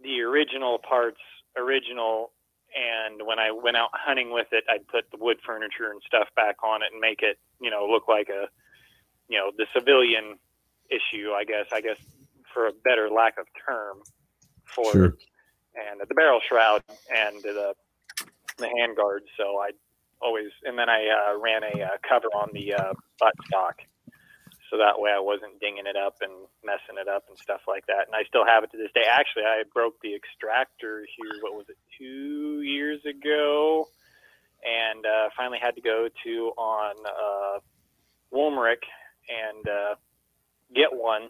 the 0.03 0.21
original 0.21 0.79
parts 0.79 1.21
original 1.57 2.31
and 2.75 3.21
when 3.25 3.39
I 3.39 3.51
went 3.51 3.77
out 3.77 3.89
hunting 3.93 4.31
with 4.31 4.47
it, 4.51 4.65
I'd 4.69 4.85
put 4.87 5.09
the 5.09 5.17
wood 5.17 5.37
furniture 5.45 5.91
and 5.91 6.01
stuff 6.05 6.27
back 6.35 6.57
on 6.61 6.83
it 6.83 6.91
and 6.91 6.99
make 6.99 7.21
it, 7.23 7.39
you 7.61 7.71
know, 7.71 7.87
look 7.89 8.09
like 8.09 8.27
a, 8.27 8.51
you 9.29 9.39
know, 9.39 9.51
the 9.55 9.65
civilian 9.73 10.35
issue, 10.89 11.31
I 11.31 11.43
guess, 11.43 11.67
I 11.73 11.81
guess 11.81 11.97
for 12.53 12.67
a 12.67 12.71
better 12.83 13.09
lack 13.09 13.37
of 13.37 13.47
term 13.67 13.97
for 14.65 14.91
Sure. 14.91 15.17
And 15.75 15.99
the 15.99 16.15
barrel 16.15 16.39
shroud 16.47 16.83
and 17.13 17.43
the, 17.43 17.73
the 18.57 18.67
hand 18.67 18.95
guard. 18.95 19.23
So 19.35 19.57
I 19.59 19.71
always, 20.21 20.47
and 20.63 20.79
then 20.79 20.89
I 20.89 21.07
uh, 21.07 21.37
ran 21.37 21.63
a 21.63 21.83
uh, 21.83 21.97
cover 22.07 22.27
on 22.27 22.49
the 22.53 22.73
uh, 22.73 22.93
butt 23.19 23.33
stock. 23.47 23.81
So 24.71 24.77
that 24.77 24.99
way 24.99 25.11
I 25.11 25.19
wasn't 25.19 25.59
dinging 25.59 25.85
it 25.85 25.95
up 25.95 26.15
and 26.21 26.31
messing 26.63 26.95
it 26.99 27.07
up 27.07 27.25
and 27.29 27.37
stuff 27.37 27.61
like 27.67 27.85
that. 27.87 28.07
And 28.07 28.15
I 28.15 28.23
still 28.23 28.45
have 28.45 28.63
it 28.63 28.71
to 28.71 28.77
this 28.77 28.91
day. 28.95 29.03
Actually, 29.03 29.43
I 29.43 29.63
broke 29.73 29.99
the 30.01 30.15
extractor 30.15 31.05
here, 31.17 31.31
what 31.41 31.53
was 31.53 31.67
it, 31.69 31.77
two 31.99 32.61
years 32.61 33.01
ago? 33.05 33.87
And 34.63 35.05
uh, 35.05 35.29
finally 35.35 35.59
had 35.61 35.75
to 35.75 35.81
go 35.81 36.07
to 36.23 36.51
on 36.57 36.95
uh, 37.05 37.59
and 39.29 39.67
uh, 39.67 39.95
get 40.73 40.89
one 40.93 41.29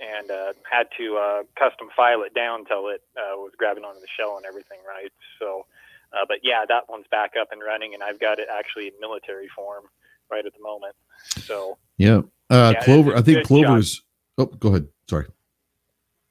and 0.00 0.30
uh, 0.30 0.52
had 0.70 0.86
to 0.96 1.16
uh, 1.16 1.42
custom 1.58 1.88
file 1.94 2.22
it 2.22 2.34
down 2.34 2.64
till 2.64 2.88
it 2.88 3.02
uh, 3.16 3.36
was 3.36 3.52
grabbing 3.58 3.84
onto 3.84 4.00
the 4.00 4.06
shell 4.18 4.36
and 4.36 4.46
everything 4.46 4.78
right. 4.88 5.12
So, 5.38 5.66
uh, 6.12 6.24
but 6.26 6.38
yeah, 6.42 6.64
that 6.68 6.88
one's 6.88 7.06
back 7.10 7.32
up 7.40 7.48
and 7.52 7.60
running, 7.62 7.94
and 7.94 8.02
I've 8.02 8.18
got 8.18 8.38
it 8.38 8.48
actually 8.50 8.86
in 8.88 8.94
military 9.00 9.48
form 9.54 9.84
right 10.30 10.44
at 10.44 10.52
the 10.54 10.62
moment. 10.62 10.94
So, 11.42 11.78
Yeah. 11.98 12.22
Uh, 12.48 12.72
Yeah, 12.74 12.84
Clover. 12.84 13.16
I 13.16 13.22
think. 13.22 13.46
Clover's. 13.46 14.02
Oh, 14.38 14.46
go 14.46 14.70
ahead. 14.70 14.88
Sorry. 15.08 15.26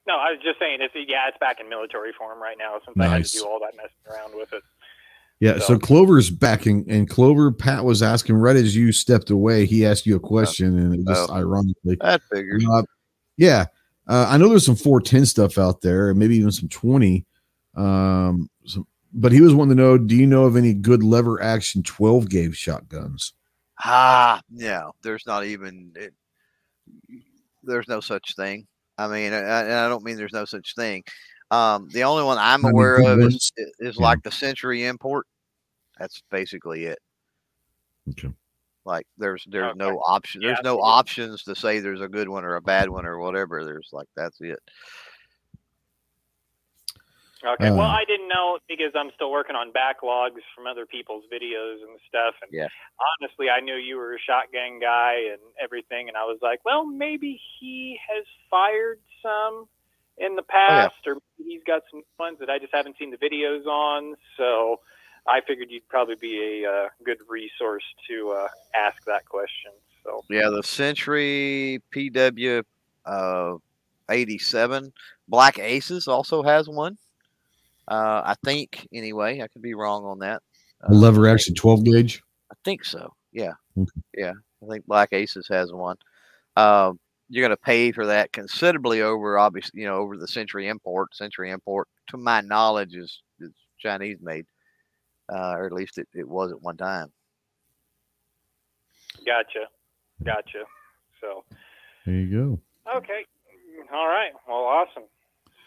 No, 0.07 0.15
I 0.15 0.31
was 0.31 0.39
just 0.43 0.57
saying 0.57 0.79
it's 0.81 0.95
yeah, 0.95 1.27
it's 1.27 1.37
back 1.37 1.59
in 1.59 1.69
military 1.69 2.11
form 2.17 2.41
right 2.41 2.57
now 2.57 2.79
since 2.83 2.97
I 2.99 3.07
had 3.07 3.25
to 3.25 3.31
do 3.31 3.45
all 3.45 3.59
that 3.59 3.77
messing 3.77 3.91
around 4.09 4.35
with 4.35 4.51
it. 4.53 4.63
Yeah, 5.39 5.53
so, 5.59 5.59
So- 5.67 5.79
Clover's 5.79 6.29
backing, 6.29 6.85
and 6.89 7.09
Clover 7.09 7.51
Pat 7.51 7.85
was 7.85 8.01
asking 8.03 8.35
right 8.35 8.55
as 8.57 8.75
you 8.75 8.91
stepped 8.91 9.29
away. 9.29 9.65
He 9.65 9.85
asked 9.85 10.05
you 10.05 10.15
a 10.15 10.19
question, 10.19 10.77
and 10.77 10.93
it 10.95 11.07
just 11.07 11.29
Oh. 11.29 11.33
ironically, 11.33 11.97
That 12.01 12.21
figures. 12.31 12.65
uh, 12.69 12.83
yeah, 13.37 13.65
uh, 14.07 14.25
I 14.29 14.37
know 14.37 14.49
there's 14.49 14.65
some 14.65 14.75
410 14.75 15.25
stuff 15.25 15.57
out 15.57 15.79
there, 15.81 16.09
and 16.09 16.19
maybe 16.19 16.35
even 16.37 16.51
some 16.51 16.67
20. 16.67 17.25
Um, 17.75 18.49
some, 18.65 18.85
but 19.13 19.31
he 19.31 19.39
was 19.41 19.53
wanting 19.53 19.77
to 19.77 19.81
know: 19.81 19.97
Do 19.97 20.15
you 20.15 20.27
know 20.27 20.43
of 20.43 20.57
any 20.57 20.73
good 20.73 21.03
lever 21.03 21.41
action 21.41 21.83
12 21.83 22.27
gauge 22.29 22.57
shotguns? 22.57 23.33
Ah, 23.85 24.41
no, 24.49 24.91
there's 25.03 25.25
not 25.25 25.45
even. 25.45 25.93
It, 25.95 26.13
there's 27.63 27.87
no 27.87 28.01
such 28.01 28.35
thing. 28.35 28.67
I 28.97 29.07
mean, 29.07 29.31
I, 29.31 29.39
I 29.41 29.85
I 29.85 29.89
don't 29.89 30.03
mean 30.03 30.17
there's 30.17 30.33
no 30.33 30.43
such 30.45 30.75
thing. 30.75 31.03
Um, 31.51 31.89
the 31.91 32.03
only 32.03 32.23
one 32.23 32.37
I'm 32.37 32.63
aware 32.65 32.97
of 33.01 33.19
ones. 33.19 33.51
is, 33.57 33.71
is 33.79 33.97
Yeah. 33.97 34.03
like 34.03 34.23
the 34.23 34.31
Century 34.31 34.85
Import. 34.85 35.25
That's 35.97 36.21
basically 36.29 36.85
it. 36.85 36.99
Okay. 38.11 38.31
Like 38.85 39.05
there's 39.17 39.43
there's 39.49 39.71
Okay. 39.71 39.77
no 39.77 39.99
option. 39.99 40.41
There's 40.41 40.57
Yeah, 40.63 40.71
no 40.71 40.77
yeah. 40.77 40.83
options 40.83 41.43
to 41.43 41.55
say 41.55 41.79
there's 41.79 42.01
a 42.01 42.07
good 42.07 42.29
one 42.29 42.45
or 42.45 42.55
a 42.55 42.61
bad 42.61 42.89
one 42.89 43.05
or 43.05 43.19
whatever. 43.19 43.63
There's 43.65 43.89
like 43.91 44.07
that's 44.15 44.39
it. 44.41 44.59
Okay. 47.43 47.71
well, 47.71 47.87
Uh, 47.87 47.93
I 47.95 48.03
didn't 48.05 48.27
know 48.27 48.59
because 48.67 48.91
I'm 48.95 49.11
still 49.15 49.31
working 49.31 49.55
on 49.55 49.71
backlogs 49.71 50.41
from 50.53 50.67
other 50.67 50.85
people's 50.85 51.23
videos 51.31 51.81
and 51.87 51.97
stuff. 52.07 52.35
And 52.41 52.51
Yeah. 52.51 52.67
honestly, 53.21 53.49
I 53.49 53.61
knew 53.61 53.75
you 53.75 53.95
were 53.97 54.15
a 54.15 54.19
shotgun 54.19 54.79
guy 54.79 55.13
and 55.31 55.39
everything, 55.59 56.09
and 56.09 56.17
I 56.17 56.25
was 56.25 56.39
like, 56.41 56.59
well, 56.65 56.85
maybe 56.85 57.39
he 57.59 57.97
has 58.09 58.25
fired 58.49 58.99
some 59.21 59.69
in 60.19 60.35
the 60.35 60.41
Oh, 60.41 60.45
yeah. 60.49 60.87
past, 60.89 61.07
or 61.07 61.17
he's 61.37 61.63
got 61.65 61.81
some 61.91 62.01
ones 62.19 62.37
that 62.39 62.49
I 62.49 62.59
just 62.59 62.73
haven't 62.73 62.97
seen 62.97 63.11
the 63.11 63.17
videos 63.17 63.65
on. 63.65 64.15
So 64.37 64.79
I 65.27 65.41
figured 65.47 65.69
you'd 65.71 65.87
probably 65.87 66.15
be 66.15 66.63
a 66.63 66.69
uh, 66.69 66.89
good 67.05 67.17
resource 67.29 67.83
to 68.09 68.31
uh, 68.31 68.47
ask 68.75 69.03
that 69.05 69.25
question. 69.25 69.71
So 70.03 70.23
Yeah, 70.29 70.49
the 70.49 70.63
Century 70.63 71.81
PW 71.93 72.63
uh, 73.05 73.55
87 74.09 74.91
Black 75.27 75.59
Aces 75.59 76.07
also 76.07 76.41
has 76.43 76.67
one. 76.67 76.97
Uh, 77.87 78.21
I 78.25 78.35
think 78.43 78.87
anyway. 78.93 79.41
I 79.41 79.47
could 79.47 79.61
be 79.61 79.73
wrong 79.73 80.03
on 80.05 80.19
that. 80.19 80.41
A 80.83 80.91
Uh, 80.91 80.95
lever 80.95 81.27
action 81.27 81.55
12 81.55 81.83
gauge. 81.83 82.21
I 82.51 82.55
think 82.63 82.83
so. 82.85 83.13
Yeah. 83.31 83.53
Okay. 83.77 84.01
Yeah. 84.17 84.33
I 84.63 84.67
think 84.71 84.85
Black 84.85 85.09
Aces 85.11 85.47
has 85.49 85.71
one. 85.71 85.97
Um, 86.57 86.99
you're 87.29 87.43
going 87.47 87.55
to 87.55 87.61
pay 87.61 87.91
for 87.91 88.07
that 88.07 88.31
considerably 88.31 89.01
over, 89.01 89.37
obviously, 89.37 89.81
you 89.81 89.87
know, 89.87 89.97
over 89.97 90.17
the 90.17 90.27
Century 90.27 90.67
Import. 90.67 91.15
Century 91.15 91.51
Import, 91.51 91.87
to 92.09 92.17
my 92.17 92.41
knowledge, 92.41 92.95
is, 92.95 93.21
is 93.39 93.51
Chinese 93.79 94.17
made, 94.21 94.45
uh, 95.31 95.53
or 95.57 95.65
at 95.65 95.71
least 95.71 95.97
it, 95.99 96.07
it 96.13 96.27
was 96.27 96.51
at 96.51 96.61
one 96.61 96.75
time. 96.77 97.11
gotcha, 99.25 99.67
gotcha. 100.23 100.63
So 101.21 101.43
There 102.05 102.15
you 102.15 102.31
go. 102.31 102.59
okay, 102.97 103.25
all 103.93 104.07
right. 104.07 104.31
Well, 104.47 104.57
awesome. 104.63 105.03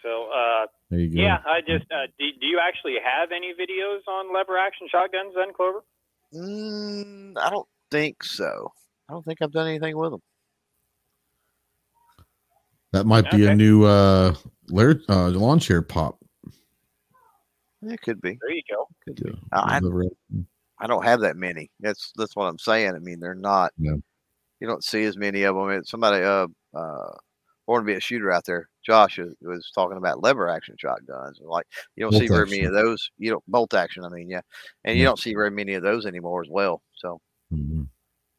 So 0.03 0.31
uh, 0.35 0.67
There 0.91 0.99
you 1.01 1.15
go. 1.15 1.23
Yeah, 1.23 1.39
I 1.47 1.61
just 1.61 1.91
uh, 1.93 2.07
do, 2.19 2.25
do 2.41 2.47
you 2.47 2.59
actually 2.67 2.97
have 3.03 3.31
any 3.31 3.53
videos 3.53 4.01
on 4.11 4.35
lever 4.35 4.59
action 4.59 4.89
shotguns 4.91 5.35
then, 5.37 5.53
Clover? 5.55 5.85
Mm, 6.35 7.35
I 7.39 7.51
don't 7.51 7.69
think 7.91 8.25
so. 8.25 8.73
I 9.09 9.13
don't 9.13 9.25
think 9.25 9.41
I've 9.43 9.53
done 9.53 9.69
anything 9.69 9.97
with 9.97 10.11
them. 10.11 10.23
That 12.93 13.07
might 13.07 13.31
be 13.31 13.47
a 13.47 13.55
new 13.55 13.85
uh, 13.85 14.35
lair, 14.69 15.01
uh 15.09 15.29
lawn 15.29 15.59
chair 15.59 15.83
pop. 15.83 16.19
It 17.83 18.01
could 18.03 18.21
be. 18.21 18.39
There 18.41 18.55
you 18.55 18.63
go. 18.71 18.89
Could 19.05 19.21
Yeah, 19.25 19.33
be. 19.33 19.39
I. 19.53 19.81
I 20.79 20.87
don't 20.89 21.05
have 21.05 21.21
that 21.21 21.37
many. 21.37 21.71
That's 21.81 22.13
that's 22.17 22.35
what 22.37 22.47
I'm 22.47 22.59
saying. 22.59 22.95
I 22.95 22.99
mean, 22.99 23.21
they're 23.21 23.35
not. 23.35 23.73
Yeah. 23.79 23.95
You 24.61 24.67
don't 24.67 24.85
see 24.85 25.05
as 25.05 25.17
many 25.17 25.43
of 25.45 25.55
them. 25.57 25.71
It's 25.71 25.91
somebody 25.91 26.23
uh 26.25 26.49
uh 26.75 27.11
born 27.67 27.83
to 27.83 27.87
be 27.87 27.95
a 27.95 28.01
shooter 28.01 28.33
out 28.33 28.45
there. 28.45 28.69
Josh 28.85 29.19
was, 29.19 29.35
was 29.41 29.71
talking 29.75 29.97
about 29.97 30.23
lever 30.23 30.49
action 30.49 30.75
shotguns. 30.79 31.39
and 31.39 31.49
Like 31.49 31.67
you 31.97 32.03
don't 32.05 32.13
see 32.13 32.27
Bolt 32.29 32.31
very 32.31 32.47
many 32.47 32.65
of 32.65 32.75
those. 32.75 33.11
You 33.19 33.31
don't 33.31 33.45
bolt 33.47 33.75
action. 33.75 34.05
I 34.05 34.09
mean, 34.09 34.29
yeah, 34.29 34.41
and 34.85 34.97
you 34.97 35.03
Yeah. 35.03 35.09
don't 35.11 35.19
see 35.21 35.35
very 35.35 35.51
many 35.51 35.75
of 35.75 35.83
those 35.83 36.05
anymore 36.05 36.43
as 36.43 36.49
well. 36.51 36.83
So 36.95 37.21
Mhm. 37.53 37.87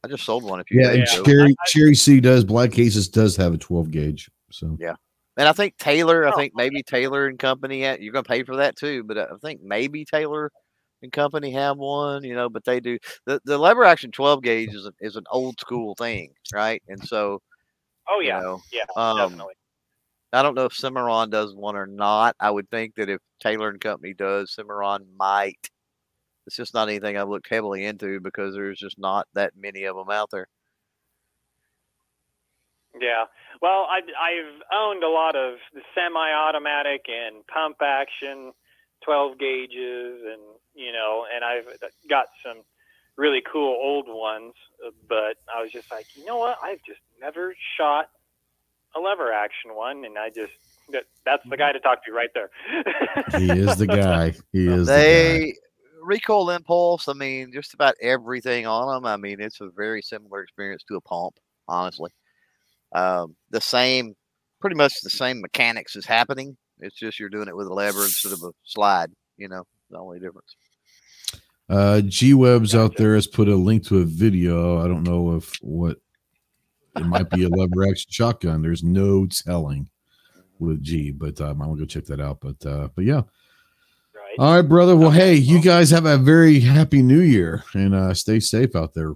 I 0.04 0.10
just 0.10 0.26
sold 0.26 0.44
one 0.44 0.60
If 0.60 0.70
you 0.70 0.82
Yeah, 0.82 0.92
and. 0.92 1.08
Cherry 1.26 1.56
Cherry 1.68 1.96
C 1.96 2.20
does 2.20 2.44
Black 2.44 2.78
Aces 2.78 3.08
does 3.08 3.38
have 3.38 3.54
a 3.54 3.58
12 3.58 3.90
gauge. 3.90 4.30
So 4.54 4.78
yeah, 4.80 4.96
And 5.38 5.48
I 5.48 5.54
think 5.54 5.78
Taylor, 5.78 6.28
I 6.28 6.32
Oh, 6.32 6.34
think 6.34 6.54
maybe 6.56 6.84
Taylor 6.84 7.28
and 7.28 7.40
Company, 7.40 7.82
you're 7.82 8.14
going 8.14 8.24
to 8.26 8.30
pay 8.30 8.44
for 8.44 8.58
that 8.58 8.76
too. 8.78 9.04
But 9.04 9.18
I 9.18 9.28
think 9.42 9.62
maybe 9.64 10.06
Taylor 10.06 10.52
and 11.02 11.12
Company 11.12 11.52
have 11.54 11.78
one, 11.78 12.24
you 12.24 12.36
know. 12.36 12.50
But 12.50 12.66
they 12.66 12.80
do 12.80 13.00
the 13.26 13.42
the 13.46 13.58
lever 13.58 13.84
action 13.86 14.12
12 14.12 14.44
gauge 14.44 14.74
is 14.74 14.86
a, 14.88 14.94
is 15.02 15.16
an 15.18 15.26
old 15.32 15.60
school 15.60 15.96
thing, 15.96 16.34
right? 16.54 16.82
And 16.88 17.04
so, 17.08 17.40
Oh 18.08 18.20
you 18.24 18.34
yeah, 18.34 18.42
know, 18.42 18.62
yeah, 18.72 18.86
um, 18.96 19.14
definitely. 19.16 19.54
I 20.34 20.42
don't 20.44 20.56
know 20.56 20.66
if 20.66 20.74
Cimarron 20.74 21.30
does 21.30 21.56
one 21.56 21.76
or 21.76 21.88
not. 21.88 22.36
I 22.40 22.52
would 22.52 22.70
think 22.72 22.96
that 22.96 23.10
if 23.10 23.22
Taylor 23.42 23.70
and 23.70 23.80
Company 23.82 24.14
does, 24.14 24.54
Cimarron 24.56 25.08
might. 25.18 25.70
It's 26.48 26.56
just 26.58 26.74
not 26.74 26.90
anything 26.90 27.18
I've 27.18 27.30
looked 27.30 27.50
heavily 27.50 27.86
into 27.86 28.20
because 28.22 28.56
there's 28.56 28.80
just 28.80 29.00
not 29.00 29.28
that 29.34 29.54
many 29.56 29.86
of 29.86 29.96
them 29.96 30.10
out 30.12 30.30
there. 30.32 30.48
Yeah. 33.00 33.26
Well, 33.62 33.88
I, 33.90 34.00
I've 34.00 34.62
owned 34.74 35.04
a 35.04 35.10
lot 35.10 35.36
of 35.36 35.56
semi-automatic 35.96 37.06
and 37.10 37.46
pump 37.48 37.78
action, 37.82 38.52
12 39.04 39.38
gauges, 39.40 40.22
and 40.26 40.42
you 40.76 40.92
know, 40.92 41.26
and 41.34 41.44
I've 41.44 41.66
got 42.10 42.28
some 42.44 42.58
really 43.16 43.42
cool 43.52 43.70
old 43.82 44.06
ones. 44.08 44.54
uh, 44.86 44.92
But 45.08 45.38
I 45.54 45.62
was 45.62 45.72
just 45.72 45.92
like, 45.92 46.06
you 46.16 46.26
know 46.26 46.38
what? 46.38 46.58
I've 46.64 46.82
just 46.86 47.00
never 47.20 47.56
shot 47.78 48.10
a 48.96 49.00
lever 49.00 49.32
action 49.32 49.76
one, 49.76 50.06
and 50.06 50.18
I 50.18 50.30
just 50.30 50.54
that, 50.90 51.06
that's 51.26 51.48
the 51.50 51.58
guy 51.58 51.72
to 51.72 51.80
talk 51.80 52.06
to 52.06 52.12
right 52.12 52.30
there. 52.34 52.50
he 53.40 53.50
is 53.52 53.78
the 53.78 53.88
guy. 54.04 54.34
He 54.52 54.68
is 54.68 54.88
the 54.88 54.94
guy. 54.94 54.98
they 55.00 55.56
recoil 56.02 56.50
impulse. 56.50 57.08
I 57.08 57.14
mean, 57.14 57.52
just 57.54 57.74
about 57.74 57.96
everything 58.02 58.68
on 58.68 58.94
them. 58.94 59.06
I 59.06 59.18
mean, 59.18 59.40
it's 59.40 59.62
a 59.62 59.70
very 59.70 60.02
similar 60.02 60.42
experience 60.44 60.84
to 60.90 60.96
a 60.96 61.02
pump, 61.02 61.40
honestly. 61.68 62.12
Um, 62.94 63.36
the 63.50 63.62
same, 63.62 64.16
pretty 64.62 64.76
much 64.76 64.94
the 65.02 65.10
same 65.10 65.42
mechanics 65.42 65.96
is 65.96 66.06
happening. 66.06 66.58
It's 66.80 66.96
just 66.96 67.20
you're 67.20 67.30
doing 67.30 67.48
it 67.48 67.56
with 67.56 67.68
a 67.68 67.74
lever 67.74 68.04
instead 68.04 68.34
of 68.34 68.44
a 68.44 68.52
slide. 68.64 69.12
You 69.38 69.48
know, 69.48 69.64
the 69.90 69.98
only 69.98 70.20
difference. 70.20 70.56
Uh, 71.70 72.02
G 72.02 72.34
Webs 72.34 72.76
out 72.76 72.98
there 72.98 73.16
has 73.16 73.26
put 73.26 73.48
a 73.48 73.56
link 73.56 73.86
to 73.88 74.00
a 74.00 74.06
video. 74.06 74.84
I 74.84 74.88
don't 74.88 75.04
know 75.04 75.36
if 75.36 75.54
what 75.62 75.98
it 76.96 77.06
might 77.06 77.30
be 77.30 77.44
a 77.44 77.50
lever 77.50 77.90
action 77.90 78.12
shotgun. 78.12 78.62
There's 78.62 78.84
no 78.84 79.26
telling 79.26 79.90
with 80.60 80.84
G, 80.84 81.12
but 81.12 81.40
um, 81.42 81.62
I'm 81.62 81.70
gonna 81.70 81.80
go 81.80 81.86
check 81.86 82.06
that 82.06 82.20
out. 82.20 82.40
But 82.42 82.66
uh, 82.66 82.90
but 82.96 83.06
yeah. 83.06 83.22
right. 84.14 84.36
All 84.40 84.56
right, 84.56 84.62
brother. 84.62 84.96
Well, 84.96 85.10
Okay, 85.10 85.18
hey, 85.18 85.36
you 85.36 85.62
guys 85.62 85.90
have 85.90 86.06
a 86.06 86.18
very 86.18 86.60
happy 86.60 87.02
new 87.02 87.22
year 87.22 87.64
and 87.74 87.96
uh, 87.96 88.14
stay 88.14 88.40
safe 88.40 88.76
out 88.76 88.94
there. 88.94 89.10
All 89.10 89.16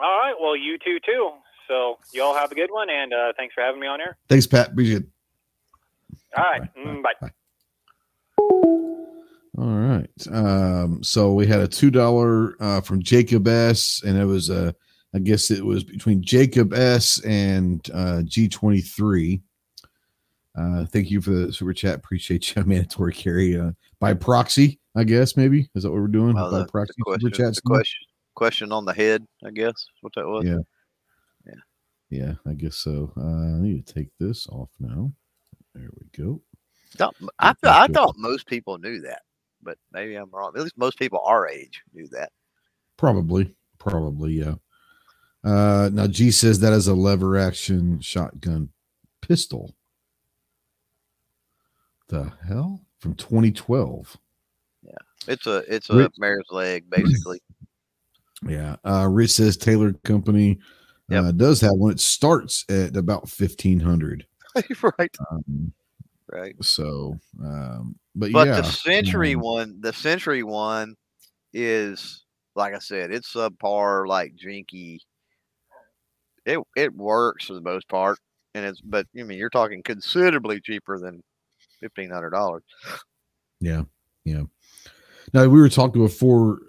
right. 0.00 0.34
Well, 0.40 0.56
you 0.56 0.78
too, 0.78 0.98
too. 1.04 1.30
So 1.70 1.98
y'all 2.12 2.34
have 2.34 2.50
a 2.50 2.54
good 2.56 2.70
one, 2.72 2.90
and 2.90 3.12
uh, 3.14 3.32
thanks 3.36 3.54
for 3.54 3.60
having 3.62 3.80
me 3.80 3.86
on 3.86 4.00
here. 4.00 4.16
Thanks, 4.28 4.44
Pat. 4.44 4.72
Appreciate 4.72 5.02
it. 5.02 5.08
All 6.36 6.42
right. 6.42 6.62
Bye, 6.74 6.80
Mm, 6.80 7.02
bye. 7.20 7.30
All 9.56 9.76
right. 9.78 10.10
Um, 10.32 11.00
so 11.04 11.32
we 11.32 11.46
had 11.46 11.60
a 11.60 11.68
two 11.68 11.92
dollar 11.92 12.56
uh, 12.60 12.80
from 12.80 13.00
Jacob 13.00 13.46
S, 13.46 14.02
and 14.04 14.18
it 14.18 14.24
was 14.24 14.50
uh, 14.50 14.72
I 15.14 15.20
guess 15.20 15.52
it 15.52 15.64
was 15.64 15.84
between 15.84 16.24
Jacob 16.24 16.72
S 16.74 17.20
and 17.24 17.88
uh, 17.94 18.22
G 18.24 18.48
twenty 18.48 18.80
three. 18.80 19.40
Uh, 20.58 20.84
thank 20.86 21.08
you 21.08 21.20
for 21.20 21.30
the 21.30 21.52
super 21.52 21.72
chat. 21.72 21.94
Appreciate 21.94 22.56
you. 22.56 22.64
Mandatory 22.66 23.12
carry 23.12 23.56
uh, 23.60 23.70
by 24.00 24.14
proxy. 24.14 24.80
I 24.96 25.04
guess 25.04 25.36
maybe 25.36 25.68
is 25.76 25.84
that 25.84 25.90
what 25.92 26.00
we're 26.00 26.08
doing 26.08 26.34
Well, 26.34 26.50
by 26.50 26.58
the, 26.58 26.64
the 26.64 26.70
proxy 26.72 26.94
question, 27.02 27.20
super 27.32 27.36
chats. 27.36 27.60
question, 27.60 28.06
question 28.34 28.72
on 28.72 28.84
the 28.84 28.92
head. 28.92 29.24
I 29.46 29.50
guess 29.50 29.86
what 30.00 30.12
that 30.16 30.26
was. 30.26 30.44
Yeah. 30.44 30.58
Yeah, 32.10 32.34
I 32.46 32.54
guess 32.54 32.76
so. 32.76 33.12
Uh, 33.16 33.56
I 33.56 33.60
need 33.60 33.86
to 33.86 33.94
take 33.94 34.08
this 34.18 34.46
off 34.48 34.70
now. 34.80 35.12
There 35.74 35.88
we 35.98 36.24
go. 36.24 36.42
I, 37.38 37.54
I 37.62 37.86
thought 37.86 38.16
most 38.18 38.46
people 38.46 38.76
knew 38.78 39.00
that, 39.02 39.22
but 39.62 39.78
maybe 39.92 40.16
I'm 40.16 40.30
wrong. 40.30 40.52
At 40.56 40.62
least 40.62 40.76
most 40.76 40.98
people 40.98 41.22
our 41.24 41.48
age 41.48 41.80
knew 41.94 42.08
that. 42.08 42.32
Probably, 42.96 43.54
probably, 43.78 44.32
yeah. 44.32 44.54
Uh, 45.44 45.88
now 45.92 46.08
G 46.08 46.32
says 46.32 46.58
that 46.60 46.72
is 46.72 46.88
a 46.88 46.94
lever 46.94 47.38
action 47.38 48.00
shotgun 48.00 48.70
pistol. 49.22 49.74
The 52.08 52.32
hell 52.46 52.82
from 52.98 53.14
2012. 53.14 54.16
Yeah. 54.82 54.92
It's 55.28 55.46
a 55.46 55.58
it's 55.72 55.88
a 55.90 55.96
Rich- 55.96 56.12
mare's 56.18 56.46
leg, 56.50 56.90
basically. 56.90 57.40
Yeah. 58.48 58.76
Uh, 58.86 59.06
Rich 59.06 59.32
says 59.32 59.58
Taylor 59.58 59.92
Company 60.02 60.60
uh, 61.10 61.26
Yep. 61.26 61.36
does 61.36 61.60
have 61.60 61.72
one. 61.74 61.92
It 61.92 62.00
starts 62.00 62.64
at 62.68 62.96
about 62.96 63.22
1500. 63.22 64.26
right, 64.98 65.16
Um, 65.30 65.72
right. 66.28 66.56
so, 66.60 67.18
um, 67.42 67.96
but, 68.14 68.32
But 68.32 68.46
yeah, 68.48 68.60
the 68.60 68.64
Century 68.64 69.34
um, 69.34 69.40
one, 69.40 69.80
the 69.80 69.92
Century 69.92 70.42
one 70.42 70.94
is 71.52 72.24
like 72.56 72.74
I 72.74 72.78
said, 72.78 73.12
it's 73.12 73.32
subpar, 73.32 74.06
like 74.06 74.34
jinky. 74.34 75.00
It 76.46 76.58
it 76.76 76.94
works 76.94 77.46
for 77.46 77.54
the 77.54 77.60
most 77.60 77.88
part, 77.88 78.18
and 78.54 78.64
it's 78.64 78.80
but 78.80 79.06
I 79.18 79.22
mean 79.22 79.38
you're 79.38 79.50
talking 79.50 79.82
considerably 79.82 80.60
cheaper 80.60 80.98
than 80.98 81.22
fifteen 81.80 82.10
hundred 82.10 82.30
dollars. 82.30 82.62
Yeah, 83.60 83.82
yeah. 84.24 84.42
Now 85.32 85.42
we 85.46 85.60
were 85.60 85.68
talking 85.68 86.02
before 86.02 86.60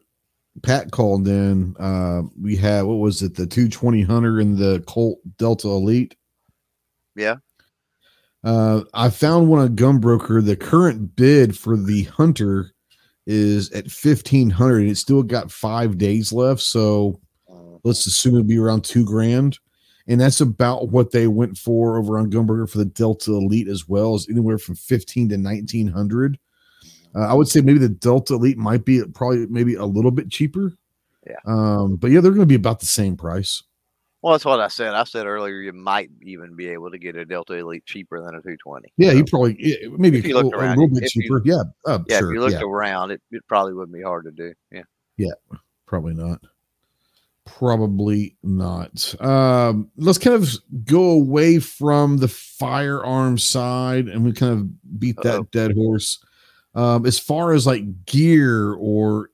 Pat 0.63 0.91
called 0.91 1.27
in. 1.27 1.75
Uh, 1.79 2.23
we 2.39 2.55
had 2.55 2.83
what 2.83 2.95
was 2.95 3.21
it, 3.21 3.35
the 3.35 3.47
two 3.47 3.69
twenty 3.69 4.01
hunter 4.01 4.39
and 4.39 4.57
the 4.57 4.83
Colt 4.87 5.19
Delta 5.37 5.67
Elite. 5.67 6.15
Yeah. 7.15 7.37
Uh, 8.43 8.81
I 8.93 9.09
found 9.09 9.49
one 9.49 9.61
on 9.61 9.75
Gunbroker. 9.75 10.43
The 10.43 10.55
current 10.55 11.15
bid 11.15 11.57
for 11.57 11.77
the 11.77 12.03
Hunter 12.03 12.71
is 13.27 13.71
at 13.71 13.91
fifteen 13.91 14.49
hundred. 14.49 14.81
and 14.81 14.89
It's 14.89 14.99
still 14.99 15.23
got 15.23 15.51
five 15.51 15.97
days 15.97 16.33
left, 16.33 16.61
so 16.61 17.19
let's 17.83 18.05
assume 18.05 18.35
it'd 18.35 18.47
be 18.47 18.57
around 18.57 18.83
two 18.83 19.05
grand. 19.05 19.59
And 20.07 20.19
that's 20.19 20.41
about 20.41 20.89
what 20.89 21.11
they 21.11 21.27
went 21.27 21.57
for 21.57 21.97
over 21.97 22.17
on 22.17 22.31
Gunbroker 22.31 22.69
for 22.69 22.79
the 22.79 22.85
Delta 22.85 23.31
Elite 23.31 23.67
as 23.67 23.87
well, 23.87 24.15
is 24.15 24.27
anywhere 24.29 24.57
from 24.57 24.75
fifteen 24.75 25.29
to 25.29 25.37
nineteen 25.37 25.87
hundred. 25.87 26.39
Uh, 27.15 27.27
I 27.27 27.33
would 27.33 27.47
say 27.47 27.61
maybe 27.61 27.79
the 27.79 27.89
Delta 27.89 28.33
Elite 28.35 28.57
might 28.57 28.85
be 28.85 29.03
probably 29.13 29.45
maybe 29.47 29.75
a 29.75 29.85
little 29.85 30.11
bit 30.11 30.29
cheaper. 30.29 30.73
Yeah. 31.27 31.35
Um, 31.45 31.97
but 31.97 32.11
yeah, 32.11 32.21
they're 32.21 32.31
going 32.31 32.41
to 32.41 32.45
be 32.45 32.55
about 32.55 32.79
the 32.79 32.85
same 32.85 33.15
price. 33.17 33.61
Well, 34.21 34.33
that's 34.33 34.45
what 34.45 34.59
I 34.59 34.67
said. 34.67 34.93
I 34.93 35.03
said 35.03 35.25
earlier 35.25 35.55
you 35.61 35.73
might 35.73 36.11
even 36.21 36.55
be 36.55 36.67
able 36.69 36.91
to 36.91 36.99
get 36.99 37.15
a 37.15 37.25
Delta 37.25 37.53
Elite 37.53 37.85
cheaper 37.85 38.23
than 38.23 38.35
a 38.35 38.41
two 38.41 38.55
twenty. 38.57 38.93
Yeah, 38.97 39.11
you 39.13 39.25
probably 39.25 39.55
yeah, 39.59 39.87
maybe 39.97 40.19
If 40.19 40.25
a, 40.25 40.27
you 40.27 40.33
looked 40.35 40.55
little- 40.55 40.61
a 40.61 40.69
little 40.69 40.87
bit 40.89 41.03
if 41.03 41.15
you- 41.15 41.23
cheaper. 41.23 41.41
yeah, 41.43 41.63
uh, 41.85 41.99
Yeah, 42.07 42.19
sure. 42.19 42.29
if 42.29 42.33
you 42.35 42.39
looked 42.39 42.53
yeah, 42.53 42.61
around, 42.61 43.09
it, 43.11 43.21
it 43.31 43.41
probably 43.47 43.73
wouldn't 43.73 43.95
be 43.97 44.03
hard 44.03 44.25
to 44.25 44.31
do. 44.31 44.53
Yeah. 44.71 44.83
Yeah, 45.17 45.31
probably 45.87 46.13
not. 46.13 46.39
Probably 47.45 48.35
not. 48.43 49.15
Um, 49.19 49.89
let's 49.97 50.17
kind 50.19 50.35
of 50.35 50.49
go 50.85 51.11
away 51.11 51.59
from 51.59 52.17
the 52.17 52.27
firearm 52.27 53.37
side 53.37 54.07
and 54.07 54.23
we 54.23 54.31
kind 54.33 54.53
of 54.53 54.99
beat 54.99 55.17
that 55.23 55.35
Uh-oh. 55.39 55.47
dead 55.51 55.73
horse. 55.73 56.23
Um, 56.73 57.05
as 57.05 57.19
far 57.19 57.53
as 57.53 57.67
like 57.67 58.05
gear 58.05 58.73
or 58.73 59.29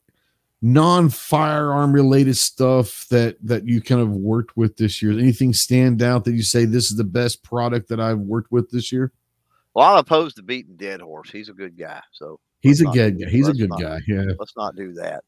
non-firearm 0.60 1.92
related 1.92 2.36
stuff 2.36 3.06
that 3.10 3.36
that 3.42 3.64
you 3.66 3.80
kind 3.80 4.00
of 4.00 4.10
worked 4.10 4.56
with 4.56 4.76
this 4.76 5.00
year, 5.02 5.12
anything 5.12 5.52
stand 5.52 6.02
out 6.02 6.24
that 6.24 6.32
you 6.32 6.42
say 6.42 6.64
this 6.64 6.90
is 6.90 6.96
the 6.96 7.04
best 7.04 7.42
product 7.42 7.88
that 7.88 8.00
I've 8.00 8.18
worked 8.18 8.50
with 8.52 8.70
this 8.70 8.90
year? 8.92 9.12
Well, 9.74 9.86
I'm 9.86 9.98
opposed 9.98 10.36
to 10.36 10.42
beating 10.42 10.76
dead 10.76 11.00
horse. 11.00 11.30
He's 11.30 11.48
a 11.48 11.52
good 11.52 11.76
guy, 11.78 12.00
so 12.12 12.40
He's 12.60 12.80
a 12.80 12.86
good 12.86 13.20
guy. 13.20 13.28
He's 13.30 13.46
a 13.46 13.52
good 13.52 13.70
not- 13.70 13.80
guy. 13.80 14.00
Yeah. 14.08 14.24
let's 14.38 14.56
not 14.56 14.74
do 14.74 14.92
that. 14.94 15.22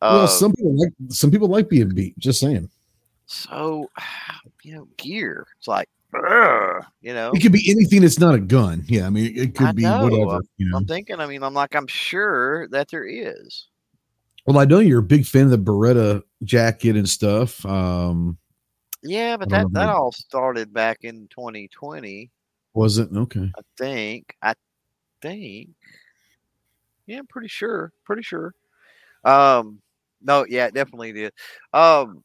Well, 0.00 0.20
Uh, 0.22 0.26
some 0.28 0.52
people 0.52 0.76
like 0.78 0.92
some 1.08 1.30
people 1.32 1.48
like 1.48 1.68
being 1.68 1.88
beat. 1.88 2.16
Just 2.18 2.38
saying. 2.40 2.70
so 3.26 3.90
you 4.62 4.74
know, 4.76 4.88
gear. 4.96 5.46
It's 5.58 5.66
like, 5.68 5.88
ugh, 6.14 6.84
you 7.00 7.12
know. 7.14 7.32
It 7.32 7.40
could 7.40 7.52
be 7.52 7.70
anything 7.70 8.02
that's 8.02 8.18
not 8.18 8.34
a 8.34 8.40
gun. 8.40 8.84
Yeah, 8.88 9.06
I 9.06 9.10
mean, 9.10 9.36
it 9.36 9.54
could 9.54 9.68
I 9.68 9.72
be 9.72 9.82
know. 9.82 10.04
whatever. 10.04 10.40
You 10.56 10.70
know. 10.70 10.78
I'm 10.78 10.86
thinking. 10.86 11.20
I 11.20 11.26
mean, 11.26 11.42
I'm 11.42 11.54
like, 11.54 11.74
I'm 11.74 11.86
sure 11.86 12.68
that 12.68 12.88
there 12.90 13.04
is. 13.06 13.68
Well, 14.46 14.58
I 14.58 14.64
know 14.64 14.78
you're 14.78 15.00
a 15.00 15.02
big 15.02 15.26
fan 15.26 15.44
of 15.44 15.50
the 15.50 15.58
Beretta 15.58 16.22
jacket 16.42 16.96
and 16.96 17.08
stuff. 17.08 17.64
Um, 17.66 18.38
Yeah, 19.02 19.36
but 19.36 19.50
that 19.50 19.66
that 19.72 19.88
all 19.90 20.12
started 20.12 20.72
back 20.72 20.98
in 21.02 21.28
2020. 21.28 22.30
was 22.74 22.98
it 22.98 23.10
okay? 23.14 23.50
I 23.56 23.62
think. 23.76 24.34
I 24.42 24.54
think. 25.20 25.68
Yeah, 27.06 27.18
I'm 27.18 27.26
pretty 27.26 27.48
sure. 27.48 27.92
Pretty 28.04 28.22
sure. 28.22 28.54
Um, 29.24 29.80
no, 30.22 30.46
yeah, 30.48 30.66
it 30.66 30.74
definitely 30.74 31.12
did. 31.12 31.32
Um, 31.72 32.22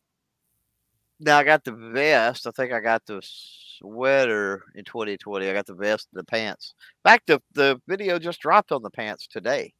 now 1.19 1.37
I 1.37 1.43
got 1.43 1.63
the 1.63 1.71
vest. 1.71 2.47
I 2.47 2.51
think 2.51 2.73
I 2.73 2.79
got 2.79 3.05
the 3.05 3.21
sweater 3.23 4.63
in 4.75 4.83
2020. 4.83 5.49
I 5.49 5.53
got 5.53 5.65
the 5.65 5.73
vest, 5.73 6.07
the 6.13 6.23
pants. 6.23 6.73
In 7.05 7.09
fact, 7.09 7.27
the 7.27 7.41
the 7.53 7.81
video 7.87 8.19
just 8.19 8.39
dropped 8.41 8.71
on 8.71 8.81
the 8.83 8.89
pants 8.89 9.27
today. 9.27 9.73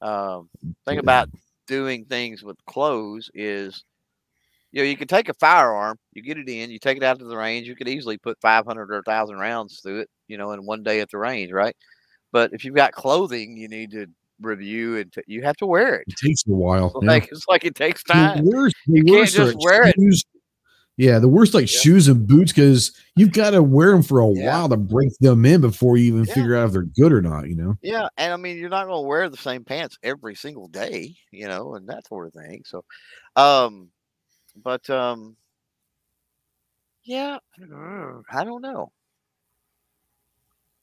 Um, 0.00 0.48
thing 0.86 0.98
about 0.98 1.30
doing 1.66 2.04
things 2.04 2.42
with 2.42 2.56
clothes 2.66 3.30
is 3.34 3.84
you 4.72 4.82
know 4.82 4.88
you 4.88 4.96
can 4.96 5.08
take 5.08 5.28
a 5.30 5.34
firearm 5.34 5.98
you 6.12 6.20
get 6.20 6.36
it 6.36 6.48
in 6.48 6.70
you 6.70 6.78
take 6.78 6.98
it 6.98 7.02
out 7.02 7.18
to 7.18 7.24
the 7.24 7.36
range 7.36 7.66
you 7.66 7.76
could 7.76 7.88
easily 7.88 8.18
put 8.18 8.38
500 8.40 8.90
or 8.90 8.96
1000 8.96 9.36
rounds 9.36 9.80
through 9.80 10.00
it 10.00 10.10
you 10.28 10.36
know 10.36 10.52
in 10.52 10.66
one 10.66 10.82
day 10.82 11.00
at 11.00 11.10
the 11.10 11.16
range 11.16 11.52
right 11.52 11.74
but 12.32 12.52
if 12.52 12.64
you've 12.64 12.74
got 12.74 12.92
clothing 12.92 13.56
you 13.56 13.68
need 13.68 13.92
to 13.92 14.06
review 14.40 14.96
and 14.98 15.12
t- 15.12 15.22
you 15.26 15.42
have 15.42 15.56
to 15.56 15.66
wear 15.66 15.96
it 15.96 16.04
It 16.08 16.16
takes 16.16 16.42
a 16.46 16.50
while. 16.52 16.92
yeah. 17.02 17.08
like 17.08 17.28
it's 17.30 17.46
like 17.48 17.64
it 17.64 17.74
takes 17.74 18.02
time. 18.02 18.44
The 18.44 18.50
worst, 18.50 18.76
the 18.86 18.92
You 18.98 19.04
can't 19.04 19.16
worst 19.20 19.38
are 19.38 19.44
just 19.52 19.58
wear 19.60 19.86
it. 19.88 19.94
shoes. 19.98 20.24
Yeah, 20.96 21.18
the 21.18 21.28
worst 21.28 21.54
like 21.54 21.62
Yeah. 21.72 21.80
shoes 21.80 22.06
and 22.08 22.24
boots 22.26 22.52
because 22.52 22.92
you've 23.16 23.32
got 23.32 23.50
to 23.50 23.62
wear 23.62 23.90
them 23.92 24.02
for 24.04 24.20
a 24.20 24.28
Yeah. 24.32 24.46
while 24.58 24.68
to 24.68 24.76
break 24.76 25.10
them 25.20 25.44
in 25.44 25.60
before 25.60 25.96
you 25.96 26.04
even 26.04 26.24
figure 26.26 26.54
out 26.56 26.66
if 26.66 26.72
they're 26.72 26.82
good 26.82 27.12
or 27.12 27.20
not. 27.22 27.48
You 27.48 27.56
know. 27.56 27.74
yeah 27.82 28.08
and 28.16 28.32
i 28.32 28.36
mean 28.36 28.56
you're 28.58 28.68
not 28.68 28.86
going 28.86 29.02
to 29.02 29.06
wear 29.08 29.28
the 29.28 29.36
same 29.36 29.64
pants 29.64 29.96
every 30.02 30.34
single 30.36 30.68
day 30.68 31.14
you 31.32 31.48
know 31.48 31.74
and 31.74 31.88
that 31.88 32.06
sort 32.06 32.26
of 32.28 32.32
thing 32.34 32.62
so 32.64 32.84
um 33.36 33.90
but 34.56 34.88
um 34.90 35.36
yeah 37.04 37.38
i 38.30 38.44
don't 38.44 38.62
know 38.62 38.92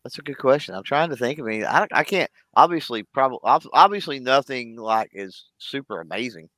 That's 0.04 0.18
a 0.18 0.24
good 0.24 0.38
question. 0.38 0.74
I'm 0.76 0.84
trying 0.84 1.10
to 1.10 1.16
think. 1.16 1.40
I 1.40 1.44
mean, 1.44 1.66
I, 1.66 1.88
I 1.92 2.04
can't 2.04 2.30
obviously 2.56 3.04
probably 3.04 3.40
obviously 3.44 4.20
nothing 4.20 4.76
like 4.78 5.12
is 5.14 5.46
super 5.60 6.02
amazing 6.02 6.50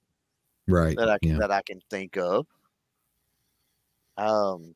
Right. 0.68 0.96
that 0.98 1.10
I 1.10 1.18
can 1.20 1.32
yeah. 1.32 1.38
that 1.40 1.52
I 1.52 1.62
can 1.62 1.82
think 1.90 2.18
of. 2.18 2.46
Um, 4.18 4.76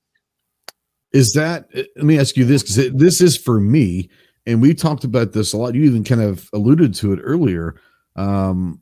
Is 1.14 1.34
that? 1.34 1.70
uh, 1.76 1.84
Let 1.96 2.06
me 2.06 2.20
ask 2.20 2.36
you 2.36 2.46
this 2.46 2.64
because 2.64 2.94
this 2.94 3.22
is 3.22 3.38
for 3.38 3.60
me, 3.60 4.10
and 4.46 4.62
we 4.62 4.74
talked 4.74 5.04
about 5.04 5.32
this 5.34 5.54
a 5.54 5.58
lot. 5.58 5.76
You 5.76 5.84
even 5.84 6.04
kind 6.04 6.22
of 6.22 6.50
alluded 6.54 6.94
to 6.96 7.14
it 7.14 7.20
earlier. 7.24 7.76
Um, 8.16 8.82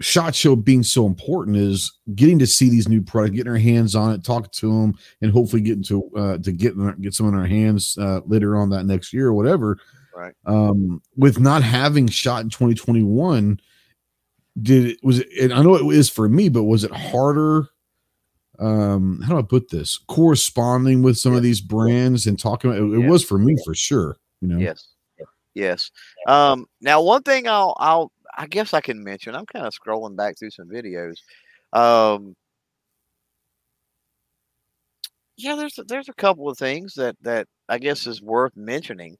shot 0.00 0.34
show 0.34 0.56
being 0.56 0.82
so 0.82 1.06
important 1.06 1.56
is 1.56 1.92
getting 2.14 2.38
to 2.40 2.46
see 2.46 2.68
these 2.68 2.88
new 2.88 3.00
products, 3.00 3.36
getting 3.36 3.52
our 3.52 3.58
hands 3.58 3.94
on 3.94 4.12
it, 4.12 4.24
talking 4.24 4.50
to 4.52 4.80
them, 4.80 4.94
and 5.22 5.30
hopefully 5.30 5.62
getting 5.62 5.84
to 5.84 6.10
uh, 6.16 6.38
to 6.38 6.52
get 6.52 6.78
our- 6.78 6.94
get 6.96 7.14
some 7.14 7.28
in 7.28 7.34
our 7.34 7.46
hands 7.46 7.96
uh, 7.98 8.20
later 8.26 8.56
on 8.56 8.70
that 8.70 8.84
next 8.84 9.12
year 9.12 9.28
or 9.28 9.32
whatever. 9.34 9.78
Right. 10.16 10.34
Um, 10.46 11.02
with 11.16 11.40
not 11.40 11.62
having 11.62 12.06
shot 12.08 12.42
in 12.42 12.50
2021, 12.50 13.58
did 14.62 14.86
it 14.86 14.98
was 15.02 15.18
it? 15.20 15.52
I 15.52 15.62
know 15.62 15.74
it 15.74 15.96
is 15.96 16.08
for 16.08 16.28
me, 16.28 16.48
but 16.48 16.64
was 16.64 16.84
it 16.84 16.92
harder? 16.92 17.68
Um, 18.60 19.20
how 19.22 19.32
do 19.34 19.38
I 19.38 19.42
put 19.42 19.68
this? 19.70 19.98
Corresponding 20.06 21.02
with 21.02 21.18
some 21.18 21.34
of 21.34 21.42
these 21.42 21.60
brands 21.60 22.26
and 22.26 22.38
talking. 22.38 22.70
It, 22.72 22.76
it 22.78 23.00
Yeah. 23.00 23.08
was 23.08 23.24
for 23.24 23.38
me 23.38 23.56
for 23.64 23.74
sure. 23.74 24.16
You 24.40 24.48
know. 24.48 24.58
Yes. 24.58 24.88
Yes. 25.54 25.90
Um, 26.26 26.66
now, 26.80 27.00
one 27.02 27.22
thing 27.22 27.46
I'll, 27.48 27.74
I'll, 27.78 28.12
I 28.36 28.46
guess 28.46 28.74
I 28.74 28.80
can 28.80 29.02
mention. 29.02 29.34
I'm 29.34 29.46
kind 29.46 29.66
of 29.66 29.72
scrolling 29.74 30.16
back 30.16 30.38
through 30.38 30.50
some 30.50 30.68
videos. 30.68 31.14
Um, 31.72 32.34
yeah, 35.36 35.56
there's 35.56 35.78
a- 35.78 35.84
there's 35.84 36.08
a 36.08 36.14
couple 36.14 36.48
of 36.48 36.58
things 36.58 36.94
that 36.94 37.16
that 37.22 37.46
I 37.68 37.78
guess 37.78 38.06
is 38.06 38.22
worth 38.22 38.52
mentioning. 38.56 39.16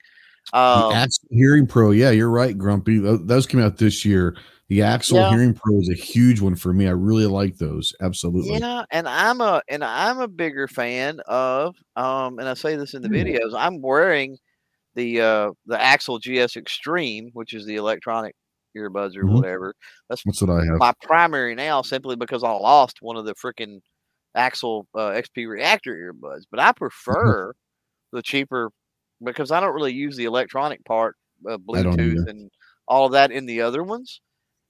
The 0.52 0.58
Um, 0.58 0.92
AXIL 0.92 1.26
Hearing 1.30 1.66
Pro. 1.66 1.90
Yeah, 1.90 2.10
you're 2.10 2.30
right, 2.30 2.56
Grumpy. 2.56 2.98
Those 2.98 3.46
came 3.46 3.60
out 3.60 3.78
this 3.78 4.04
year. 4.04 4.36
The 4.68 4.80
AXIL 4.82 5.16
Yeah. 5.16 5.30
Hearing 5.30 5.54
Pro 5.54 5.78
is 5.80 5.88
a 5.90 5.94
huge 5.94 6.40
one 6.40 6.54
for 6.54 6.72
me. 6.72 6.86
I 6.86 6.90
really 6.90 7.26
like 7.26 7.56
those. 7.56 7.92
Absolutely. 8.00 8.58
yeah, 8.58 8.84
and 8.90 9.08
I'm 9.08 9.40
a 9.40 9.62
and 9.68 9.82
I'm 9.84 10.20
a 10.20 10.28
bigger 10.28 10.68
fan 10.68 11.20
of 11.26 11.74
um, 11.96 12.38
and 12.38 12.48
I 12.48 12.54
say 12.54 12.76
this 12.76 12.94
in 12.94 13.02
the 13.02 13.08
Yeah. 13.16 13.24
videos. 13.24 13.54
I'm 13.56 13.80
wearing 13.80 14.38
the 14.94 15.20
uh 15.20 15.50
the 15.66 15.76
AXIL 15.78 16.18
GS 16.20 16.56
Extreme, 16.56 17.30
which 17.32 17.54
is 17.54 17.66
the 17.66 17.76
electronic 17.76 18.34
earbuds 18.76 19.16
or 19.16 19.24
Mhm. 19.24 19.34
whatever. 19.34 19.74
That's 20.08 20.22
That's 20.24 20.40
what 20.42 20.50
I 20.50 20.64
have. 20.64 20.78
my 20.78 20.92
primary 21.02 21.54
now 21.54 21.82
simply 21.82 22.16
because 22.16 22.42
I 22.44 22.50
lost 22.50 22.98
one 23.00 23.16
of 23.16 23.24
the 23.24 23.34
freaking 23.34 23.80
AXIL 24.36 24.86
uh, 24.94 25.10
XP 25.10 25.46
reactor 25.48 25.94
earbuds. 25.94 26.42
But 26.50 26.60
I 26.60 26.72
prefer 26.72 27.52
the 28.12 28.22
cheaper 28.22 28.70
because 29.22 29.50
I 29.50 29.60
don't 29.60 29.74
really 29.74 29.92
use 29.94 30.16
the 30.16 30.24
electronic 30.24 30.84
part, 30.84 31.16
uh, 31.48 31.56
Bluetooth 31.58 32.28
and 32.28 32.50
all 32.88 33.06
of 33.06 33.12
that 33.12 33.30
in 33.30 33.46
the 33.46 33.60
other 33.62 33.82
ones. 33.82 34.20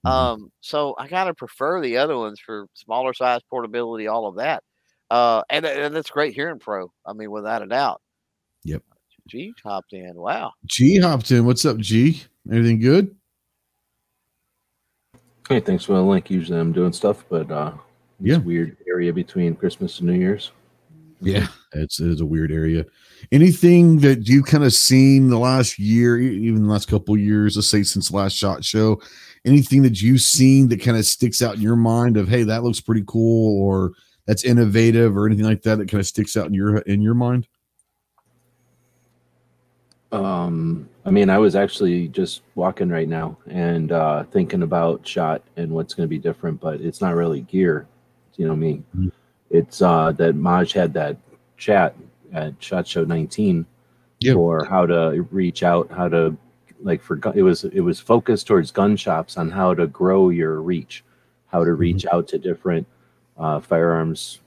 Mhm. 0.05 0.09
Um, 0.11 0.51
so 0.61 0.95
I 0.99 1.07
kind 1.07 1.29
of 1.29 1.35
prefer 1.35 1.81
the 1.81 1.97
other 1.97 2.17
ones 2.17 2.39
for 2.39 2.67
smaller 2.73 3.13
size 3.13 3.41
portability, 3.49 4.07
all 4.07 4.27
of 4.27 4.35
that. 4.35 4.63
Uh, 5.09 5.41
and, 5.49 5.65
and 5.65 5.95
it's 5.97 6.09
great 6.09 6.33
hearing 6.35 6.59
pro. 6.59 6.91
I 7.05 7.13
mean, 7.13 7.29
without 7.31 7.61
a 7.61 7.67
doubt. 7.67 8.01
Yep. 8.63 8.83
G 9.27 9.53
hopped 9.63 9.93
in. 9.93 10.15
Wow. 10.15 10.51
G 10.65 10.99
hopped 10.99 11.31
in. 11.31 11.45
What's 11.45 11.65
up, 11.65 11.77
G? 11.77 12.23
Anything 12.51 12.79
good? 12.79 13.15
Hey, 15.47 15.59
thanks 15.59 15.83
for 15.85 15.93
the 15.93 16.01
link. 16.01 16.29
Usually 16.29 16.59
I'm 16.59 16.71
doing 16.71 16.91
stuff, 16.93 17.23
but 17.29 17.51
uh, 17.51 17.73
Yeah. 18.19 18.37
weird 18.37 18.77
area 18.87 19.13
between 19.13 19.55
Christmas 19.55 19.99
and 19.99 20.07
New 20.09 20.17
Year's. 20.19 20.51
Yeah, 21.21 21.47
it's 21.73 21.99
it's 21.99 22.21
a 22.21 22.25
weird 22.25 22.51
area. 22.51 22.85
Anything 23.31 23.99
that 23.99 24.27
you 24.27 24.43
kind 24.43 24.63
of 24.63 24.73
seen 24.73 25.29
the 25.29 25.39
last 25.39 25.79
year, 25.79 26.19
even 26.19 26.63
the 26.63 26.69
last 26.71 26.87
couple 26.89 27.17
years, 27.17 27.55
let's 27.55 27.69
say 27.69 27.83
since 27.83 28.09
the 28.09 28.17
last 28.17 28.35
shot 28.35 28.65
show, 28.65 29.01
anything 29.45 29.81
that 29.83 30.01
you've 30.01 30.21
seen 30.21 30.67
that 30.69 30.81
kind 30.81 30.97
of 30.97 31.05
sticks 31.05 31.41
out 31.41 31.55
in 31.55 31.61
your 31.61 31.77
mind 31.77 32.17
of 32.17 32.27
hey, 32.27 32.43
that 32.43 32.63
looks 32.63 32.81
pretty 32.81 33.03
cool, 33.07 33.61
or 33.63 33.93
that's 34.25 34.43
innovative, 34.43 35.15
or 35.15 35.25
anything 35.25 35.45
like 35.45 35.61
that 35.63 35.77
that 35.77 35.89
kind 35.89 36.01
of 36.01 36.05
sticks 36.07 36.35
out 36.35 36.47
in 36.47 36.53
your 36.53 36.79
in 36.79 37.01
your 37.01 37.13
mind? 37.15 37.47
Um, 40.11 40.89
I 41.05 41.11
mean, 41.11 41.29
I 41.29 41.37
was 41.37 41.55
actually 41.55 42.07
just 42.07 42.41
walking 42.55 42.89
right 42.89 43.07
now 43.07 43.37
and 43.47 43.91
uh, 43.91 44.23
thinking 44.23 44.63
about 44.63 45.05
shot 45.05 45.43
and 45.57 45.71
what's 45.71 45.93
going 45.93 46.05
to 46.05 46.09
be 46.09 46.17
different, 46.19 46.59
but 46.59 46.81
it's 46.81 47.01
not 47.01 47.15
really 47.15 47.41
gear. 47.41 47.87
You 48.37 48.47
know 48.47 48.55
me. 48.55 48.83
Mm-hmm. 48.95 49.09
It's 49.49 49.81
uh, 49.81 50.11
that 50.13 50.35
Maj 50.35 50.73
had 50.73 50.93
that 50.93 51.17
chat 51.57 51.95
at 52.33 52.53
Shot 52.59 52.87
Show 52.87 53.05
19 53.05 53.65
yep. 54.19 54.33
for 54.35 54.65
how 54.65 54.85
to 54.85 55.27
reach 55.31 55.63
out, 55.63 55.89
how 55.91 56.09
to 56.09 56.35
like 56.81 57.01
for 57.01 57.19
it 57.33 57.41
was 57.41 57.63
it 57.63 57.79
was 57.79 57.99
focused 57.99 58.47
towards 58.47 58.71
gun 58.71 58.97
shops 58.97 59.37
on 59.37 59.49
how 59.49 59.73
to 59.73 59.87
grow 59.87 60.29
your 60.29 60.61
reach, 60.61 61.03
how 61.47 61.63
to 61.63 61.73
reach 61.73 62.03
mm-hmm. 62.03 62.15
out 62.15 62.27
to 62.29 62.37
different 62.37 62.85
uh, 63.37 63.59
firearms 63.59 64.39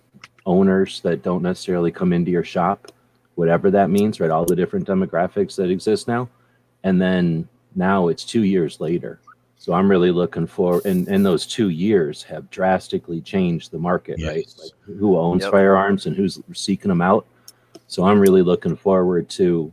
owners 0.45 1.01
that 1.03 1.23
don't 1.23 1.43
necessarily 1.43 1.91
come 1.91 2.13
into 2.13 2.31
your 2.31 2.45
shop 2.45 2.91
whatever 3.39 3.71
that 3.71 3.89
means, 3.89 4.19
right? 4.19 4.33
All 4.33 4.45
the 4.45 4.57
different 4.57 4.89
demographics 4.89 5.55
that 5.57 5.71
exist 5.71 6.09
now. 6.09 6.29
And 6.83 7.01
then 7.01 7.49
now 7.77 8.09
it's 8.09 8.25
two 8.25 8.43
years 8.43 8.81
later. 8.81 9.21
So 9.59 9.75
I'm 9.75 9.89
really 9.89 10.11
looking 10.11 10.49
for, 10.49 10.83
and, 10.85 11.07
and 11.07 11.25
those 11.25 11.47
two 11.47 11.69
years 11.69 12.25
have 12.25 12.51
drastically 12.51 13.21
changed 13.21 13.71
the 13.71 13.79
market, 13.79 14.19
yes. 14.19 14.29
right? 14.29 14.55
Like 14.59 14.99
who 14.99 15.17
owns 15.17 15.43
yep. 15.43 15.53
firearms 15.53 16.07
and 16.07 16.17
who's 16.17 16.41
seeking 16.53 16.89
them 16.89 17.01
out. 17.01 17.27
So 17.87 18.05
I'm 18.05 18.19
really 18.19 18.43
looking 18.43 18.75
forward 18.75 19.29
to, 19.31 19.73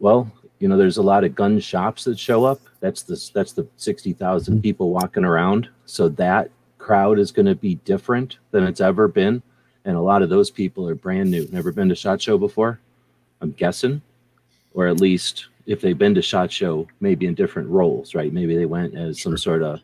well, 0.00 0.28
you 0.58 0.66
know, 0.66 0.76
there's 0.76 0.96
a 0.96 1.02
lot 1.02 1.22
of 1.22 1.36
gun 1.36 1.60
shops 1.60 2.02
that 2.04 2.18
show 2.18 2.44
up. 2.44 2.60
That's 2.80 3.02
the 3.02 3.30
that's 3.32 3.52
the 3.52 3.68
sixty 3.76 4.12
thousand 4.12 4.54
mm-hmm. 4.54 4.62
people 4.62 4.90
walking 4.90 5.24
around. 5.24 5.68
So 5.86 6.08
that 6.08 6.50
crowd 6.78 7.20
is 7.20 7.30
going 7.30 7.46
to 7.46 7.54
be 7.54 7.76
different 7.76 8.38
than 8.50 8.64
it's 8.64 8.80
ever 8.80 9.06
been 9.06 9.42
and 9.84 9.96
a 9.96 10.00
lot 10.00 10.22
of 10.22 10.30
those 10.30 10.50
people 10.50 10.88
are 10.88 10.94
brand 10.94 11.30
new, 11.30 11.46
never 11.52 11.72
been 11.72 11.88
to 11.88 11.94
Shot 11.94 12.20
Show 12.20 12.38
before. 12.38 12.80
I'm 13.40 13.52
guessing, 13.52 14.00
or 14.72 14.86
at 14.86 15.00
least 15.00 15.48
if 15.66 15.80
they've 15.80 15.98
been 15.98 16.14
to 16.14 16.22
Shot 16.22 16.50
Show, 16.50 16.86
maybe 17.00 17.26
in 17.26 17.34
different 17.34 17.68
roles, 17.68 18.14
right? 18.14 18.32
Maybe 18.32 18.56
they 18.56 18.66
went 18.66 18.94
as 18.94 19.20
some 19.20 19.36
sort 19.36 19.62
of 19.62 19.80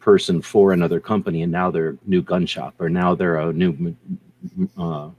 person 0.00 0.40
for 0.40 0.72
another 0.72 1.00
company, 1.00 1.42
and 1.42 1.52
now 1.52 1.70
they're 1.70 1.96
new 2.06 2.22
gun 2.22 2.46
shop, 2.46 2.74
or 2.78 2.88
now 2.88 3.14
they're 3.14 3.36
a 3.38 3.52
new 3.52 3.94
uh, 4.78 5.10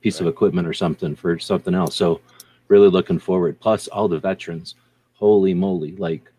piece 0.00 0.20
right. 0.20 0.26
of 0.26 0.32
equipment 0.32 0.66
or 0.66 0.74
something 0.74 1.16
for 1.16 1.38
something 1.38 1.74
else. 1.74 1.96
So, 1.96 2.20
really 2.68 2.88
looking 2.88 3.18
forward. 3.18 3.58
Plus, 3.60 3.88
all 3.88 4.08
the 4.08 4.18
veterans. 4.18 4.76
Holy 5.14 5.52
moly! 5.52 5.96
Like, 5.96 6.30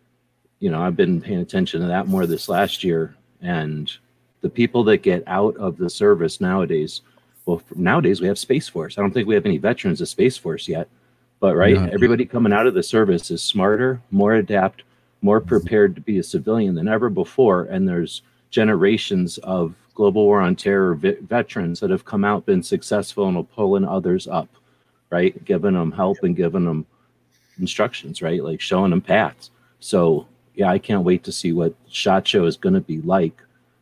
you 0.60 0.72
know, 0.72 0.82
I've 0.82 0.96
been 0.96 1.22
paying 1.22 1.42
attention 1.42 1.82
to 1.82 1.88
that 1.88 2.08
more 2.08 2.26
this 2.26 2.50
last 2.50 2.84
year, 2.84 3.16
and 3.42 3.92
the 4.42 4.50
people 4.50 4.84
that 4.86 5.04
get 5.04 5.24
out 5.28 5.56
of 5.58 5.78
the 5.78 5.90
service 5.90 6.42
nowadays 6.42 7.02
well 7.46 7.62
nowadays 7.76 8.22
we 8.22 8.28
have 8.28 8.40
space 8.40 8.68
force. 8.68 8.98
I 8.98 9.02
don't 9.02 9.12
think 9.12 9.28
we 9.28 9.36
have 9.36 9.46
any 9.46 9.58
veterans 9.58 10.02
of 10.02 10.08
space 10.08 10.38
force 10.38 10.68
yet 10.68 10.88
but 11.42 11.56
right 11.56 11.76
no. 11.76 11.90
everybody 11.92 12.24
coming 12.24 12.54
out 12.54 12.68
of 12.68 12.74
the 12.74 12.84
service 12.84 13.30
is 13.30 13.44
smarter 13.44 14.02
more 14.12 14.36
adept 14.36 14.84
more 15.22 15.42
mm-hmm. 15.42 15.50
prepared 15.50 15.96
to 15.96 16.02
be 16.02 16.20
a 16.20 16.24
civilian 16.24 16.76
than 16.76 16.88
ever 16.88 17.10
before 17.10 17.64
and 17.64 17.86
there's 17.86 18.22
generations 18.50 19.38
of 19.40 19.76
global 19.94 20.24
war 20.24 20.40
on 20.40 20.56
terror 20.56 20.96
veterans 20.96 21.82
that 21.82 21.90
have 21.90 22.06
come 22.06 22.24
out 22.24 22.46
been 22.46 22.64
successful 22.64 23.28
and 23.28 23.36
are 23.36 23.44
pulling 23.44 23.84
others 23.84 24.28
up 24.28 24.48
right 25.10 25.44
giving 25.44 25.74
them 25.74 25.92
help 25.92 26.18
and 26.24 26.38
giving 26.38 26.64
them 26.64 26.86
instructions 27.60 28.22
right 28.22 28.44
like 28.44 28.62
showing 28.62 28.92
them 28.92 29.02
paths. 29.02 29.52
So 29.82 30.28
yeah 30.56 30.70
i 30.70 30.80
can't 30.80 31.04
wait 31.04 31.24
to 31.24 31.32
see 31.32 31.52
what 31.52 31.74
shot 31.90 32.28
show 32.28 32.46
is 32.46 32.56
going 32.56 32.76
to 32.76 32.82
be 32.82 33.02
like 33.02 33.42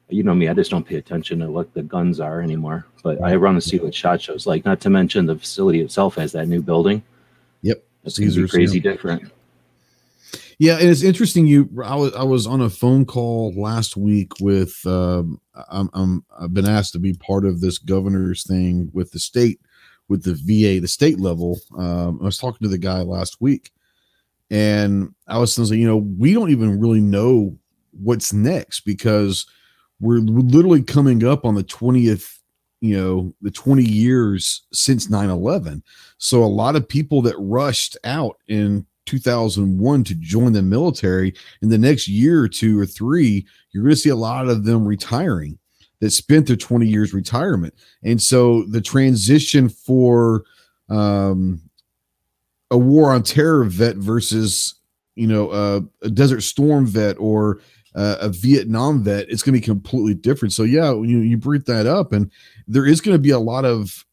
you 0.09 0.23
know 0.23 0.33
me, 0.33 0.47
I 0.47 0.53
just 0.53 0.71
don't 0.71 0.85
pay 0.85 0.95
attention 0.95 1.39
to 1.39 1.51
what 1.51 1.73
the 1.73 1.83
guns 1.83 2.19
are 2.19 2.41
anymore. 2.41 2.85
But 3.03 3.21
I 3.21 3.35
run 3.35 3.55
to 3.55 3.61
see 3.61 3.77
what 3.77 3.93
shot 3.93 4.21
shows 4.21 4.47
like. 4.47 4.65
Not 4.65 4.81
to 4.81 4.89
mention 4.89 5.25
the 5.25 5.37
facility 5.37 5.81
itself 5.81 6.15
has 6.15 6.31
that 6.33 6.47
new 6.47 6.61
building. 6.61 7.01
Yep, 7.61 7.83
it's 8.03 8.17
crazy 8.17 8.79
yeah. 8.79 8.91
different. 8.91 9.31
Yeah, 10.57 10.77
and 10.77 10.89
it's 10.89 11.03
interesting. 11.03 11.47
You, 11.47 11.69
I 11.83 11.95
was 11.95 12.13
I 12.13 12.23
was 12.23 12.45
on 12.45 12.61
a 12.61 12.69
phone 12.69 13.05
call 13.05 13.53
last 13.53 13.95
week 13.95 14.33
with. 14.41 14.85
Um, 14.85 15.39
I'm, 15.69 15.89
I'm 15.93 16.25
I've 16.37 16.53
been 16.53 16.67
asked 16.67 16.93
to 16.93 16.99
be 16.99 17.13
part 17.13 17.45
of 17.45 17.61
this 17.61 17.77
governor's 17.77 18.43
thing 18.45 18.89
with 18.93 19.11
the 19.11 19.19
state, 19.19 19.61
with 20.09 20.23
the 20.23 20.33
VA, 20.33 20.81
the 20.81 20.87
state 20.87 21.19
level. 21.19 21.59
Um, 21.77 22.19
I 22.21 22.25
was 22.25 22.37
talking 22.37 22.59
to 22.63 22.69
the 22.69 22.77
guy 22.77 23.01
last 23.01 23.39
week, 23.39 23.71
and 24.51 25.13
I 25.27 25.37
was 25.37 25.55
saying, 25.55 25.79
you 25.79 25.87
know, 25.87 25.97
we 25.97 26.33
don't 26.33 26.51
even 26.51 26.79
really 26.79 27.01
know 27.01 27.57
what's 27.91 28.33
next 28.33 28.81
because 28.81 29.45
we're 29.99 30.19
literally 30.19 30.81
coming 30.81 31.25
up 31.25 31.45
on 31.45 31.55
the 31.55 31.63
20th 31.63 32.37
you 32.81 32.97
know 32.97 33.33
the 33.41 33.51
20 33.51 33.83
years 33.83 34.63
since 34.71 35.07
9-11 35.07 35.81
so 36.17 36.43
a 36.43 36.45
lot 36.45 36.75
of 36.75 36.87
people 36.87 37.21
that 37.21 37.35
rushed 37.37 37.97
out 38.03 38.37
in 38.47 38.85
2001 39.05 40.03
to 40.03 40.15
join 40.15 40.53
the 40.53 40.61
military 40.61 41.33
in 41.61 41.69
the 41.69 41.77
next 41.77 42.07
year 42.07 42.41
or 42.41 42.47
two 42.47 42.79
or 42.79 42.85
three 42.85 43.45
you're 43.71 43.83
going 43.83 43.95
to 43.95 43.99
see 43.99 44.09
a 44.09 44.15
lot 44.15 44.47
of 44.47 44.63
them 44.63 44.85
retiring 44.85 45.59
that 45.99 46.11
spent 46.11 46.47
their 46.47 46.55
20 46.55 46.87
years 46.87 47.13
retirement. 47.13 47.73
And 48.03 48.21
so 48.21 48.63
the 48.63 48.81
transition 48.81 49.69
for 49.69 50.43
um, 50.89 51.61
a 52.71 52.77
war 52.77 53.11
on 53.11 53.23
terror 53.23 53.65
vet 53.65 53.97
versus 53.97 54.75
you 55.15 55.27
know 55.27 55.51
a 56.03 56.09
desert 56.09 56.41
storm 56.41 56.85
vet 56.85 57.17
or 57.19 57.59
uh, 57.95 58.17
a 58.19 58.29
Vietnam 58.29 59.03
vet, 59.03 59.29
it's 59.29 59.41
going 59.41 59.53
to 59.53 59.59
be 59.59 59.65
completely 59.65 60.13
different. 60.13 60.53
So 60.53 60.63
yeah, 60.63 60.91
you 60.91 61.19
you 61.19 61.37
bring 61.37 61.61
that 61.61 61.87
up, 61.87 62.11
and 62.13 62.31
there 62.67 62.85
is 62.85 63.01
going 63.01 63.15
to 63.15 63.21
be 63.21 63.31
a 63.31 63.39
lot 63.39 63.65
of 63.65 64.05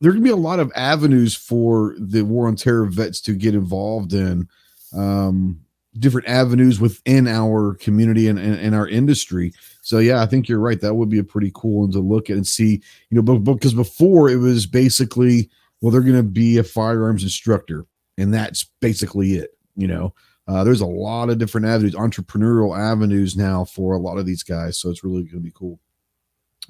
there 0.00 0.12
going 0.12 0.22
to 0.22 0.28
be 0.28 0.32
a 0.32 0.36
lot 0.36 0.60
of 0.60 0.72
avenues 0.74 1.34
for 1.34 1.94
the 1.98 2.22
war 2.22 2.48
on 2.48 2.56
terror 2.56 2.86
vets 2.86 3.20
to 3.22 3.34
get 3.34 3.54
involved 3.54 4.14
in 4.14 4.48
um, 4.96 5.60
different 5.98 6.26
avenues 6.26 6.80
within 6.80 7.28
our 7.28 7.74
community 7.74 8.26
and, 8.28 8.38
and, 8.38 8.74
our 8.74 8.88
industry. 8.88 9.52
So 9.82 9.98
yeah, 9.98 10.22
I 10.22 10.26
think 10.26 10.48
you're 10.48 10.58
right. 10.58 10.80
That 10.80 10.94
would 10.94 11.10
be 11.10 11.18
a 11.18 11.24
pretty 11.24 11.52
cool 11.54 11.80
one 11.80 11.92
to 11.92 12.00
look 12.00 12.30
at 12.30 12.36
and 12.36 12.46
see. 12.46 12.82
You 13.10 13.20
know, 13.20 13.38
because 13.38 13.74
before 13.74 14.30
it 14.30 14.36
was 14.36 14.66
basically, 14.66 15.50
well, 15.80 15.90
they're 15.90 16.00
going 16.00 16.16
to 16.16 16.22
be 16.22 16.56
a 16.56 16.64
firearms 16.64 17.22
instructor, 17.22 17.84
and 18.16 18.32
that's 18.32 18.64
basically 18.80 19.32
it. 19.32 19.50
You 19.76 19.88
know, 19.88 20.14
uh, 20.50 20.64
there's 20.64 20.80
a 20.80 20.86
lot 20.86 21.30
of 21.30 21.38
different 21.38 21.64
avenues, 21.64 21.94
entrepreneurial 21.94 22.76
avenues 22.76 23.36
now 23.36 23.64
for 23.64 23.94
a 23.94 23.98
lot 23.98 24.18
of 24.18 24.26
these 24.26 24.42
guys. 24.42 24.76
So 24.78 24.90
it's 24.90 25.04
really 25.04 25.22
going 25.22 25.34
to 25.34 25.40
be 25.40 25.52
cool. 25.54 25.78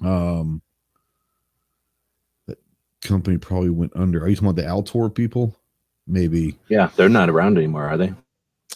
Um, 0.04 0.60
that 2.46 2.58
company 3.00 3.38
probably 3.38 3.70
went 3.70 3.96
under. 3.96 4.22
Are 4.22 4.28
you 4.28 4.36
talking 4.36 4.50
about 4.50 4.62
the 4.62 4.68
Altor 4.68 5.14
people? 5.14 5.56
Maybe. 6.06 6.58
Yeah, 6.68 6.90
they're 6.94 7.08
not 7.08 7.30
around 7.30 7.56
anymore, 7.56 7.86
are 7.86 7.96
they? 7.96 8.12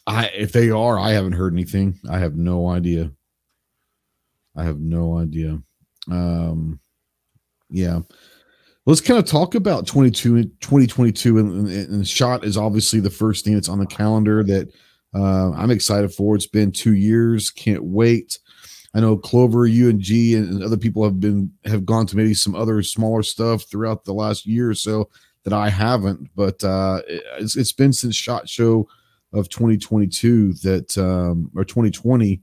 I 0.06 0.28
if 0.28 0.52
they 0.52 0.70
are, 0.70 0.98
I 0.98 1.10
haven't 1.10 1.32
heard 1.32 1.52
anything. 1.52 1.98
I 2.08 2.18
have 2.18 2.36
no 2.36 2.70
idea. 2.70 3.10
I 4.56 4.64
have 4.64 4.78
no 4.80 5.18
idea. 5.18 5.60
Um, 6.10 6.80
yeah. 7.68 8.00
Let's 8.86 9.02
kind 9.02 9.18
of 9.18 9.26
talk 9.26 9.54
about 9.54 9.86
22, 9.86 10.44
2022 10.44 11.38
and, 11.38 11.68
and, 11.68 11.88
and 11.88 12.08
shot 12.08 12.44
is 12.44 12.56
obviously 12.56 13.00
the 13.00 13.10
first 13.10 13.44
thing 13.44 13.54
that's 13.54 13.68
on 13.68 13.78
the 13.78 13.86
calendar 13.86 14.42
that 14.44 14.72
uh, 15.14 15.52
I'm 15.52 15.70
excited 15.70 16.12
for. 16.12 16.34
It's 16.34 16.46
been 16.46 16.72
two 16.72 16.94
years. 16.94 17.50
Can't 17.50 17.84
wait. 17.84 18.38
I 18.94 19.00
know 19.00 19.16
Clover, 19.16 19.66
you 19.66 19.88
and 19.88 20.00
G, 20.00 20.34
and 20.36 20.62
other 20.62 20.76
people 20.76 21.02
have 21.04 21.18
been 21.18 21.52
have 21.64 21.84
gone 21.84 22.06
to 22.06 22.16
maybe 22.16 22.34
some 22.34 22.54
other 22.54 22.82
smaller 22.82 23.22
stuff 23.22 23.64
throughout 23.64 24.04
the 24.04 24.14
last 24.14 24.46
year 24.46 24.70
or 24.70 24.74
so 24.74 25.10
that 25.42 25.52
I 25.52 25.68
haven't. 25.68 26.28
But 26.36 26.62
uh, 26.62 27.02
it's, 27.38 27.56
it's 27.56 27.72
been 27.72 27.92
since 27.92 28.14
Shot 28.14 28.48
Show 28.48 28.88
of 29.32 29.48
2022 29.48 30.54
that 30.54 30.96
um, 30.96 31.50
or 31.56 31.64
2020 31.64 32.40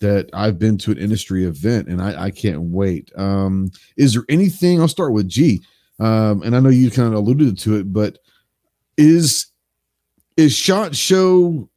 that 0.00 0.28
I've 0.32 0.58
been 0.58 0.76
to 0.78 0.90
an 0.90 0.98
industry 0.98 1.44
event, 1.44 1.88
and 1.88 2.02
I, 2.02 2.24
I 2.24 2.30
can't 2.30 2.62
wait. 2.62 3.10
Um, 3.16 3.70
is 3.96 4.12
there 4.12 4.24
anything? 4.28 4.80
I'll 4.80 4.88
start 4.88 5.12
with 5.12 5.28
G, 5.28 5.62
um, 6.00 6.42
and 6.42 6.54
I 6.56 6.60
know 6.60 6.68
you 6.68 6.90
kind 6.90 7.08
of 7.08 7.14
alluded 7.14 7.58
to 7.60 7.76
it, 7.76 7.92
but 7.92 8.18
is 8.96 9.46
is 10.36 10.52
Shot 10.52 10.96
Show 10.96 11.70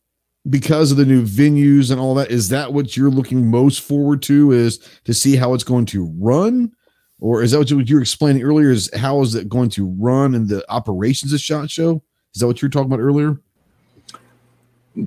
because 0.50 0.92
of 0.92 0.98
the 0.98 1.06
new 1.06 1.24
venues 1.24 1.92
and 1.92 2.00
all 2.00 2.16
that 2.16 2.32
is 2.32 2.50
that 2.50 2.74
what 2.74 2.96
you're 2.96 3.10
looking 3.10 3.50
most 3.50 3.82
forward 3.82 4.22
to 4.24 4.52
is 4.52 4.80
to 5.04 5.14
see 5.14 5.36
how 5.36 5.54
it's 5.54 5.64
going 5.64 5.86
to 5.86 6.06
run 6.18 6.72
or 7.20 7.44
is 7.44 7.52
that 7.52 7.60
what 7.60 7.70
you 7.70 7.96
were 7.96 8.02
explaining 8.02 8.42
earlier 8.44 8.72
is 8.72 8.90
how 8.96 9.22
is 9.22 9.36
it 9.36 9.50
going 9.50 9.70
to 9.70 9.88
run 10.00 10.34
in 10.34 10.48
the 10.48 10.64
operations 10.72 11.34
of 11.34 11.40
shot 11.40 11.70
show 11.70 12.02
is 12.34 12.40
that 12.40 12.48
what 12.48 12.62
you 12.62 12.68
were 12.68 12.72
talking 12.72 12.92
about 12.92 13.02
earlier 13.02 13.40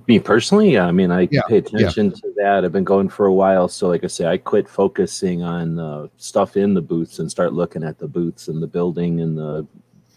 Me 0.07 0.19
personally, 0.19 0.73
yeah. 0.73 0.87
I 0.87 0.93
mean, 0.93 1.11
I 1.11 1.29
Yeah, 1.31 1.43
pay 1.49 1.59
attention 1.59 2.13
to 2.13 2.33
that. 2.37 2.65
I've 2.65 2.73
been 2.73 2.85
going 2.85 3.09
for 3.09 3.27
a 3.27 3.33
while. 3.33 3.69
So, 3.69 3.89
like 3.89 4.05
I 4.05 4.07
say, 4.07 4.27
I 4.27 4.39
quit 4.39 4.69
focusing 4.69 5.43
on 5.43 5.79
uh, 5.79 6.07
stuff 6.17 6.57
in 6.57 6.73
the 6.73 6.81
booths 6.81 7.19
and 7.19 7.31
start 7.31 7.53
looking 7.53 7.83
at 7.83 7.99
the 7.99 8.07
booths 8.07 8.49
and 8.49 8.63
the 8.63 8.67
building 8.67 9.21
and 9.21 9.37
the, 9.37 9.67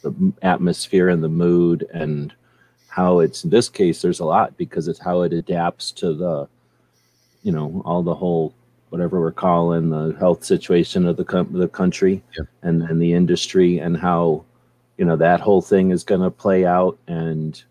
the 0.02 0.34
atmosphere 0.44 1.10
and 1.10 1.22
the 1.22 1.30
mood 1.30 1.88
and 1.94 2.34
how 2.96 3.20
it's 3.20 3.44
in 3.44 3.50
this 3.50 3.68
case, 3.68 4.02
there's 4.02 4.22
a 4.22 4.26
lot 4.26 4.56
because 4.58 4.88
it's 4.88 5.00
how 5.00 5.24
it 5.24 5.34
adapts 5.34 5.92
to 5.92 6.14
the, 6.14 6.48
you 7.44 7.52
know, 7.52 7.82
all 7.84 8.02
the 8.02 8.16
whole 8.16 8.54
whatever 8.90 9.20
we're 9.20 9.34
calling 9.34 9.90
the 9.90 10.16
health 10.18 10.46
situation 10.46 11.06
of 11.06 11.18
the, 11.18 11.26
com- 11.26 11.52
the 11.52 11.68
country 11.68 12.24
Yeah. 12.38 12.46
and, 12.62 12.84
and 12.84 13.02
the 13.02 13.12
industry 13.12 13.80
and 13.80 13.98
how, 13.98 14.46
you 14.98 15.04
know, 15.04 15.18
that 15.18 15.42
whole 15.42 15.62
thing 15.62 15.92
is 15.92 16.06
going 16.06 16.22
to 16.22 16.32
play 16.32 16.66
out 16.66 16.98
and 17.08 17.62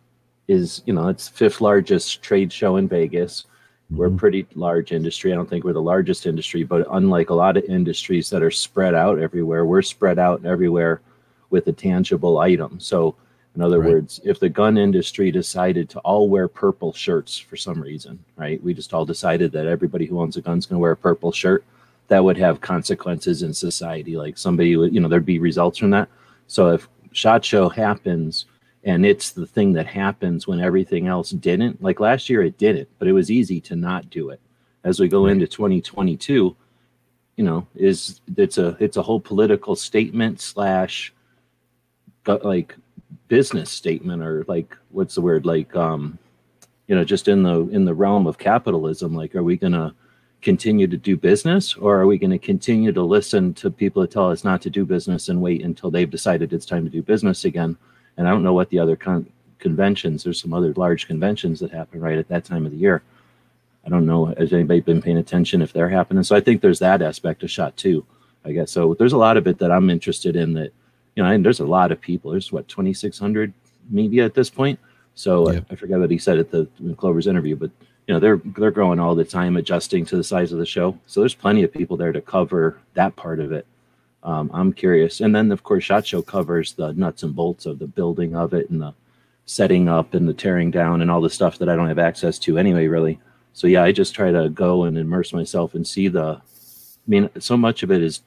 is 0.47 0.83
you 0.85 0.93
know 0.93 1.09
it's 1.09 1.27
fifth 1.27 1.63
largest 1.63 2.21
trade 2.23 2.53
show 2.53 2.77
in 2.77 2.87
Vegas. 2.87 3.47
We're 3.91 4.09
a 4.09 4.11
Mhm. 4.11 4.19
pretty 4.19 4.47
large 4.55 4.93
industry. 4.93 5.33
I 5.33 5.37
don't 5.37 5.49
think 5.49 5.65
we're 5.65 5.73
the 5.73 5.81
largest 5.95 6.27
industry, 6.27 6.65
but 6.65 6.87
unlike 6.91 7.31
a 7.31 7.35
lot 7.35 7.57
of 7.57 7.65
industries 7.65 8.29
that 8.29 8.43
are 8.43 8.51
spread 8.51 8.95
out 8.95 9.19
everywhere, 9.19 9.65
we're 9.65 9.81
spread 9.81 10.19
out 10.19 10.45
everywhere 10.45 11.01
with 11.49 11.67
a 11.69 11.73
tangible 11.73 12.37
item. 12.39 12.79
So, 12.79 13.15
in 13.55 13.63
other 13.63 13.79
Right. 13.81 13.91
words, 13.91 14.21
if 14.25 14.41
the 14.41 14.49
gun 14.49 14.77
industry 14.77 15.31
decided 15.31 15.89
to 15.91 16.01
all 16.01 16.29
wear 16.29 16.49
purple 16.49 16.93
shirts 16.93 17.39
for 17.39 17.57
some 17.57 17.81
reason, 17.81 18.19
right? 18.37 18.63
We 18.63 18.75
just 18.75 18.93
all 18.93 19.05
decided 19.05 19.53
that 19.53 19.67
everybody 19.67 20.07
who 20.07 20.21
owns 20.21 20.37
a 20.37 20.41
gun 20.41 20.59
is 20.59 20.67
going 20.67 20.79
to 20.79 20.83
wear 20.83 20.93
a 20.93 20.97
purple 20.97 21.31
shirt. 21.33 21.65
That 22.09 22.25
would 22.25 22.37
have 22.37 22.61
consequences 22.61 23.43
in 23.43 23.55
society. 23.55 24.17
Like 24.17 24.37
somebody 24.37 24.77
would, 24.77 24.93
you 24.95 25.01
know, 25.01 25.09
there'd 25.09 25.25
be 25.25 25.39
results 25.39 25.79
from 25.79 25.91
that. 25.91 26.09
So 26.49 26.71
if 26.71 26.89
Shot 27.13 27.45
Show 27.45 27.69
happens 27.69 28.47
and 28.83 29.07
it's 29.07 29.31
the 29.31 29.47
thing 29.47 29.73
that 29.73 29.87
happens 29.87 30.47
when 30.47 30.61
everything 30.61 31.07
else 31.07 31.31
didn't. 31.31 31.83
Like 31.83 32.01
last 32.01 32.29
year, 32.29 32.43
it 32.43 32.59
didn't, 32.59 32.89
but 32.99 33.09
it 33.09 33.13
was 33.13 33.31
easy 33.31 33.61
to 33.63 33.77
not 33.77 34.11
do 34.11 34.29
it. 34.31 34.41
As 34.83 35.01
we 35.01 35.09
go 35.09 35.25
Right. 35.25 35.33
into 35.33 35.47
2022, 35.47 36.55
you 37.37 37.45
know, 37.45 37.67
is 37.75 38.21
it's 38.37 38.59
a 38.59 38.77
it's 38.81 38.99
a 38.99 39.03
whole 39.03 39.21
political 39.21 39.75
statement 39.75 40.41
slash, 40.41 41.15
like, 42.27 42.77
business 43.29 43.71
statement 43.71 44.23
or 44.23 44.45
like 44.49 44.77
what's 44.91 45.15
the 45.15 45.21
word? 45.21 45.47
Like 45.47 45.75
um, 45.77 46.19
you 46.87 46.95
know, 46.95 47.05
just 47.05 47.29
in 47.29 47.43
the 47.43 47.61
in 47.69 47.85
the 47.85 47.95
realm 47.95 48.27
of 48.27 48.39
capitalism. 48.39 49.15
Like, 49.15 49.35
are 49.35 49.43
we 49.43 49.57
gonna 49.57 49.95
continue 50.45 50.87
to 50.87 50.99
do 50.99 51.17
business 51.17 51.75
or 51.75 51.99
are 51.99 52.07
we 52.07 52.19
going 52.19 52.31
to 52.31 52.39
continue 52.39 52.93
to 52.93 53.03
listen 53.03 53.55
to 53.55 53.71
people 53.71 54.03
that 54.03 54.11
tell 54.11 54.31
us 54.31 54.45
not 54.45 54.61
to 54.61 54.69
do 54.69 54.85
business 54.85 55.31
and 55.31 55.41
wait 55.41 55.65
until 55.65 55.91
they've 55.91 56.11
decided 56.11 56.53
it's 56.53 56.67
time 56.67 56.85
to 56.85 56.91
do 56.91 57.03
business 57.03 57.47
again? 57.47 57.77
And 58.17 58.29
i 58.29 58.31
don't 58.31 58.45
know 58.45 58.53
what 58.53 58.69
the 58.71 58.79
other 58.79 58.95
con- 58.95 59.29
conventions 59.59 60.23
there's 60.23 60.41
some 60.41 60.53
other 60.53 60.75
large 60.75 61.07
conventions 61.09 61.59
that 61.61 61.73
happen 61.73 61.99
right 61.99 62.19
at 62.19 62.29
that 62.29 62.45
time 62.45 62.67
of 62.67 62.73
the 62.73 62.79
year. 62.79 63.03
I 63.87 63.89
don't 63.89 64.07
know 64.07 64.27
has 64.27 64.53
anybody 64.53 64.81
been 64.81 65.03
paying 65.03 65.17
attention 65.17 65.63
if 65.63 65.73
they're 65.73 65.89
happening? 65.89 66.23
So 66.23 66.37
i 66.37 66.41
think 66.41 66.61
there's 66.61 66.79
that 66.81 67.01
aspect 67.01 67.43
of 67.43 67.51
shot 67.51 67.77
too 67.77 68.05
i 68.45 68.53
guess. 68.53 68.71
So 68.71 68.95
there's 68.99 69.15
a 69.15 69.19
lot 69.19 69.39
of 69.39 69.47
it 69.47 69.59
that 69.59 69.73
i'm 69.73 69.89
interested 69.89 70.37
in 70.37 70.53
that 70.55 70.73
you 71.17 71.23
know 71.23 71.31
and 71.31 71.45
there's 71.45 71.61
a 71.61 71.67
lot 71.67 71.93
of 71.93 72.01
people. 72.01 72.31
There's 72.31 72.53
what 72.53 72.69
2600 72.69 73.53
media 73.91 74.25
at 74.25 74.35
this 74.35 74.51
point? 74.51 74.79
So 75.15 75.51
Yeah. 75.51 75.61
I, 75.71 75.73
I 75.73 75.77
forget 75.77 75.99
what 75.99 76.11
he 76.11 76.19
said 76.19 76.39
at 76.39 76.51
the 76.51 76.69
in 76.81 76.95
clover's 76.97 77.27
interview 77.27 77.57
but 77.57 77.71
you 78.07 78.15
know 78.15 78.21
they're 78.21 78.41
they're 78.57 78.71
growing 78.71 78.99
all 79.01 79.15
the 79.15 79.25
time 79.25 79.57
adjusting 79.57 80.05
to 80.07 80.17
the 80.17 80.25
size 80.25 80.53
of 80.53 80.59
the 80.59 80.67
show. 80.67 80.99
So 81.07 81.21
there's 81.21 81.35
plenty 81.35 81.63
of 81.63 81.73
people 81.73 81.97
there 81.97 82.13
to 82.13 82.21
cover 82.21 82.79
that 82.95 83.17
part 83.17 83.41
of 83.41 83.53
it. 83.53 83.67
Um, 84.23 84.51
i'm 84.55 84.73
curious. 84.73 85.21
And 85.21 85.35
then 85.35 85.53
of 85.53 85.63
course 85.63 85.85
shot 85.85 86.07
show 86.07 86.23
covers 86.23 86.73
the 86.73 86.93
nuts 86.93 87.23
and 87.23 87.35
bolts 87.37 87.67
of 87.67 87.79
the 87.79 87.87
building 87.87 88.35
of 88.35 88.55
it 88.55 88.71
and 88.71 88.81
the 88.81 88.95
setting 89.47 89.89
up 89.89 90.15
and 90.15 90.27
the 90.27 90.33
tearing 90.33 90.71
down 90.71 91.03
and 91.03 91.11
all 91.11 91.21
the 91.21 91.29
stuff 91.29 91.59
that 91.59 91.69
i 91.69 91.77
don't 91.77 91.89
have 91.89 91.99
access 91.99 92.39
to 92.41 92.57
anyway 92.59 92.87
really. 92.87 93.19
So 93.53 93.67
yeah 93.67 93.83
i 93.85 93.93
just 93.93 94.15
try 94.15 94.33
to 94.33 94.49
go 94.49 94.85
and 94.85 94.97
immerse 94.99 95.33
myself 95.33 95.75
and 95.75 95.87
see 95.87 96.09
the 96.09 96.41
i 96.41 97.07
mean 97.07 97.29
so 97.39 97.57
much 97.57 97.83
of 97.83 97.91
it 97.93 98.03
is 98.03 98.23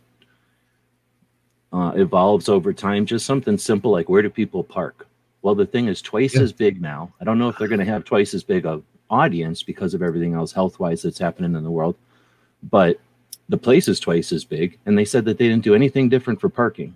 uh, 1.73 1.91
evolves 1.95 2.47
over 2.49 2.71
time 2.73 3.05
just 3.05 3.25
something 3.25 3.57
simple 3.57 3.91
like 3.91 4.07
where 4.09 4.21
do 4.21 4.29
people 4.29 4.63
park 4.63 5.07
well 5.41 5.53
the 5.55 5.65
thing 5.65 5.87
is 5.87 6.01
twice 6.01 6.35
Yeah. 6.35 6.41
as 6.41 6.53
big 6.53 6.81
now 6.81 7.11
i 7.19 7.23
don't 7.25 7.37
know 7.39 7.49
if 7.49 7.57
they're 7.57 7.67
going 7.67 7.79
to 7.79 7.85
have 7.85 8.05
twice 8.05 8.33
as 8.33 8.43
big 8.43 8.65
of 8.65 8.83
audience 9.09 9.63
because 9.63 9.93
of 9.93 10.01
everything 10.01 10.33
else 10.33 10.51
health 10.51 10.79
wise 10.79 11.01
that's 11.01 11.17
happening 11.17 11.55
in 11.55 11.63
the 11.63 11.71
world. 11.71 11.95
But 12.69 12.99
the 13.47 13.57
place 13.57 13.87
is 13.87 14.01
twice 14.01 14.33
as 14.33 14.43
big, 14.43 14.77
and 14.85 14.97
they 14.97 15.05
said 15.05 15.23
that 15.25 15.37
they 15.37 15.47
didn't 15.47 15.63
do 15.63 15.73
anything 15.75 16.09
different 16.09 16.41
for 16.41 16.49
parking. 16.49 16.93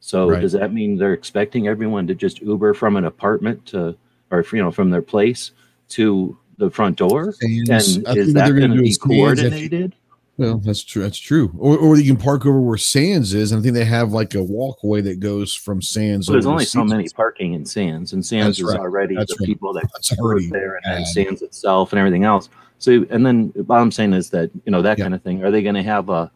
So 0.00 0.30
Right. 0.30 0.40
does 0.40 0.52
that 0.52 0.72
mean 0.72 0.96
they're 0.96 1.12
expecting 1.12 1.68
everyone 1.68 2.06
to 2.06 2.14
just 2.14 2.40
Uber 2.40 2.72
from 2.72 2.96
an 2.96 3.04
apartment 3.04 3.66
to, 3.66 3.94
or 4.30 4.42
you 4.52 4.62
know, 4.62 4.70
from 4.70 4.88
their 4.88 5.02
place 5.02 5.50
to 5.90 6.34
the 6.56 6.70
front 6.70 6.96
door? 6.96 7.32
Sands. 7.32 7.96
And 7.96 8.16
is 8.16 8.32
that 8.32 8.48
going 8.54 8.70
do 8.72 8.80
be 8.80 8.88
is 8.88 8.96
Sands, 8.96 9.40
I 9.40 9.50
think- 9.50 9.70
coordinated? 9.70 9.94
Well, 10.40 10.56
that's 10.58 10.82
true. 10.82 11.02
That's 11.02 11.18
true. 11.18 11.52
Or, 11.58 11.76
or 11.76 11.96
you 11.98 12.14
can 12.14 12.16
park 12.22 12.46
over 12.46 12.58
where 12.60 12.78
Sands 12.78 13.34
is. 13.34 13.52
And 13.52 13.60
I 13.60 13.62
think 13.62 13.74
they 13.74 13.84
have 13.84 14.12
like 14.12 14.34
a 14.34 14.42
walkway 14.42 15.02
that 15.02 15.20
goes 15.20 15.54
from 15.54 15.82
Sands. 15.82 16.26
So 16.26 16.32
there's 16.32 16.46
only 16.46 16.64
so 16.64 16.82
many 16.82 17.08
parking 17.10 17.52
in 17.52 17.66
Sands, 17.66 18.14
and 18.14 18.24
Sands 18.24 18.56
That's 18.56 18.58
is 18.60 18.64
right. 18.74 18.80
already 18.80 19.16
That's 19.16 19.34
the 19.36 19.42
right. 19.42 19.46
people 19.46 19.74
that 19.74 19.84
That's 19.92 20.18
already 20.18 20.48
there, 20.48 20.80
and 20.84 20.98
then. 20.98 21.04
Sands 21.06 21.42
itself 21.42 21.92
and 21.92 21.98
everything 21.98 22.24
else. 22.24 22.48
So, 22.78 23.04
and 23.10 23.26
then 23.26 23.52
what 23.66 23.76
I'm 23.76 23.92
saying 23.92 24.14
is 24.14 24.30
that 24.30 24.50
you 24.64 24.72
know 24.72 24.80
that 24.80 24.96
Yeah. 24.96 25.04
kind 25.04 25.14
of 25.14 25.22
thing. 25.22 25.44
Are 25.44 25.50
they 25.50 25.62
going 25.62 25.74
to 25.74 25.82
have 25.82 26.08
a, 26.08 26.30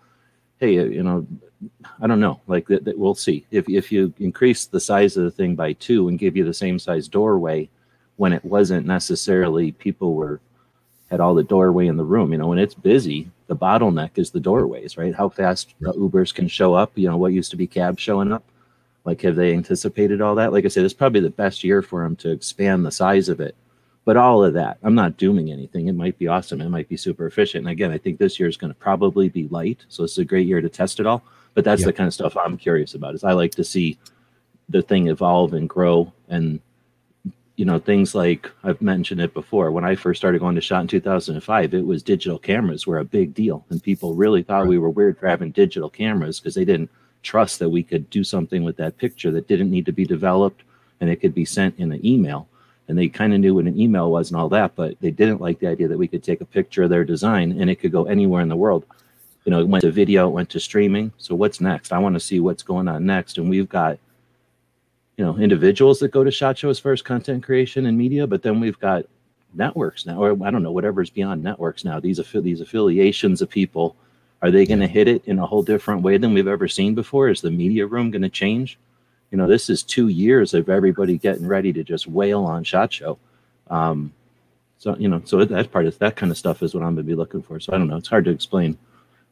hey, 0.58 0.78
uh, 0.78 0.84
you 0.84 1.02
know, 1.02 1.26
I 1.98 2.06
don't 2.06 2.20
know. 2.20 2.42
Like 2.46 2.66
that, 2.68 2.84
that 2.84 2.98
we'll 2.98 3.14
see. 3.14 3.46
If 3.50 3.66
if 3.70 3.90
you 3.90 4.12
increase 4.18 4.66
the 4.66 4.80
size 4.80 5.16
of 5.16 5.24
the 5.24 5.30
thing 5.30 5.54
by 5.54 5.72
two 5.72 6.08
and 6.08 6.18
give 6.18 6.36
you 6.36 6.44
the 6.44 6.52
same 6.52 6.78
size 6.78 7.08
doorway, 7.08 7.70
when 8.16 8.34
it 8.34 8.44
wasn't 8.44 8.86
necessarily 8.86 9.72
people 9.72 10.12
were 10.14 10.40
had 11.14 11.20
all 11.20 11.34
the 11.36 11.44
doorway 11.44 11.86
in 11.86 11.96
the 11.96 12.04
room. 12.04 12.32
You 12.32 12.38
know, 12.38 12.48
when 12.48 12.58
it's 12.58 12.74
busy, 12.74 13.30
the 13.46 13.54
bottleneck 13.54 14.10
is 14.16 14.32
the 14.32 14.40
doorways, 14.40 14.96
right? 14.96 15.14
How 15.14 15.28
fast 15.28 15.72
the 15.80 15.92
Ubers 15.92 16.34
can 16.34 16.48
show 16.48 16.74
up. 16.74 16.90
You 16.96 17.08
know, 17.08 17.16
what 17.16 17.32
used 17.32 17.52
to 17.52 17.56
be 17.56 17.68
cabs 17.68 18.02
showing 18.02 18.32
up. 18.32 18.42
Like, 19.04 19.20
have 19.22 19.36
they 19.36 19.54
anticipated 19.54 20.20
all 20.20 20.34
that? 20.34 20.52
Like 20.52 20.64
I 20.64 20.68
said, 20.68 20.84
it's 20.84 20.92
probably 20.92 21.20
the 21.20 21.30
best 21.30 21.62
year 21.62 21.82
for 21.82 22.02
them 22.02 22.16
to 22.16 22.30
expand 22.32 22.84
the 22.84 22.90
size 22.90 23.28
of 23.28 23.40
it. 23.40 23.54
But 24.04 24.16
all 24.16 24.42
of 24.42 24.54
that, 24.54 24.78
I'm 24.82 24.96
not 24.96 25.16
dooming 25.16 25.52
anything. 25.52 25.86
It 25.86 25.94
might 25.94 26.18
be 26.18 26.26
awesome. 26.26 26.60
It 26.60 26.68
might 26.68 26.88
be 26.88 26.96
super 26.96 27.26
efficient. 27.26 27.64
And 27.64 27.70
again, 27.70 27.92
I 27.92 27.98
think 27.98 28.18
this 28.18 28.40
year 28.40 28.48
is 28.48 28.56
going 28.56 28.72
to 28.72 28.78
probably 28.78 29.28
be 29.28 29.46
light. 29.48 29.84
So 29.88 30.02
it's 30.02 30.18
a 30.18 30.24
great 30.24 30.48
year 30.48 30.60
to 30.60 30.68
test 30.68 30.98
it 30.98 31.06
all. 31.06 31.22
But 31.54 31.64
that's 31.64 31.82
Yeah. 31.82 31.86
the 31.86 31.92
kind 31.92 32.08
of 32.08 32.14
stuff 32.14 32.36
I'm 32.36 32.56
curious 32.56 32.94
about. 32.94 33.14
Is 33.14 33.22
I 33.22 33.32
like 33.32 33.52
to 33.52 33.64
see 33.64 33.98
the 34.68 34.82
thing 34.82 35.08
evolve 35.08 35.54
and 35.54 35.68
grow 35.68 36.12
and 36.28 36.60
you 37.56 37.64
know 37.64 37.78
things 37.78 38.14
like 38.14 38.50
i've 38.64 38.82
mentioned 38.82 39.20
it 39.20 39.32
before 39.34 39.70
when 39.70 39.84
i 39.84 39.94
first 39.94 40.20
started 40.20 40.40
going 40.40 40.54
to 40.54 40.60
shot 40.60 40.80
in 40.82 40.88
2005 40.88 41.74
it 41.74 41.86
was 41.86 42.02
digital 42.02 42.38
cameras 42.38 42.86
were 42.86 42.98
a 42.98 43.04
big 43.04 43.32
deal 43.34 43.64
and 43.70 43.82
people 43.82 44.14
really 44.14 44.42
thought 44.42 44.62
Right. 44.62 44.68
we 44.70 44.78
were 44.78 44.90
weird 44.90 45.18
for 45.18 45.28
having 45.28 45.50
digital 45.50 45.88
cameras 45.90 46.40
because 46.40 46.54
they 46.54 46.64
didn't 46.64 46.90
trust 47.22 47.58
that 47.60 47.70
we 47.70 47.82
could 47.82 48.10
do 48.10 48.22
something 48.24 48.64
with 48.64 48.76
that 48.76 48.98
picture 48.98 49.30
that 49.30 49.48
didn't 49.48 49.70
need 49.70 49.86
to 49.86 49.92
be 49.92 50.04
developed 50.04 50.62
and 51.00 51.08
it 51.08 51.16
could 51.16 51.34
be 51.34 51.44
sent 51.44 51.78
in 51.78 51.92
an 51.92 52.04
email 52.04 52.48
and 52.88 52.98
they 52.98 53.08
kind 53.08 53.32
of 53.32 53.40
knew 53.40 53.54
what 53.54 53.64
an 53.66 53.80
email 53.80 54.10
was 54.10 54.30
and 54.30 54.38
all 54.38 54.48
that 54.48 54.74
but 54.74 54.94
they 55.00 55.10
didn't 55.10 55.40
like 55.40 55.58
the 55.60 55.68
idea 55.68 55.88
that 55.88 55.98
we 55.98 56.08
could 56.08 56.22
take 56.24 56.40
a 56.40 56.44
picture 56.46 56.82
of 56.82 56.90
their 56.90 57.04
design 57.04 57.52
and 57.60 57.70
it 57.70 57.76
could 57.76 57.92
go 57.92 58.04
anywhere 58.04 58.42
in 58.42 58.48
the 58.48 58.56
world 58.56 58.84
you 59.44 59.50
know 59.50 59.60
it 59.60 59.68
went 59.68 59.82
to 59.82 59.92
video 59.92 60.26
it 60.28 60.32
went 60.32 60.50
to 60.50 60.58
streaming 60.58 61.12
so 61.18 61.34
what's 61.34 61.60
next 61.60 61.92
i 61.92 61.98
want 61.98 62.14
to 62.14 62.20
see 62.20 62.40
what's 62.40 62.62
going 62.62 62.88
on 62.88 63.06
next 63.06 63.38
and 63.38 63.48
we've 63.48 63.68
got 63.68 63.98
you 65.16 65.24
know 65.24 65.36
individuals 65.36 65.98
that 66.00 66.10
go 66.10 66.24
to 66.24 66.30
shot 66.30 66.58
show 66.58 66.70
as 66.70 66.78
far 66.78 66.92
as 66.92 67.02
content 67.02 67.42
creation 67.42 67.86
and 67.86 67.96
media 67.96 68.26
but 68.26 68.42
then 68.42 68.60
we've 68.60 68.78
got 68.78 69.04
networks 69.54 70.06
now 70.06 70.22
or 70.22 70.32
i 70.44 70.50
don't 70.50 70.62
know 70.62 70.72
whatever's 70.72 71.10
beyond 71.10 71.42
networks 71.42 71.84
now 71.84 72.00
these 72.00 72.18
affi- 72.18 72.42
these 72.42 72.60
affiliations 72.60 73.40
of 73.40 73.48
people 73.48 73.96
are 74.44 74.50
they 74.50 74.66
going 74.66 74.80
to 74.80 74.86
hit 74.86 75.08
it 75.08 75.24
in 75.24 75.38
a 75.38 75.46
whole 75.46 75.62
different 75.62 76.02
way 76.02 76.18
than 76.18 76.34
we've 76.34 76.46
ever 76.46 76.68
seen 76.68 76.94
before? 76.94 77.30
Is 77.30 77.40
the 77.40 77.50
media 77.50 77.86
room 77.86 78.10
going 78.10 78.20
to 78.20 78.28
change? 78.28 78.78
You 79.30 79.38
know 79.38 79.46
this 79.46 79.70
is 79.70 79.82
two 79.82 80.08
years 80.08 80.52
of 80.52 80.68
everybody 80.68 81.16
getting 81.16 81.46
ready 81.46 81.72
to 81.72 81.82
just 81.82 82.06
wail 82.06 82.44
on 82.44 82.62
shot 82.62 82.92
show 82.92 83.18
um 83.70 84.12
so 84.78 84.94
you 84.96 85.08
know 85.08 85.22
so 85.24 85.42
that 85.42 85.72
part 85.72 85.86
of 85.86 85.98
that 85.98 86.14
kind 86.14 86.30
of 86.30 86.36
stuff 86.38 86.62
is 86.62 86.74
what 86.74 86.82
i'm 86.82 86.94
going 86.94 86.96
to 86.98 87.02
be 87.02 87.14
looking 87.14 87.42
for. 87.42 87.58
So 87.58 87.72
i 87.72 87.78
don't 87.78 87.88
know 87.88 87.96
it's 87.96 88.06
hard 88.06 88.26
to 88.26 88.30
explain 88.30 88.76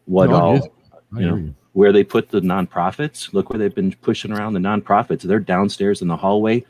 what 0.07 0.31
No, 0.31 0.37
all 0.37 0.55
get 0.55 0.65
it. 0.65 0.73
I 0.73 0.82
you 1.15 1.27
know, 1.27 1.37
you. 1.37 1.55
where 1.73 1.93
they 1.93 2.05
put 2.05 2.31
the 2.31 2.41
nonprofits. 2.41 3.33
Look 3.33 3.51
where 3.51 3.59
they've 3.59 3.75
been 3.75 3.93
pushing 3.93 4.33
around 4.33 4.55
the 4.55 4.61
nonprofits. 4.61 5.23
They're 5.23 5.41
downstairs 5.41 6.03
in 6.03 6.09
the 6.09 6.17
hallway, 6.17 6.65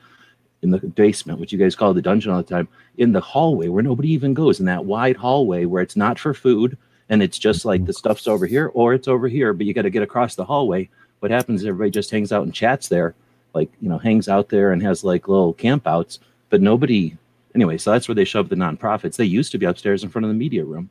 in 0.62 0.70
the 0.70 0.78
basement, 0.78 1.39
which 1.39 1.52
you 1.52 1.59
guys 1.59 1.74
call 1.74 1.94
the 1.94 2.02
dungeon 2.02 2.32
all 2.32 2.43
the 2.43 2.48
time, 2.48 2.69
in 2.97 3.12
the 3.12 3.20
hallway 3.20 3.69
where 3.69 3.82
nobody 3.82 4.10
even 4.12 4.35
goes, 4.35 4.60
in 4.60 4.66
that 4.66 4.85
wide 4.85 5.16
hallway 5.16 5.64
where 5.64 5.82
it's 5.82 5.97
not 5.97 6.19
for 6.19 6.35
food 6.35 6.77
and 7.09 7.23
it's 7.23 7.39
just 7.39 7.64
like 7.64 7.85
the 7.85 7.93
stuff's 7.93 8.27
over 8.27 8.47
here 8.47 8.70
or 8.74 8.94
it's 8.94 9.09
over 9.09 9.28
here, 9.28 9.52
but 9.52 9.66
you 9.66 9.74
got 9.74 9.82
to 9.82 9.90
get 9.90 10.02
across 10.02 10.35
the 10.35 10.44
hallway. 10.44 10.89
What 11.20 11.31
happens 11.31 11.60
is 11.60 11.66
everybody 11.66 11.90
just 11.90 12.10
hangs 12.10 12.32
out 12.32 12.44
and 12.44 12.55
chats 12.55 12.89
there, 12.89 13.14
like, 13.55 13.70
you 13.81 13.89
know, 13.89 13.98
hangs 13.98 14.28
out 14.28 14.48
there 14.48 14.73
and 14.73 14.82
has 14.82 15.05
like 15.05 15.28
little 15.28 15.55
campouts, 15.55 16.19
but 16.48 16.62
nobody, 16.62 17.16
anyway, 17.55 17.77
so 17.77 17.93
that's 17.93 18.09
where 18.09 18.14
they 18.14 18.24
shove 18.24 18.48
the 18.48 18.56
nonprofits. 18.56 19.16
They 19.16 19.24
used 19.24 19.52
to 19.52 19.59
be 19.59 19.66
upstairs 19.66 20.02
in 20.02 20.10
front 20.10 20.24
of 20.24 20.31
the 20.31 20.35
media 20.35 20.64
room. 20.64 20.90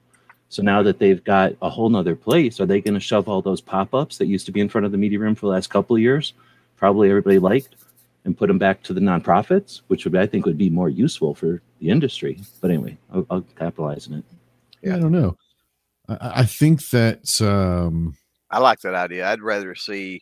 So 0.52 0.62
now 0.62 0.84
that 0.84 1.00
they've 1.00 1.24
got 1.24 1.54
a 1.62 1.70
whole 1.70 1.90
nother 1.90 2.14
place, 2.14 2.60
are 2.60 2.66
they 2.66 2.82
going 2.82 2.94
to 2.94 3.00
shove 3.00 3.30
all 3.30 3.42
those 3.42 3.62
pop-ups 3.62 4.18
that 4.18 4.26
used 4.26 4.46
to 4.48 4.52
be 4.52 4.60
in 4.60 4.68
front 4.68 4.84
of 4.84 4.92
the 4.92 4.98
media 4.98 5.18
room 5.18 5.34
for 5.34 5.46
the 5.46 5.52
last 5.54 5.70
couple 5.70 5.96
of 5.96 6.02
years, 6.02 6.34
probably 6.76 7.10
everybody 7.10 7.40
liked, 7.40 7.78
and 8.26 8.38
put 8.38 8.48
them 8.48 8.58
back 8.58 8.84
to 8.84 8.94
the 8.94 9.00
nonprofits, 9.00 9.80
which 9.88 10.04
would 10.04 10.14
I 10.14 10.28
think 10.28 10.46
would 10.46 10.58
be 10.58 10.70
more 10.70 10.90
useful 10.90 11.34
for 11.34 11.62
the 11.80 11.90
industry. 11.90 12.38
But 12.60 12.70
anyway, 12.70 12.98
I'll, 13.14 13.26
I'll 13.30 13.46
capitalize 13.58 14.08
on 14.08 14.16
it. 14.16 14.26
Yeah. 14.82 14.98
I 14.98 15.00
don't 15.00 15.14
know. 15.14 15.38
I, 16.10 16.18
I 16.42 16.46
think 16.46 16.90
that 16.90 17.42
um, 17.42 18.18
I 18.50 18.60
like 18.60 18.82
that 18.82 18.94
idea. 18.94 19.30
I'd 19.30 19.42
rather 19.42 19.74
see 19.74 20.22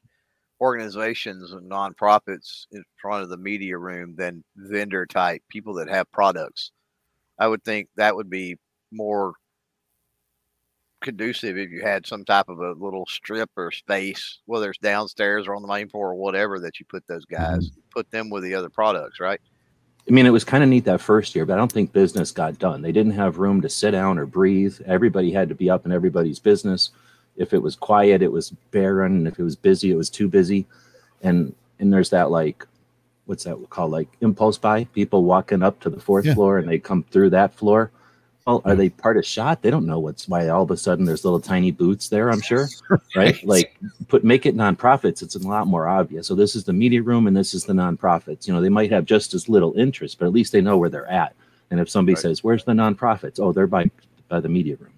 organizations 0.61 1.53
and 1.53 1.71
nonprofits 1.71 2.67
in 2.71 2.83
front 3.01 3.23
of 3.23 3.29
the 3.29 3.37
media 3.37 3.79
room 3.79 4.13
than 4.15 4.43
vendor 4.55 5.07
type 5.07 5.41
people 5.49 5.73
that 5.73 5.89
have 5.89 6.11
products. 6.11 6.71
I 7.39 7.47
would 7.47 7.63
think 7.63 7.89
that 7.95 8.15
would 8.15 8.29
be 8.29 8.57
more 8.91 9.33
conducive 11.01 11.57
if 11.57 11.69
you 11.69 11.81
had 11.81 12.05
some 12.05 12.25
type 12.25 12.49
of 12.49 12.59
a 12.59 12.71
little 12.73 13.05
strip 13.05 13.49
or 13.57 13.71
space, 13.71 14.39
whether 14.45 14.69
it's 14.69 14.79
downstairs 14.79 15.47
or 15.47 15.55
on 15.55 15.61
the 15.61 15.67
main 15.67 15.89
floor 15.89 16.09
or 16.09 16.15
whatever, 16.15 16.59
that 16.59 16.79
you 16.79 16.85
put 16.85 17.05
those 17.07 17.25
guys, 17.25 17.69
mm-hmm. 17.69 17.79
put 17.91 18.09
them 18.11 18.29
with 18.29 18.43
the 18.43 18.53
other 18.53 18.69
products, 18.69 19.19
right? 19.19 19.41
I 20.07 20.11
mean, 20.11 20.25
it 20.25 20.31
was 20.31 20.43
kind 20.43 20.63
of 20.63 20.69
neat 20.69 20.85
that 20.85 21.01
first 21.01 21.35
year, 21.35 21.45
but 21.45 21.53
I 21.53 21.57
don't 21.57 21.71
think 21.71 21.93
business 21.93 22.31
got 22.31 22.57
done. 22.57 22.81
They 22.81 22.91
didn't 22.91 23.11
have 23.11 23.37
room 23.37 23.61
to 23.61 23.69
sit 23.69 23.91
down 23.91 24.17
or 24.17 24.25
breathe. 24.25 24.79
Everybody 24.85 25.31
had 25.31 25.49
to 25.49 25.55
be 25.55 25.69
up 25.69 25.85
in 25.85 25.91
everybody's 25.91 26.39
business. 26.39 26.89
If 27.37 27.53
it 27.53 27.61
was 27.61 27.75
quiet, 27.75 28.23
it 28.23 28.31
was 28.31 28.49
barren. 28.71 29.17
And 29.17 29.27
if 29.27 29.37
it 29.37 29.43
was 29.43 29.55
busy, 29.55 29.91
it 29.91 29.95
was 29.95 30.09
too 30.09 30.27
busy. 30.27 30.65
And 31.21 31.53
and 31.79 31.93
there's 31.93 32.09
that 32.09 32.31
like, 32.31 32.65
what's 33.25 33.43
that 33.43 33.57
called? 33.69 33.91
Like 33.91 34.09
impulse 34.21 34.57
buy. 34.57 34.85
People 34.85 35.23
walking 35.23 35.61
up 35.61 35.79
to 35.81 35.89
the 35.89 35.99
fourth 35.99 36.25
yeah. 36.25 36.33
floor 36.33 36.57
and 36.57 36.67
they 36.67 36.79
come 36.79 37.03
through 37.03 37.29
that 37.29 37.53
floor. 37.53 37.91
Well, 38.49 38.63
are 38.65 38.73
hmm. 38.73 38.79
they 38.79 38.89
part 38.89 39.17
of 39.17 39.25
shot? 39.25 39.61
They 39.61 39.69
don't 39.69 39.85
know 39.85 39.99
what's 39.99 40.27
why 40.27 40.47
all 40.47 40.63
of 40.63 40.71
a 40.71 40.77
sudden 40.77 41.05
there's 41.05 41.23
little 41.23 41.39
tiny 41.39 41.69
boots 41.69 42.09
there, 42.09 42.31
I'm 42.31 42.41
sure. 42.41 42.67
right. 42.89 42.99
right? 43.15 43.43
Like 43.43 43.77
put 44.07 44.23
make 44.23 44.47
it 44.47 44.57
nonprofits, 44.57 45.21
it's 45.21 45.35
a 45.35 45.47
lot 45.47 45.67
more 45.67 45.87
obvious. 45.87 46.25
So 46.25 46.33
this 46.33 46.55
is 46.55 46.63
the 46.63 46.73
media 46.73 47.03
room 47.03 47.27
and 47.27 47.37
this 47.37 47.53
is 47.53 47.65
the 47.65 47.73
nonprofits. 47.73 48.47
You 48.47 48.53
know, 48.55 48.61
they 48.61 48.69
might 48.69 48.91
have 48.91 49.05
just 49.05 49.35
as 49.35 49.49
little 49.49 49.77
interest, 49.77 50.17
but 50.17 50.25
at 50.25 50.31
least 50.31 50.51
they 50.51 50.61
know 50.61 50.77
where 50.77 50.89
they're 50.89 51.05
at. 51.05 51.35
And 51.69 51.79
if 51.79 51.91
somebody 51.91 52.15
right. 52.15 52.21
says, 52.23 52.43
Where's 52.43 52.63
the 52.63 52.71
nonprofits? 52.71 53.39
Oh, 53.39 53.53
they're 53.53 53.67
by 53.67 53.91
by 54.29 54.39
the 54.39 54.49
media 54.49 54.77
room. 54.77 54.93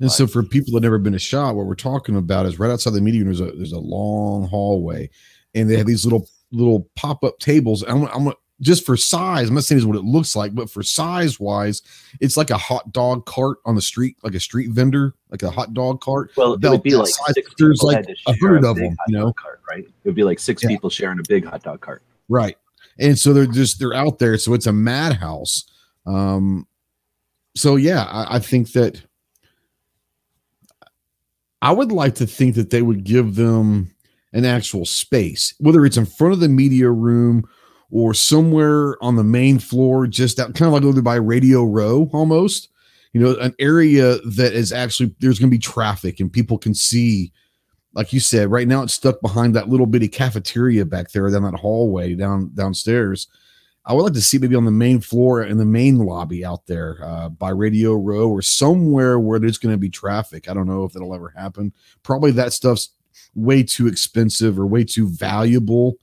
And 0.00 0.12
so 0.12 0.26
for 0.26 0.42
people 0.42 0.74
that 0.74 0.80
never 0.80 0.98
been 0.98 1.14
to 1.14 1.18
shot, 1.18 1.56
what 1.56 1.66
we're 1.66 1.74
talking 1.74 2.16
about 2.16 2.44
is 2.44 2.58
right 2.58 2.70
outside 2.70 2.92
the 2.92 3.00
media 3.00 3.24
room, 3.24 3.34
there's 3.34 3.40
a 3.40 3.56
there's 3.56 3.72
a 3.72 3.78
long 3.78 4.46
hallway 4.46 5.08
and 5.54 5.70
they 5.70 5.78
have 5.78 5.86
these 5.86 6.04
little 6.04 6.28
little 6.52 6.88
pop-up 6.96 7.38
tables. 7.38 7.82
I'm, 7.82 8.04
I'm 8.08 8.32
just 8.60 8.84
for 8.84 8.96
size, 8.96 9.48
I'm 9.48 9.54
not 9.54 9.64
saying 9.64 9.78
is 9.78 9.86
what 9.86 9.96
it 9.96 10.04
looks 10.04 10.34
like, 10.34 10.54
but 10.54 10.68
for 10.68 10.82
size 10.82 11.38
wise, 11.38 11.82
it's 12.20 12.36
like 12.36 12.50
a 12.50 12.58
hot 12.58 12.92
dog 12.92 13.24
cart 13.24 13.58
on 13.64 13.74
the 13.74 13.80
street, 13.80 14.16
like 14.22 14.34
a 14.34 14.40
street 14.40 14.70
vendor, 14.70 15.14
like 15.30 15.42
a 15.42 15.50
hot 15.50 15.74
dog 15.74 16.00
cart. 16.00 16.32
Well, 16.36 16.54
it 16.54 16.62
would 16.62 16.82
be 16.82 16.96
like 16.96 17.12
there's 17.58 17.82
like 17.82 18.04
a 18.26 18.32
hundred 18.34 18.64
of 18.64 18.76
them, 18.76 18.96
you 19.06 19.18
know, 19.18 19.32
cart, 19.32 19.60
right? 19.68 19.84
It 19.84 20.04
would 20.04 20.16
be 20.16 20.24
like 20.24 20.40
six 20.40 20.62
yeah. 20.62 20.70
people 20.70 20.90
sharing 20.90 21.20
a 21.20 21.22
big 21.28 21.44
hot 21.44 21.62
dog 21.62 21.80
cart, 21.80 22.02
right? 22.28 22.56
And 22.98 23.16
so 23.16 23.32
they're 23.32 23.46
just 23.46 23.78
they're 23.78 23.94
out 23.94 24.18
there, 24.18 24.36
so 24.38 24.54
it's 24.54 24.66
a 24.66 24.72
madhouse. 24.72 25.64
Um, 26.06 26.66
so 27.56 27.76
yeah, 27.76 28.04
I, 28.04 28.36
I 28.36 28.38
think 28.40 28.72
that 28.72 29.00
I 31.62 31.70
would 31.70 31.92
like 31.92 32.16
to 32.16 32.26
think 32.26 32.56
that 32.56 32.70
they 32.70 32.82
would 32.82 33.04
give 33.04 33.36
them 33.36 33.94
an 34.32 34.44
actual 34.44 34.84
space, 34.84 35.54
whether 35.58 35.86
it's 35.86 35.96
in 35.96 36.06
front 36.06 36.34
of 36.34 36.40
the 36.40 36.48
media 36.48 36.90
room 36.90 37.48
or 37.90 38.14
somewhere 38.14 39.02
on 39.02 39.16
the 39.16 39.24
main 39.24 39.58
floor, 39.58 40.06
just 40.06 40.38
out, 40.38 40.54
kind 40.54 40.66
of 40.66 40.72
like 40.72 40.82
over 40.82 41.02
by 41.02 41.16
Radio 41.16 41.64
Row 41.64 42.08
almost. 42.12 42.68
You 43.12 43.20
know, 43.22 43.36
an 43.36 43.54
area 43.58 44.18
that 44.18 44.52
is 44.52 44.72
actually 44.72 45.14
there's 45.18 45.38
going 45.38 45.50
to 45.50 45.54
be 45.54 45.60
traffic 45.60 46.20
and 46.20 46.32
people 46.32 46.58
can 46.58 46.74
see. 46.74 47.32
Like 47.94 48.12
you 48.12 48.20
said, 48.20 48.50
right 48.50 48.68
now 48.68 48.82
it's 48.82 48.92
stuck 48.92 49.20
behind 49.22 49.56
that 49.56 49.70
little 49.70 49.86
bitty 49.86 50.08
cafeteria 50.08 50.84
back 50.84 51.10
there 51.10 51.28
down 51.30 51.42
that 51.42 51.54
hallway 51.54 52.14
down 52.14 52.50
downstairs. 52.54 53.28
I 53.86 53.94
would 53.94 54.02
like 54.02 54.12
to 54.12 54.20
see 54.20 54.36
maybe 54.36 54.54
on 54.54 54.66
the 54.66 54.70
main 54.70 55.00
floor 55.00 55.42
in 55.42 55.56
the 55.56 55.64
main 55.64 55.96
lobby 55.96 56.44
out 56.44 56.66
there 56.66 56.98
uh, 57.02 57.30
by 57.30 57.48
Radio 57.48 57.94
Row 57.94 58.28
or 58.28 58.42
somewhere 58.42 59.18
where 59.18 59.38
there's 59.38 59.56
going 59.56 59.72
to 59.74 59.78
be 59.78 59.88
traffic. 59.88 60.48
I 60.48 60.52
don't 60.52 60.66
know 60.66 60.84
if 60.84 60.92
that'll 60.92 61.14
ever 61.14 61.32
happen. 61.34 61.72
Probably 62.02 62.30
that 62.32 62.52
stuff's 62.52 62.90
way 63.34 63.62
too 63.62 63.86
expensive 63.86 64.58
or 64.58 64.66
way 64.66 64.84
too 64.84 65.08
valuable 65.08 65.94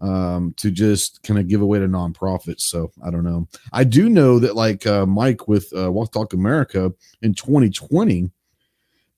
um, 0.00 0.54
to 0.58 0.70
just 0.70 1.22
kind 1.22 1.40
of 1.40 1.48
give 1.48 1.60
away 1.60 1.78
to 1.78 1.88
nonprofits. 1.88 2.62
So 2.62 2.90
I 3.04 3.10
don't 3.10 3.24
know. 3.24 3.48
I 3.72 3.84
do 3.84 4.08
know 4.08 4.38
that 4.38 4.56
like 4.56 4.86
uh, 4.86 5.06
Mike 5.06 5.48
with 5.48 5.72
uh, 5.76 5.90
Walk 5.90 6.12
Talk 6.12 6.32
America 6.32 6.92
in 7.22 7.34
2020, 7.34 8.30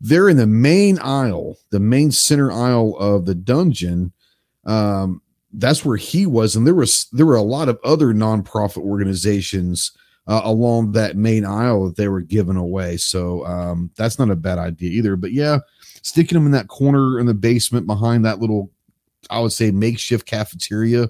they're 0.00 0.28
in 0.28 0.36
the 0.36 0.46
main 0.46 0.98
aisle, 1.00 1.56
the 1.70 1.80
main 1.80 2.12
center 2.12 2.52
aisle 2.52 2.96
of 2.98 3.26
the 3.26 3.34
dungeon. 3.34 4.12
Um, 4.64 5.22
that's 5.52 5.84
where 5.84 5.96
he 5.96 6.26
was, 6.26 6.54
and 6.54 6.66
there 6.66 6.74
was 6.74 7.06
there 7.12 7.26
were 7.26 7.36
a 7.36 7.42
lot 7.42 7.68
of 7.68 7.80
other 7.82 8.12
nonprofit 8.12 8.82
organizations 8.82 9.92
uh, 10.28 10.42
along 10.44 10.92
that 10.92 11.16
main 11.16 11.44
aisle 11.44 11.86
that 11.86 11.96
they 11.96 12.06
were 12.06 12.20
giving 12.20 12.56
away. 12.56 12.98
So 12.98 13.44
um, 13.46 13.90
that's 13.96 14.18
not 14.18 14.30
a 14.30 14.36
bad 14.36 14.58
idea 14.58 14.90
either. 14.90 15.16
But 15.16 15.32
yeah, 15.32 15.58
sticking 16.02 16.36
them 16.36 16.46
in 16.46 16.52
that 16.52 16.68
corner 16.68 17.18
in 17.18 17.26
the 17.26 17.34
basement 17.34 17.86
behind 17.86 18.24
that 18.24 18.38
little 18.38 18.70
I 19.30 19.40
would 19.40 19.52
say 19.52 19.70
makeshift 19.70 20.26
cafeteria 20.26 21.08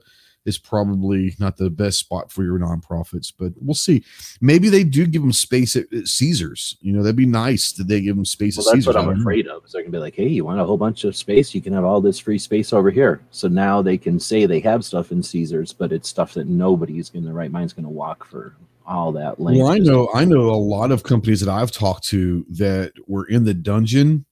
is 0.48 0.58
probably 0.58 1.36
not 1.38 1.56
the 1.56 1.68
best 1.68 1.98
spot 1.98 2.32
for 2.32 2.42
your 2.42 2.58
nonprofits, 2.58 3.32
but 3.36 3.52
we'll 3.60 3.74
see. 3.74 4.02
Maybe 4.40 4.68
they 4.70 4.82
do 4.82 5.06
give 5.06 5.20
them 5.20 5.32
space 5.32 5.76
at, 5.76 5.92
at 5.92 6.08
Caesars. 6.08 6.76
You 6.80 6.92
know, 6.92 7.02
that'd 7.02 7.16
be 7.16 7.26
nice 7.26 7.72
that 7.72 7.86
they 7.86 8.00
give 8.00 8.16
them 8.16 8.24
space 8.24 8.56
well, 8.56 8.66
at 8.66 8.72
that's 8.72 8.86
Caesars. 8.86 8.94
what 8.94 9.04
I'm 9.04 9.20
afraid 9.20 9.46
of. 9.46 9.64
Is 9.64 9.72
they're 9.72 9.82
gonna 9.82 9.92
be 9.92 9.98
like, 9.98 10.14
hey, 10.14 10.26
you 10.26 10.44
want 10.44 10.60
a 10.60 10.64
whole 10.64 10.78
bunch 10.78 11.04
of 11.04 11.14
space? 11.14 11.54
You 11.54 11.60
can 11.60 11.74
have 11.74 11.84
all 11.84 12.00
this 12.00 12.18
free 12.18 12.38
space 12.38 12.72
over 12.72 12.90
here. 12.90 13.20
So 13.30 13.46
now 13.46 13.82
they 13.82 13.98
can 13.98 14.18
say 14.18 14.46
they 14.46 14.60
have 14.60 14.84
stuff 14.84 15.12
in 15.12 15.22
Caesars, 15.22 15.72
but 15.72 15.92
it's 15.92 16.08
stuff 16.08 16.34
that 16.34 16.46
nobody's 16.46 17.10
in 17.10 17.24
the 17.24 17.32
right 17.32 17.50
mind's 17.50 17.74
gonna 17.74 17.90
walk 17.90 18.24
for 18.24 18.54
all 18.86 19.12
that 19.12 19.38
length. 19.38 19.58
Well, 19.58 19.70
I 19.70 19.78
know, 19.78 20.08
I 20.14 20.24
know 20.24 20.48
a 20.48 20.56
lot 20.56 20.90
of 20.90 21.02
companies 21.02 21.40
that 21.40 21.52
I've 21.52 21.70
talked 21.70 22.04
to 22.08 22.46
that 22.50 22.92
were 23.06 23.26
in 23.26 23.44
the 23.44 23.52
dungeon 23.52 24.24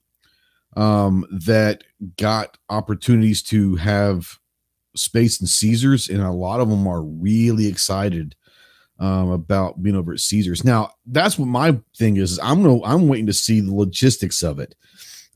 um, 0.77 1.24
that 1.31 1.82
got 2.19 2.59
opportunities 2.69 3.43
to 3.44 3.77
have 3.77 4.39
space 4.94 5.40
in 5.40 5.47
Caesars, 5.47 6.09
and 6.09 6.23
a 6.23 6.31
lot 6.31 6.61
of 6.61 6.69
them 6.69 6.86
are 6.86 7.03
really 7.03 7.66
excited 7.66 8.36
um, 8.98 9.31
about 9.31 9.82
being 9.82 9.97
over 9.97 10.12
at 10.12 10.20
Caesars. 10.20 10.65
Now, 10.65 10.90
that's 11.07 11.39
what 11.39 11.48
my 11.48 11.78
thing 11.97 12.16
is. 12.16 12.39
I'm 12.43 12.62
no, 12.62 12.82
I'm 12.85 13.09
waiting 13.09 13.27
to 13.27 13.32
see 13.32 13.61
the 13.61 13.74
logistics 13.74 14.43
of 14.43 14.59
it. 14.59 14.74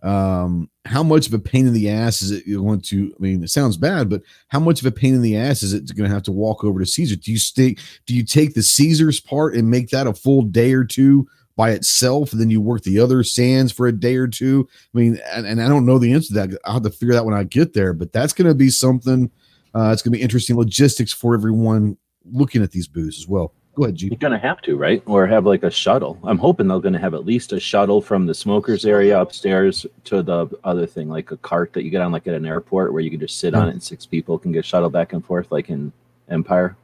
Um, 0.03 0.71
how 0.87 1.03
much 1.03 1.27
of 1.27 1.35
a 1.35 1.39
pain 1.39 1.67
in 1.67 1.75
the 1.75 1.91
ass 1.91 2.23
is 2.23 2.31
it 2.31 2.51
going 2.51 2.81
to? 2.83 3.15
I 3.19 3.23
mean, 3.23 3.43
it 3.45 3.51
sounds 3.51 3.77
bad, 3.77 4.09
but 4.09 4.23
how 4.49 4.61
much 4.61 4.81
of 4.81 4.87
a 4.87 4.93
pain 4.93 5.15
in 5.15 5.21
the 5.23 5.37
ass 5.37 5.63
is 5.63 5.75
it 5.75 5.95
going 5.95 6.09
to 6.09 6.15
have 6.15 6.23
to 6.25 6.33
walk 6.33 6.65
over 6.65 6.81
to 6.81 6.87
Caesar? 6.87 7.17
Do 7.17 7.31
you 7.31 7.39
stay? 7.39 7.77
Do 8.07 8.15
you 8.15 8.25
take 8.25 8.55
the 8.55 8.63
Caesars 8.63 9.21
part 9.21 9.55
and 9.55 9.71
make 9.71 9.91
that 9.91 10.07
a 10.07 10.15
full 10.15 10.43
day 10.43 10.73
or 10.73 10.85
two 10.85 11.27
by 11.61 11.73
itself, 11.73 12.33
and 12.33 12.41
then 12.41 12.49
you 12.49 12.59
work 12.59 12.83
the 12.85 12.99
other 12.99 13.23
sands 13.23 13.71
for 13.71 13.87
a 13.87 13.93
day 13.93 14.17
or 14.17 14.27
two. 14.27 14.67
I 14.95 14.99
mean, 14.99 15.21
and, 15.31 15.47
and 15.47 15.63
I 15.63 15.69
don't 15.69 15.85
know 15.85 15.99
the 15.99 16.15
answer 16.15 16.29
to 16.29 16.35
that. 16.35 16.59
I'll 16.65 16.73
have 16.73 16.85
to 16.85 16.91
figure 16.91 17.13
that 17.13 17.27
when 17.27 17.35
I 17.35 17.45
get 17.45 17.75
there, 17.75 17.93
but 17.93 18.15
that's 18.15 18.33
going 18.33 18.49
to 18.49 18.55
be 18.55 18.71
something. 18.71 19.31
Uh, 19.75 19.91
it's 19.93 20.01
going 20.01 20.15
to 20.15 20.17
be 20.17 20.23
interesting 20.23 20.57
logistics 20.57 21.13
for 21.13 21.35
everyone 21.35 21.99
looking 22.25 22.63
at 22.63 22.71
these 22.71 22.89
booths 22.89 23.19
as 23.19 23.29
well. 23.29 23.53
Go 23.75 23.85
ahead, 23.85 23.97
G. 23.97 24.07
You're 24.07 24.17
going 24.17 24.33
to 24.33 24.39
have 24.39 24.63
to, 24.63 24.79
right? 24.79 25.03
Or 25.05 25.27
have 25.27 25.45
like 25.45 25.63
a 25.63 25.71
shuttle. 25.71 26.19
I'm 26.25 26.39
hoping 26.39 26.67
they're 26.67 26.79
going 26.79 26.95
to 26.95 26.99
have 26.99 27.13
at 27.13 27.27
least 27.27 27.53
a 27.53 27.61
shuttle 27.61 28.01
from 28.01 28.25
the 28.25 28.35
smokers 28.35 28.87
area 28.87 29.21
upstairs 29.21 29.85
to 30.05 30.23
the 30.23 30.49
other 30.65 30.87
thing, 30.87 31.11
like 31.11 31.31
a 31.31 31.37
cart 31.37 31.75
that 31.75 31.85
you 31.85 31.91
get 31.91 32.01
on, 32.01 32.11
like 32.11 32.27
at 32.27 32.33
an 32.33 32.47
airport, 32.47 32.95
where 32.95 33.03
you 33.03 33.11
can 33.11 33.21
just 33.21 33.39
sit 33.39 33.53
yeah. 33.53 33.61
on 33.61 33.69
it 33.69 33.73
and 33.73 33.83
six 33.83 34.07
people 34.07 34.39
can 34.39 34.51
get 34.51 34.65
shuttled 34.65 34.95
back 34.95 35.13
and 35.13 35.23
forth, 35.27 35.53
like 35.53 35.69
in 35.69 35.93
Empire 36.31 36.75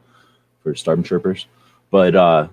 for 0.62 0.74
Stormtroopers. 0.74 1.46
But 1.90 2.14
uh, 2.14 2.48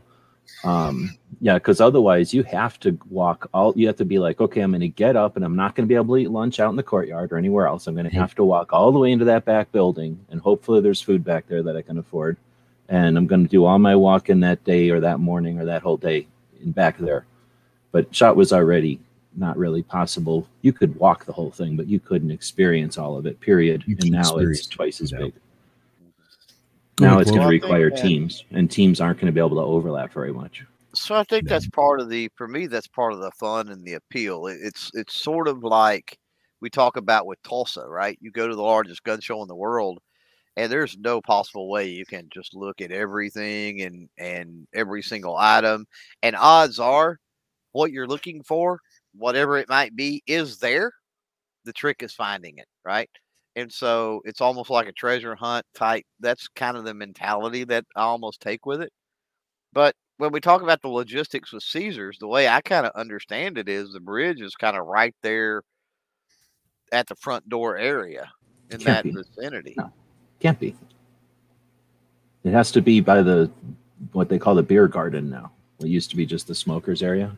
um, 0.63 1.17
yeah, 1.41 1.55
because 1.55 1.81
otherwise 1.81 2.33
you 2.33 2.43
have 2.43 2.79
to 2.81 2.97
walk 3.09 3.49
all. 3.53 3.73
You 3.75 3.87
have 3.87 3.97
to 3.97 4.05
be 4.05 4.19
like, 4.19 4.39
okay, 4.39 4.61
I'm 4.61 4.71
going 4.71 4.81
to 4.81 4.87
get 4.87 5.15
up, 5.15 5.35
and 5.35 5.43
I'm 5.43 5.55
not 5.55 5.75
going 5.75 5.87
to 5.87 5.89
be 5.89 5.95
able 5.95 6.15
to 6.15 6.21
eat 6.21 6.31
lunch 6.31 6.59
out 6.59 6.69
in 6.69 6.75
the 6.75 6.83
courtyard 6.83 7.31
or 7.31 7.37
anywhere 7.37 7.67
else. 7.67 7.87
I'm 7.87 7.95
going 7.95 8.09
to 8.09 8.15
have 8.15 8.35
to 8.35 8.43
walk 8.43 8.71
all 8.71 8.91
the 8.91 8.99
way 8.99 9.11
into 9.11 9.25
that 9.25 9.45
back 9.45 9.71
building, 9.71 10.19
and 10.29 10.39
hopefully 10.39 10.81
there's 10.81 11.01
food 11.01 11.23
back 11.23 11.47
there 11.47 11.63
that 11.63 11.75
I 11.75 11.81
can 11.81 11.97
afford. 11.97 12.37
And 12.89 13.17
I'm 13.17 13.27
going 13.27 13.43
to 13.43 13.49
do 13.49 13.65
all 13.65 13.79
my 13.79 13.95
walking 13.95 14.39
that 14.41 14.63
day 14.63 14.89
or 14.89 14.99
that 14.99 15.19
morning 15.19 15.59
or 15.59 15.65
that 15.65 15.81
whole 15.81 15.97
day 15.97 16.27
in 16.61 16.71
back 16.71 16.97
there. 16.97 17.25
But 17.91 18.13
shot 18.13 18.35
was 18.35 18.53
already 18.53 18.99
not 19.35 19.57
really 19.57 19.83
possible. 19.83 20.47
You 20.61 20.73
could 20.73 20.95
walk 20.97 21.25
the 21.25 21.33
whole 21.33 21.51
thing, 21.51 21.75
but 21.75 21.87
you 21.87 21.99
couldn't 21.99 22.31
experience 22.31 22.97
all 22.97 23.17
of 23.17 23.25
it. 23.25 23.39
Period. 23.39 23.83
And 23.87 24.11
now 24.11 24.37
it's 24.37 24.67
twice 24.67 25.01
as 25.01 25.11
big 25.11 25.33
now 26.99 27.19
it's 27.19 27.31
going 27.31 27.41
to 27.41 27.47
require 27.47 27.89
teams, 27.89 28.43
and 28.51 28.69
teams 28.69 29.01
aren't 29.01 29.19
going 29.19 29.27
to 29.27 29.31
be 29.31 29.39
able 29.39 29.57
to 29.57 29.63
overlap 29.63 30.13
very 30.13 30.33
much. 30.33 30.63
So 30.95 31.15
I 31.15 31.23
think 31.23 31.47
that's 31.47 31.67
part 31.67 31.99
of 31.99 32.09
the 32.09 32.29
for 32.35 32.47
me 32.47 32.67
that's 32.67 32.87
part 32.87 33.13
of 33.13 33.19
the 33.19 33.31
fun 33.31 33.69
and 33.69 33.83
the 33.83 33.93
appeal. 33.93 34.47
It's 34.47 34.91
it's 34.93 35.15
sort 35.15 35.47
of 35.47 35.63
like 35.63 36.17
we 36.61 36.69
talk 36.69 36.97
about 36.97 37.25
with 37.25 37.41
Tulsa, 37.43 37.85
right? 37.87 38.17
You 38.21 38.31
go 38.31 38.47
to 38.47 38.55
the 38.55 38.61
largest 38.61 39.03
gun 39.03 39.19
show 39.19 39.41
in 39.41 39.47
the 39.47 39.55
world, 39.55 39.99
and 40.55 40.71
there's 40.71 40.97
no 40.97 41.19
possible 41.19 41.69
way 41.69 41.89
you 41.89 42.05
can 42.05 42.29
just 42.31 42.53
look 42.53 42.79
at 42.79 42.91
everything 42.91 43.81
and 43.81 44.07
and 44.19 44.67
every 44.73 45.01
single 45.01 45.35
item. 45.35 45.85
And 46.21 46.35
odds 46.35 46.79
are, 46.79 47.19
what 47.71 47.91
you're 47.91 48.07
looking 48.07 48.43
for, 48.43 48.79
whatever 49.15 49.57
it 49.57 49.69
might 49.69 49.95
be, 49.95 50.21
is 50.27 50.59
there. 50.59 50.93
The 51.65 51.73
trick 51.73 52.03
is 52.03 52.13
finding 52.13 52.59
it, 52.59 52.67
right? 52.85 53.09
And 53.55 53.71
so 53.71 54.21
it's 54.25 54.41
almost 54.41 54.69
like 54.69 54.87
a 54.87 54.91
treasure 54.91 55.35
hunt 55.35 55.65
type. 55.75 56.05
That's 56.19 56.47
kind 56.47 56.75
of 56.75 56.85
the 56.85 56.93
mentality 56.93 57.63
that 57.65 57.85
I 57.95 58.01
almost 58.01 58.41
take 58.41 58.65
with 58.65 58.81
it. 58.81 58.91
But 59.73 59.95
when 60.17 60.31
we 60.31 60.39
talk 60.39 60.61
about 60.61 60.81
the 60.81 60.87
logistics 60.87 61.51
with 61.51 61.63
Caesars, 61.63 62.17
the 62.19 62.27
way 62.27 62.47
I 62.47 62.61
kind 62.61 62.85
of 62.85 62.93
understand 62.95 63.57
it 63.57 63.69
is 63.69 63.91
the 63.91 63.99
bridge 63.99 64.41
is 64.41 64.55
kind 64.55 64.77
of 64.77 64.85
right 64.85 65.15
there 65.21 65.61
at 66.91 67.07
the 67.07 67.15
front 67.15 67.47
door 67.49 67.77
area 67.77 68.31
in 68.69 68.79
Can't 68.79 68.85
that 68.85 69.03
be. 69.03 69.11
vicinity. 69.11 69.75
No. 69.77 69.91
Can't 70.39 70.59
be. 70.59 70.75
It 72.43 72.51
has 72.51 72.71
to 72.71 72.81
be 72.81 72.99
by 72.99 73.21
the 73.21 73.49
what 74.11 74.29
they 74.29 74.37
call 74.37 74.55
the 74.55 74.63
beer 74.63 74.87
garden 74.87 75.29
now. 75.29 75.51
It 75.79 75.87
used 75.87 76.09
to 76.09 76.15
be 76.15 76.25
just 76.25 76.47
the 76.47 76.55
smokers 76.55 77.01
area. 77.01 77.37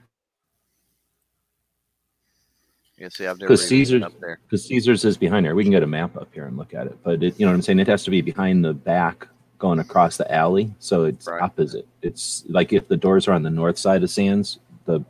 You 2.98 3.10
see, 3.10 3.26
I've 3.26 3.38
never 3.40 3.50
'Cause 3.50 3.72
even 3.72 3.78
been 3.78 3.86
Caesars- 3.86 4.04
up 4.04 4.20
there. 4.22 4.40
Because 4.44 4.66
Caesars 4.66 5.06
is 5.06 5.18
behind 5.18 5.46
there. 5.46 5.54
We 5.56 5.64
can 5.64 5.72
get 5.72 5.84
a 5.84 5.88
map 5.88 6.16
up 6.16 6.30
here 6.34 6.46
and 6.46 6.56
look 6.56 6.74
at 6.74 6.88
it. 6.88 6.98
But 7.04 7.22
it, 7.24 7.38
you 7.40 7.46
know 7.46 7.52
what 7.52 7.56
I'm 7.56 7.62
saying? 7.62 7.80
It 7.80 7.88
has 7.88 8.04
to 8.06 8.12
be 8.12 8.22
behind 8.22 8.64
the 8.64 8.74
back 8.74 9.28
going 9.60 9.80
across 9.80 10.16
the 10.18 10.32
alley. 10.34 10.72
So 10.80 11.04
it's 11.04 11.28
Right. 11.28 11.42
opposite. 11.42 11.86
It's 12.02 12.46
like 12.48 12.72
if 12.72 12.88
the 12.88 12.96
doors 12.98 13.28
are 13.28 13.34
on 13.34 13.44
the 13.44 13.50
north 13.50 13.78
side 13.78 14.04
of 14.04 14.10
Sands, 14.10 14.60
the 14.86 15.02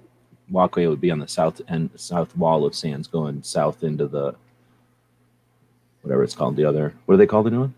walkway 0.49 0.87
would 0.87 1.01
be 1.01 1.11
on 1.11 1.19
the 1.19 1.27
south 1.27 1.61
end, 1.67 1.91
south 1.95 2.35
wall 2.37 2.65
of 2.65 2.73
Sands 2.75 3.07
going 3.07 3.43
south 3.43 3.83
into 3.83 4.07
the 4.07 4.35
whatever 6.01 6.23
it's 6.23 6.35
called. 6.35 6.55
The 6.55 6.65
other, 6.65 6.93
what 7.05 7.15
do 7.15 7.17
they 7.17 7.25
call 7.27 7.43
the 7.43 7.51
new 7.51 7.61
one? 7.61 7.73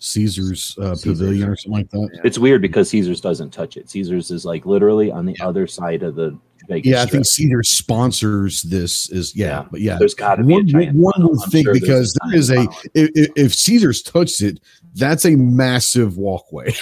Caesar's 0.00 0.76
uh, 0.78 0.94
Caesar's. 0.94 1.18
Pavilion 1.20 1.48
or 1.48 1.56
something 1.56 1.72
like 1.80 1.90
that. 1.90 2.10
Yeah. 2.14 2.20
It's 2.24 2.38
weird 2.38 2.60
because 2.62 2.88
Caesars 2.90 3.20
doesn't 3.20 3.50
touch 3.50 3.76
it. 3.76 3.88
Caesars 3.90 4.30
is 4.30 4.44
like 4.44 4.66
literally 4.66 5.10
on 5.10 5.24
the 5.26 5.38
other 5.40 5.66
side 5.66 6.02
of 6.02 6.14
the 6.16 6.36
Vegas. 6.68 6.90
Yeah, 6.90 7.02
I 7.02 7.06
think 7.06 7.26
Caesar 7.26 7.62
sponsors 7.62 8.62
this. 8.62 9.08
Is 9.10 9.34
yeah, 9.36 9.46
Yeah. 9.46 9.64
but 9.70 9.80
yeah, 9.80 9.98
there's 9.98 10.14
got 10.14 10.36
to 10.36 10.44
be 10.44 10.54
one, 10.54 10.96
one 10.98 11.28
would 11.28 11.40
think 11.50 11.66
sure 11.66 11.74
because 11.74 12.16
there 12.24 12.36
is 12.38 12.50
a 12.50 12.66
if, 12.94 13.30
if- 13.36 13.54
Caesar's 13.54 14.02
touched 14.02 14.40
it, 14.42 14.60
that's 14.94 15.24
a 15.24 15.36
massive 15.36 16.16
walkway. 16.18 16.74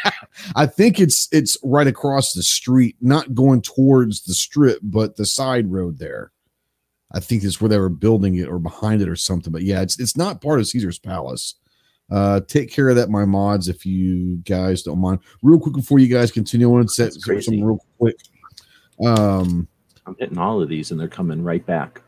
I 0.56 0.66
think 0.66 1.00
it's 1.00 1.28
it's 1.32 1.56
right 1.62 1.86
across 1.86 2.32
the 2.32 2.42
street, 2.42 2.96
not 3.00 3.34
going 3.34 3.62
towards 3.62 4.24
the 4.24 4.34
strip, 4.34 4.78
but 4.82 5.16
the 5.16 5.26
side 5.26 5.70
road 5.70 5.98
there. 5.98 6.32
I 7.12 7.20
think 7.20 7.42
that's 7.42 7.60
where 7.60 7.68
they 7.70 7.78
were 7.78 7.88
building 7.88 8.36
it 8.36 8.48
or 8.48 8.58
behind 8.58 9.00
it 9.02 9.08
or 9.08 9.16
something. 9.16 9.52
But 9.52 9.62
yeah, 9.62 9.80
it's 9.82 9.98
it's 9.98 10.16
not 10.16 10.40
part 10.40 10.60
of 10.60 10.66
Caesar's 10.68 10.98
Palace. 10.98 11.54
Uh, 12.10 12.40
take 12.48 12.70
care 12.70 12.88
of 12.88 12.96
that, 12.96 13.10
my 13.10 13.26
mods, 13.26 13.68
if 13.68 13.84
you 13.84 14.36
guys 14.38 14.82
don't 14.82 14.98
mind. 14.98 15.18
Real 15.42 15.58
quick 15.60 15.74
before 15.74 15.98
you 15.98 16.08
guys 16.08 16.30
continue, 16.30 16.66
I 16.68 16.72
want 16.72 16.88
to 16.88 16.94
set 16.94 17.12
something 17.12 17.62
real 17.62 17.78
quick. 17.98 18.16
Um, 19.04 19.68
I'm 20.06 20.16
hitting 20.18 20.38
all 20.38 20.62
of 20.62 20.68
these 20.68 20.90
and 20.90 20.98
they're 20.98 21.08
coming 21.08 21.42
right 21.42 21.64
back. 21.64 22.02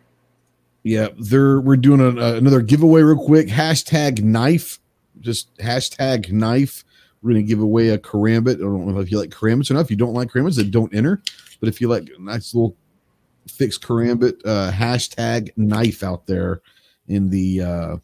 Yeah, 0.83 1.09
they're 1.19 1.61
we're 1.61 1.77
doing 1.77 2.01
a, 2.01 2.21
uh, 2.21 2.35
another 2.35 2.63
giveaway 2.63 3.03
real 3.03 3.23
quick. 3.23 3.49
Hashtag 3.49 4.23
knife, 4.23 4.81
just 5.21 5.55
hashtag 5.59 6.33
knife. 6.33 6.85
We're 7.23 7.33
gonna 7.33 7.43
give 7.43 7.61
away 7.61 7.91
a 7.91 7.99
karambit. 7.99 8.57
I 8.57 8.61
don't 8.61 8.87
know 8.87 9.01
if 9.01 9.11
you 9.11 9.19
like 9.19 9.31
karambits 9.31 9.71
enough. 9.71 9.87
If 9.87 9.91
you 9.91 9.97
don't 9.99 10.15
like 10.15 10.29
karambits, 10.31 10.57
then 10.57 10.71
don't 10.71 10.95
enter. 10.95 11.21
But 11.61 11.69
if 11.69 11.81
you 11.81 11.89
like 11.89 12.09
a 12.17 12.23
nice 12.23 12.55
little 12.55 12.77
fixed 13.47 13.83
karambit, 13.83 14.41
uh, 14.47 14.73
hashtag 14.73 15.51
knife 15.57 16.03
out 16.03 16.27
there 16.27 16.63
in 17.09 17.29
the 17.29 17.61
uh, 17.61 17.97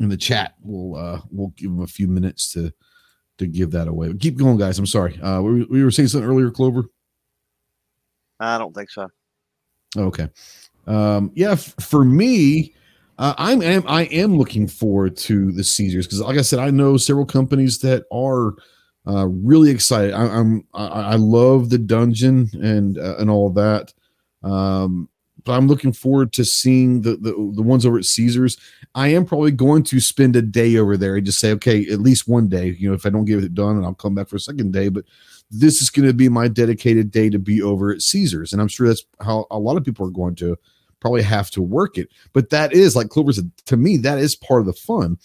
in 0.00 0.08
the 0.08 0.16
chat. 0.16 0.54
We'll 0.60 0.96
uh, 0.96 1.20
we'll 1.30 1.52
give 1.56 1.70
them 1.70 1.82
a 1.82 1.86
few 1.86 2.08
minutes 2.08 2.52
to 2.54 2.72
to 3.38 3.46
give 3.46 3.70
that 3.72 3.88
away. 3.88 4.12
Keep 4.14 4.38
going, 4.38 4.58
guys. 4.58 4.78
I'm 4.78 4.86
sorry. 4.86 5.20
Uh, 5.20 5.40
we, 5.40 5.64
we 5.64 5.84
were 5.84 5.90
saying 5.90 6.08
something 6.08 6.28
earlier, 6.28 6.50
Clover. 6.50 6.84
I 8.46 8.58
don't 8.58 8.74
think 8.74 8.90
so. 8.90 9.08
Okay. 9.96 10.28
Um, 10.86 11.30
yeah, 11.34 11.52
f- 11.52 11.74
for 11.80 12.04
me, 12.04 12.74
uh, 13.18 13.34
I'm 13.38 13.62
am, 13.62 13.84
I 13.86 14.02
am 14.06 14.36
looking 14.36 14.66
forward 14.66 15.16
to 15.18 15.52
the 15.52 15.64
Caesars 15.64 16.06
because, 16.06 16.20
like 16.20 16.38
I 16.38 16.42
said, 16.42 16.58
I 16.58 16.70
know 16.70 16.96
several 16.96 17.26
companies 17.26 17.78
that 17.80 18.04
are 18.12 18.54
uh, 19.06 19.26
really 19.26 19.70
excited. 19.70 20.12
I, 20.12 20.26
I'm 20.26 20.66
I, 20.74 20.86
I 20.86 21.14
love 21.14 21.70
the 21.70 21.78
dungeon 21.78 22.50
and 22.54 22.98
uh, 22.98 23.16
and 23.18 23.30
all 23.30 23.50
that, 23.50 23.92
um, 24.42 25.08
but 25.44 25.52
I'm 25.52 25.68
looking 25.68 25.92
forward 25.92 26.32
to 26.34 26.44
seeing 26.44 27.02
the, 27.02 27.16
the 27.16 27.32
the 27.54 27.62
ones 27.62 27.86
over 27.86 27.98
at 27.98 28.04
Caesars. 28.04 28.58
I 28.94 29.08
am 29.08 29.24
probably 29.24 29.52
going 29.52 29.84
to 29.84 30.00
spend 30.00 30.36
a 30.36 30.42
day 30.42 30.76
over 30.76 30.96
there 30.96 31.16
and 31.16 31.26
just 31.26 31.38
say, 31.38 31.52
okay, 31.52 31.86
at 31.90 32.00
least 32.00 32.28
one 32.28 32.48
day. 32.48 32.76
You 32.78 32.88
know, 32.88 32.94
if 32.94 33.06
I 33.06 33.10
don't 33.10 33.26
get 33.26 33.44
it 33.44 33.54
done, 33.54 33.76
and 33.76 33.84
I'll 33.84 33.94
come 33.94 34.14
back 34.14 34.28
for 34.28 34.36
a 34.36 34.40
second 34.40 34.72
day, 34.72 34.88
but 34.88 35.04
this 35.60 35.80
is 35.80 35.90
going 35.90 36.06
to 36.06 36.14
be 36.14 36.28
my 36.28 36.48
dedicated 36.48 37.10
day 37.10 37.30
to 37.30 37.38
be 37.38 37.62
over 37.62 37.92
at 37.92 38.02
Caesars. 38.02 38.52
And 38.52 38.60
I'm 38.60 38.68
sure 38.68 38.88
that's 38.88 39.04
how 39.20 39.46
a 39.50 39.58
lot 39.58 39.76
of 39.76 39.84
people 39.84 40.06
are 40.06 40.10
going 40.10 40.34
to 40.36 40.56
probably 41.00 41.22
have 41.22 41.50
to 41.52 41.62
work 41.62 41.98
it. 41.98 42.08
But 42.32 42.50
that 42.50 42.72
is, 42.72 42.96
like 42.96 43.08
Clover 43.08 43.32
said, 43.32 43.50
to 43.66 43.76
me, 43.76 43.96
that 43.98 44.18
is 44.18 44.36
part 44.36 44.60
of 44.60 44.66
the 44.66 44.72
fun 44.72 45.18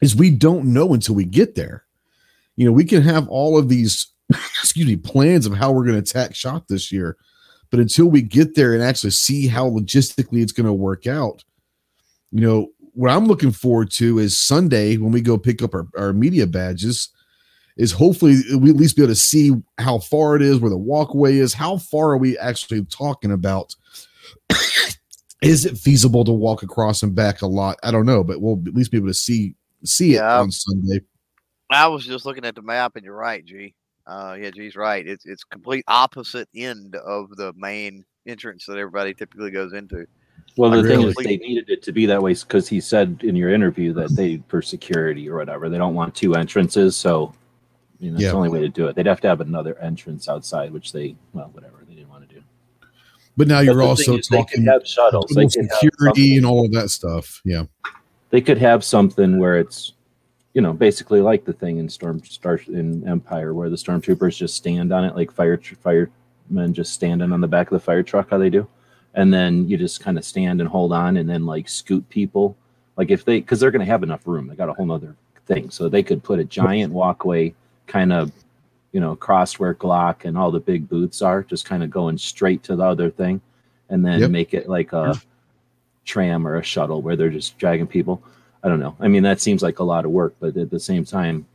is 0.00 0.16
we 0.16 0.30
don't 0.30 0.72
know 0.72 0.94
until 0.94 1.14
we 1.14 1.24
get 1.24 1.54
there. 1.54 1.84
You 2.56 2.66
know, 2.66 2.72
we 2.72 2.84
can 2.84 3.02
have 3.02 3.28
all 3.28 3.58
of 3.58 3.68
these, 3.68 4.08
excuse 4.30 4.86
me, 4.86 4.96
plans 4.96 5.46
of 5.46 5.54
how 5.54 5.72
we're 5.72 5.84
going 5.84 6.02
to 6.02 6.10
attack 6.10 6.34
shot 6.34 6.68
this 6.68 6.90
year. 6.90 7.16
But 7.70 7.80
until 7.80 8.06
we 8.06 8.22
get 8.22 8.54
there 8.54 8.72
and 8.72 8.82
actually 8.82 9.10
see 9.10 9.46
how 9.46 9.68
logistically 9.68 10.42
it's 10.42 10.52
going 10.52 10.66
to 10.66 10.72
work 10.72 11.06
out, 11.06 11.44
you 12.32 12.40
know, 12.40 12.68
what 12.92 13.10
I'm 13.10 13.26
looking 13.26 13.52
forward 13.52 13.90
to 13.92 14.18
is 14.18 14.38
Sunday 14.38 14.96
when 14.96 15.12
we 15.12 15.20
go 15.20 15.38
pick 15.38 15.62
up 15.62 15.74
our, 15.74 15.86
our 15.96 16.12
media 16.12 16.46
badges 16.46 17.10
is 17.80 17.92
hopefully 17.92 18.36
we 18.58 18.68
at 18.68 18.76
least 18.76 18.94
be 18.94 19.02
able 19.02 19.10
to 19.10 19.16
see 19.16 19.52
how 19.78 19.98
far 19.98 20.36
it 20.36 20.42
is, 20.42 20.58
where 20.58 20.68
the 20.68 20.76
walkway 20.76 21.36
is, 21.36 21.54
how 21.54 21.78
far 21.78 22.10
are 22.10 22.18
we 22.18 22.36
actually 22.36 22.84
talking 22.84 23.32
about? 23.32 23.74
is 25.42 25.64
it 25.64 25.78
feasible 25.78 26.22
to 26.22 26.30
walk 26.30 26.62
across 26.62 27.02
and 27.02 27.14
back 27.14 27.40
a 27.40 27.46
lot? 27.46 27.78
I 27.82 27.90
don't 27.90 28.04
know, 28.04 28.22
but 28.22 28.42
we'll 28.42 28.62
at 28.66 28.74
least 28.74 28.90
be 28.90 28.98
able 28.98 29.08
to 29.08 29.14
see 29.14 29.54
see 29.82 30.16
it 30.16 30.22
on 30.22 30.50
Sunday. 30.50 31.00
I 31.70 31.86
was 31.86 32.04
just 32.04 32.26
looking 32.26 32.44
at 32.44 32.54
the 32.54 32.60
map, 32.60 32.96
and 32.96 33.04
you're 33.04 33.16
right, 33.16 33.42
G. 33.42 33.74
Uh, 34.06 34.36
yeah, 34.38 34.50
G's 34.50 34.76
right. 34.76 35.06
It's 35.06 35.24
it's 35.24 35.42
complete 35.42 35.84
opposite 35.88 36.50
end 36.54 36.96
of 36.96 37.34
the 37.36 37.54
main 37.56 38.04
entrance 38.26 38.66
that 38.66 38.76
everybody 38.76 39.14
typically 39.14 39.50
goes 39.50 39.72
into. 39.72 40.06
Well, 40.58 40.70
the 40.70 40.82
thing 40.82 40.98
Really? 40.98 41.10
is, 41.10 41.14
they 41.16 41.36
needed 41.38 41.70
it 41.70 41.82
to 41.84 41.92
be 41.92 42.04
that 42.06 42.20
way 42.20 42.34
because 42.34 42.68
he 42.68 42.78
said 42.78 43.20
in 43.22 43.36
your 43.36 43.54
interview 43.54 43.94
that 43.94 44.14
they, 44.14 44.42
for 44.48 44.60
security 44.60 45.30
or 45.30 45.38
whatever, 45.38 45.70
they 45.70 45.78
don't 45.78 45.94
want 45.94 46.14
two 46.14 46.34
entrances. 46.34 46.94
So, 46.94 47.32
you 48.00 48.10
know, 48.10 48.14
it's 48.16 48.24
Yeah. 48.24 48.30
the 48.30 48.36
only 48.36 48.48
way 48.48 48.60
to 48.60 48.68
do 48.68 48.86
it. 48.88 48.96
They'd 48.96 49.06
have 49.06 49.20
to 49.20 49.28
have 49.28 49.40
another 49.40 49.78
entrance 49.78 50.28
outside, 50.28 50.72
which 50.72 50.92
they, 50.92 51.14
well, 51.32 51.50
whatever, 51.52 51.84
they 51.88 51.94
didn't 51.94 52.08
want 52.08 52.28
to 52.28 52.34
do. 52.34 52.40
But 53.36 53.46
now 53.48 53.58
But 53.58 53.66
you're 53.66 53.82
also 53.82 54.16
they 54.16 54.20
talking 54.22 54.64
have 54.64 54.86
shuttles. 54.86 55.26
They 55.30 55.44
total 55.44 55.62
could 55.62 55.70
have 55.70 55.78
security 55.80 56.36
and 56.36 56.46
all 56.46 56.64
of 56.64 56.72
that 56.72 56.90
stuff. 56.90 57.40
Yeah. 57.44 57.64
they 58.30 58.40
could 58.40 58.58
have 58.58 58.84
something 58.84 59.38
where 59.38 59.58
it's 59.58 59.92
you 60.54 60.60
know 60.60 60.72
basically 60.72 61.20
like 61.20 61.44
the 61.44 61.52
thing 61.52 61.78
in 61.78 61.88
storm 61.88 62.22
star 62.24 62.60
in 62.68 63.06
empire 63.08 63.54
where 63.54 63.70
the 63.70 63.76
stormtroopers 63.76 64.36
just 64.36 64.54
stand 64.56 64.92
on 64.92 65.04
it 65.04 65.14
like 65.14 65.30
fire 65.32 65.60
firemen 65.80 66.74
just 66.74 66.92
standing 66.92 67.32
on 67.32 67.40
the 67.40 67.46
back 67.48 67.68
of 67.68 67.72
the 67.72 67.80
fire 67.80 68.02
truck 68.02 68.30
how 68.30 68.38
they 68.38 68.50
do 68.50 68.66
and 69.14 69.32
then 69.32 69.68
you 69.68 69.76
just 69.76 70.00
kind 70.00 70.18
of 70.18 70.24
stand 70.24 70.60
and 70.60 70.68
hold 70.68 70.92
on 70.92 71.16
and 71.18 71.28
then 71.30 71.46
like 71.46 71.68
scoot 71.68 72.08
people 72.08 72.56
like 72.96 73.10
if 73.10 73.24
they 73.24 73.40
because 73.40 73.58
they're 73.60 73.70
going 73.70 73.84
to 73.84 73.90
have 73.92 74.02
enough 74.02 74.26
room 74.26 74.46
they 74.48 74.54
got 74.56 74.68
a 74.68 74.72
whole 74.72 74.86
nother 74.86 75.14
thing 75.46 75.70
so 75.70 75.88
they 75.88 76.02
could 76.02 76.22
put 76.22 76.38
a 76.40 76.44
giant 76.44 76.92
walkway 76.92 77.54
kind 77.90 78.12
of 78.12 78.30
you 78.92 79.00
know 79.00 79.12
across 79.12 79.58
where 79.58 79.74
glock 79.74 80.24
and 80.24 80.38
all 80.38 80.50
the 80.50 80.60
big 80.60 80.88
booths 80.88 81.22
are 81.22 81.42
just 81.42 81.64
kind 81.64 81.82
of 81.82 81.90
going 81.90 82.16
straight 82.16 82.62
to 82.62 82.76
the 82.76 82.84
other 82.84 83.10
thing 83.10 83.40
and 83.88 84.06
then 84.06 84.20
Yep. 84.20 84.30
make 84.30 84.54
it 84.54 84.68
like 84.68 84.92
a 84.92 85.20
tram 86.04 86.46
or 86.46 86.56
a 86.56 86.62
shuttle 86.62 87.02
where 87.02 87.16
they're 87.16 87.30
just 87.30 87.58
dragging 87.58 87.86
people. 87.86 88.22
I 88.62 88.68
don't 88.68 88.78
know. 88.78 88.94
I 89.00 89.08
mean, 89.08 89.22
that 89.24 89.40
seems 89.40 89.62
like 89.62 89.80
a 89.80 89.84
lot 89.84 90.04
of 90.04 90.10
work, 90.12 90.34
but 90.38 90.56
at 90.56 90.70
the 90.70 90.78
same 90.78 91.04
time, 91.04 91.46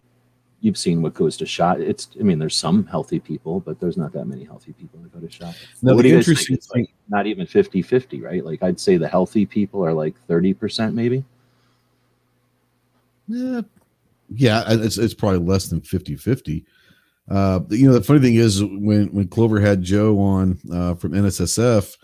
you've 0.62 0.78
seen 0.78 1.02
what 1.02 1.14
goes 1.14 1.38
to 1.38 1.46
shot. 1.46 1.80
It's, 1.80 2.10
I 2.20 2.24
mean, 2.24 2.40
there's 2.40 2.56
some 2.56 2.86
healthy 2.88 3.20
people, 3.20 3.60
but 3.60 3.80
there's 3.80 3.98
not 3.98 4.12
that 4.14 4.26
many 4.26 4.44
healthy 4.44 4.74
people 4.74 5.00
that 5.02 5.14
go 5.14 5.20
to 5.26 5.32
shot. 5.32 5.56
Now, 5.82 5.94
what 5.94 5.98
the 5.98 6.04
do 6.04 6.10
you 6.10 6.16
guys 6.16 6.26
think? 6.26 6.38
interesting 6.38 6.56
It's 6.56 6.70
like 6.72 6.90
not 7.08 7.28
even 7.28 7.46
50 7.46 7.82
50, 7.82 8.22
right? 8.22 8.44
Like, 8.44 8.64
I'd 8.64 8.80
say 8.80 8.98
the 8.98 9.08
healthy 9.08 9.46
people 9.46 9.86
are 9.86 9.94
like 9.94 10.16
30% 10.28 10.94
maybe. 10.94 11.24
Yeah, 13.28 13.62
yeah, 14.30 14.64
it's 14.68 14.98
it's 14.98 15.14
probably 15.14 15.40
less 15.40 15.68
than 15.68 15.82
50-50. 15.82 16.64
Uh, 17.30 17.60
you 17.70 17.88
know, 17.88 17.94
the 17.94 18.04
funny 18.04 18.20
thing 18.20 18.36
is 18.36 18.64
when 18.64 19.08
when 19.08 19.28
Clover 19.28 19.60
had 19.60 19.82
Joe 19.82 20.20
on 20.20 20.60
uh, 20.72 20.96
from 20.96 21.14
NSSF, 21.14 21.96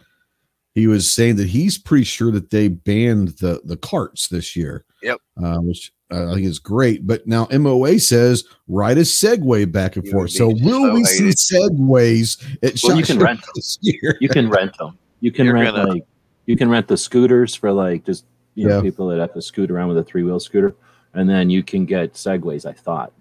he 0.73 0.88
was 0.88 1.11
saying 1.11 1.35
that 1.35 1.48
he's 1.49 1.77
pretty 1.77 2.06
sure 2.06 2.31
that 2.31 2.49
they 2.49 2.68
banned 2.69 3.30
the 3.39 3.61
the 3.65 3.77
carts 3.77 4.27
this 4.30 4.56
year. 4.56 4.85
Yep. 5.03 5.18
Uh, 5.43 5.57
which 5.60 5.91
uh, 6.11 6.31
I 6.31 6.34
think 6.35 6.45
is 6.45 6.60
great. 6.60 7.06
But 7.07 7.26
now 7.27 7.48
MOA 7.52 7.99
says 7.99 8.43
ride 8.68 8.98
a 8.98 9.02
Segway 9.02 9.69
back 9.72 9.95
and 9.95 10.06
You 10.06 10.11
forth. 10.11 10.31
So 10.31 10.48
will 10.49 10.88
so 10.88 10.93
we 10.93 11.03
see 11.06 11.23
hated. 11.26 11.38
Segways 11.38 12.41
at 12.64 12.80
Well, 12.84 12.98
you 12.98 13.03
can 13.03 13.18
Show 13.18 13.23
rent 13.26 13.41
them. 13.41 13.49
this 13.56 13.77
year? 13.81 14.18
You 14.22 14.30
can 14.30 14.49
rent 14.49 14.77
them. 14.77 14.98
You 15.19 15.31
can 15.31 15.45
You're 15.45 15.56
rent 15.56 15.76
gonna- 15.76 15.89
like, 15.93 16.06
you 16.48 16.56
can 16.57 16.69
rent 16.69 16.88
the 16.88 16.98
scooters 16.98 17.53
for 17.56 17.72
like 17.72 18.06
just, 18.06 18.26
you 18.56 18.68
know, 18.68 18.77
Yeah. 18.77 18.81
people 18.81 19.07
that 19.10 19.19
have 19.19 19.34
to 19.34 19.41
scoot 19.41 19.69
around 19.72 19.88
with 19.89 19.98
a 19.99 20.03
three 20.03 20.23
wheel 20.23 20.39
scooter. 20.39 20.76
And 21.14 21.30
then 21.30 21.50
you 21.50 21.62
can 21.64 21.86
get 21.86 22.14
Segways, 22.14 22.66
I 22.66 22.74
thought. 22.74 23.12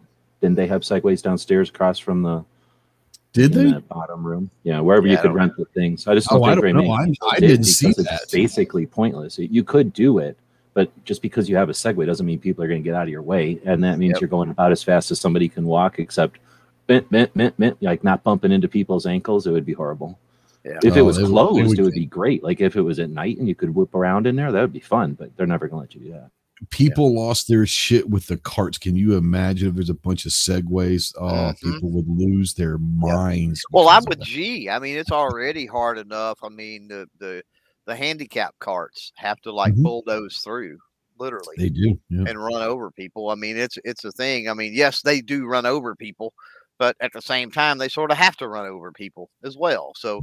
Didn't 0.41 0.57
they 0.57 0.67
have 0.69 0.83
Segways 0.83 1.23
downstairs 1.23 1.69
across 1.71 1.99
from 1.99 2.23
the 2.23 2.45
Did 3.33 3.53
they? 3.53 3.73
that 3.73 3.89
bottom 3.89 4.25
room. 4.27 4.51
Yeah, 4.63 4.81
wherever 4.81 5.07
Yeah, 5.07 5.13
you 5.13 5.17
could 5.19 5.29
don't 5.29 5.37
rent 5.37 5.53
the 5.57 5.65
things. 5.67 6.07
I 6.07 6.15
just 6.15 6.29
oh, 6.31 6.37
don't 6.37 6.43
Oh, 6.43 6.45
I 6.47 6.51
think 6.53 6.61
very 6.63 6.73
don't 6.73 6.85
know. 6.87 6.97
many 6.97 7.17
I, 7.23 7.27
I 7.37 7.41
did 7.41 7.49
didn't 7.49 7.65
see 7.65 7.93
that. 7.93 8.21
It's 8.23 8.33
basically 8.33 8.87
pointless. 8.87 9.39
You 9.39 9.65
could 9.65 9.93
do 9.93 10.19
it, 10.19 10.37
but 10.73 10.91
just 11.05 11.21
because 11.21 11.49
you 11.49 11.57
have 11.57 11.69
a 11.69 11.73
Segway 11.73 12.07
doesn't 12.07 12.25
mean 12.25 12.39
people 12.39 12.63
are 12.65 12.69
going 12.69 12.83
to 12.83 12.85
get 12.89 12.95
out 12.95 13.03
of 13.03 13.09
your 13.09 13.23
way, 13.23 13.61
and 13.65 13.83
that 13.85 13.99
means 13.99 14.13
Yep. 14.15 14.21
you're 14.23 14.29
going 14.29 14.51
about 14.51 14.73
as 14.73 14.83
fast 14.83 15.11
as 15.11 15.21
somebody 15.21 15.49
can 15.49 15.65
walk. 15.67 15.99
Except 15.99 16.39
mint, 16.89 17.11
mint, 17.11 17.35
mint, 17.37 17.59
mint, 17.59 17.83
like 17.83 18.03
not 18.05 18.23
bumping 18.23 18.53
into 18.53 18.69
people's 18.69 19.05
ankles, 19.07 19.47
it 19.47 19.51
would 19.53 19.67
be 19.67 19.73
horrible. 19.75 20.19
Yeah. 20.65 20.79
If 20.83 20.97
it 20.97 21.01
Oh, 21.01 21.05
was 21.05 21.17
they 21.17 21.23
would- 21.25 21.31
closed, 21.31 21.69
would 21.69 21.79
it 21.79 21.83
would 21.83 21.95
be 21.95 22.07
great. 22.07 22.43
Like 22.45 22.61
if 22.61 22.77
it 22.77 22.83
was 22.83 22.99
at 22.99 23.11
night 23.11 23.39
and 23.39 23.49
you 23.49 23.55
could 23.55 23.75
whip 23.75 23.95
around 23.95 24.27
in 24.27 24.37
there, 24.37 24.53
that 24.53 24.61
would 24.61 24.73
be 24.73 24.81
fun. 24.81 25.15
But 25.15 25.37
they're 25.37 25.47
never 25.47 25.69
gonna 25.69 25.83
let 25.83 25.95
you 25.95 26.01
do 26.03 26.13
that. 26.13 26.31
People 26.69 27.15
lost 27.15 27.49
their 27.49 27.65
shit 27.67 28.09
with 28.11 28.27
the 28.27 28.37
carts. 28.37 28.77
Can 28.79 28.95
you 28.95 29.17
imagine 29.17 29.69
if 29.69 29.75
there's 29.75 29.89
a 29.91 29.95
bunch 29.95 30.27
of 30.27 30.33
segways? 30.33 31.15
Oh, 31.19 31.25
Mhm. 31.55 31.61
people 31.61 31.91
would 31.93 32.09
lose 32.09 32.53
their 32.55 32.77
minds. 32.79 33.63
Well, 33.71 33.89
I'm 33.89 34.05
with. 34.07 34.21
G. 34.21 34.69
I 34.69 34.79
mean, 34.79 34.97
it's 34.99 35.11
already 35.11 35.65
hard 35.67 35.99
enough. 35.99 36.39
I 36.43 36.49
mean, 36.51 36.89
the 36.89 37.09
the 37.19 37.43
the 37.87 37.97
handicap 37.97 38.55
carts 38.61 39.11
have 39.17 39.41
to 39.41 39.53
like 39.53 39.75
Mhm. 39.75 39.83
bulldoze 39.83 40.39
through, 40.39 40.79
literally, 41.19 41.57
They 41.57 41.71
do. 41.71 41.99
Yeah. 42.11 42.25
and 42.29 42.39
run 42.39 42.63
over 42.63 42.91
people. 42.91 43.31
I 43.31 43.35
mean, 43.35 43.57
it's 43.57 43.79
it's 43.85 44.05
a 44.05 44.13
thing. 44.13 44.49
I 44.49 44.55
mean, 44.55 44.75
yes, 44.75 45.01
they 45.03 45.21
do 45.23 45.47
run 45.47 45.65
over 45.67 45.97
people, 45.97 46.35
but 46.79 46.95
at 47.01 47.13
the 47.15 47.23
same 47.23 47.51
time, 47.51 47.79
they 47.79 47.89
sort 47.89 48.11
of 48.13 48.19
have 48.19 48.37
to 48.37 48.49
run 48.49 48.67
over 48.67 48.93
people 48.93 49.31
as 49.43 49.57
well. 49.57 49.93
So, 49.97 50.21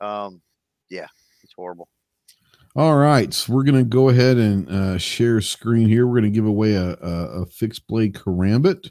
um, 0.00 0.40
yeah, 0.88 1.06
it's 1.42 1.52
horrible. 1.54 1.88
All 2.76 2.96
right, 2.96 3.32
so 3.32 3.52
we're 3.52 3.62
gonna 3.62 3.84
go 3.84 4.08
ahead 4.08 4.36
and 4.36 4.68
uh, 4.68 4.98
share 4.98 5.40
screen 5.40 5.88
here. 5.88 6.08
We're 6.08 6.16
gonna 6.16 6.30
give 6.30 6.46
away 6.46 6.74
a, 6.74 6.96
a, 7.00 7.42
a 7.42 7.46
fixed 7.46 7.86
blade 7.86 8.14
karambit, 8.14 8.90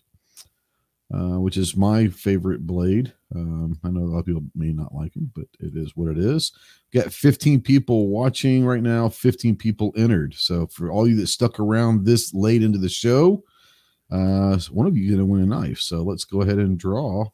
uh, 1.13 1.37
which 1.41 1.57
is 1.57 1.75
my 1.75 2.07
favorite 2.07 2.65
blade. 2.65 3.13
Um, 3.35 3.77
I 3.83 3.89
know 3.89 4.03
a 4.03 4.07
lot 4.07 4.19
of 4.19 4.25
people 4.25 4.43
may 4.55 4.71
not 4.71 4.95
like 4.95 5.13
them, 5.15 5.29
but 5.35 5.47
it 5.59 5.75
is 5.75 5.97
what 5.97 6.09
it 6.09 6.17
is. 6.17 6.53
Got 6.93 7.11
15 7.11 7.59
people 7.59 8.07
watching 8.07 8.65
right 8.65 8.81
now, 8.81 9.09
15 9.09 9.57
people 9.57 9.91
entered. 9.97 10.33
So 10.33 10.65
for 10.67 10.89
all 10.89 11.05
you 11.05 11.17
that 11.17 11.27
stuck 11.27 11.59
around 11.59 12.05
this 12.05 12.33
late 12.33 12.63
into 12.63 12.79
the 12.79 12.87
show, 12.87 13.43
uh, 14.09 14.57
one 14.71 14.87
of 14.87 14.95
you 14.95 15.11
gonna 15.11 15.25
win 15.25 15.41
a 15.41 15.45
knife. 15.45 15.79
So 15.79 16.03
let's 16.03 16.23
go 16.23 16.41
ahead 16.41 16.57
and 16.57 16.77
draw. 16.79 17.25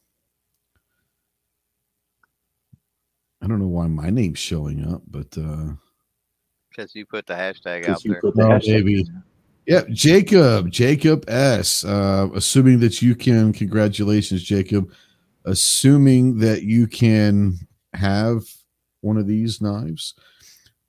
I 3.39 3.47
don't 3.47 3.59
know 3.59 3.67
why 3.67 3.85
my 3.85 4.09
name's 4.09 4.39
showing 4.39 4.83
up, 4.91 5.03
but 5.07 5.37
uh 5.37 5.73
Because 6.79 6.95
you 6.95 7.05
put 7.05 7.27
the 7.27 7.33
hashtag 7.33 7.89
out 7.89 8.05
you 8.05 8.13
there. 8.13 8.21
put 8.21 8.35
the 8.35 8.43
Oh, 8.43 8.49
hashtag 8.51 8.85
maybe. 8.85 9.05
Yeah, 9.65 9.81
Jacob, 9.91 10.71
Jacob 10.71 11.29
S. 11.29 11.83
Uh, 11.83 12.29
assuming 12.33 12.79
that 12.79 13.01
you 13.01 13.15
can, 13.15 13.51
congratulations, 13.51 14.41
Jacob. 14.41 14.89
Assuming 15.43 16.37
that 16.37 16.63
you 16.63 16.87
can 16.87 17.57
have 17.93 18.43
one 19.01 19.17
of 19.17 19.27
these 19.27 19.61
knives, 19.61 20.13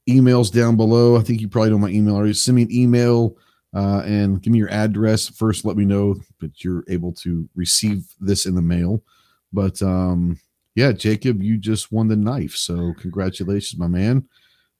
emails 0.09 0.53
down 0.53 0.77
below. 0.77 1.17
I 1.17 1.23
think 1.23 1.41
you 1.41 1.49
probably 1.49 1.71
know 1.71 1.79
my 1.79 1.89
email 1.89 2.15
already. 2.15 2.35
Send 2.35 2.55
me 2.55 2.63
an 2.63 2.73
email 2.73 3.37
uh, 3.75 4.03
and 4.05 4.41
give 4.41 4.53
me 4.53 4.61
your 4.61 4.71
address 4.71 5.29
first. 5.29 5.65
Let 5.65 5.77
me 5.77 5.85
know 5.85 6.21
that 6.39 6.63
you're 6.63 6.85
able 6.89 7.13
to 7.15 7.49
receive 7.57 8.05
this 8.21 8.47
in 8.47 8.55
the 8.55 8.63
mail. 8.63 9.03
But 9.53 9.83
um, 9.83 10.39
yeah, 10.77 10.93
Jacob, 10.93 11.43
you 11.43 11.59
just 11.59 11.91
won 11.91 12.07
the 12.07 12.15
knife. 12.15 12.55
So 12.55 12.95
congratulations, 13.01 13.81
my 13.81 13.89
man. 13.89 14.29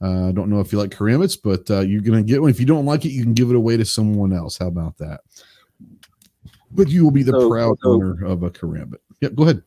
Uh, 0.03 0.29
I 0.29 0.33
don't 0.33 0.49
know 0.49 0.61
if 0.61 0.73
you 0.73 0.79
like 0.79 0.91
karambits, 0.91 1.39
but 1.43 1.71
uh, 1.71 1.81
you're 1.81 2.01
gonna 2.01 2.23
get 2.23 2.41
one. 2.41 2.51
If 2.51 2.59
you 2.61 2.67
don't 2.67 2.87
like 2.87 3.05
it, 3.05 3.11
you 3.11 3.23
can 3.23 3.35
give 3.35 3.51
it 3.51 3.57
away 3.57 3.77
to 3.77 3.85
someone 3.85 4.33
else. 4.33 4.57
How 4.59 4.67
about 4.69 4.97
that? 4.99 5.21
But 6.73 6.89
you 6.89 7.05
will 7.05 7.11
be 7.11 7.23
the 7.23 7.33
So- 7.33 7.51
proud 7.51 7.77
so- 7.83 7.91
owner 7.91 8.25
of 8.25 8.43
a 8.43 8.51
karambit. 8.51 8.99
Yep, 9.21 9.35
go 9.35 9.43
ahead. 9.43 9.63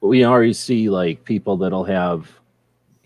We 0.00 0.24
already 0.24 0.52
see 0.54 0.88
like 0.90 1.24
people 1.24 1.56
that'll 1.56 1.84
have 1.84 2.28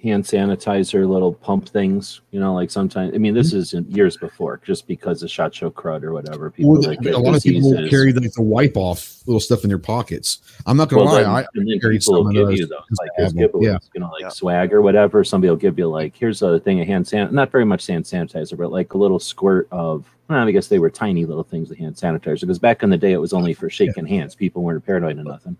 hand 0.06 0.24
sanitizer 0.24 1.08
little 1.08 1.34
pump 1.34 1.68
things, 1.68 2.20
you 2.30 2.40
know, 2.40 2.54
like 2.54 2.70
sometimes 2.70 3.14
I 3.14 3.18
mean 3.18 3.34
this 3.34 3.48
mm-hmm. 3.48 3.58
is 3.58 3.74
in 3.74 3.90
years 3.90 4.16
before, 4.16 4.60
just 4.64 4.86
because 4.86 5.22
of 5.22 5.30
shot 5.30 5.54
show 5.54 5.70
crud 5.70 6.02
or 6.02 6.12
whatever. 6.12 6.50
People 6.50 6.72
Or 6.72 6.80
the- 6.80 6.88
like 6.88 7.00
a 7.00 7.02
get 7.02 7.18
lot 7.18 7.36
of 7.36 7.42
people 7.42 7.70
diseases. 7.70 7.90
carry 7.90 8.12
like 8.12 8.32
the 8.32 8.42
wipe 8.42 8.76
off 8.76 9.22
little 9.26 9.40
stuff 9.40 9.64
in 9.64 9.68
their 9.68 9.78
pockets. 9.78 10.40
I'm 10.66 10.76
not 10.76 10.88
gonna 10.88 11.04
Well, 11.04 11.14
lie. 11.14 11.22
then, 11.22 11.30
I, 11.30 11.46
and 11.54 11.68
then 11.68 11.80
carry 11.80 11.98
people 11.98 12.14
will 12.14 12.28
of 12.28 12.32
give 12.34 12.46
those 12.48 12.58
you 12.60 12.66
those, 12.66 12.78
just 12.88 13.00
like 13.00 13.10
to 13.16 13.22
those 13.22 13.32
giveaways, 13.32 13.62
Yeah. 13.64 13.78
you 13.94 14.00
know, 14.00 14.10
like 14.10 14.22
Yeah. 14.22 14.28
swag 14.28 14.72
or 14.72 14.82
whatever. 14.82 15.24
Somebody 15.24 15.50
will 15.50 15.56
give 15.56 15.78
you 15.78 15.88
like, 15.88 16.14
here's 16.16 16.42
a 16.42 16.60
thing 16.60 16.80
of 16.80 16.86
hand 16.86 17.06
san, 17.06 17.34
not 17.34 17.50
very 17.50 17.64
much 17.64 17.86
hand 17.86 18.04
sanitizer, 18.04 18.56
but 18.56 18.70
like 18.70 18.94
a 18.94 18.98
little 18.98 19.18
squirt 19.18 19.68
of. 19.70 20.04
Well, 20.28 20.38
I 20.46 20.50
guess 20.50 20.66
they 20.66 20.80
were 20.80 20.90
tiny 20.90 21.24
little 21.24 21.44
things 21.44 21.70
of 21.70 21.78
hand 21.78 21.94
sanitizer 21.94 22.40
because 22.40 22.58
back 22.58 22.82
in 22.82 22.90
the 22.90 22.96
day 22.96 23.12
it 23.12 23.18
was 23.18 23.32
only 23.32 23.54
for 23.54 23.70
shaking 23.70 24.06
hands. 24.06 24.34
People 24.34 24.62
weren't 24.64 24.84
paranoid 24.84 25.18
or 25.18 25.22
nothing. 25.22 25.56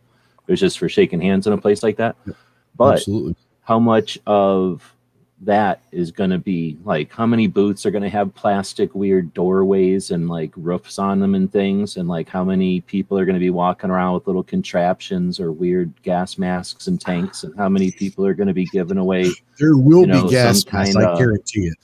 It 0.48 0.50
was 0.50 0.58
just 0.58 0.78
for 0.80 0.88
shaking 0.88 1.20
hands 1.20 1.46
in 1.46 1.52
a 1.52 1.58
place 1.58 1.84
like 1.84 1.96
that. 1.98 2.16
But 2.76 2.94
absolutely. 2.94 3.36
How 3.66 3.78
much 3.80 4.18
of 4.26 4.92
that 5.42 5.82
is 5.92 6.10
going 6.10 6.30
to 6.30 6.38
be 6.38 6.78
like 6.84 7.12
how 7.12 7.26
many 7.26 7.46
booths 7.46 7.84
are 7.84 7.90
going 7.90 8.02
to 8.02 8.08
have 8.08 8.34
plastic 8.34 8.94
weird 8.94 9.34
doorways 9.34 10.10
and 10.10 10.30
like 10.30 10.50
roofs 10.56 10.98
on 10.98 11.20
them 11.20 11.34
and 11.34 11.52
things 11.52 11.98
and 11.98 12.08
like 12.08 12.26
how 12.26 12.42
many 12.42 12.80
people 12.80 13.18
are 13.18 13.26
going 13.26 13.34
to 13.34 13.40
be 13.40 13.50
walking 13.50 13.90
around 13.90 14.14
with 14.14 14.26
little 14.26 14.42
contraptions 14.42 15.38
or 15.38 15.52
weird 15.52 15.92
gas 16.02 16.38
masks 16.38 16.86
and 16.86 17.02
tanks 17.02 17.44
and 17.44 17.54
how 17.58 17.68
many 17.68 17.90
people 17.90 18.24
are 18.24 18.32
going 18.32 18.48
to 18.48 18.54
be 18.54 18.64
giving 18.72 18.96
away 18.96 19.30
There 19.58 19.76
will 19.76 20.00
you 20.00 20.06
know, 20.06 20.24
be 20.24 20.30
gas 20.30 20.64
masks. 20.72 20.94
kind 20.94 21.06
I 21.06 21.18
guarantee 21.18 21.66
it. 21.66 21.76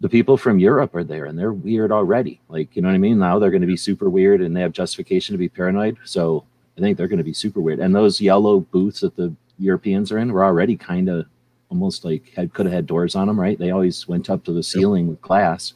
the 0.00 0.08
people 0.08 0.36
from 0.36 0.60
Europe 0.60 0.94
are 0.94 1.04
there 1.04 1.24
and 1.24 1.36
they're 1.36 1.52
weird 1.52 1.90
already. 1.90 2.40
Like, 2.48 2.76
you 2.76 2.82
know 2.82 2.88
what 2.88 2.94
I 2.94 2.98
mean? 2.98 3.18
Now 3.18 3.40
they're 3.40 3.50
going 3.50 3.62
to 3.62 3.66
be 3.66 3.76
super 3.76 4.08
weird 4.10 4.42
and 4.42 4.56
they 4.56 4.60
have 4.60 4.72
justification 4.72 5.32
to 5.32 5.38
be 5.38 5.48
paranoid. 5.48 5.96
So 6.04 6.44
I 6.76 6.80
think 6.80 6.96
they're 6.96 7.08
going 7.08 7.18
to 7.18 7.24
be 7.24 7.34
super 7.34 7.60
weird. 7.60 7.80
And 7.80 7.94
those 7.94 8.20
yellow 8.20 8.60
booths 8.60 9.02
at 9.02 9.16
the 9.16 9.34
Europeans 9.62 10.12
are 10.12 10.18
in 10.18 10.32
were 10.32 10.44
already 10.44 10.76
kind 10.76 11.08
of 11.08 11.26
almost 11.70 12.04
like 12.04 12.32
had 12.36 12.52
could 12.52 12.66
have 12.66 12.74
had 12.74 12.86
doors 12.86 13.14
on 13.14 13.26
them, 13.26 13.40
right? 13.40 13.58
They 13.58 13.70
always 13.70 14.06
went 14.06 14.28
up 14.28 14.44
to 14.44 14.52
the 14.52 14.62
ceiling 14.62 15.08
with 15.08 15.20
glass. 15.22 15.74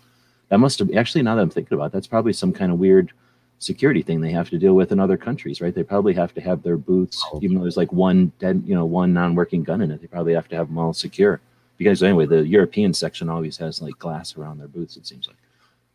That 0.49 0.59
must 0.59 0.79
have 0.79 0.95
actually 0.95 1.23
now 1.23 1.35
that 1.35 1.43
I'm 1.43 1.51
thinking 1.51 1.75
about 1.75 1.87
it, 1.87 1.93
that's 1.93 2.07
probably 2.07 2.33
some 2.33 2.53
kind 2.53 2.71
of 2.71 2.79
weird 2.79 3.13
security 3.59 4.03
thing 4.03 4.21
they 4.21 4.31
have 4.33 4.51
to 4.51 4.59
deal 4.59 4.75
with 4.75 4.93
in 4.93 5.01
other 5.01 5.17
countries, 5.17 5.61
right? 5.61 5.75
They 5.75 5.83
probably 5.83 6.13
have 6.15 6.35
to 6.35 6.41
have 6.43 6.63
their 6.63 6.77
booths, 6.77 7.25
even 7.41 7.57
though 7.57 7.63
there's 7.63 7.79
like 7.79 7.93
one 7.93 8.31
dead, 8.39 8.63
you 8.67 8.75
know, 8.75 8.85
one 8.85 9.15
non-working 9.15 9.63
gun 9.63 9.81
in 9.81 9.91
it. 9.91 10.01
They 10.01 10.07
probably 10.07 10.35
have 10.35 10.49
to 10.49 10.57
have 10.57 10.69
them 10.69 10.79
all 10.79 10.93
secure 10.93 11.41
because 11.79 12.03
anyway, 12.03 12.27
the 12.27 12.47
European 12.47 12.93
section 12.93 13.29
always 13.29 13.57
has 13.57 13.81
like 13.81 13.99
glass 13.99 14.37
around 14.37 14.59
their 14.59 14.69
booths. 14.69 14.97
It 14.97 15.07
seems 15.07 15.27
like. 15.27 15.37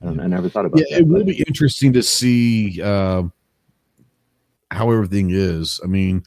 I, 0.02 0.06
don't, 0.06 0.20
I 0.20 0.28
never 0.28 0.50
thought 0.50 0.66
about 0.66 0.80
Yeah, 0.80 0.98
that. 0.98 1.02
it 1.02 1.08
will 1.08 1.24
be 1.24 1.44
interesting 1.48 1.94
to 1.94 2.02
see 2.02 2.82
uh, 2.82 3.24
how 4.72 4.90
everything 4.90 5.30
is. 5.30 5.80
I 5.84 5.88
mean, 5.88 6.24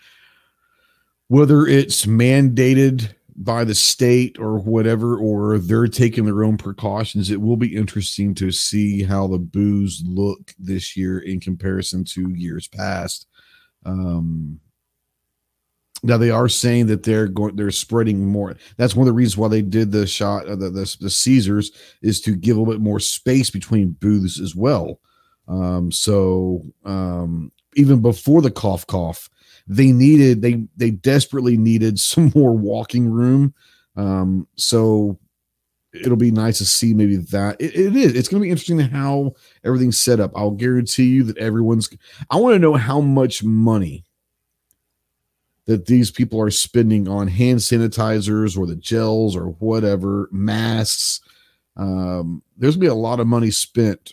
whether 1.28 1.66
it's 1.66 2.06
mandated 2.06 3.14
by 3.36 3.64
the 3.64 3.74
state 3.74 4.38
or 4.38 4.58
whatever, 4.58 5.16
or 5.18 5.58
they're 5.58 5.88
taking 5.88 6.24
their 6.24 6.44
own 6.44 6.56
precautions, 6.56 7.30
it 7.30 7.40
will 7.40 7.56
be 7.56 7.74
interesting 7.74 8.34
to 8.34 8.52
see 8.52 9.02
how 9.02 9.26
the 9.26 9.38
booze 9.38 10.02
look 10.06 10.54
this 10.58 10.96
year 10.96 11.18
in 11.18 11.40
comparison 11.40 12.04
to 12.04 12.30
years 12.30 12.68
past. 12.68 13.26
Um, 13.84 14.60
now 16.04 16.18
they 16.18 16.30
are 16.30 16.48
saying 16.48 16.86
that 16.86 17.02
they're 17.02 17.26
going, 17.26 17.56
they're 17.56 17.70
spreading 17.70 18.26
more. 18.26 18.56
That's 18.76 18.94
one 18.94 19.08
of 19.08 19.12
the 19.12 19.16
reasons 19.16 19.38
why 19.38 19.48
they 19.48 19.62
did 19.62 19.90
the 19.90 20.06
shot, 20.06 20.46
uh, 20.46 20.54
the, 20.54 20.70
the 20.70 20.96
the 21.00 21.10
Caesars, 21.10 21.72
is 22.02 22.20
to 22.20 22.36
give 22.36 22.56
a 22.56 22.60
little 22.60 22.72
bit 22.74 22.82
more 22.82 23.00
space 23.00 23.50
between 23.50 23.96
booths 24.00 24.38
as 24.38 24.54
well. 24.54 25.00
Um, 25.48 25.90
so 25.90 26.62
um, 26.84 27.50
even 27.74 28.00
before 28.02 28.42
the 28.42 28.50
cough 28.50 28.86
cough, 28.86 29.30
they 29.66 29.92
needed 29.92 30.42
they 30.42 30.66
they 30.76 30.90
desperately 30.90 31.56
needed 31.56 31.98
some 32.00 32.32
more 32.34 32.52
walking 32.52 33.10
room. 33.10 33.54
Um, 33.96 34.46
so 34.56 35.18
it'll 35.92 36.16
be 36.16 36.30
nice 36.30 36.58
to 36.58 36.64
see 36.64 36.92
maybe 36.92 37.16
that 37.16 37.60
it, 37.60 37.74
it 37.74 37.96
is. 37.96 38.14
It's 38.14 38.28
going 38.28 38.42
to 38.42 38.44
be 38.44 38.50
interesting 38.50 38.80
how 38.80 39.34
everything's 39.64 39.98
set 39.98 40.18
up. 40.18 40.32
I'll 40.34 40.50
guarantee 40.50 41.04
you 41.04 41.22
that 41.24 41.38
everyone's. 41.38 41.88
I 42.30 42.36
want 42.36 42.54
to 42.54 42.58
know 42.58 42.74
how 42.74 43.00
much 43.00 43.44
money 43.44 44.04
that 45.66 45.86
these 45.86 46.10
people 46.10 46.40
are 46.40 46.50
spending 46.50 47.08
on 47.08 47.28
hand 47.28 47.60
sanitizers 47.60 48.58
or 48.58 48.66
the 48.66 48.76
gels 48.76 49.36
or 49.36 49.46
whatever 49.60 50.28
masks. 50.30 51.20
Um, 51.76 52.42
there's 52.56 52.76
gonna 52.76 52.82
be 52.82 52.88
a 52.88 52.94
lot 52.94 53.20
of 53.20 53.26
money 53.26 53.50
spent 53.50 54.12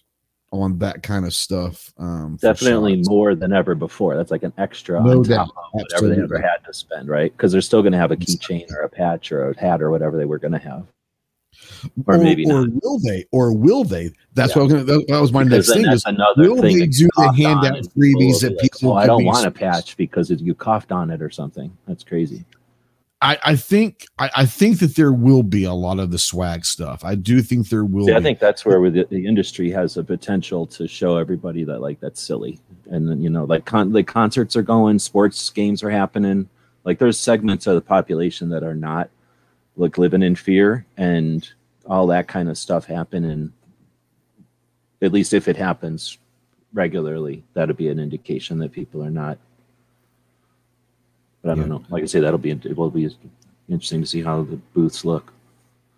on 0.51 0.77
that 0.79 1.01
kind 1.01 1.25
of 1.25 1.33
stuff. 1.33 1.93
Um, 1.97 2.37
definitely 2.41 3.01
more 3.05 3.35
than 3.35 3.53
ever 3.53 3.73
before. 3.75 4.15
That's 4.15 4.31
like 4.31 4.43
an 4.43 4.53
extra 4.57 5.01
No 5.01 5.17
on 5.19 5.23
doubt. 5.23 5.47
top 5.47 5.57
of 5.57 5.63
whatever 5.81 6.07
they 6.13 6.21
ever 6.21 6.39
had 6.39 6.57
to 6.65 6.73
spend, 6.73 7.07
right? 7.07 7.31
Because 7.31 7.51
they're 7.51 7.61
still 7.61 7.81
going 7.81 7.93
to 7.93 7.97
have 7.97 8.11
a 8.11 8.17
keychain 8.17 8.69
or 8.71 8.81
a 8.81 8.89
patch 8.89 9.31
or 9.31 9.49
a 9.49 9.59
hat 9.59 9.81
or 9.81 9.91
whatever 9.91 10.17
they 10.17 10.25
were 10.25 10.39
going 10.39 10.51
to 10.51 10.59
have. 10.59 10.85
Or 12.05 12.17
maybe 12.17 12.45
or 12.45 12.67
not. 12.67 12.83
will 12.83 12.99
they? 12.99 13.25
Or 13.31 13.53
will 13.53 13.83
they? 13.83 14.11
That's 14.33 14.55
Yeah. 14.55 14.63
what 14.63 14.71
I 14.71 14.75
was 14.75 14.83
gonna. 14.85 14.99
That, 14.99 15.05
that 15.07 15.21
was 15.21 15.31
my 15.31 15.43
Because 15.43 15.67
next 15.69 15.73
thing. 15.73 15.83
that's 15.83 16.05
Was 16.05 16.13
another 16.15 16.49
will 16.53 16.61
thing. 16.61 16.79
they 16.79 16.87
do 16.87 17.07
the 17.17 17.33
handout 17.33 17.83
freebies 17.95 18.41
that 18.41 18.49
be 18.51 18.55
like, 18.55 18.71
people 18.73 18.91
Oh, 18.91 18.95
I 18.95 19.05
don't 19.07 19.25
want 19.25 19.45
a 19.45 19.51
patch 19.51 19.97
because 19.97 20.31
it, 20.31 20.39
you 20.41 20.53
coughed 20.53 20.91
on 20.91 21.09
it 21.11 21.21
or 21.21 21.29
something. 21.29 21.75
That's 21.87 22.03
crazy. 22.03 22.45
I, 23.21 23.37
I 23.43 23.55
think 23.55 24.07
I, 24.17 24.31
I 24.37 24.45
think 24.47 24.79
that 24.79 24.95
there 24.95 25.11
will 25.11 25.43
be 25.43 25.63
a 25.63 25.73
lot 25.73 25.99
of 25.99 26.09
the 26.09 26.17
swag 26.17 26.65
stuff. 26.65 27.05
I 27.05 27.13
do 27.13 27.41
think 27.41 27.69
there 27.69 27.85
will. 27.85 28.07
See, 28.07 28.13
I 28.13 28.21
think 28.21 28.39
that's 28.39 28.65
where 28.65 28.89
the, 28.89 29.05
the 29.09 29.27
industry 29.27 29.69
has 29.71 29.95
a 29.97 30.03
potential 30.03 30.65
to 30.67 30.87
show 30.87 31.17
everybody 31.17 31.63
that 31.65 31.81
like 31.81 31.99
that's 31.99 32.19
silly, 32.19 32.59
and 32.89 33.07
then 33.07 33.21
you 33.21 33.29
know, 33.29 33.43
like 33.43 33.65
con- 33.65 33.93
like 33.93 34.07
concerts 34.07 34.55
are 34.55 34.63
going, 34.63 34.97
sports 34.97 35.49
games 35.51 35.83
are 35.83 35.91
happening. 35.91 36.49
Like 36.83 36.97
there's 36.97 37.19
segments 37.19 37.67
of 37.67 37.75
the 37.75 37.81
population 37.81 38.49
that 38.49 38.63
are 38.63 38.75
not 38.75 39.11
like 39.77 39.99
living 39.99 40.23
in 40.23 40.35
fear, 40.35 40.87
and 40.97 41.47
all 41.85 42.07
that 42.07 42.27
kind 42.27 42.49
of 42.49 42.57
stuff 42.57 42.85
happen. 42.85 43.23
And 43.23 43.51
at 44.99 45.11
least 45.11 45.33
if 45.33 45.47
it 45.47 45.57
happens 45.57 46.17
regularly, 46.73 47.43
that'd 47.53 47.77
be 47.77 47.89
an 47.89 47.99
indication 47.99 48.57
that 48.59 48.71
people 48.71 49.03
are 49.03 49.11
not 49.11 49.37
But 51.41 51.51
I 51.51 51.55
don't 51.55 51.63
Yeah. 51.63 51.69
know. 51.77 51.83
Like 51.89 52.03
I 52.03 52.05
say, 52.05 52.19
that'll 52.19 52.37
be 52.37 52.51
it 52.51 52.77
will 52.77 52.91
be 52.91 53.09
interesting 53.69 54.01
to 54.01 54.07
see 54.07 54.21
how 54.21 54.43
the 54.43 54.57
booths 54.73 55.05
look. 55.05 55.33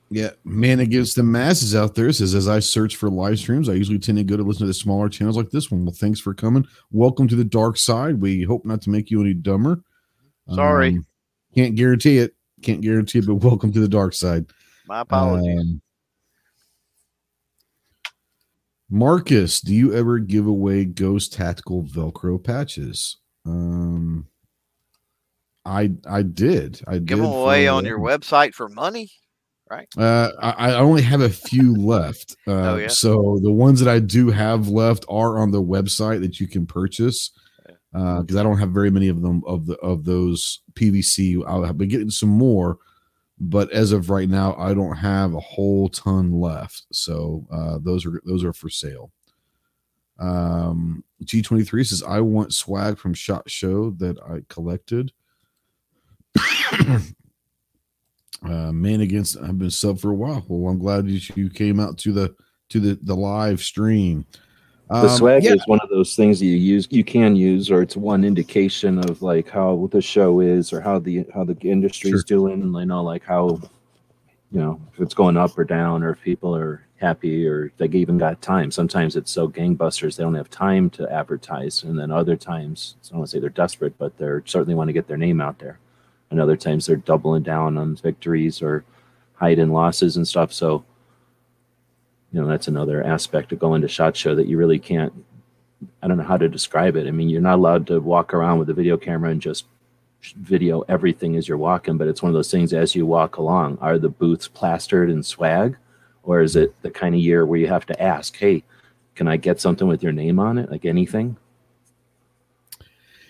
Yeah, 0.10 0.30
man 0.44 0.80
against 0.80 1.16
the 1.16 1.24
masses 1.24 1.76
out 1.76 1.96
there 1.96 2.12
says 2.12 2.36
as 2.36 2.48
I 2.48 2.60
search 2.60 2.98
for 2.98 3.10
live 3.10 3.40
streams, 3.40 3.68
I 3.68 3.74
usually 3.74 3.98
tend 3.98 4.20
to 4.20 4.24
go 4.24 4.38
to 4.38 4.44
listen 4.44 4.60
to 4.62 4.68
the 4.68 4.74
smaller 4.74 5.10
channels 5.10 5.36
like 5.38 5.50
this 5.50 5.72
one. 5.72 5.86
Well, 5.86 5.96
thanks 5.96 6.20
for 6.20 6.36
coming. 6.36 6.68
Welcome 6.92 7.28
to 7.30 7.36
the 7.36 7.44
dark 7.44 7.78
side. 7.78 8.22
We 8.22 8.44
hope 8.44 8.64
not 8.64 8.82
to 8.84 8.92
make 8.92 9.10
you 9.10 9.22
any 9.22 9.34
dumber. 9.34 9.82
Sorry. 10.54 10.90
Um, 10.98 11.06
can't 11.56 11.74
guarantee 11.76 12.20
it. 12.20 12.36
Can't 12.62 12.82
guarantee 12.82 13.20
it, 13.20 13.26
but 13.26 13.36
welcome 13.36 13.72
to 13.74 13.80
the 13.80 13.88
dark 13.88 14.14
side. 14.14 14.46
My 14.88 15.02
apologies. 15.02 15.60
Um, 15.60 15.82
Marcus, 18.90 19.62
do 19.62 19.74
you 19.74 19.94
ever 19.96 20.20
give 20.20 20.46
away 20.46 20.86
Ghost 20.86 21.34
Tactical 21.34 21.84
Velcro 21.84 22.42
patches? 22.44 23.18
Um, 23.46 24.28
I 25.66 25.92
I 26.08 26.24
did. 26.24 26.82
I 26.88 26.94
Give 26.94 27.18
did 27.18 27.18
them 27.20 27.26
away 27.26 27.68
on 27.68 27.86
your 27.86 28.00
website 28.00 28.54
for 28.54 28.70
money. 28.70 29.12
Right? 29.70 29.88
Uh, 29.98 30.30
I, 30.40 30.72
I 30.72 30.74
only 30.76 31.02
have 31.02 31.22
a 31.22 31.30
few 31.30 31.76
left. 31.76 32.36
Uh, 32.48 32.52
Oh, 32.52 32.76
yeah? 32.76 32.90
So 32.90 33.40
the 33.42 33.52
ones 33.52 33.80
that 33.80 33.90
I 33.90 34.00
do 34.00 34.30
have 34.30 34.68
left 34.68 35.06
are 35.10 35.40
on 35.40 35.52
the 35.52 35.64
website 35.64 36.20
that 36.22 36.40
you 36.40 36.48
can 36.48 36.66
purchase. 36.66 37.32
Because 37.92 38.36
I 38.36 38.44
don't 38.44 38.58
have 38.58 38.72
very 38.72 38.90
many 38.90 39.08
of 39.08 39.22
them 39.22 39.44
of 39.46 39.66
the 39.68 39.76
of 39.78 40.04
those 40.04 40.62
PVC. 40.74 41.44
I'll 41.48 41.64
have 41.64 41.78
been 41.78 41.90
getting 41.90 42.10
some 42.10 42.30
more, 42.30 42.80
but 43.40 43.72
as 43.72 43.92
of 43.92 44.10
right 44.10 44.28
now, 44.28 44.56
I 44.56 44.74
don't 44.74 44.96
have 44.96 45.34
a 45.36 45.40
whole 45.40 45.90
ton 45.90 46.32
left. 46.32 46.86
So 46.92 47.46
uh, 47.52 47.78
those 47.82 48.06
are 48.06 48.20
those 48.26 48.44
are 48.44 48.52
for 48.54 48.70
sale. 48.70 49.12
Um, 50.20 51.04
G23 51.24 51.86
says 51.86 52.04
I 52.04 52.20
want 52.20 52.54
swag 52.54 52.98
from 52.98 53.14
Shot 53.14 53.50
Show 53.50 53.92
that 53.92 54.20
I 54.22 54.42
collected. 54.50 55.12
uh, 58.46 58.72
man 58.72 59.02
against 59.02 59.38
I've 59.38 59.58
been 59.58 59.72
sub 59.72 60.00
for 60.00 60.12
a 60.12 60.16
while. 60.16 60.44
Well, 60.48 60.72
I'm 60.72 60.80
glad 60.80 61.08
you, 61.08 61.20
you 61.36 61.50
came 61.50 61.80
out 61.80 61.98
to 62.00 62.12
the 62.12 62.36
to 62.70 62.80
the 62.80 63.00
the 63.04 63.16
live 63.16 63.62
stream. 63.62 64.26
The 64.90 65.10
Um, 65.10 65.18
swag 65.18 65.44
yeah, 65.44 65.54
is 65.54 65.66
one 65.66 65.80
of 65.82 65.90
those 65.90 66.16
things 66.16 66.40
that 66.40 66.46
you 66.46 66.58
use, 66.58 66.88
you 66.92 67.04
can 67.04 67.36
use, 67.36 67.72
or 67.72 67.82
it's 67.82 67.96
one 67.96 68.24
indication 68.24 69.00
of 69.00 69.22
like 69.22 69.50
how 69.50 69.88
the 69.92 70.02
show 70.02 70.40
is, 70.42 70.74
or 70.74 70.82
how 70.82 71.00
the 71.00 71.26
how 71.34 71.44
the 71.44 71.58
industry's 71.62 72.12
Sure. 72.12 72.24
doing, 72.24 72.62
and 72.62 72.74
you 72.74 72.86
know, 72.86 73.02
like 73.02 73.24
how 73.24 73.60
you 74.52 74.60
know 74.60 74.80
if 74.94 75.00
it's 75.00 75.14
going 75.14 75.38
up 75.38 75.58
or 75.58 75.64
down, 75.64 76.04
or 76.04 76.12
if 76.12 76.22
people 76.22 76.56
are 76.56 76.86
happy, 76.98 77.48
or 77.48 77.72
they 77.78 77.88
even 77.88 78.18
got 78.18 78.42
time. 78.42 78.72
Sometimes 78.72 79.16
it's 79.16 79.32
so 79.32 79.48
gangbusters 79.48 80.16
they 80.18 80.24
don't 80.24 80.36
have 80.36 80.50
time 80.50 80.90
to 80.92 81.10
advertise, 81.12 81.84
and 81.84 81.98
then 81.98 82.12
other 82.12 82.36
times 82.36 82.96
I 83.06 83.10
don't 83.10 83.20
want 83.20 83.30
to 83.30 83.36
say 83.38 83.40
they're 83.40 83.50
desperate, 83.50 83.98
but 83.98 84.18
they're 84.18 84.44
certainly 84.46 84.76
want 84.76 84.90
to 84.90 84.94
get 84.94 85.08
their 85.08 85.18
name 85.18 85.40
out 85.42 85.60
there. 85.60 85.80
And 86.34 86.42
other 86.42 86.58
times 86.58 86.88
they're 86.88 86.96
doubling 86.96 87.44
down 87.44 87.78
on 87.78 87.96
victories 87.96 88.60
or 88.60 88.84
hiding 89.36 89.72
losses 89.72 90.18
and 90.18 90.28
stuff. 90.28 90.52
So 90.52 90.84
you 92.32 92.42
know 92.42 92.48
that's 92.48 92.68
another 92.68 93.04
aspect 93.04 93.52
of 93.52 93.60
going 93.60 93.84
to 93.84 93.88
shot 93.88 94.18
show 94.18 94.34
that 94.34 94.48
you 94.48 94.58
really 94.58 94.80
can't 94.80 95.14
i 96.02 96.08
don't 96.08 96.18
know 96.18 96.24
how 96.24 96.38
to 96.38 96.50
describe 96.50 96.96
it. 96.96 97.08
I 97.08 97.12
mean 97.12 97.30
you're 97.30 97.42
not 97.42 97.60
allowed 97.60 97.86
to 97.88 98.00
walk 98.00 98.34
around 98.34 98.58
with 98.58 98.70
a 98.70 98.74
video 98.74 98.98
camera 98.98 99.30
and 99.30 99.42
just 99.42 99.66
video 100.38 100.82
everything 100.90 101.36
as 101.36 101.48
you're 101.48 101.58
walking 101.58 101.98
but 101.98 102.08
it's 102.08 102.24
one 102.24 102.30
of 102.30 102.34
those 102.34 102.50
things 102.50 102.74
as 102.74 102.96
you 102.96 103.06
walk 103.06 103.38
along 103.38 103.78
are 103.80 104.00
the 104.00 104.10
booths 104.10 104.48
plastered 104.48 105.10
in 105.10 105.22
swag? 105.22 105.78
Or 106.24 106.42
is 106.42 106.56
it 106.56 106.74
the 106.82 106.90
kind 106.90 107.14
of 107.14 107.22
year 107.22 107.46
where 107.46 107.60
you 107.60 107.68
have 107.68 107.86
to 107.86 108.02
ask 108.02 108.36
hey 108.38 108.64
can 109.14 109.28
i 109.28 109.38
get 109.38 109.62
something 109.62 109.88
with 109.88 110.02
your 110.02 110.14
name 110.14 110.40
on 110.40 110.58
it? 110.58 110.72
Like 110.72 110.86
anything 110.86 111.38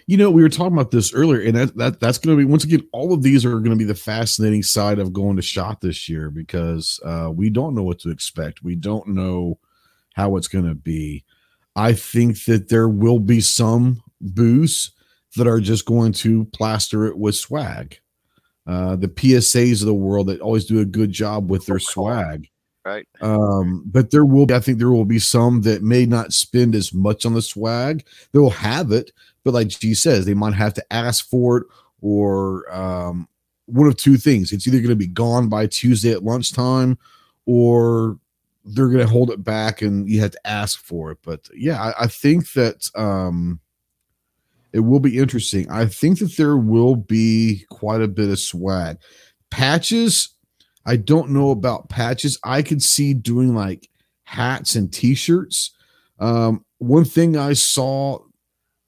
you 0.07 0.17
know, 0.17 0.29
we 0.29 0.41
were 0.41 0.49
talking 0.49 0.73
about 0.73 0.91
this 0.91 1.13
earlier, 1.13 1.41
and 1.41 1.55
that, 1.55 1.77
that 1.77 1.99
that's 1.99 2.17
going 2.17 2.37
to 2.37 2.45
be 2.45 2.49
once 2.49 2.63
again, 2.63 2.87
all 2.91 3.13
of 3.13 3.23
these 3.23 3.45
are 3.45 3.59
going 3.59 3.71
to 3.71 3.75
be 3.75 3.83
the 3.83 3.95
fascinating 3.95 4.63
side 4.63 4.99
of 4.99 5.13
going 5.13 5.35
to 5.35 5.41
shot 5.41 5.81
this 5.81 6.09
year 6.09 6.29
because 6.29 6.99
uh, 7.05 7.29
we 7.33 7.49
don't 7.49 7.75
know 7.75 7.83
what 7.83 7.99
to 7.99 8.09
expect. 8.09 8.63
We 8.63 8.75
don't 8.75 9.07
know 9.09 9.59
how 10.13 10.35
it's 10.35 10.47
going 10.47 10.67
to 10.67 10.75
be. 10.75 11.23
I 11.75 11.93
think 11.93 12.43
that 12.45 12.69
there 12.69 12.89
will 12.89 13.19
be 13.19 13.41
some 13.41 14.03
booths 14.21 14.91
that 15.35 15.47
are 15.47 15.59
just 15.59 15.85
going 15.85 16.13
to 16.13 16.45
plaster 16.45 17.05
it 17.07 17.17
with 17.17 17.35
swag. 17.35 17.99
Uh, 18.65 18.95
the 18.95 19.07
PSAs 19.07 19.81
of 19.81 19.87
the 19.87 19.93
world 19.93 20.27
that 20.27 20.39
always 20.39 20.65
do 20.65 20.79
a 20.79 20.85
good 20.85 21.11
job 21.11 21.49
with 21.49 21.65
their 21.65 21.79
swag. 21.79 22.47
Right. 22.85 23.07
Um, 23.21 23.83
but 23.85 24.11
there 24.11 24.25
will 24.25 24.45
be, 24.45 24.53
I 24.53 24.59
think 24.59 24.77
there 24.77 24.91
will 24.91 25.05
be 25.05 25.19
some 25.19 25.61
that 25.61 25.81
may 25.81 26.05
not 26.05 26.33
spend 26.33 26.75
as 26.75 26.93
much 26.93 27.25
on 27.25 27.33
the 27.33 27.41
swag. 27.41 28.05
They 28.31 28.39
will 28.39 28.49
have 28.49 28.91
it, 28.91 29.11
but 29.43 29.53
like 29.53 29.67
G 29.69 29.93
says, 29.93 30.25
they 30.25 30.33
might 30.33 30.53
have 30.53 30.73
to 30.75 30.93
ask 30.93 31.29
for 31.29 31.57
it 31.57 31.67
or 32.01 32.71
um, 32.73 33.27
one 33.65 33.87
of 33.87 33.97
two 33.97 34.17
things. 34.17 34.51
It's 34.51 34.67
either 34.67 34.77
going 34.77 34.89
to 34.89 34.95
be 34.95 35.07
gone 35.07 35.49
by 35.49 35.67
Tuesday 35.67 36.11
at 36.11 36.23
lunchtime 36.23 36.97
or 37.45 38.17
they're 38.65 38.87
going 38.87 39.05
to 39.05 39.11
hold 39.11 39.29
it 39.29 39.43
back 39.43 39.81
and 39.81 40.09
you 40.09 40.21
have 40.21 40.31
to 40.31 40.47
ask 40.47 40.83
for 40.83 41.11
it. 41.11 41.17
But 41.23 41.49
yeah, 41.53 41.81
I, 41.81 42.03
I 42.03 42.07
think 42.07 42.53
that 42.53 42.89
um, 42.95 43.59
it 44.71 44.79
will 44.79 44.99
be 44.99 45.17
interesting. 45.17 45.69
I 45.69 45.85
think 45.85 46.19
that 46.19 46.35
there 46.37 46.57
will 46.57 46.95
be 46.95 47.65
quite 47.69 48.01
a 48.01 48.07
bit 48.07 48.29
of 48.29 48.39
swag. 48.39 48.97
Patches, 49.49 50.29
I 50.85 50.97
don't 50.97 51.29
know 51.29 51.51
about 51.51 51.89
patches. 51.89 52.39
I 52.43 52.61
could 52.61 52.81
see 52.81 53.13
doing 53.13 53.55
like 53.55 53.89
hats 54.23 54.75
and 54.75 54.91
t-shirts. 54.91 55.71
Um, 56.19 56.65
one 56.79 57.05
thing 57.05 57.37
I 57.37 57.53
saw, 57.53 58.19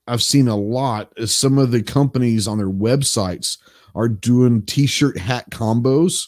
I've 0.07 0.23
seen 0.23 0.48
a 0.48 0.56
lot 0.56 1.11
is 1.18 1.34
some 1.34 1.57
of 1.57 1.72
the 1.72 1.82
companies 1.82 2.48
on 2.48 2.57
their 2.57 2.69
websites 2.69 3.57
are 3.95 4.10
doing 4.10 4.61
t-shirt 4.64 5.18
hat 5.18 5.49
combos. 5.49 6.27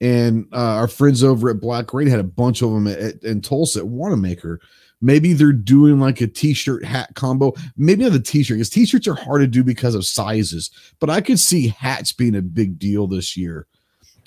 And 0.00 0.46
uh, 0.52 0.56
our 0.56 0.88
friends 0.88 1.22
over 1.22 1.48
at 1.50 1.60
Black 1.60 1.94
Rain 1.94 2.08
had 2.08 2.18
a 2.18 2.24
bunch 2.24 2.62
of 2.62 2.72
them 2.72 2.86
at, 2.86 2.98
at, 2.98 3.22
in 3.22 3.40
Tulsa 3.40 3.80
at 3.80 3.86
Wanenmacher. 3.86 4.58
Maybe 5.00 5.32
they're 5.32 5.52
doing 5.52 6.00
like 6.00 6.20
a 6.20 6.26
t-shirt 6.26 6.84
hat 6.84 7.10
combo. 7.14 7.52
Maybe 7.76 8.04
not 8.04 8.12
the 8.12 8.20
t-shirt 8.20 8.56
because 8.56 8.70
t-shirts 8.70 9.06
are 9.06 9.14
hard 9.14 9.42
to 9.42 9.46
do 9.46 9.62
because 9.62 9.94
of 9.94 10.04
sizes. 10.04 10.70
But 10.98 11.10
I 11.10 11.20
could 11.20 11.38
see 11.38 11.68
hats 11.68 12.12
being 12.12 12.34
a 12.34 12.42
big 12.42 12.78
deal 12.78 13.06
this 13.06 13.36
year. 13.36 13.66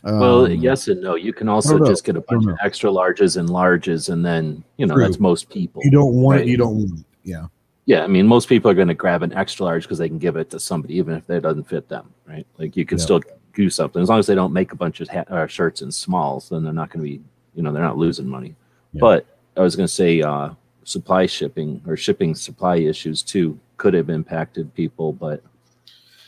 well 0.04 0.46
Um, 0.46 0.52
yes 0.52 0.88
and 0.88 1.02
no 1.02 1.16
you 1.16 1.34
can 1.34 1.50
also 1.50 1.84
just 1.86 2.06
get 2.06 2.16
a 2.16 2.22
bunch 2.22 2.46
of 2.46 2.56
extra 2.64 2.90
larges 2.90 3.36
and 3.38 3.50
larges 3.50 4.10
and 4.10 4.24
then 4.24 4.64
you 4.78 4.86
know 4.86 4.94
True. 4.94 5.04
that's 5.04 5.20
most 5.20 5.50
people 5.50 5.82
You 5.84 5.92
don't 5.92 6.14
want 6.14 6.42
it. 6.42 6.48
You 6.48 6.58
don't 6.58 6.78
want 6.78 7.00
it. 7.00 7.06
Yeah. 7.24 7.48
Yeah, 7.88 8.04
I 8.04 8.08
mean, 8.08 8.28
most 8.28 8.50
people 8.50 8.70
are 8.70 8.74
going 8.74 8.90
to 8.90 8.94
grab 8.94 9.24
an 9.24 9.32
extra 9.32 9.64
large 9.66 9.84
because 9.84 9.98
they 9.98 10.10
can 10.10 10.20
give 10.20 10.36
it 10.36 10.50
to 10.50 10.60
somebody, 10.60 10.98
even 10.98 11.16
if 11.16 11.26
that 11.28 11.42
doesn't 11.42 11.70
fit 11.70 11.88
them, 11.88 12.14
right? 12.28 12.46
Like 12.58 12.76
you 12.76 12.86
can 12.86 12.98
Yeah. 12.98 13.04
still 13.06 13.22
do 13.56 13.70
something 13.70 14.02
as 14.02 14.10
long 14.10 14.20
as 14.20 14.28
they 14.28 14.36
don't 14.36 14.52
make 14.52 14.74
a 14.74 14.76
bunch 14.76 15.00
of 15.00 15.08
hat, 15.08 15.32
uh, 15.32 15.48
shirts 15.48 15.82
in 15.82 15.90
smalls. 15.92 16.50
Then 16.50 16.66
they're 16.66 16.74
not 16.74 16.90
going 16.90 17.04
to 17.06 17.10
be, 17.10 17.24
you 17.56 17.64
know, 17.64 17.72
they're 17.72 17.82
not 17.82 17.98
losing 17.98 18.28
money. 18.28 18.56
Yeah. 18.92 19.00
But 19.00 19.26
I 19.56 19.62
was 19.62 19.78
going 19.78 19.88
to 19.88 19.94
say, 19.94 20.22
uh, 20.22 20.50
supply 20.84 21.26
shipping 21.26 21.82
or 21.88 21.96
shipping 21.98 22.36
supply 22.36 22.76
issues 22.78 23.24
too 23.24 23.58
could 23.78 23.94
have 23.94 24.10
impacted 24.10 24.74
people, 24.74 25.14
but 25.14 25.42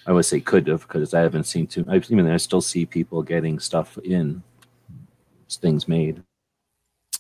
I 0.08 0.14
would 0.14 0.26
say 0.26 0.40
could 0.40 0.68
have 0.68 0.82
because 0.88 1.14
I 1.14 1.20
haven't 1.22 1.44
seen 1.46 1.68
too. 1.68 1.86
I 1.90 2.02
mean, 2.10 2.28
I 2.28 2.38
still 2.38 2.62
see 2.62 2.86
people 2.86 3.22
getting 3.22 3.60
stuff 3.60 3.98
in, 4.00 4.42
things 5.50 5.88
made. 5.88 6.24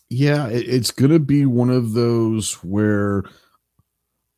Yeah, 0.09 0.47
it's 0.47 0.91
going 0.91 1.11
to 1.11 1.19
be 1.19 1.45
one 1.45 1.69
of 1.69 1.93
those 1.93 2.53
where 2.63 3.23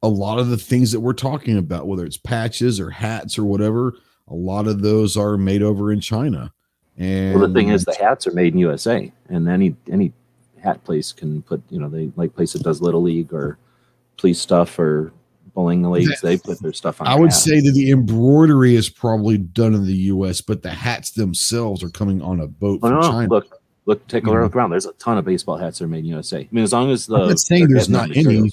a 0.03 0.07
lot 0.07 0.39
of 0.39 0.49
the 0.49 0.57
things 0.57 0.91
that 0.91 0.99
we're 0.99 1.13
talking 1.13 1.57
about, 1.57 1.87
whether 1.87 2.05
it's 2.05 2.17
patches 2.17 2.79
or 2.79 2.89
hats 2.89 3.37
or 3.37 3.43
whatever, 3.43 3.93
a 4.27 4.33
lot 4.33 4.67
of 4.67 4.81
those 4.81 5.17
are 5.17 5.37
made 5.37 5.61
over 5.61 5.91
in 5.91 5.99
China. 5.99 6.51
And 6.97 7.39
Well, 7.39 7.47
the 7.47 7.53
thing 7.53 7.69
is, 7.69 7.85
the 7.85 7.95
hats 7.95 8.27
are 8.27 8.31
made 8.31 8.53
in 8.53 8.59
USA, 8.59 9.11
and 9.29 9.47
any 9.47 9.75
any 9.91 10.13
hat 10.61 10.83
place 10.83 11.11
can 11.11 11.41
put, 11.43 11.61
you 11.69 11.79
know, 11.79 11.89
they 11.89 12.11
like 12.15 12.35
place 12.35 12.53
that 12.53 12.63
does 12.63 12.81
little 12.81 13.01
league 13.01 13.33
or 13.33 13.57
police 14.17 14.39
stuff 14.39 14.77
or 14.77 15.11
bowling 15.53 15.83
leagues. 15.83 16.21
They 16.21 16.37
put 16.37 16.59
their 16.59 16.73
stuff 16.73 17.01
on. 17.01 17.07
I 17.07 17.15
would 17.15 17.33
say 17.33 17.59
that 17.59 17.71
the 17.71 17.91
embroidery 17.91 18.75
is 18.75 18.89
probably 18.89 19.37
done 19.37 19.73
in 19.73 19.85
the 19.85 19.93
U.S., 19.93 20.41
but 20.41 20.61
the 20.61 20.69
hats 20.69 21.11
themselves 21.11 21.83
are 21.83 21.89
coming 21.89 22.21
on 22.21 22.39
a 22.39 22.47
boat 22.47 22.79
Oh, 22.83 22.89
from 22.89 22.99
no, 22.99 23.01
China. 23.01 23.29
look, 23.29 23.61
look, 23.85 24.07
take 24.07 24.25
a 24.25 24.29
look 24.29 24.37
mm-hmm. 24.37 24.57
around. 24.57 24.69
There's 24.69 24.85
a 24.85 24.93
ton 24.93 25.17
of 25.17 25.25
baseball 25.25 25.57
hats 25.57 25.79
that 25.79 25.85
are 25.85 25.87
made 25.87 25.99
in 25.99 26.05
USA. 26.05 26.39
I 26.39 26.47
mean, 26.51 26.63
as 26.63 26.73
long 26.73 26.91
as 26.91 27.07
the 27.07 27.15
I'm 27.15 27.29
not 27.29 27.39
saying 27.39 27.67
there's 27.67 27.89
not 27.89 28.15
any. 28.15 28.51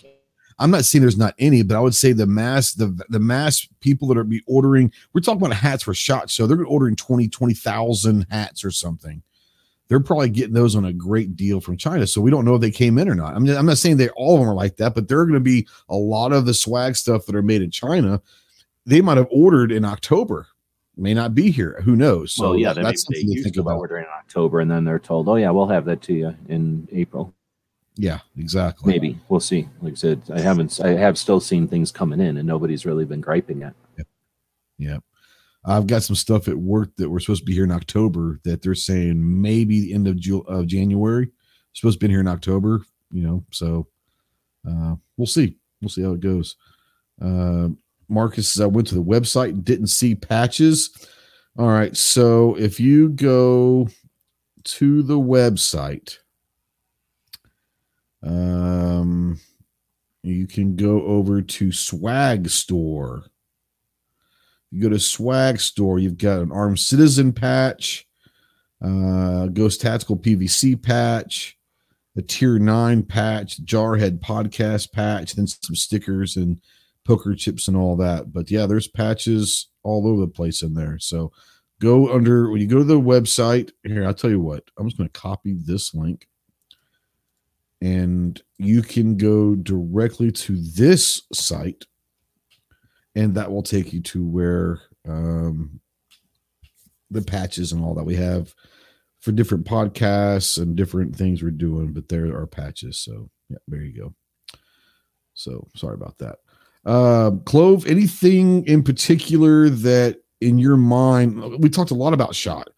I'm 0.58 0.70
not 0.70 0.84
saying 0.84 1.02
there's 1.02 1.16
not 1.16 1.34
any, 1.38 1.62
but 1.62 1.76
I 1.76 1.80
would 1.80 1.94
say 1.94 2.12
the 2.12 2.26
mass, 2.26 2.72
the 2.72 2.98
the 3.08 3.20
mass 3.20 3.66
people 3.80 4.08
that 4.08 4.18
are 4.18 4.24
be 4.24 4.42
ordering, 4.46 4.92
we're 5.12 5.20
talking 5.20 5.40
about 5.42 5.54
hats 5.56 5.82
for 5.84 5.94
shots, 5.94 6.34
so 6.34 6.46
They're 6.46 6.64
ordering 6.64 6.96
20, 6.96 7.28
20,000 7.28 8.26
hats 8.30 8.64
or 8.64 8.70
something. 8.70 9.22
They're 9.88 10.00
probably 10.00 10.28
getting 10.28 10.52
those 10.54 10.76
on 10.76 10.84
a 10.84 10.92
great 10.92 11.34
deal 11.36 11.60
from 11.62 11.76
China. 11.78 12.06
So 12.06 12.20
we 12.20 12.30
don't 12.30 12.44
know 12.44 12.56
if 12.56 12.60
they 12.60 12.70
came 12.70 12.98
in 12.98 13.08
or 13.08 13.14
not. 13.14 13.34
I'm, 13.34 13.48
I'm 13.48 13.64
not 13.66 13.78
saying 13.78 13.96
they 13.96 14.10
all 14.10 14.34
of 14.34 14.40
them 14.40 14.48
are 14.50 14.54
like 14.54 14.76
that, 14.76 14.94
but 14.94 15.08
there 15.08 15.18
are 15.20 15.24
going 15.24 15.34
to 15.34 15.40
be 15.40 15.66
a 15.88 15.96
lot 15.96 16.32
of 16.32 16.44
the 16.44 16.52
swag 16.52 16.94
stuff 16.96 17.24
that 17.26 17.34
are 17.34 17.40
made 17.42 17.62
in 17.62 17.70
China. 17.70 18.20
They 18.84 19.00
might 19.00 19.16
have 19.16 19.28
ordered 19.30 19.72
in 19.72 19.84
October, 19.86 20.46
may 20.96 21.14
not 21.14 21.34
be 21.34 21.50
here. 21.50 21.80
Who 21.84 21.96
knows? 21.96 22.32
So 22.32 22.50
well, 22.50 22.58
yeah, 22.58 22.72
that- 22.74 22.82
that's 22.84 23.04
something 23.04 23.32
to 23.32 23.42
think 23.42 23.56
about. 23.56 23.78
ordering 23.78 24.04
in 24.04 24.10
October, 24.18 24.60
and 24.60 24.70
then 24.70 24.84
they're 24.84 24.98
told, 24.98 25.26
"Oh 25.28 25.36
yeah, 25.36 25.50
we'll 25.50 25.68
have 25.68 25.84
that 25.86 26.02
to 26.02 26.12
you 26.12 26.34
in 26.48 26.86
April." 26.92 27.32
Yeah, 28.00 28.20
exactly. 28.36 28.92
Maybe 28.92 29.18
we'll 29.28 29.40
see. 29.40 29.68
Like 29.82 29.94
I 29.94 29.96
said, 29.96 30.22
I 30.32 30.38
haven't. 30.38 30.80
I 30.80 30.90
have 30.90 31.18
still 31.18 31.40
seen 31.40 31.66
things 31.66 31.90
coming 31.90 32.20
in, 32.20 32.36
and 32.36 32.46
nobody's 32.46 32.86
really 32.86 33.04
been 33.04 33.20
griping 33.20 33.60
yet. 33.60 33.74
yep. 34.78 35.02
I've 35.64 35.88
got 35.88 36.04
some 36.04 36.14
stuff 36.14 36.46
at 36.46 36.56
work 36.56 36.94
that 36.96 37.10
we're 37.10 37.18
supposed 37.18 37.42
to 37.42 37.44
be 37.44 37.54
here 37.54 37.64
in 37.64 37.72
October 37.72 38.38
that 38.44 38.62
they're 38.62 38.76
saying 38.76 39.42
maybe 39.42 39.80
the 39.80 39.94
end 39.94 40.06
of, 40.06 40.16
Ju- 40.16 40.44
of 40.46 40.68
January. 40.68 41.32
Supposed 41.72 42.00
to 42.00 42.06
be 42.06 42.12
here 42.12 42.20
in 42.20 42.28
October, 42.28 42.82
you 43.10 43.22
know. 43.22 43.44
So 43.50 43.88
uh, 44.66 44.94
we'll 45.16 45.26
see. 45.26 45.56
We'll 45.82 45.88
see 45.88 46.02
how 46.02 46.12
it 46.12 46.20
goes. 46.20 46.54
Uh, 47.20 47.70
Marcus 48.08 48.52
says 48.52 48.62
I 48.62 48.66
went 48.66 48.86
to 48.88 48.94
the 48.94 49.02
website 49.02 49.50
and 49.50 49.64
didn't 49.64 49.88
see 49.88 50.14
patches. 50.14 50.90
All 51.58 51.68
right, 51.68 51.96
so 51.96 52.54
if 52.54 52.78
you 52.78 53.08
go 53.08 53.88
to 54.64 55.02
the 55.02 55.18
website, 55.18 56.18
um, 58.22 59.38
you 60.22 60.46
can 60.46 60.76
go 60.76 61.02
over 61.02 61.40
to 61.40 61.72
Swag 61.72 62.48
Store. 62.48 63.24
You 64.70 64.82
go 64.82 64.88
to 64.90 64.98
Swag 64.98 65.60
Store, 65.60 65.98
you've 65.98 66.18
got 66.18 66.40
an 66.40 66.52
Armed 66.52 66.78
Citizen 66.78 67.32
patch, 67.32 68.06
uh, 68.84 69.46
Ghost 69.46 69.80
Tactical 69.80 70.16
PVC 70.16 70.80
patch, 70.80 71.56
a 72.16 72.22
Tier 72.22 72.58
9 72.58 73.04
patch, 73.04 73.64
Jarhead 73.64 74.20
podcast 74.20 74.92
patch, 74.92 75.34
then 75.34 75.46
some 75.46 75.76
stickers 75.76 76.36
and 76.36 76.60
poker 77.04 77.34
chips 77.34 77.68
and 77.68 77.76
all 77.76 77.96
that. 77.96 78.32
But 78.32 78.50
yeah, 78.50 78.66
there's 78.66 78.88
patches 78.88 79.68
all 79.82 80.06
over 80.06 80.20
the 80.20 80.26
place 80.26 80.62
in 80.62 80.74
there. 80.74 80.98
So 80.98 81.32
go 81.80 82.12
under 82.12 82.50
when 82.50 82.60
you 82.60 82.66
go 82.66 82.78
to 82.78 82.84
the 82.84 83.00
website. 83.00 83.70
Here, 83.84 84.04
I'll 84.04 84.12
tell 84.12 84.30
you 84.30 84.40
what, 84.40 84.64
I'm 84.76 84.86
just 84.86 84.98
going 84.98 85.08
to 85.08 85.20
copy 85.20 85.54
this 85.54 85.94
link 85.94 86.28
and 87.80 88.42
you 88.58 88.82
can 88.82 89.16
go 89.16 89.54
directly 89.54 90.32
to 90.32 90.56
this 90.56 91.22
site 91.32 91.86
and 93.14 93.34
that 93.34 93.50
will 93.50 93.62
take 93.62 93.92
you 93.92 94.00
to 94.00 94.26
where 94.26 94.80
um, 95.08 95.80
the 97.10 97.22
patches 97.22 97.72
and 97.72 97.82
all 97.82 97.94
that 97.94 98.04
we 98.04 98.14
have 98.16 98.54
for 99.20 99.32
different 99.32 99.64
podcasts 99.64 100.60
and 100.60 100.76
different 100.76 101.14
things 101.14 101.42
we're 101.42 101.50
doing 101.50 101.92
but 101.92 102.08
there 102.08 102.26
are 102.26 102.46
patches 102.46 102.98
so 102.98 103.28
yeah 103.48 103.58
there 103.66 103.82
you 103.82 104.00
go. 104.00 104.14
So 105.34 105.68
sorry 105.76 105.94
about 105.94 106.18
that. 106.18 106.38
Uh 106.84 107.32
clove 107.44 107.86
anything 107.86 108.66
in 108.66 108.82
particular 108.82 109.68
that 109.68 110.20
in 110.40 110.58
your 110.58 110.76
mind 110.76 111.60
we 111.60 111.68
talked 111.68 111.90
a 111.90 111.94
lot 111.94 112.12
about 112.12 112.34
shot 112.34 112.68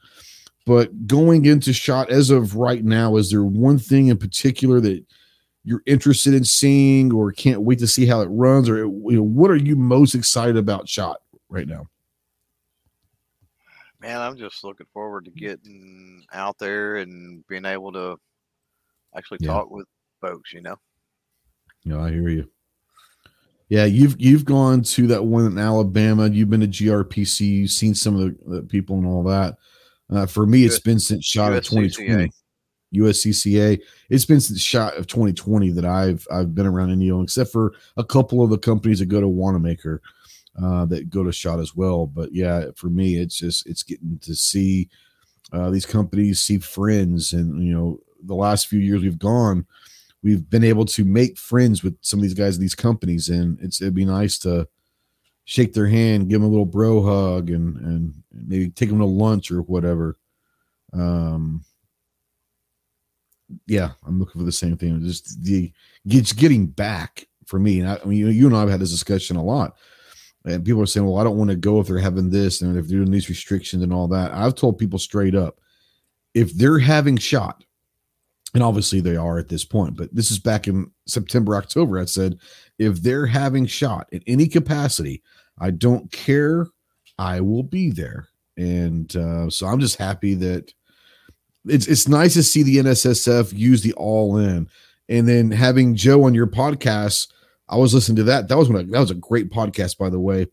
but 0.67 1.07
going 1.07 1.47
into 1.47 1.73
shot 1.73 2.11
as 2.11 2.31
of 2.31 2.57
right 2.57 2.85
now, 2.85 3.17
is 3.17 3.31
there 3.31 3.45
one 3.45 3.79
thing 3.79 4.09
in 4.09 4.19
particular 4.19 4.81
that 4.81 5.05
you're 5.65 5.83
interested 5.87 6.35
in 6.35 6.45
seeing 6.45 7.13
or 7.13 7.33
can't 7.33 7.63
wait 7.63 7.79
to 7.81 7.87
see 7.87 8.07
how 8.07 8.21
it 8.21 8.27
runs? 8.27 8.69
Or 8.69 8.79
you 8.79 9.11
know, 9.11 9.23
what 9.23 9.51
are 9.51 9.57
you 9.57 9.77
most 9.77 10.15
excited 10.15 10.57
about 10.57 10.89
shot 10.89 11.19
right 11.49 11.67
now? 11.67 11.87
Man, 14.01 14.21
I'm 14.21 14.37
just 14.37 14.65
looking 14.65 14.87
forward 14.93 15.27
to 15.27 15.31
getting 15.31 16.25
out 16.33 16.59
there 16.59 16.97
and 16.97 17.47
being 17.49 17.67
able 17.67 17.93
to 17.93 18.19
actually 19.15 19.39
Yeah. 19.43 19.49
talk 19.53 19.71
with 19.71 19.87
folks, 20.21 20.53
you 20.53 20.63
know. 20.63 20.77
Know, 21.85 22.01
I 22.01 22.11
hear 22.11 22.29
you. 22.29 22.49
Yeah, 23.69 23.85
you've 23.85 24.21
you've 24.21 24.45
gone 24.45 24.83
to 24.83 25.07
that 25.09 25.25
one 25.25 25.47
in 25.47 25.59
Alabama. 25.59 26.29
You've 26.29 26.51
been 26.51 26.61
to 26.61 26.67
GRPC. 26.67 27.41
You've 27.47 27.71
seen 27.71 27.95
some 27.95 28.17
of 28.17 28.21
the, 28.21 28.57
the 28.57 28.63
people 28.63 28.99
and 28.99 29.07
all 29.07 29.23
that. 29.25 29.57
Uh, 30.11 30.27
for 30.27 30.47
me, 30.47 30.65
it's 30.65 30.79
been 30.79 30.99
since 30.99 31.25
shot 31.25 31.53
of 31.53 31.65
2020. 31.65 32.31
USCCA. 32.95 33.81
It's 34.09 34.25
been 34.25 34.41
since 34.41 34.61
shot 34.61 34.97
of 34.97 35.07
2020 35.07 35.71
that 35.71 35.85
I've 35.85 36.27
I've 36.31 36.55
been 36.55 36.67
around 36.67 36.91
Indiana, 36.91 37.23
except 37.23 37.53
for 37.53 37.75
a 37.97 38.05
couple 38.05 38.43
of 38.43 38.51
the 38.51 38.59
companies 38.59 38.99
that 38.99 39.07
go 39.07 39.21
to 39.21 39.27
Wanenmacher 39.27 40.01
uh, 40.61 40.85
that 40.87 41.11
go 41.11 41.23
to 41.23 41.33
shot 41.33 41.61
as 41.61 41.77
well. 41.77 42.07
But 42.07 42.33
yeah, 42.33 42.67
for 42.77 42.89
me, 42.89 43.17
it's 43.17 43.37
just 43.37 43.67
it's 43.67 43.83
getting 43.83 44.19
to 44.23 44.35
see 44.35 44.89
uh, 45.53 45.71
these 45.71 45.87
companies, 45.87 46.41
see 46.41 46.59
friends, 46.59 47.33
and 47.33 47.63
you 47.63 47.73
know, 47.73 48.01
the 48.25 48.35
last 48.35 48.67
few 48.67 48.81
years 48.81 49.03
we've 49.03 49.19
gone, 49.19 49.67
we've 50.23 50.49
been 50.51 50.65
able 50.65 50.85
to 50.87 51.05
make 51.05 51.39
friends 51.39 51.83
with 51.83 51.97
some 52.01 52.19
of 52.19 52.23
these 52.23 52.35
guys 52.35 52.57
in 52.57 52.61
these 52.61 52.75
companies, 52.75 53.29
and 53.29 53.59
it's 53.61 53.81
it'd 53.81 53.95
be 53.95 54.05
nice 54.05 54.39
to 54.41 54.67
shake 55.51 55.73
their 55.73 55.89
hand, 55.89 56.29
give 56.29 56.41
them 56.41 56.49
a 56.49 56.51
little 56.51 56.65
bro 56.65 57.03
hug, 57.03 57.51
and 57.51 57.77
and 57.79 58.15
maybe 58.33 58.71
take 58.71 58.89
them 58.89 59.01
to 59.01 59.05
lunch 59.05 59.51
or 59.51 59.63
whatever. 59.63 60.17
Um, 60.93 61.65
yeah, 63.67 63.91
I'm 64.07 64.21
looking 64.21 64.41
for 64.41 64.45
the 64.45 64.53
same 64.53 64.77
thing. 64.77 65.03
Just 65.03 65.43
the 65.43 65.73
it's 66.07 66.33
getting 66.33 66.69
back 66.69 67.27
for 67.47 67.59
me. 67.59 67.81
And 67.81 67.91
I, 67.91 67.99
I 68.01 68.05
mean, 68.05 68.19
you, 68.19 68.29
you 68.29 68.47
and 68.47 68.57
I 68.57 68.61
have 68.61 68.71
had 68.71 68.81
this 68.81 68.93
discussion 68.93 69.37
a 69.37 69.43
lot. 69.43 69.77
And 70.45 70.65
people 70.65 70.83
are 70.83 70.87
saying, 70.87 71.05
"Well, 71.05 71.19
I 71.19 71.25
don't 71.25 71.37
want 71.37 71.51
to 71.51 71.57
go 71.57 71.81
if 71.81 71.89
they're 71.89 71.99
having 71.99 72.31
this 72.31 72.63
and 72.63 72.79
if 72.79 72.87
they're 72.87 72.99
doing 72.99 73.11
these 73.11 73.29
restrictions 73.29 73.83
and 73.83 73.93
all 73.93 74.07
that." 74.07 74.31
I've 74.33 74.55
told 74.55 74.79
people 74.79 75.01
straight 75.01 75.35
up, 75.35 75.59
if 76.33 76.53
they're 76.55 76.79
having 76.79 77.17
shot, 77.17 77.65
and 78.55 78.63
obviously 78.63 79.01
they 79.01 79.17
are 79.17 79.39
at 79.39 79.49
this 79.49 79.65
point, 79.65 79.97
but 79.97 80.15
this 80.15 80.31
is 80.31 80.39
back 80.39 80.69
in 80.69 80.93
September, 81.07 81.57
October. 81.57 81.99
I 81.99 82.05
said, 82.05 82.39
if 82.79 83.03
they're 83.03 83.27
having 83.27 83.67
shot 83.67 84.09
in 84.13 84.23
any 84.27 84.47
capacity, 84.47 85.23
I 85.61 85.71
don't 85.71 86.11
care. 86.11 86.67
I 87.19 87.41
will 87.41 87.63
be 87.63 87.91
there. 87.91 88.29
And 88.57 89.15
uh, 89.15 89.51
so 89.51 89.67
I'm 89.67 89.81
just 89.81 89.97
happy 89.97 90.35
that 90.35 90.73
it's 91.67 91.87
it's 91.87 92.09
nice 92.09 92.35
to 92.35 92.43
see 92.43 92.63
the 92.63 92.79
NSSF 92.79 93.53
use 93.57 93.83
the 93.83 93.93
all 93.95 94.39
in, 94.39 94.69
and 95.09 95.29
then 95.29 95.51
having 95.51 95.95
Joe 95.95 96.25
on 96.25 96.35
your 96.35 96.47
podcast. 96.47 97.29
I 97.69 97.77
was 97.77 97.95
listening 97.95 98.17
to 98.17 98.23
that. 98.25 98.49
That 98.49 98.59
was 98.59 98.69
when 98.69 98.79
I, 98.79 98.91
that 98.91 99.01
was 99.01 99.11
a 99.11 99.17
great 99.17 99.51
podcast, 99.51 99.99
by 99.99 100.11
the 100.11 100.19
way. 100.19 100.47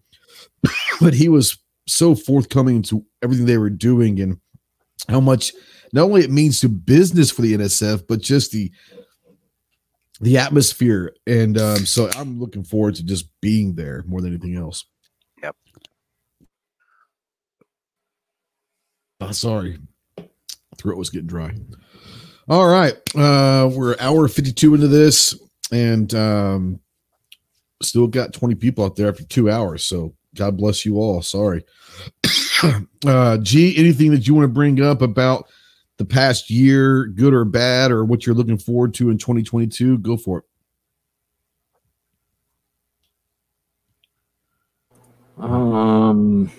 but 1.02 1.14
he 1.14 1.30
was 1.30 1.58
so 1.88 2.14
forthcoming 2.14 2.82
to 2.84 3.06
everything 3.24 3.46
they 3.46 3.58
were 3.58 3.70
doing 3.70 4.20
and 4.20 4.40
how 5.10 5.22
much 5.22 5.54
not 5.94 6.04
only 6.04 6.24
it 6.24 6.32
means 6.32 6.60
to 6.60 6.70
business 6.70 7.32
for 7.32 7.42
the 7.42 7.58
NSF, 7.58 8.04
but 8.08 8.22
just 8.22 8.52
the 8.52 8.72
the 10.20 10.38
atmosphere. 10.38 11.16
And 11.26 11.58
um, 11.58 11.86
so 11.86 12.10
I'm 12.16 12.40
looking 12.40 12.64
forward 12.64 12.96
to 12.96 13.06
just 13.06 13.30
being 13.42 13.76
there 13.76 14.04
more 14.08 14.22
than 14.22 14.34
anything 14.34 14.56
else. 14.56 14.86
Oh, 19.20 19.32
sorry, 19.32 19.80
throat 20.78 20.98
was 20.98 21.10
getting 21.10 21.28
dry. 21.28 21.54
All 22.50 22.68
right, 22.68 22.94
uh, 23.16 23.70
we're 23.74 23.96
hour 24.00 24.28
52 24.28 24.76
into 24.76 24.88
this, 24.88 25.38
and 25.72 26.14
um, 26.14 26.80
still 27.82 28.08
got 28.08 28.34
20 28.34 28.56
people 28.56 28.86
out 28.86 28.96
there 28.96 29.10
after 29.10 29.24
two 29.24 29.50
hours. 29.50 29.84
So 29.84 30.14
God 30.36 30.58
bless 30.58 30.86
you 30.86 30.98
all. 30.98 31.22
Sorry. 31.22 31.66
uh, 33.06 33.38
G, 33.40 33.76
anything 33.78 34.12
that 34.12 34.28
you 34.28 34.36
want 34.36 34.46
to 34.46 34.54
bring 34.54 34.82
up 34.82 35.02
about 35.02 35.50
the 35.98 36.06
past 36.06 36.50
year, 36.50 37.08
good 37.08 37.34
or 37.34 37.44
bad, 37.44 37.92
or 37.92 38.06
what 38.06 38.26
you're 38.26 38.36
looking 38.36 38.58
forward 38.58 38.94
to 38.96 39.10
in 39.10 39.18
2022? 39.18 39.98
Go 40.00 40.16
for 40.16 40.40
it. 40.40 40.44
Um, 45.40 46.52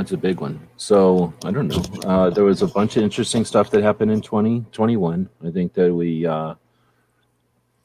that's 0.00 0.12
a 0.12 0.16
big 0.16 0.40
one. 0.40 0.58
So 0.78 1.34
I 1.44 1.50
don't 1.50 1.68
know. 1.68 2.08
Uh, 2.08 2.30
there 2.30 2.44
was 2.44 2.62
a 2.62 2.66
bunch 2.66 2.96
of 2.96 3.02
interesting 3.02 3.44
stuff 3.44 3.70
that 3.70 3.82
happened 3.82 4.10
in 4.10 4.22
2021. 4.22 5.28
I 5.44 5.50
think 5.50 5.74
that 5.74 5.92
we 5.92 6.24
uh, 6.24 6.54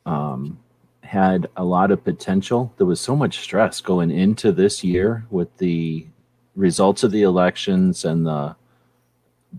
um, 0.06 0.58
had 1.04 1.48
a 1.58 1.64
lot 1.66 1.92
of 1.92 2.06
potential. 2.06 2.74
There 2.78 2.88
was 2.88 3.02
so 3.02 3.18
much 3.18 3.40
stress 3.40 3.82
going 3.82 4.12
into 4.12 4.54
this 4.54 4.82
year 4.82 5.26
with 5.30 5.58
the 5.58 6.08
results 6.56 7.04
of 7.04 7.12
the 7.12 7.24
elections 7.24 8.06
and 8.06 8.26
the 8.26 8.56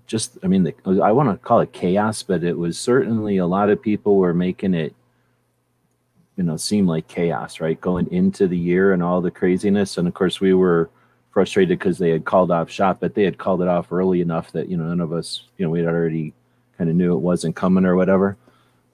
just, 0.06 0.38
I 0.42 0.46
mean, 0.46 0.62
the, 0.62 0.74
I 1.02 1.12
want 1.12 1.28
to 1.28 1.36
call 1.36 1.60
it 1.60 1.74
chaos, 1.74 2.22
but 2.22 2.42
it 2.42 2.56
was 2.56 2.78
certainly 2.78 3.36
a 3.36 3.46
lot 3.46 3.68
of 3.68 3.82
people 3.82 4.16
were 4.16 4.34
making 4.34 4.72
it 4.72 4.94
you 6.36 6.44
know 6.44 6.56
seem 6.56 6.86
like 6.86 7.08
chaos 7.08 7.60
right 7.60 7.80
going 7.80 8.06
into 8.12 8.46
the 8.46 8.58
year 8.58 8.92
and 8.92 9.02
all 9.02 9.22
the 9.22 9.30
craziness 9.30 9.96
and 9.96 10.06
of 10.06 10.12
course 10.12 10.38
we 10.38 10.52
were 10.52 10.90
frustrated 11.36 11.78
because 11.78 11.98
they 11.98 12.08
had 12.08 12.24
called 12.24 12.50
off 12.50 12.70
shop 12.70 12.96
but 12.98 13.14
they 13.14 13.22
had 13.22 13.36
called 13.36 13.60
it 13.60 13.68
off 13.68 13.92
early 13.92 14.22
enough 14.22 14.52
that 14.52 14.70
you 14.70 14.76
know 14.78 14.84
none 14.84 15.02
of 15.02 15.12
us 15.12 15.42
you 15.58 15.66
know 15.66 15.70
we'd 15.70 15.84
already 15.84 16.32
kind 16.78 16.88
of 16.88 16.96
knew 16.96 17.12
it 17.12 17.18
wasn't 17.18 17.54
coming 17.54 17.84
or 17.84 17.94
whatever. 17.94 18.38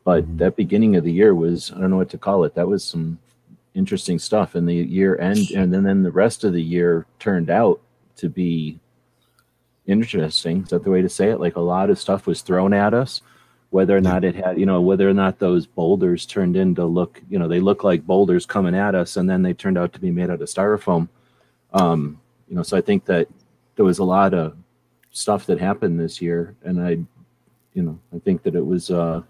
But 0.02 0.24
Mhm. 0.24 0.38
that 0.38 0.56
beginning 0.56 0.96
of 0.96 1.04
the 1.04 1.12
year 1.12 1.36
was 1.36 1.70
i 1.70 1.78
don't 1.78 1.90
know 1.90 1.98
what 1.98 2.10
to 2.10 2.18
call 2.18 2.42
it 2.42 2.56
that 2.56 2.66
was 2.66 2.82
some 2.82 3.18
interesting 3.76 4.18
stuff 4.18 4.56
and 4.56 4.68
the 4.68 4.74
year 4.74 5.16
end 5.20 5.52
and 5.54 5.72
then, 5.72 5.84
then 5.84 6.02
the 6.02 6.10
rest 6.10 6.42
of 6.42 6.52
the 6.52 6.60
year 6.60 7.06
turned 7.20 7.48
out 7.48 7.80
to 8.16 8.28
be 8.28 8.80
interesting 9.86 10.62
is 10.64 10.70
that 10.70 10.82
the 10.82 10.90
way 10.90 11.00
to 11.00 11.08
say 11.08 11.28
it? 11.30 11.38
Like 11.38 11.54
a 11.54 11.60
lot 11.60 11.90
of 11.90 11.98
stuff 12.00 12.26
was 12.26 12.42
thrown 12.42 12.72
at 12.74 12.92
us 12.92 13.22
whether 13.70 13.96
or 13.96 14.00
not 14.00 14.24
it 14.24 14.34
had 14.34 14.58
you 14.58 14.66
know 14.66 14.80
whether 14.80 15.08
or 15.08 15.14
not 15.14 15.38
those 15.38 15.64
boulders 15.64 16.26
turned 16.26 16.56
into 16.56 16.84
look 16.84 17.22
you 17.30 17.38
know 17.38 17.46
they 17.46 17.60
look 17.60 17.84
like 17.84 18.04
boulders 18.04 18.46
coming 18.46 18.74
at 18.74 18.96
us 18.96 19.16
and 19.16 19.30
then 19.30 19.42
they 19.42 19.54
turned 19.54 19.78
out 19.78 19.92
to 19.92 20.00
be 20.00 20.10
made 20.10 20.28
out 20.28 20.42
of 20.42 20.48
styrofoam. 20.48 21.08
Um 21.72 22.18
you 22.52 22.56
know 22.56 22.62
so 22.62 22.76
i 22.76 22.80
think 22.82 23.06
that 23.06 23.26
there 23.76 23.84
was 23.84 23.98
a 23.98 24.04
lot 24.04 24.34
of 24.34 24.54
stuff 25.10 25.46
that 25.46 25.58
happened 25.58 25.98
this 25.98 26.20
year 26.20 26.54
and 26.64 26.78
i 26.80 26.90
you 27.72 27.82
know 27.82 27.98
i 28.14 28.18
think 28.18 28.42
that 28.42 28.54
it 28.54 28.64
was 28.64 28.90
a 28.90 29.24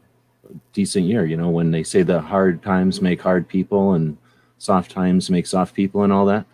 decent 0.72 1.06
year 1.06 1.24
you 1.24 1.36
know 1.36 1.48
when 1.48 1.70
they 1.70 1.84
say 1.84 2.02
the 2.02 2.20
hard 2.20 2.60
times 2.62 3.00
make 3.00 3.22
hard 3.22 3.46
people 3.46 3.92
and 3.92 4.18
soft 4.62 4.92
times 4.92 5.28
make 5.28 5.46
soft 5.46 5.74
people 5.74 6.04
and 6.04 6.12
all 6.12 6.24
that. 6.26 6.46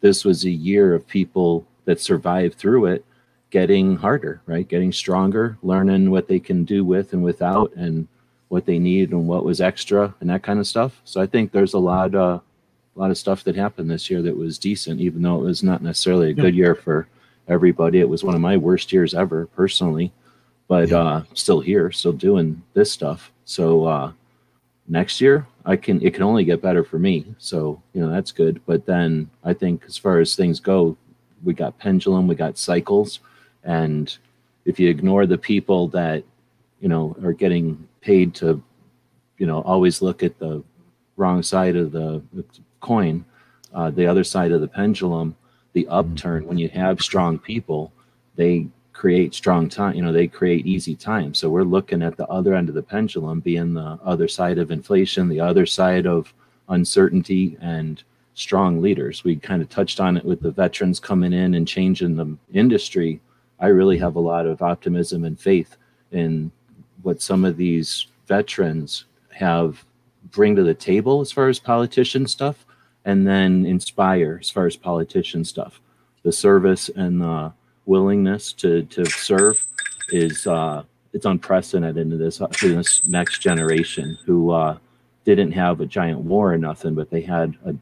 This 0.00 0.24
was 0.24 0.44
a 0.44 0.50
year 0.50 0.94
of 0.94 1.06
people 1.06 1.66
that 1.84 2.00
survived 2.00 2.54
through 2.54 2.86
it 2.86 3.04
getting 3.50 3.96
harder, 3.96 4.40
right? 4.46 4.66
Getting 4.66 4.92
stronger, 4.92 5.58
learning 5.62 6.10
what 6.10 6.28
they 6.28 6.38
can 6.38 6.64
do 6.64 6.84
with 6.84 7.12
and 7.12 7.22
without, 7.22 7.72
and 7.74 8.06
what 8.48 8.66
they 8.66 8.78
need 8.78 9.10
and 9.10 9.26
what 9.26 9.44
was 9.44 9.60
extra 9.60 10.14
and 10.20 10.30
that 10.30 10.42
kind 10.42 10.60
of 10.60 10.66
stuff. 10.66 11.00
So 11.04 11.20
I 11.20 11.26
think 11.26 11.50
there's 11.50 11.74
a 11.74 11.78
lot, 11.78 12.14
uh, 12.14 12.40
a 12.96 13.00
lot 13.00 13.10
of 13.10 13.18
stuff 13.18 13.44
that 13.44 13.56
happened 13.56 13.90
this 13.90 14.10
year 14.10 14.22
that 14.22 14.36
was 14.36 14.58
decent, 14.58 15.00
even 15.00 15.22
though 15.22 15.36
it 15.36 15.44
was 15.44 15.62
not 15.62 15.82
necessarily 15.82 16.30
a 16.30 16.34
good 16.34 16.54
year 16.54 16.74
for 16.74 17.06
everybody. 17.46 18.00
It 18.00 18.08
was 18.08 18.24
one 18.24 18.34
of 18.34 18.40
my 18.40 18.56
worst 18.56 18.92
years 18.92 19.14
ever 19.14 19.46
personally, 19.48 20.12
but 20.66 20.88
Yeah. 20.88 20.98
uh, 21.00 21.22
still 21.34 21.60
here, 21.60 21.92
still 21.92 22.12
doing 22.12 22.62
this 22.72 22.90
stuff. 22.90 23.32
So 23.44 23.84
uh, 23.84 24.12
next 24.88 25.20
year, 25.20 25.46
I 25.64 25.76
can 25.76 26.00
it 26.00 26.14
can 26.14 26.22
only 26.22 26.44
get 26.44 26.62
better 26.62 26.84
for 26.84 26.98
me. 26.98 27.26
So 27.38 27.82
you 27.92 28.00
know 28.00 28.10
that's 28.10 28.32
good. 28.32 28.60
But 28.66 28.86
then 28.86 29.28
I 29.44 29.52
think 29.52 29.84
as 29.86 29.98
far 29.98 30.18
as 30.20 30.34
things 30.34 30.58
go, 30.58 30.96
we 31.44 31.52
got 31.54 31.78
pendulum, 31.78 32.26
we 32.26 32.34
got 32.34 32.56
cycles, 32.56 33.20
and 33.62 34.16
if 34.64 34.80
you 34.80 34.88
ignore 34.88 35.26
the 35.26 35.38
people 35.38 35.88
that 35.88 36.24
you 36.80 36.88
know 36.88 37.14
are 37.22 37.32
getting 37.32 37.86
paid 38.00 38.34
to 38.36 38.62
you 39.38 39.46
know 39.46 39.60
always 39.62 40.00
look 40.00 40.22
at 40.22 40.38
the 40.38 40.62
wrong 41.16 41.42
side 41.42 41.76
of 41.76 41.92
the 41.92 42.22
coin 42.80 43.24
uh, 43.74 43.90
the 43.90 44.06
other 44.06 44.24
side 44.24 44.52
of 44.52 44.60
the 44.60 44.68
pendulum 44.68 45.36
the 45.72 45.86
upturn 45.88 46.46
when 46.46 46.58
you 46.58 46.68
have 46.68 47.00
strong 47.00 47.38
people 47.38 47.92
they 48.36 48.66
create 48.92 49.34
strong 49.34 49.68
time 49.68 49.94
you 49.94 50.02
know 50.02 50.12
they 50.12 50.26
create 50.26 50.66
easy 50.66 50.96
time. 50.96 51.34
So 51.34 51.50
we're 51.50 51.64
looking 51.64 52.02
at 52.02 52.16
the 52.16 52.26
other 52.28 52.54
end 52.54 52.70
of 52.70 52.74
the 52.74 52.82
pendulum 52.82 53.40
being 53.40 53.74
the 53.74 53.98
other 54.02 54.26
side 54.26 54.58
of 54.58 54.70
inflation 54.70 55.28
the 55.28 55.40
other 55.40 55.66
side 55.66 56.06
of 56.06 56.32
uncertainty 56.68 57.56
and 57.60 58.02
strong 58.34 58.80
leaders. 58.82 59.24
We 59.24 59.36
kind 59.36 59.62
of 59.62 59.68
touched 59.68 60.00
on 60.00 60.16
it 60.16 60.24
with 60.24 60.40
the 60.40 60.50
veterans 60.50 61.00
coming 61.00 61.32
in 61.32 61.54
and 61.54 61.68
changing 61.68 62.16
the 62.16 62.36
industry. 62.52 63.20
I 63.60 63.68
really 63.68 63.98
have 63.98 64.16
a 64.16 64.20
lot 64.20 64.46
of 64.46 64.62
optimism 64.62 65.24
and 65.24 65.38
faith 65.38 65.76
in 66.12 66.50
what 67.02 67.22
some 67.22 67.44
of 67.44 67.56
these 67.56 68.06
veterans 68.26 69.04
have 69.30 69.84
bring 70.32 70.56
to 70.56 70.62
the 70.62 70.74
table 70.74 71.20
as 71.20 71.32
far 71.32 71.48
as 71.48 71.58
politician 71.58 72.26
stuff 72.26 72.65
and 73.06 73.26
then 73.26 73.64
inspire 73.64 74.38
as 74.40 74.50
far 74.50 74.66
as 74.66 74.76
politician 74.76 75.44
stuff. 75.44 75.80
The 76.24 76.32
service 76.32 76.90
and 76.94 77.22
the 77.22 77.54
willingness 77.86 78.52
to 78.54 78.82
to 78.82 79.06
serve 79.06 79.64
is 80.10 80.46
uh 80.46 80.82
it's 81.12 81.24
unprecedented 81.24 81.96
in 81.96 82.18
this, 82.18 82.40
in 82.62 82.76
this 82.76 83.06
next 83.06 83.38
generation 83.38 84.18
who 84.26 84.50
uh 84.50 84.76
didn't 85.24 85.52
have 85.52 85.80
a 85.80 85.86
giant 85.86 86.20
war 86.20 86.52
or 86.52 86.58
nothing 86.58 86.94
but 86.94 87.10
they 87.10 87.22
had 87.22 87.56
a 87.64 87.74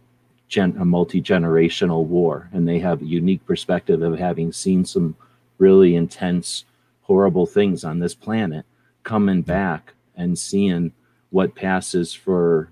gen 0.49 0.77
a 0.79 0.85
multi-generational 0.85 2.05
war. 2.05 2.49
And 2.53 2.69
they 2.69 2.79
have 2.79 3.03
a 3.03 3.07
unique 3.07 3.45
perspective 3.47 4.03
of 4.03 4.19
having 4.19 4.53
seen 4.53 4.85
some 4.85 5.17
really 5.59 5.97
intense 5.97 6.65
horrible 7.03 7.47
things 7.47 7.83
on 7.83 7.99
this 7.99 8.15
planet 8.15 8.65
coming 9.03 9.43
back 9.43 9.95
and 10.17 10.39
seeing 10.39 10.93
what 11.31 11.55
passes 11.55 12.13
for 12.15 12.69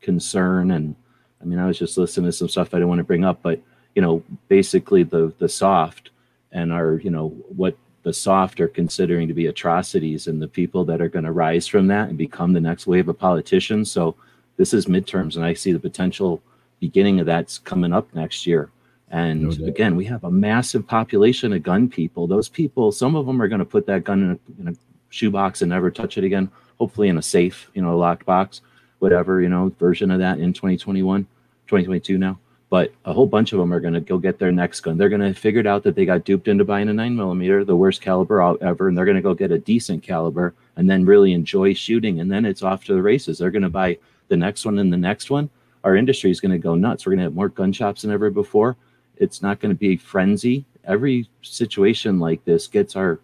concern 0.00 0.70
and 0.70 0.94
i 1.40 1.44
mean 1.44 1.58
i 1.58 1.66
was 1.66 1.78
just 1.78 1.98
listening 1.98 2.26
to 2.26 2.32
some 2.32 2.48
stuff 2.48 2.68
i 2.72 2.78
didn't 2.78 2.88
want 2.88 2.98
to 2.98 3.04
bring 3.04 3.24
up 3.24 3.40
but 3.42 3.60
you 3.94 4.02
know 4.02 4.22
basically 4.48 5.02
the 5.02 5.32
the 5.38 5.48
soft 5.48 6.10
and 6.52 6.72
our 6.72 6.98
you 6.98 7.10
know 7.10 7.28
what 7.56 7.76
the 8.02 8.12
soft 8.12 8.60
are 8.60 8.68
considering 8.68 9.28
to 9.28 9.34
be 9.34 9.46
atrocities 9.46 10.28
and 10.28 10.40
the 10.40 10.48
people 10.48 10.84
that 10.84 11.02
are 11.02 11.08
going 11.08 11.24
to 11.24 11.32
rise 11.32 11.66
from 11.66 11.88
that 11.88 12.08
and 12.08 12.16
become 12.16 12.52
the 12.52 12.60
next 12.60 12.86
wave 12.86 13.08
of 13.08 13.18
politicians. 13.18 13.90
So 13.90 14.14
this 14.56 14.72
is 14.72 14.86
midterms 14.86 15.36
and 15.36 15.44
i 15.44 15.52
see 15.52 15.72
the 15.72 15.78
potential 15.78 16.40
beginning 16.80 17.20
of 17.20 17.26
that's 17.26 17.58
coming 17.58 17.92
up 17.92 18.12
next 18.14 18.46
year. 18.46 18.70
And 19.10 19.58
No 19.58 19.66
again 19.66 19.96
we 19.96 20.04
have 20.06 20.24
a 20.24 20.30
massive 20.30 20.86
population 20.86 21.52
of 21.52 21.62
gun 21.62 21.88
people. 21.88 22.26
Those 22.26 22.48
people 22.48 22.92
some 22.92 23.14
of 23.14 23.26
them 23.26 23.42
are 23.42 23.48
going 23.48 23.58
to 23.58 23.64
put 23.64 23.86
that 23.86 24.04
gun 24.04 24.22
in 24.22 24.30
a, 24.30 24.62
in 24.62 24.68
a 24.74 24.76
shoebox 25.10 25.62
and 25.62 25.70
never 25.70 25.90
touch 25.90 26.18
it 26.18 26.24
again 26.24 26.50
hopefully 26.78 27.08
in 27.08 27.18
a 27.18 27.22
safe 27.22 27.70
you 27.74 27.82
know 27.82 27.96
locked 27.96 28.24
box 28.26 28.60
whatever 28.98 29.40
you 29.40 29.48
know 29.48 29.72
version 29.78 30.10
of 30.10 30.18
that 30.18 30.38
in 30.38 30.52
2021 30.52 31.24
2022 31.66 32.18
now. 32.18 32.38
But 32.70 32.92
a 33.06 33.14
whole 33.14 33.26
bunch 33.26 33.52
of 33.52 33.58
them 33.58 33.72
are 33.72 33.80
going 33.80 33.94
to 33.94 34.00
go 34.00 34.18
get 34.18 34.38
their 34.38 34.52
next 34.52 34.80
gun. 34.80 34.98
They're 34.98 35.08
going 35.08 35.22
to 35.22 35.28
have 35.28 35.38
figured 35.38 35.66
out 35.66 35.82
that 35.84 35.94
they 35.94 36.04
got 36.04 36.24
duped 36.24 36.48
into 36.48 36.64
buying 36.64 36.90
a 36.90 36.92
9 36.92 37.16
millimeter 37.16 37.64
the 37.64 37.76
worst 37.76 38.02
caliber 38.02 38.42
ever 38.62 38.88
and 38.88 38.96
they're 38.96 39.06
going 39.06 39.16
to 39.16 39.22
go 39.22 39.32
get 39.32 39.50
a 39.50 39.58
decent 39.58 40.02
caliber 40.02 40.54
and 40.76 40.88
then 40.88 41.06
really 41.06 41.32
enjoy 41.32 41.72
shooting 41.72 42.20
and 42.20 42.30
then 42.30 42.44
it's 42.44 42.62
off 42.62 42.84
to 42.84 42.94
the 42.94 43.00
races. 43.00 43.38
They're 43.38 43.50
going 43.50 43.62
to 43.62 43.70
buy 43.70 43.98
the 44.28 44.36
next 44.36 44.66
one 44.66 44.78
and 44.78 44.92
the 44.92 44.98
next 44.98 45.30
one. 45.30 45.48
Our 45.82 45.96
industry 45.96 46.30
is 46.30 46.40
going 46.40 46.52
to 46.52 46.58
go 46.58 46.74
nuts. 46.74 47.06
We're 47.06 47.12
going 47.12 47.20
to 47.20 47.24
have 47.24 47.34
more 47.34 47.48
gun 47.48 47.72
shops 47.72 48.02
than 48.02 48.10
ever 48.10 48.28
before. 48.30 48.76
It's 49.16 49.40
not 49.40 49.60
going 49.60 49.74
to 49.74 49.78
be 49.78 49.96
frenzy. 49.96 50.66
Every 50.84 51.28
situation 51.42 52.18
like 52.18 52.44
this 52.44 52.66
gets 52.66 52.96
our 52.96 53.18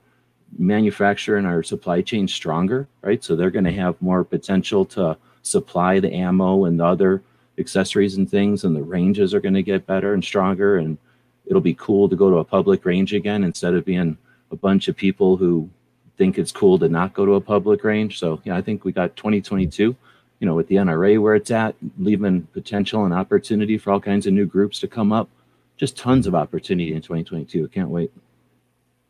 manufacturer 0.59 1.37
and 1.37 1.47
our 1.47 1.63
supply 1.63 2.01
chain 2.01 2.29
stronger, 2.29 2.89
right? 3.03 3.23
So 3.23 3.37
they're 3.37 3.51
going 3.51 3.65
to 3.65 3.73
have 3.73 4.01
more 4.01 4.25
potential 4.25 4.85
to 4.87 5.17
supply 5.45 6.01
the 6.01 6.13
ammo 6.13 6.65
and 6.65 6.81
the 6.81 6.85
other 6.85 7.23
accessories 7.59 8.17
and 8.17 8.29
things, 8.29 8.65
and 8.65 8.75
the 8.75 8.83
ranges 8.83 9.33
are 9.33 9.41
going 9.41 9.55
to 9.55 9.63
get 9.63 9.87
better 9.87 10.13
and 10.13 10.25
stronger. 10.25 10.79
And 10.79 10.99
it'll 11.47 11.61
be 11.61 11.75
cool 11.75 12.09
to 12.09 12.17
go 12.17 12.31
to 12.31 12.39
a 12.39 12.45
public 12.45 12.85
range 12.85 13.13
again 13.13 13.45
instead 13.45 13.75
of 13.75 13.85
being 13.85 14.19
a 14.51 14.57
bunch 14.57 14.89
of 14.89 14.97
people 14.97 15.37
who 15.37 15.69
think 16.17 16.39
it's 16.39 16.53
cool 16.53 16.79
to 16.79 16.89
not 16.89 17.15
go 17.15 17.27
to 17.27 17.35
a 17.35 17.41
public 17.41 17.85
range. 17.85 18.19
So, 18.19 18.41
yeah, 18.45 18.57
I 18.57 18.63
think 18.63 18.85
we 18.85 18.93
got 18.93 19.17
2022, 19.17 19.97
you 20.41 20.47
know, 20.47 20.55
with 20.55 20.69
the 20.69 20.77
NRA 20.77 21.21
where 21.21 21.35
it's 21.35 21.51
at, 21.51 21.75
leaving 21.99 22.43
potential 22.53 23.05
and 23.05 23.15
opportunity 23.15 23.79
for 23.79 23.93
all 23.93 24.01
kinds 24.01 24.27
of 24.27 24.33
new 24.33 24.47
groups 24.47 24.81
to 24.81 24.89
come 24.89 25.13
up. 25.13 25.29
Just 25.77 25.97
tons 25.97 26.29
of 26.29 26.35
opportunity 26.37 26.95
in 26.95 27.03
2022. 27.03 27.69
Can't 27.69 27.91
wait. 27.91 28.13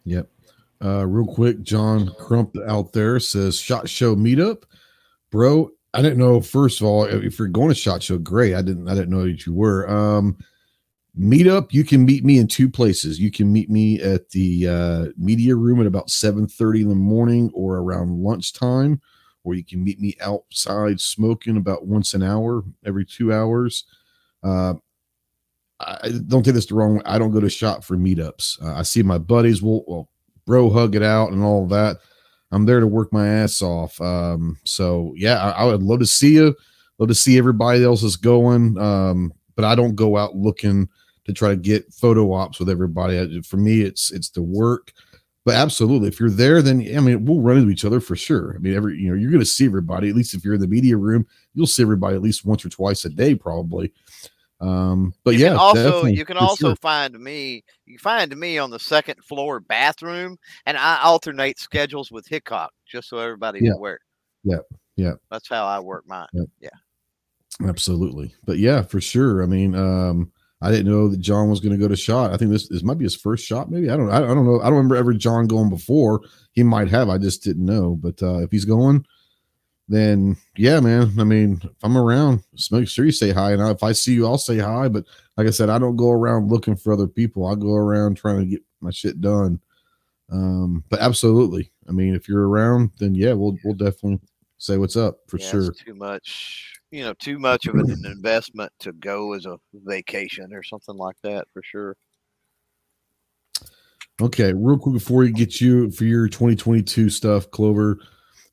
Yep. 0.04 0.28
Uh, 0.82 1.06
real 1.06 1.26
quick, 1.26 1.62
John 1.62 2.10
Crump 2.18 2.56
out 2.66 2.92
there 2.92 3.20
says 3.20 3.58
Shot 3.58 3.88
Show 3.88 4.16
meetup, 4.16 4.64
bro. 5.30 5.70
I 5.94 6.02
didn't 6.02 6.18
know. 6.18 6.40
First 6.40 6.80
of 6.80 6.86
all, 6.86 7.04
if 7.04 7.38
you're 7.38 7.48
going 7.48 7.68
to 7.68 7.74
Shot 7.74 8.02
Show, 8.02 8.18
great. 8.18 8.54
I 8.54 8.62
didn't. 8.62 8.88
I 8.88 8.94
didn't 8.94 9.10
know 9.10 9.24
that 9.24 9.46
you 9.46 9.54
were. 9.54 9.88
Um, 9.88 10.36
meetup. 11.18 11.72
You 11.72 11.84
can 11.84 12.04
meet 12.04 12.24
me 12.24 12.38
in 12.38 12.48
two 12.48 12.68
places. 12.68 13.20
You 13.20 13.30
can 13.30 13.52
meet 13.52 13.70
me 13.70 14.00
at 14.02 14.28
the 14.30 14.68
uh, 14.68 15.04
media 15.16 15.54
room 15.54 15.80
at 15.80 15.86
about 15.86 16.10
seven 16.10 16.48
thirty 16.48 16.82
in 16.82 16.88
the 16.88 16.94
morning 16.94 17.50
or 17.54 17.78
around 17.78 18.22
lunchtime, 18.22 19.00
or 19.44 19.54
you 19.54 19.64
can 19.64 19.82
meet 19.84 20.00
me 20.00 20.16
outside 20.20 21.00
smoking 21.00 21.56
about 21.56 21.86
once 21.86 22.12
an 22.14 22.22
hour, 22.22 22.64
every 22.84 23.04
two 23.04 23.32
hours. 23.32 23.84
Uh, 24.42 24.74
I 25.80 26.10
don't 26.26 26.42
take 26.44 26.54
this 26.54 26.66
the 26.66 26.74
wrong 26.74 26.96
way. 26.96 27.02
I 27.04 27.18
don't 27.18 27.32
go 27.32 27.40
to 27.40 27.50
shop 27.50 27.84
for 27.84 27.96
meetups. 27.96 28.62
Uh, 28.62 28.74
I 28.74 28.82
see 28.82 29.02
my 29.02 29.18
buddies 29.18 29.62
will, 29.62 29.84
we'll 29.86 30.08
bro 30.46 30.70
hug 30.70 30.94
it 30.94 31.02
out 31.02 31.32
and 31.32 31.42
all 31.42 31.66
that. 31.68 31.98
I'm 32.54 32.66
there 32.66 32.80
to 32.80 32.86
work 32.86 33.12
my 33.12 33.26
ass 33.26 33.60
off. 33.62 34.00
Um, 34.00 34.58
so 34.64 35.12
yeah, 35.16 35.38
I, 35.38 35.62
I 35.62 35.64
would 35.64 35.82
love 35.82 36.00
to 36.00 36.06
see 36.06 36.34
you. 36.34 36.54
Love 36.98 37.08
to 37.08 37.14
see 37.14 37.36
everybody 37.38 37.82
else 37.82 38.02
is 38.02 38.16
going. 38.16 38.78
Um, 38.78 39.32
but 39.56 39.64
I 39.64 39.74
don't 39.74 39.94
go 39.96 40.16
out 40.16 40.36
looking 40.36 40.88
to 41.24 41.32
try 41.32 41.48
to 41.50 41.56
get 41.56 41.92
photo 41.92 42.32
ops 42.32 42.58
with 42.58 42.68
everybody. 42.68 43.18
I- 43.18 43.40
For 43.42 43.56
me, 43.56 43.80
it's 43.82 44.12
it's 44.12 44.30
the 44.30 44.42
work. 44.42 44.92
But 45.44 45.56
absolutely, 45.56 46.08
if 46.08 46.18
you're 46.18 46.30
there, 46.30 46.62
then 46.62 46.80
I 46.96 47.00
mean, 47.00 47.26
we'll 47.26 47.40
run 47.42 47.58
into 47.58 47.70
each 47.70 47.84
other 47.84 48.00
for 48.00 48.16
sure. 48.16 48.54
I 48.56 48.58
mean, 48.58 48.74
every 48.74 48.96
you 48.98 49.10
know, 49.10 49.14
you're 49.14 49.30
going 49.30 49.40
to 49.40 49.46
see 49.46 49.66
everybody. 49.66 50.08
At 50.08 50.14
least 50.14 50.32
if 50.34 50.42
you're 50.44 50.54
in 50.54 50.60
the 50.60 50.66
media 50.68 50.96
room, 50.96 51.26
you'll 51.54 51.66
see 51.66 51.82
everybody 51.82 52.16
at 52.16 52.22
least 52.22 52.46
once 52.46 52.64
or 52.64 52.70
twice 52.70 53.04
a 53.04 53.10
day, 53.10 53.34
probably. 53.34 53.92
Um, 54.60 55.12
but 55.24 55.34
you 55.34 55.40
yeah, 55.40 55.48
can 55.48 55.56
also 55.58 56.06
you 56.06 56.24
can 56.24 56.36
also 56.36 56.68
sure. 56.68 56.76
find 56.76 57.18
me 57.18 57.64
you 57.86 57.98
find 57.98 58.34
me 58.36 58.56
on 58.58 58.70
the 58.70 58.78
second 58.78 59.22
floor 59.24 59.60
bathroom 59.60 60.38
and 60.64 60.78
i 60.78 61.00
alternate 61.02 61.58
schedules 61.58 62.12
with 62.12 62.26
hickok 62.28 62.70
just 62.86 63.08
so 63.08 63.18
everybody's 63.18 63.62
Yeah. 63.64 63.72
aware 63.72 63.98
Yeah. 64.44 64.58
Yeah. 64.96 65.14
that's 65.30 65.48
how 65.48 65.66
i 65.66 65.80
work 65.80 66.04
mine 66.06 66.28
Yeah. 66.60 66.70
Absolutely. 67.66 68.34
But 68.44 68.58
yeah, 68.58 68.82
for 68.82 69.00
sure. 69.00 69.42
I 69.42 69.46
mean, 69.46 69.74
um, 69.74 70.32
I 70.60 70.70
didn't 70.70 70.90
know 70.90 71.08
that 71.08 71.20
John 71.20 71.48
was 71.50 71.60
going 71.60 71.72
to 71.72 71.78
go 71.78 71.88
to 71.88 71.96
shot. 71.96 72.32
I 72.32 72.36
think 72.36 72.50
this 72.50 72.68
this 72.68 72.82
might 72.82 72.98
be 72.98 73.04
his 73.04 73.14
first 73.16 73.44
shot. 73.46 73.70
Maybe 73.70 73.90
I 73.90 73.96
don't. 73.96 74.10
I, 74.10 74.16
I 74.16 74.34
don't 74.34 74.44
know. 74.46 74.60
I 74.60 74.64
don't 74.64 74.74
remember 74.74 74.96
ever 74.96 75.12
John 75.12 75.46
going 75.46 75.68
before. 75.68 76.22
He 76.52 76.62
might 76.62 76.88
have. 76.88 77.08
I 77.08 77.18
just 77.18 77.42
didn't 77.44 77.64
know. 77.64 77.96
But 77.96 78.20
uh, 78.22 78.38
if 78.38 78.50
he's 78.50 78.64
going, 78.64 79.04
then 79.88 80.36
yeah, 80.56 80.80
man. 80.80 81.12
I 81.18 81.24
mean, 81.24 81.60
if 81.62 81.70
I'm 81.82 81.96
around, 81.96 82.42
just 82.54 82.72
make 82.72 82.88
sure 82.88 83.04
you 83.04 83.12
say 83.12 83.30
hi. 83.30 83.52
And 83.52 83.62
if 83.62 83.82
I 83.82 83.92
see 83.92 84.14
you, 84.14 84.26
I'll 84.26 84.38
say 84.38 84.58
hi. 84.58 84.88
But 84.88 85.04
like 85.36 85.46
I 85.46 85.50
said, 85.50 85.68
I 85.68 85.78
don't 85.78 85.96
go 85.96 86.10
around 86.10 86.50
looking 86.50 86.76
for 86.76 86.92
other 86.92 87.06
people. 87.06 87.46
I 87.46 87.54
go 87.54 87.74
around 87.74 88.16
trying 88.16 88.40
to 88.40 88.46
get 88.46 88.62
my 88.80 88.90
shit 88.90 89.20
done. 89.20 89.60
Um, 90.32 90.84
but 90.88 91.00
absolutely. 91.00 91.70
I 91.88 91.92
mean, 91.92 92.14
if 92.14 92.28
you're 92.28 92.48
around, 92.48 92.92
then 92.98 93.14
yeah, 93.14 93.34
we'll 93.34 93.56
we'll 93.64 93.74
definitely 93.74 94.20
say 94.58 94.78
what's 94.78 94.96
up 94.96 95.18
for 95.28 95.38
Yeah, 95.38 95.50
sure. 95.50 95.72
too 95.72 95.94
much 95.94 96.70
you 96.90 97.02
know 97.02 97.12
too 97.14 97.40
much 97.40 97.66
of 97.66 97.74
an 97.74 98.06
investment 98.06 98.70
to 98.78 98.92
go 98.92 99.32
as 99.32 99.46
a 99.46 99.58
vacation 99.72 100.54
or 100.54 100.62
something 100.62 100.96
like 100.96 101.16
that 101.24 101.44
for 101.52 101.60
sure 101.62 101.96
Okay, 104.22 104.52
real 104.52 104.78
quick 104.78 104.92
before 104.94 105.24
you 105.24 105.32
get 105.32 105.60
you 105.60 105.90
for 105.90 106.04
your 106.04 106.28
2022 106.28 107.10
stuff, 107.10 107.50
Clover 107.50 107.98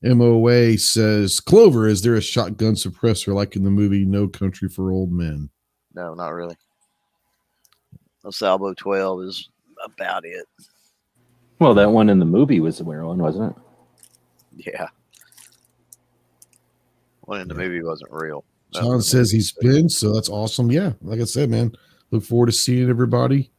MOA 0.02 0.76
says, 0.78 1.38
Clover, 1.40 1.86
is 1.86 2.02
there 2.02 2.14
a 2.16 2.20
shotgun 2.20 2.74
suppressor 2.74 3.32
like 3.34 3.54
in 3.56 3.62
the 3.62 3.70
movie 3.70 4.04
No 4.04 4.26
Country 4.28 4.68
for 4.68 4.90
Old 4.90 5.12
Men? 5.12 5.48
No, 5.94 6.14
not 6.14 6.28
really. 6.28 6.56
El 8.24 8.32
Salvo 8.32 8.72
12 8.74 9.22
is 9.24 9.48
about 9.84 10.24
it. 10.24 10.46
Well, 11.58 11.74
that 11.74 11.90
one 11.90 12.08
in 12.08 12.18
the 12.18 12.24
movie 12.24 12.60
was 12.60 12.78
the 12.78 12.84
weird 12.84 13.04
one, 13.04 13.18
wasn't 13.18 13.56
it? 14.56 14.66
Yeah. 14.66 14.88
One 17.22 17.40
in 17.40 17.48
the 17.48 17.54
movie 17.54 17.82
wasn't 17.82 18.10
real. 18.12 18.44
That 18.72 18.82
John 18.82 18.96
was- 18.96 19.08
says 19.08 19.30
he's 19.30 19.52
been, 19.52 19.88
so 19.88 20.12
that's 20.12 20.28
awesome. 20.28 20.70
Yeah, 20.70 20.92
like 21.02 21.20
I 21.20 21.24
said, 21.24 21.50
man, 21.50 21.72
look 22.10 22.24
forward 22.24 22.46
to 22.46 22.52
seeing 22.52 22.88
everybody. 22.88 23.50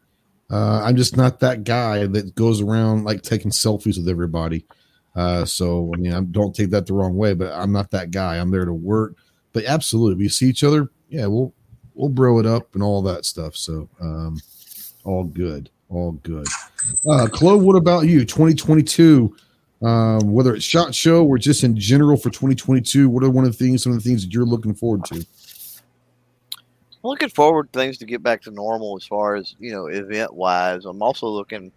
Uh, 0.51 0.81
I'm 0.83 0.95
just 0.97 1.15
not 1.17 1.39
that 1.39 1.63
guy 1.63 2.05
that 2.07 2.35
goes 2.35 2.61
around 2.61 3.05
like 3.05 3.21
taking 3.21 3.51
selfies 3.51 3.97
with 3.97 4.09
everybody. 4.09 4.65
Uh, 5.15 5.45
so 5.45 5.91
I 5.93 5.97
mean, 5.97 6.13
I 6.13 6.21
don't 6.21 6.55
take 6.55 6.69
that 6.71 6.87
the 6.87 6.93
wrong 6.93 7.15
way, 7.15 7.33
but 7.33 7.51
I'm 7.53 7.71
not 7.71 7.91
that 7.91 8.11
guy. 8.11 8.37
I'm 8.37 8.51
there 8.51 8.65
to 8.65 8.73
work. 8.73 9.15
But 9.51 9.65
absolutely, 9.65 10.23
we 10.23 10.29
see 10.29 10.47
each 10.47 10.63
other. 10.63 10.89
Yeah, 11.09 11.27
we'll 11.27 11.53
we'll 11.93 12.09
bro 12.09 12.39
it 12.39 12.45
up 12.45 12.73
and 12.73 12.83
all 12.83 13.01
that 13.03 13.25
stuff. 13.25 13.55
So 13.55 13.87
um, 14.01 14.39
all 15.03 15.23
good, 15.23 15.69
all 15.89 16.13
good. 16.23 16.47
Uh, 17.07 17.27
Chloe, 17.31 17.63
what 17.63 17.75
about 17.75 18.07
you? 18.07 18.25
2022. 18.25 19.35
Um, 19.83 20.31
whether 20.31 20.55
it's 20.55 20.63
shot 20.63 20.95
show 20.95 21.25
or 21.25 21.37
just 21.37 21.65
in 21.65 21.77
general 21.77 22.15
for 22.15 22.29
2022, 22.29 23.09
what 23.09 23.21
are 23.21 23.29
one 23.29 23.43
of 23.43 23.51
the 23.51 23.57
things, 23.57 23.83
some 23.83 23.91
of 23.91 24.01
the 24.01 24.09
things 24.09 24.23
that 24.23 24.33
you're 24.33 24.45
looking 24.45 24.73
forward 24.73 25.03
to? 25.05 25.15
I'm 25.15 27.09
looking 27.09 27.27
forward 27.27 27.71
to 27.73 27.79
things 27.79 27.97
to 27.97 28.05
get 28.05 28.23
back 28.23 28.41
to 28.43 28.51
normal 28.51 28.95
as 28.95 29.05
far 29.05 29.35
as 29.35 29.55
you 29.59 29.71
know 29.71 29.87
event 29.87 30.33
wise. 30.33 30.85
I'm 30.85 31.01
also 31.01 31.27
looking. 31.27 31.71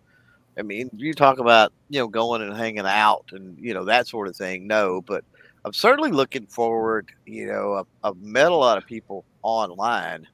I 0.58 0.62
mean, 0.62 0.90
you 0.96 1.12
talk 1.14 1.38
about 1.38 1.72
you 1.88 2.00
know 2.00 2.08
going 2.08 2.42
and 2.42 2.56
hanging 2.56 2.86
out 2.86 3.26
and 3.32 3.58
you 3.58 3.74
know 3.74 3.84
that 3.84 4.06
sort 4.06 4.28
of 4.28 4.36
thing. 4.36 4.66
No, 4.66 5.02
but 5.02 5.24
I'm 5.64 5.72
certainly 5.72 6.10
looking 6.10 6.46
forward. 6.46 7.10
You 7.26 7.46
know, 7.46 7.74
I've, 7.74 7.86
I've 8.02 8.22
met 8.22 8.50
a 8.50 8.54
lot 8.54 8.78
of 8.78 8.86
people 8.86 9.24
online, 9.42 10.26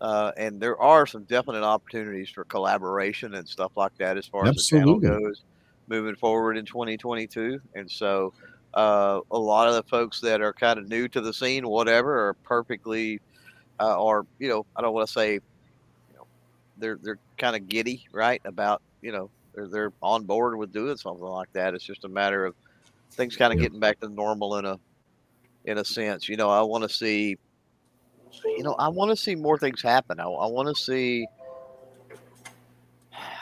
uh, 0.00 0.32
and 0.36 0.60
there 0.60 0.80
are 0.80 1.06
some 1.06 1.24
definite 1.24 1.62
opportunities 1.62 2.30
for 2.30 2.44
collaboration 2.44 3.34
and 3.34 3.48
stuff 3.48 3.72
like 3.76 3.96
that 3.98 4.16
as 4.16 4.26
far 4.26 4.46
as 4.46 4.56
the 4.56 4.60
Absolutely. 4.76 5.08
channel 5.08 5.20
goes 5.20 5.42
moving 5.88 6.16
forward 6.16 6.56
in 6.56 6.64
2022. 6.64 7.60
And 7.74 7.90
so, 7.90 8.32
uh, 8.74 9.20
a 9.30 9.38
lot 9.38 9.68
of 9.68 9.74
the 9.74 9.82
folks 9.84 10.20
that 10.20 10.40
are 10.40 10.52
kind 10.52 10.78
of 10.78 10.88
new 10.88 11.08
to 11.08 11.20
the 11.20 11.32
scene, 11.32 11.66
whatever, 11.66 12.28
are 12.28 12.34
perfectly 12.34 13.20
uh, 13.80 13.96
or 13.96 14.26
you 14.38 14.48
know, 14.48 14.66
I 14.76 14.82
don't 14.82 14.92
want 14.92 15.06
to 15.06 15.12
say, 15.12 15.34
you 15.34 15.40
know, 16.14 16.26
they're 16.78 16.98
they're 17.02 17.18
kind 17.38 17.56
of 17.56 17.68
giddy, 17.68 18.06
right? 18.12 18.40
About 18.44 18.82
you 19.02 19.12
know, 19.12 19.30
they're 19.54 19.68
they're 19.68 19.92
on 20.02 20.24
board 20.24 20.56
with 20.56 20.72
doing 20.72 20.96
something 20.96 21.24
like 21.24 21.52
that. 21.52 21.74
It's 21.74 21.84
just 21.84 22.04
a 22.04 22.08
matter 22.08 22.44
of 22.44 22.54
things 23.12 23.36
kind 23.36 23.52
of 23.52 23.58
getting 23.58 23.80
back 23.80 24.00
to 24.00 24.08
normal 24.08 24.56
in 24.56 24.64
a 24.64 24.78
in 25.64 25.78
a 25.78 25.84
sense. 25.84 26.28
You 26.28 26.36
know, 26.36 26.48
I 26.48 26.62
want 26.62 26.82
to 26.82 26.88
see, 26.88 27.36
you 28.44 28.62
know, 28.62 28.74
I 28.74 28.88
want 28.88 29.10
to 29.10 29.16
see 29.16 29.34
more 29.34 29.58
things 29.58 29.82
happen. 29.82 30.20
I, 30.20 30.24
I 30.24 30.46
want 30.46 30.68
to 30.68 30.74
see. 30.74 31.26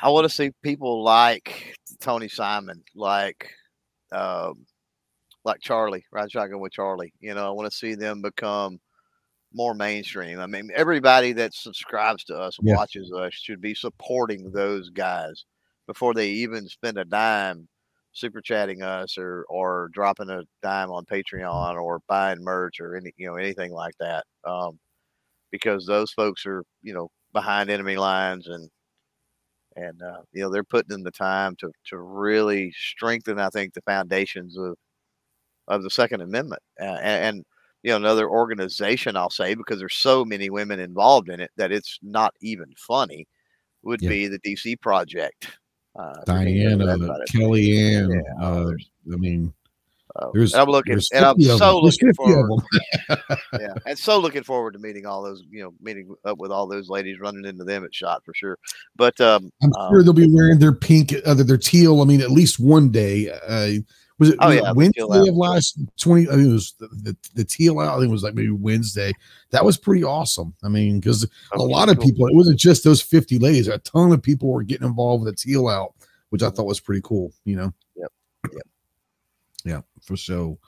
I 0.02 0.10
want 0.10 0.24
to 0.24 0.34
see 0.34 0.50
people 0.62 1.02
like 1.02 1.76
Tony 2.00 2.28
Simon, 2.28 2.82
like, 2.94 3.50
um, 4.12 4.64
like 5.44 5.60
Charlie, 5.60 6.04
right? 6.12 6.30
Shotgun 6.30 6.60
with 6.60 6.72
Charlie. 6.72 7.12
You 7.20 7.34
know, 7.34 7.46
I 7.46 7.50
want 7.50 7.70
to 7.70 7.76
see 7.76 7.94
them 7.94 8.22
become 8.22 8.80
more 9.52 9.74
mainstream. 9.74 10.40
I 10.40 10.46
mean, 10.46 10.70
everybody 10.74 11.32
that 11.34 11.54
subscribes 11.54 12.24
to 12.24 12.36
us, 12.36 12.58
Yeah. 12.62 12.76
watches 12.76 13.10
us, 13.12 13.34
should 13.34 13.60
be 13.60 13.74
supporting 13.74 14.50
those 14.52 14.90
guys 14.90 15.44
before 15.86 16.14
they 16.14 16.28
even 16.30 16.68
spend 16.68 16.98
a 16.98 17.04
dime 17.04 17.68
super 18.12 18.40
chatting 18.40 18.82
us 18.82 19.16
or 19.18 19.44
or 19.48 19.90
dropping 19.92 20.30
a 20.30 20.42
dime 20.62 20.90
on 20.90 21.04
Patreon 21.06 21.74
or 21.80 22.00
buying 22.08 22.42
merch 22.42 22.80
or 22.80 22.96
any 22.96 23.12
you 23.16 23.26
know 23.28 23.36
anything 23.36 23.72
like 23.72 23.94
that. 24.00 24.24
Um, 24.44 24.78
because 25.52 25.86
those 25.86 26.12
folks 26.12 26.46
are 26.46 26.64
you 26.82 26.92
know 26.94 27.08
behind 27.32 27.70
enemy 27.70 27.96
lines 27.96 28.48
and 28.48 28.68
and 29.76 30.02
uh, 30.02 30.20
you 30.32 30.42
know 30.42 30.50
they're 30.50 30.64
putting 30.64 30.94
in 30.94 31.02
the 31.04 31.10
time 31.10 31.54
to 31.56 31.70
to 31.86 31.98
really 31.98 32.72
strengthen 32.72 33.38
I 33.38 33.48
think 33.50 33.74
the 33.74 33.82
foundations 33.82 34.56
of 34.58 34.76
of 35.68 35.82
the 35.82 35.90
Second 35.90 36.22
Amendment 36.22 36.62
uh, 36.80 36.84
and, 37.02 37.36
and 37.36 37.44
you 37.88 37.94
know 37.94 37.96
another 37.96 38.28
organization 38.28 39.16
I'll 39.16 39.30
say 39.30 39.54
because 39.54 39.78
there's 39.78 39.96
so 39.96 40.22
many 40.22 40.50
women 40.50 40.78
involved 40.78 41.30
in 41.30 41.40
it 41.40 41.50
that 41.56 41.72
it's 41.72 41.98
not 42.02 42.34
even 42.42 42.66
funny 42.76 43.26
would 43.82 44.02
Yeah. 44.02 44.10
be 44.10 44.28
the 44.28 44.38
DC 44.40 44.78
Project. 44.82 45.48
Uh, 45.98 46.12
if 46.20 46.28
you're 46.28 46.44
thinking 46.44 46.72
of 46.82 47.00
Diana. 47.00 47.18
Kellyanne. 47.32 48.22
Yeah, 48.22 48.44
uh, 48.46 48.72
I 49.12 49.16
mean, 49.16 49.54
Uh, 50.16 50.30
there's- 50.34 50.52
and 50.52 50.60
I'm 50.60 50.68
looking, 50.68 51.00
and 51.14 51.24
I'm 51.24 51.40
so. 51.40 51.78
Looking 51.80 52.12
forward. 52.12 52.62
yeah, 53.58 53.74
and 53.86 53.98
so 53.98 54.18
looking 54.18 54.42
forward 54.42 54.72
to 54.72 54.78
meeting 54.78 55.06
all 55.06 55.22
those, 55.22 55.42
you 55.50 55.62
know, 55.62 55.72
meeting 55.80 56.14
up 56.26 56.38
with 56.38 56.50
all 56.50 56.66
those 56.66 56.90
ladies, 56.90 57.20
running 57.20 57.44
into 57.46 57.64
them 57.64 57.84
at 57.84 57.94
shot 57.94 58.22
for 58.24 58.34
sure. 58.34 58.58
But 58.96 59.18
um, 59.20 59.50
I'm 59.62 59.72
um, 59.74 59.90
sure 59.90 60.02
they'll 60.02 60.12
be 60.12 60.30
wearing 60.30 60.58
their 60.58 60.72
pink, 60.72 61.14
uh, 61.24 61.34
their 61.34 61.56
teal. 61.56 62.02
I 62.02 62.04
mean, 62.04 62.20
at 62.20 62.30
least 62.30 62.60
one 62.60 62.90
day. 62.90 63.30
Uh, 63.30 63.80
was 64.18 64.30
it, 64.30 64.36
Oh, 64.40 64.48
was 64.48 64.56
yeah, 64.56 64.70
it 64.70 64.76
Wednesday 64.76 65.28
of 65.28 65.36
last 65.36 65.78
20? 65.98 66.28
I 66.28 66.32
think 66.32 66.48
it 66.48 66.52
was 66.52 66.74
the, 66.78 66.88
the, 66.88 67.16
the 67.34 67.44
teal 67.44 67.78
out. 67.78 67.94
I 67.94 67.98
think 67.98 68.08
it 68.08 68.12
was 68.12 68.22
like 68.22 68.34
maybe 68.34 68.50
Wednesday. 68.50 69.12
That 69.50 69.64
was 69.64 69.76
pretty 69.76 70.04
awesome. 70.04 70.54
I 70.64 70.68
mean, 70.68 71.00
because 71.00 71.28
a 71.52 71.58
lot 71.58 71.88
of 71.88 72.00
people, 72.00 72.26
it 72.26 72.34
wasn't 72.34 72.58
just 72.58 72.84
those 72.84 73.00
50 73.00 73.38
ladies, 73.38 73.68
a 73.68 73.78
ton 73.78 74.12
of 74.12 74.22
people 74.22 74.48
were 74.48 74.62
getting 74.62 74.86
involved 74.86 75.24
with 75.24 75.34
the 75.34 75.40
teal 75.40 75.68
out, 75.68 75.94
which 76.30 76.42
I 76.42 76.50
thought 76.50 76.66
was 76.66 76.80
pretty 76.80 77.02
cool, 77.02 77.32
you 77.44 77.56
know? 77.56 77.72
Yep. 77.96 78.12
Yep. 78.52 78.62
Yeah, 79.64 79.80
for 80.02 80.16
sure. 80.16 80.58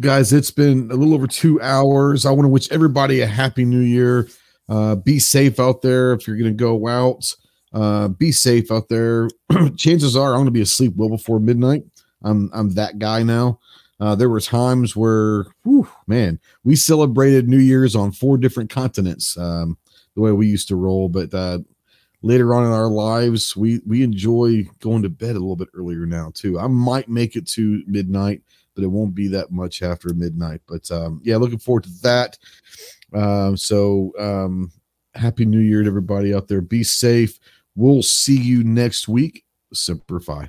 Guys, 0.00 0.32
it's 0.32 0.50
been 0.50 0.90
a 0.90 0.94
little 0.94 1.14
over 1.14 1.26
two 1.26 1.60
hours. 1.60 2.24
I 2.24 2.30
want 2.30 2.44
to 2.44 2.48
wish 2.48 2.70
everybody 2.70 3.20
a 3.20 3.26
happy 3.26 3.66
new 3.66 3.80
year. 3.80 4.28
Uh, 4.68 4.94
be 4.94 5.18
safe 5.18 5.60
out 5.60 5.82
there 5.82 6.12
if 6.12 6.26
you're 6.26 6.36
going 6.36 6.56
to 6.56 6.56
go 6.56 6.88
out. 6.88 7.34
Uh, 7.72 8.08
be 8.08 8.32
safe 8.32 8.70
out 8.70 8.88
there. 8.88 9.28
Chances 9.76 10.16
are 10.16 10.30
I'm 10.30 10.38
going 10.38 10.46
to 10.46 10.50
be 10.52 10.62
asleep 10.62 10.94
well 10.96 11.08
before 11.10 11.38
midnight. 11.38 11.82
I'm 12.22 12.50
I'm 12.52 12.70
that 12.74 12.98
guy 12.98 13.22
now. 13.22 13.58
Uh, 14.00 14.14
there 14.14 14.30
were 14.30 14.40
times 14.40 14.96
where, 14.96 15.44
whew, 15.62 15.86
man, 16.06 16.40
we 16.64 16.74
celebrated 16.74 17.48
New 17.48 17.58
Year's 17.58 17.94
on 17.94 18.12
four 18.12 18.38
different 18.38 18.70
continents. 18.70 19.36
Um, 19.36 19.76
the 20.14 20.22
way 20.22 20.32
we 20.32 20.46
used 20.46 20.68
to 20.68 20.76
roll, 20.76 21.08
but 21.08 21.32
uh, 21.34 21.58
later 22.22 22.54
on 22.54 22.64
in 22.64 22.72
our 22.72 22.88
lives, 22.88 23.56
we 23.56 23.80
we 23.86 24.02
enjoy 24.02 24.66
going 24.80 25.02
to 25.02 25.10
bed 25.10 25.30
a 25.30 25.40
little 25.40 25.56
bit 25.56 25.68
earlier 25.74 26.06
now 26.06 26.32
too. 26.34 26.58
I 26.58 26.66
might 26.66 27.08
make 27.08 27.36
it 27.36 27.46
to 27.48 27.82
midnight, 27.86 28.42
but 28.74 28.84
it 28.84 28.88
won't 28.88 29.14
be 29.14 29.28
that 29.28 29.50
much 29.50 29.82
after 29.82 30.12
midnight. 30.14 30.62
But 30.66 30.90
um, 30.90 31.20
yeah, 31.22 31.36
looking 31.36 31.58
forward 31.58 31.84
to 31.84 32.02
that. 32.02 32.38
Um, 33.12 33.56
so 33.56 34.12
um, 34.18 34.72
happy 35.14 35.44
New 35.44 35.60
Year 35.60 35.82
to 35.82 35.88
everybody 35.88 36.34
out 36.34 36.48
there. 36.48 36.60
Be 36.60 36.82
safe. 36.82 37.38
We'll 37.76 38.02
see 38.02 38.38
you 38.38 38.64
next 38.64 39.08
week. 39.08 39.44
Simplify. 39.72 40.46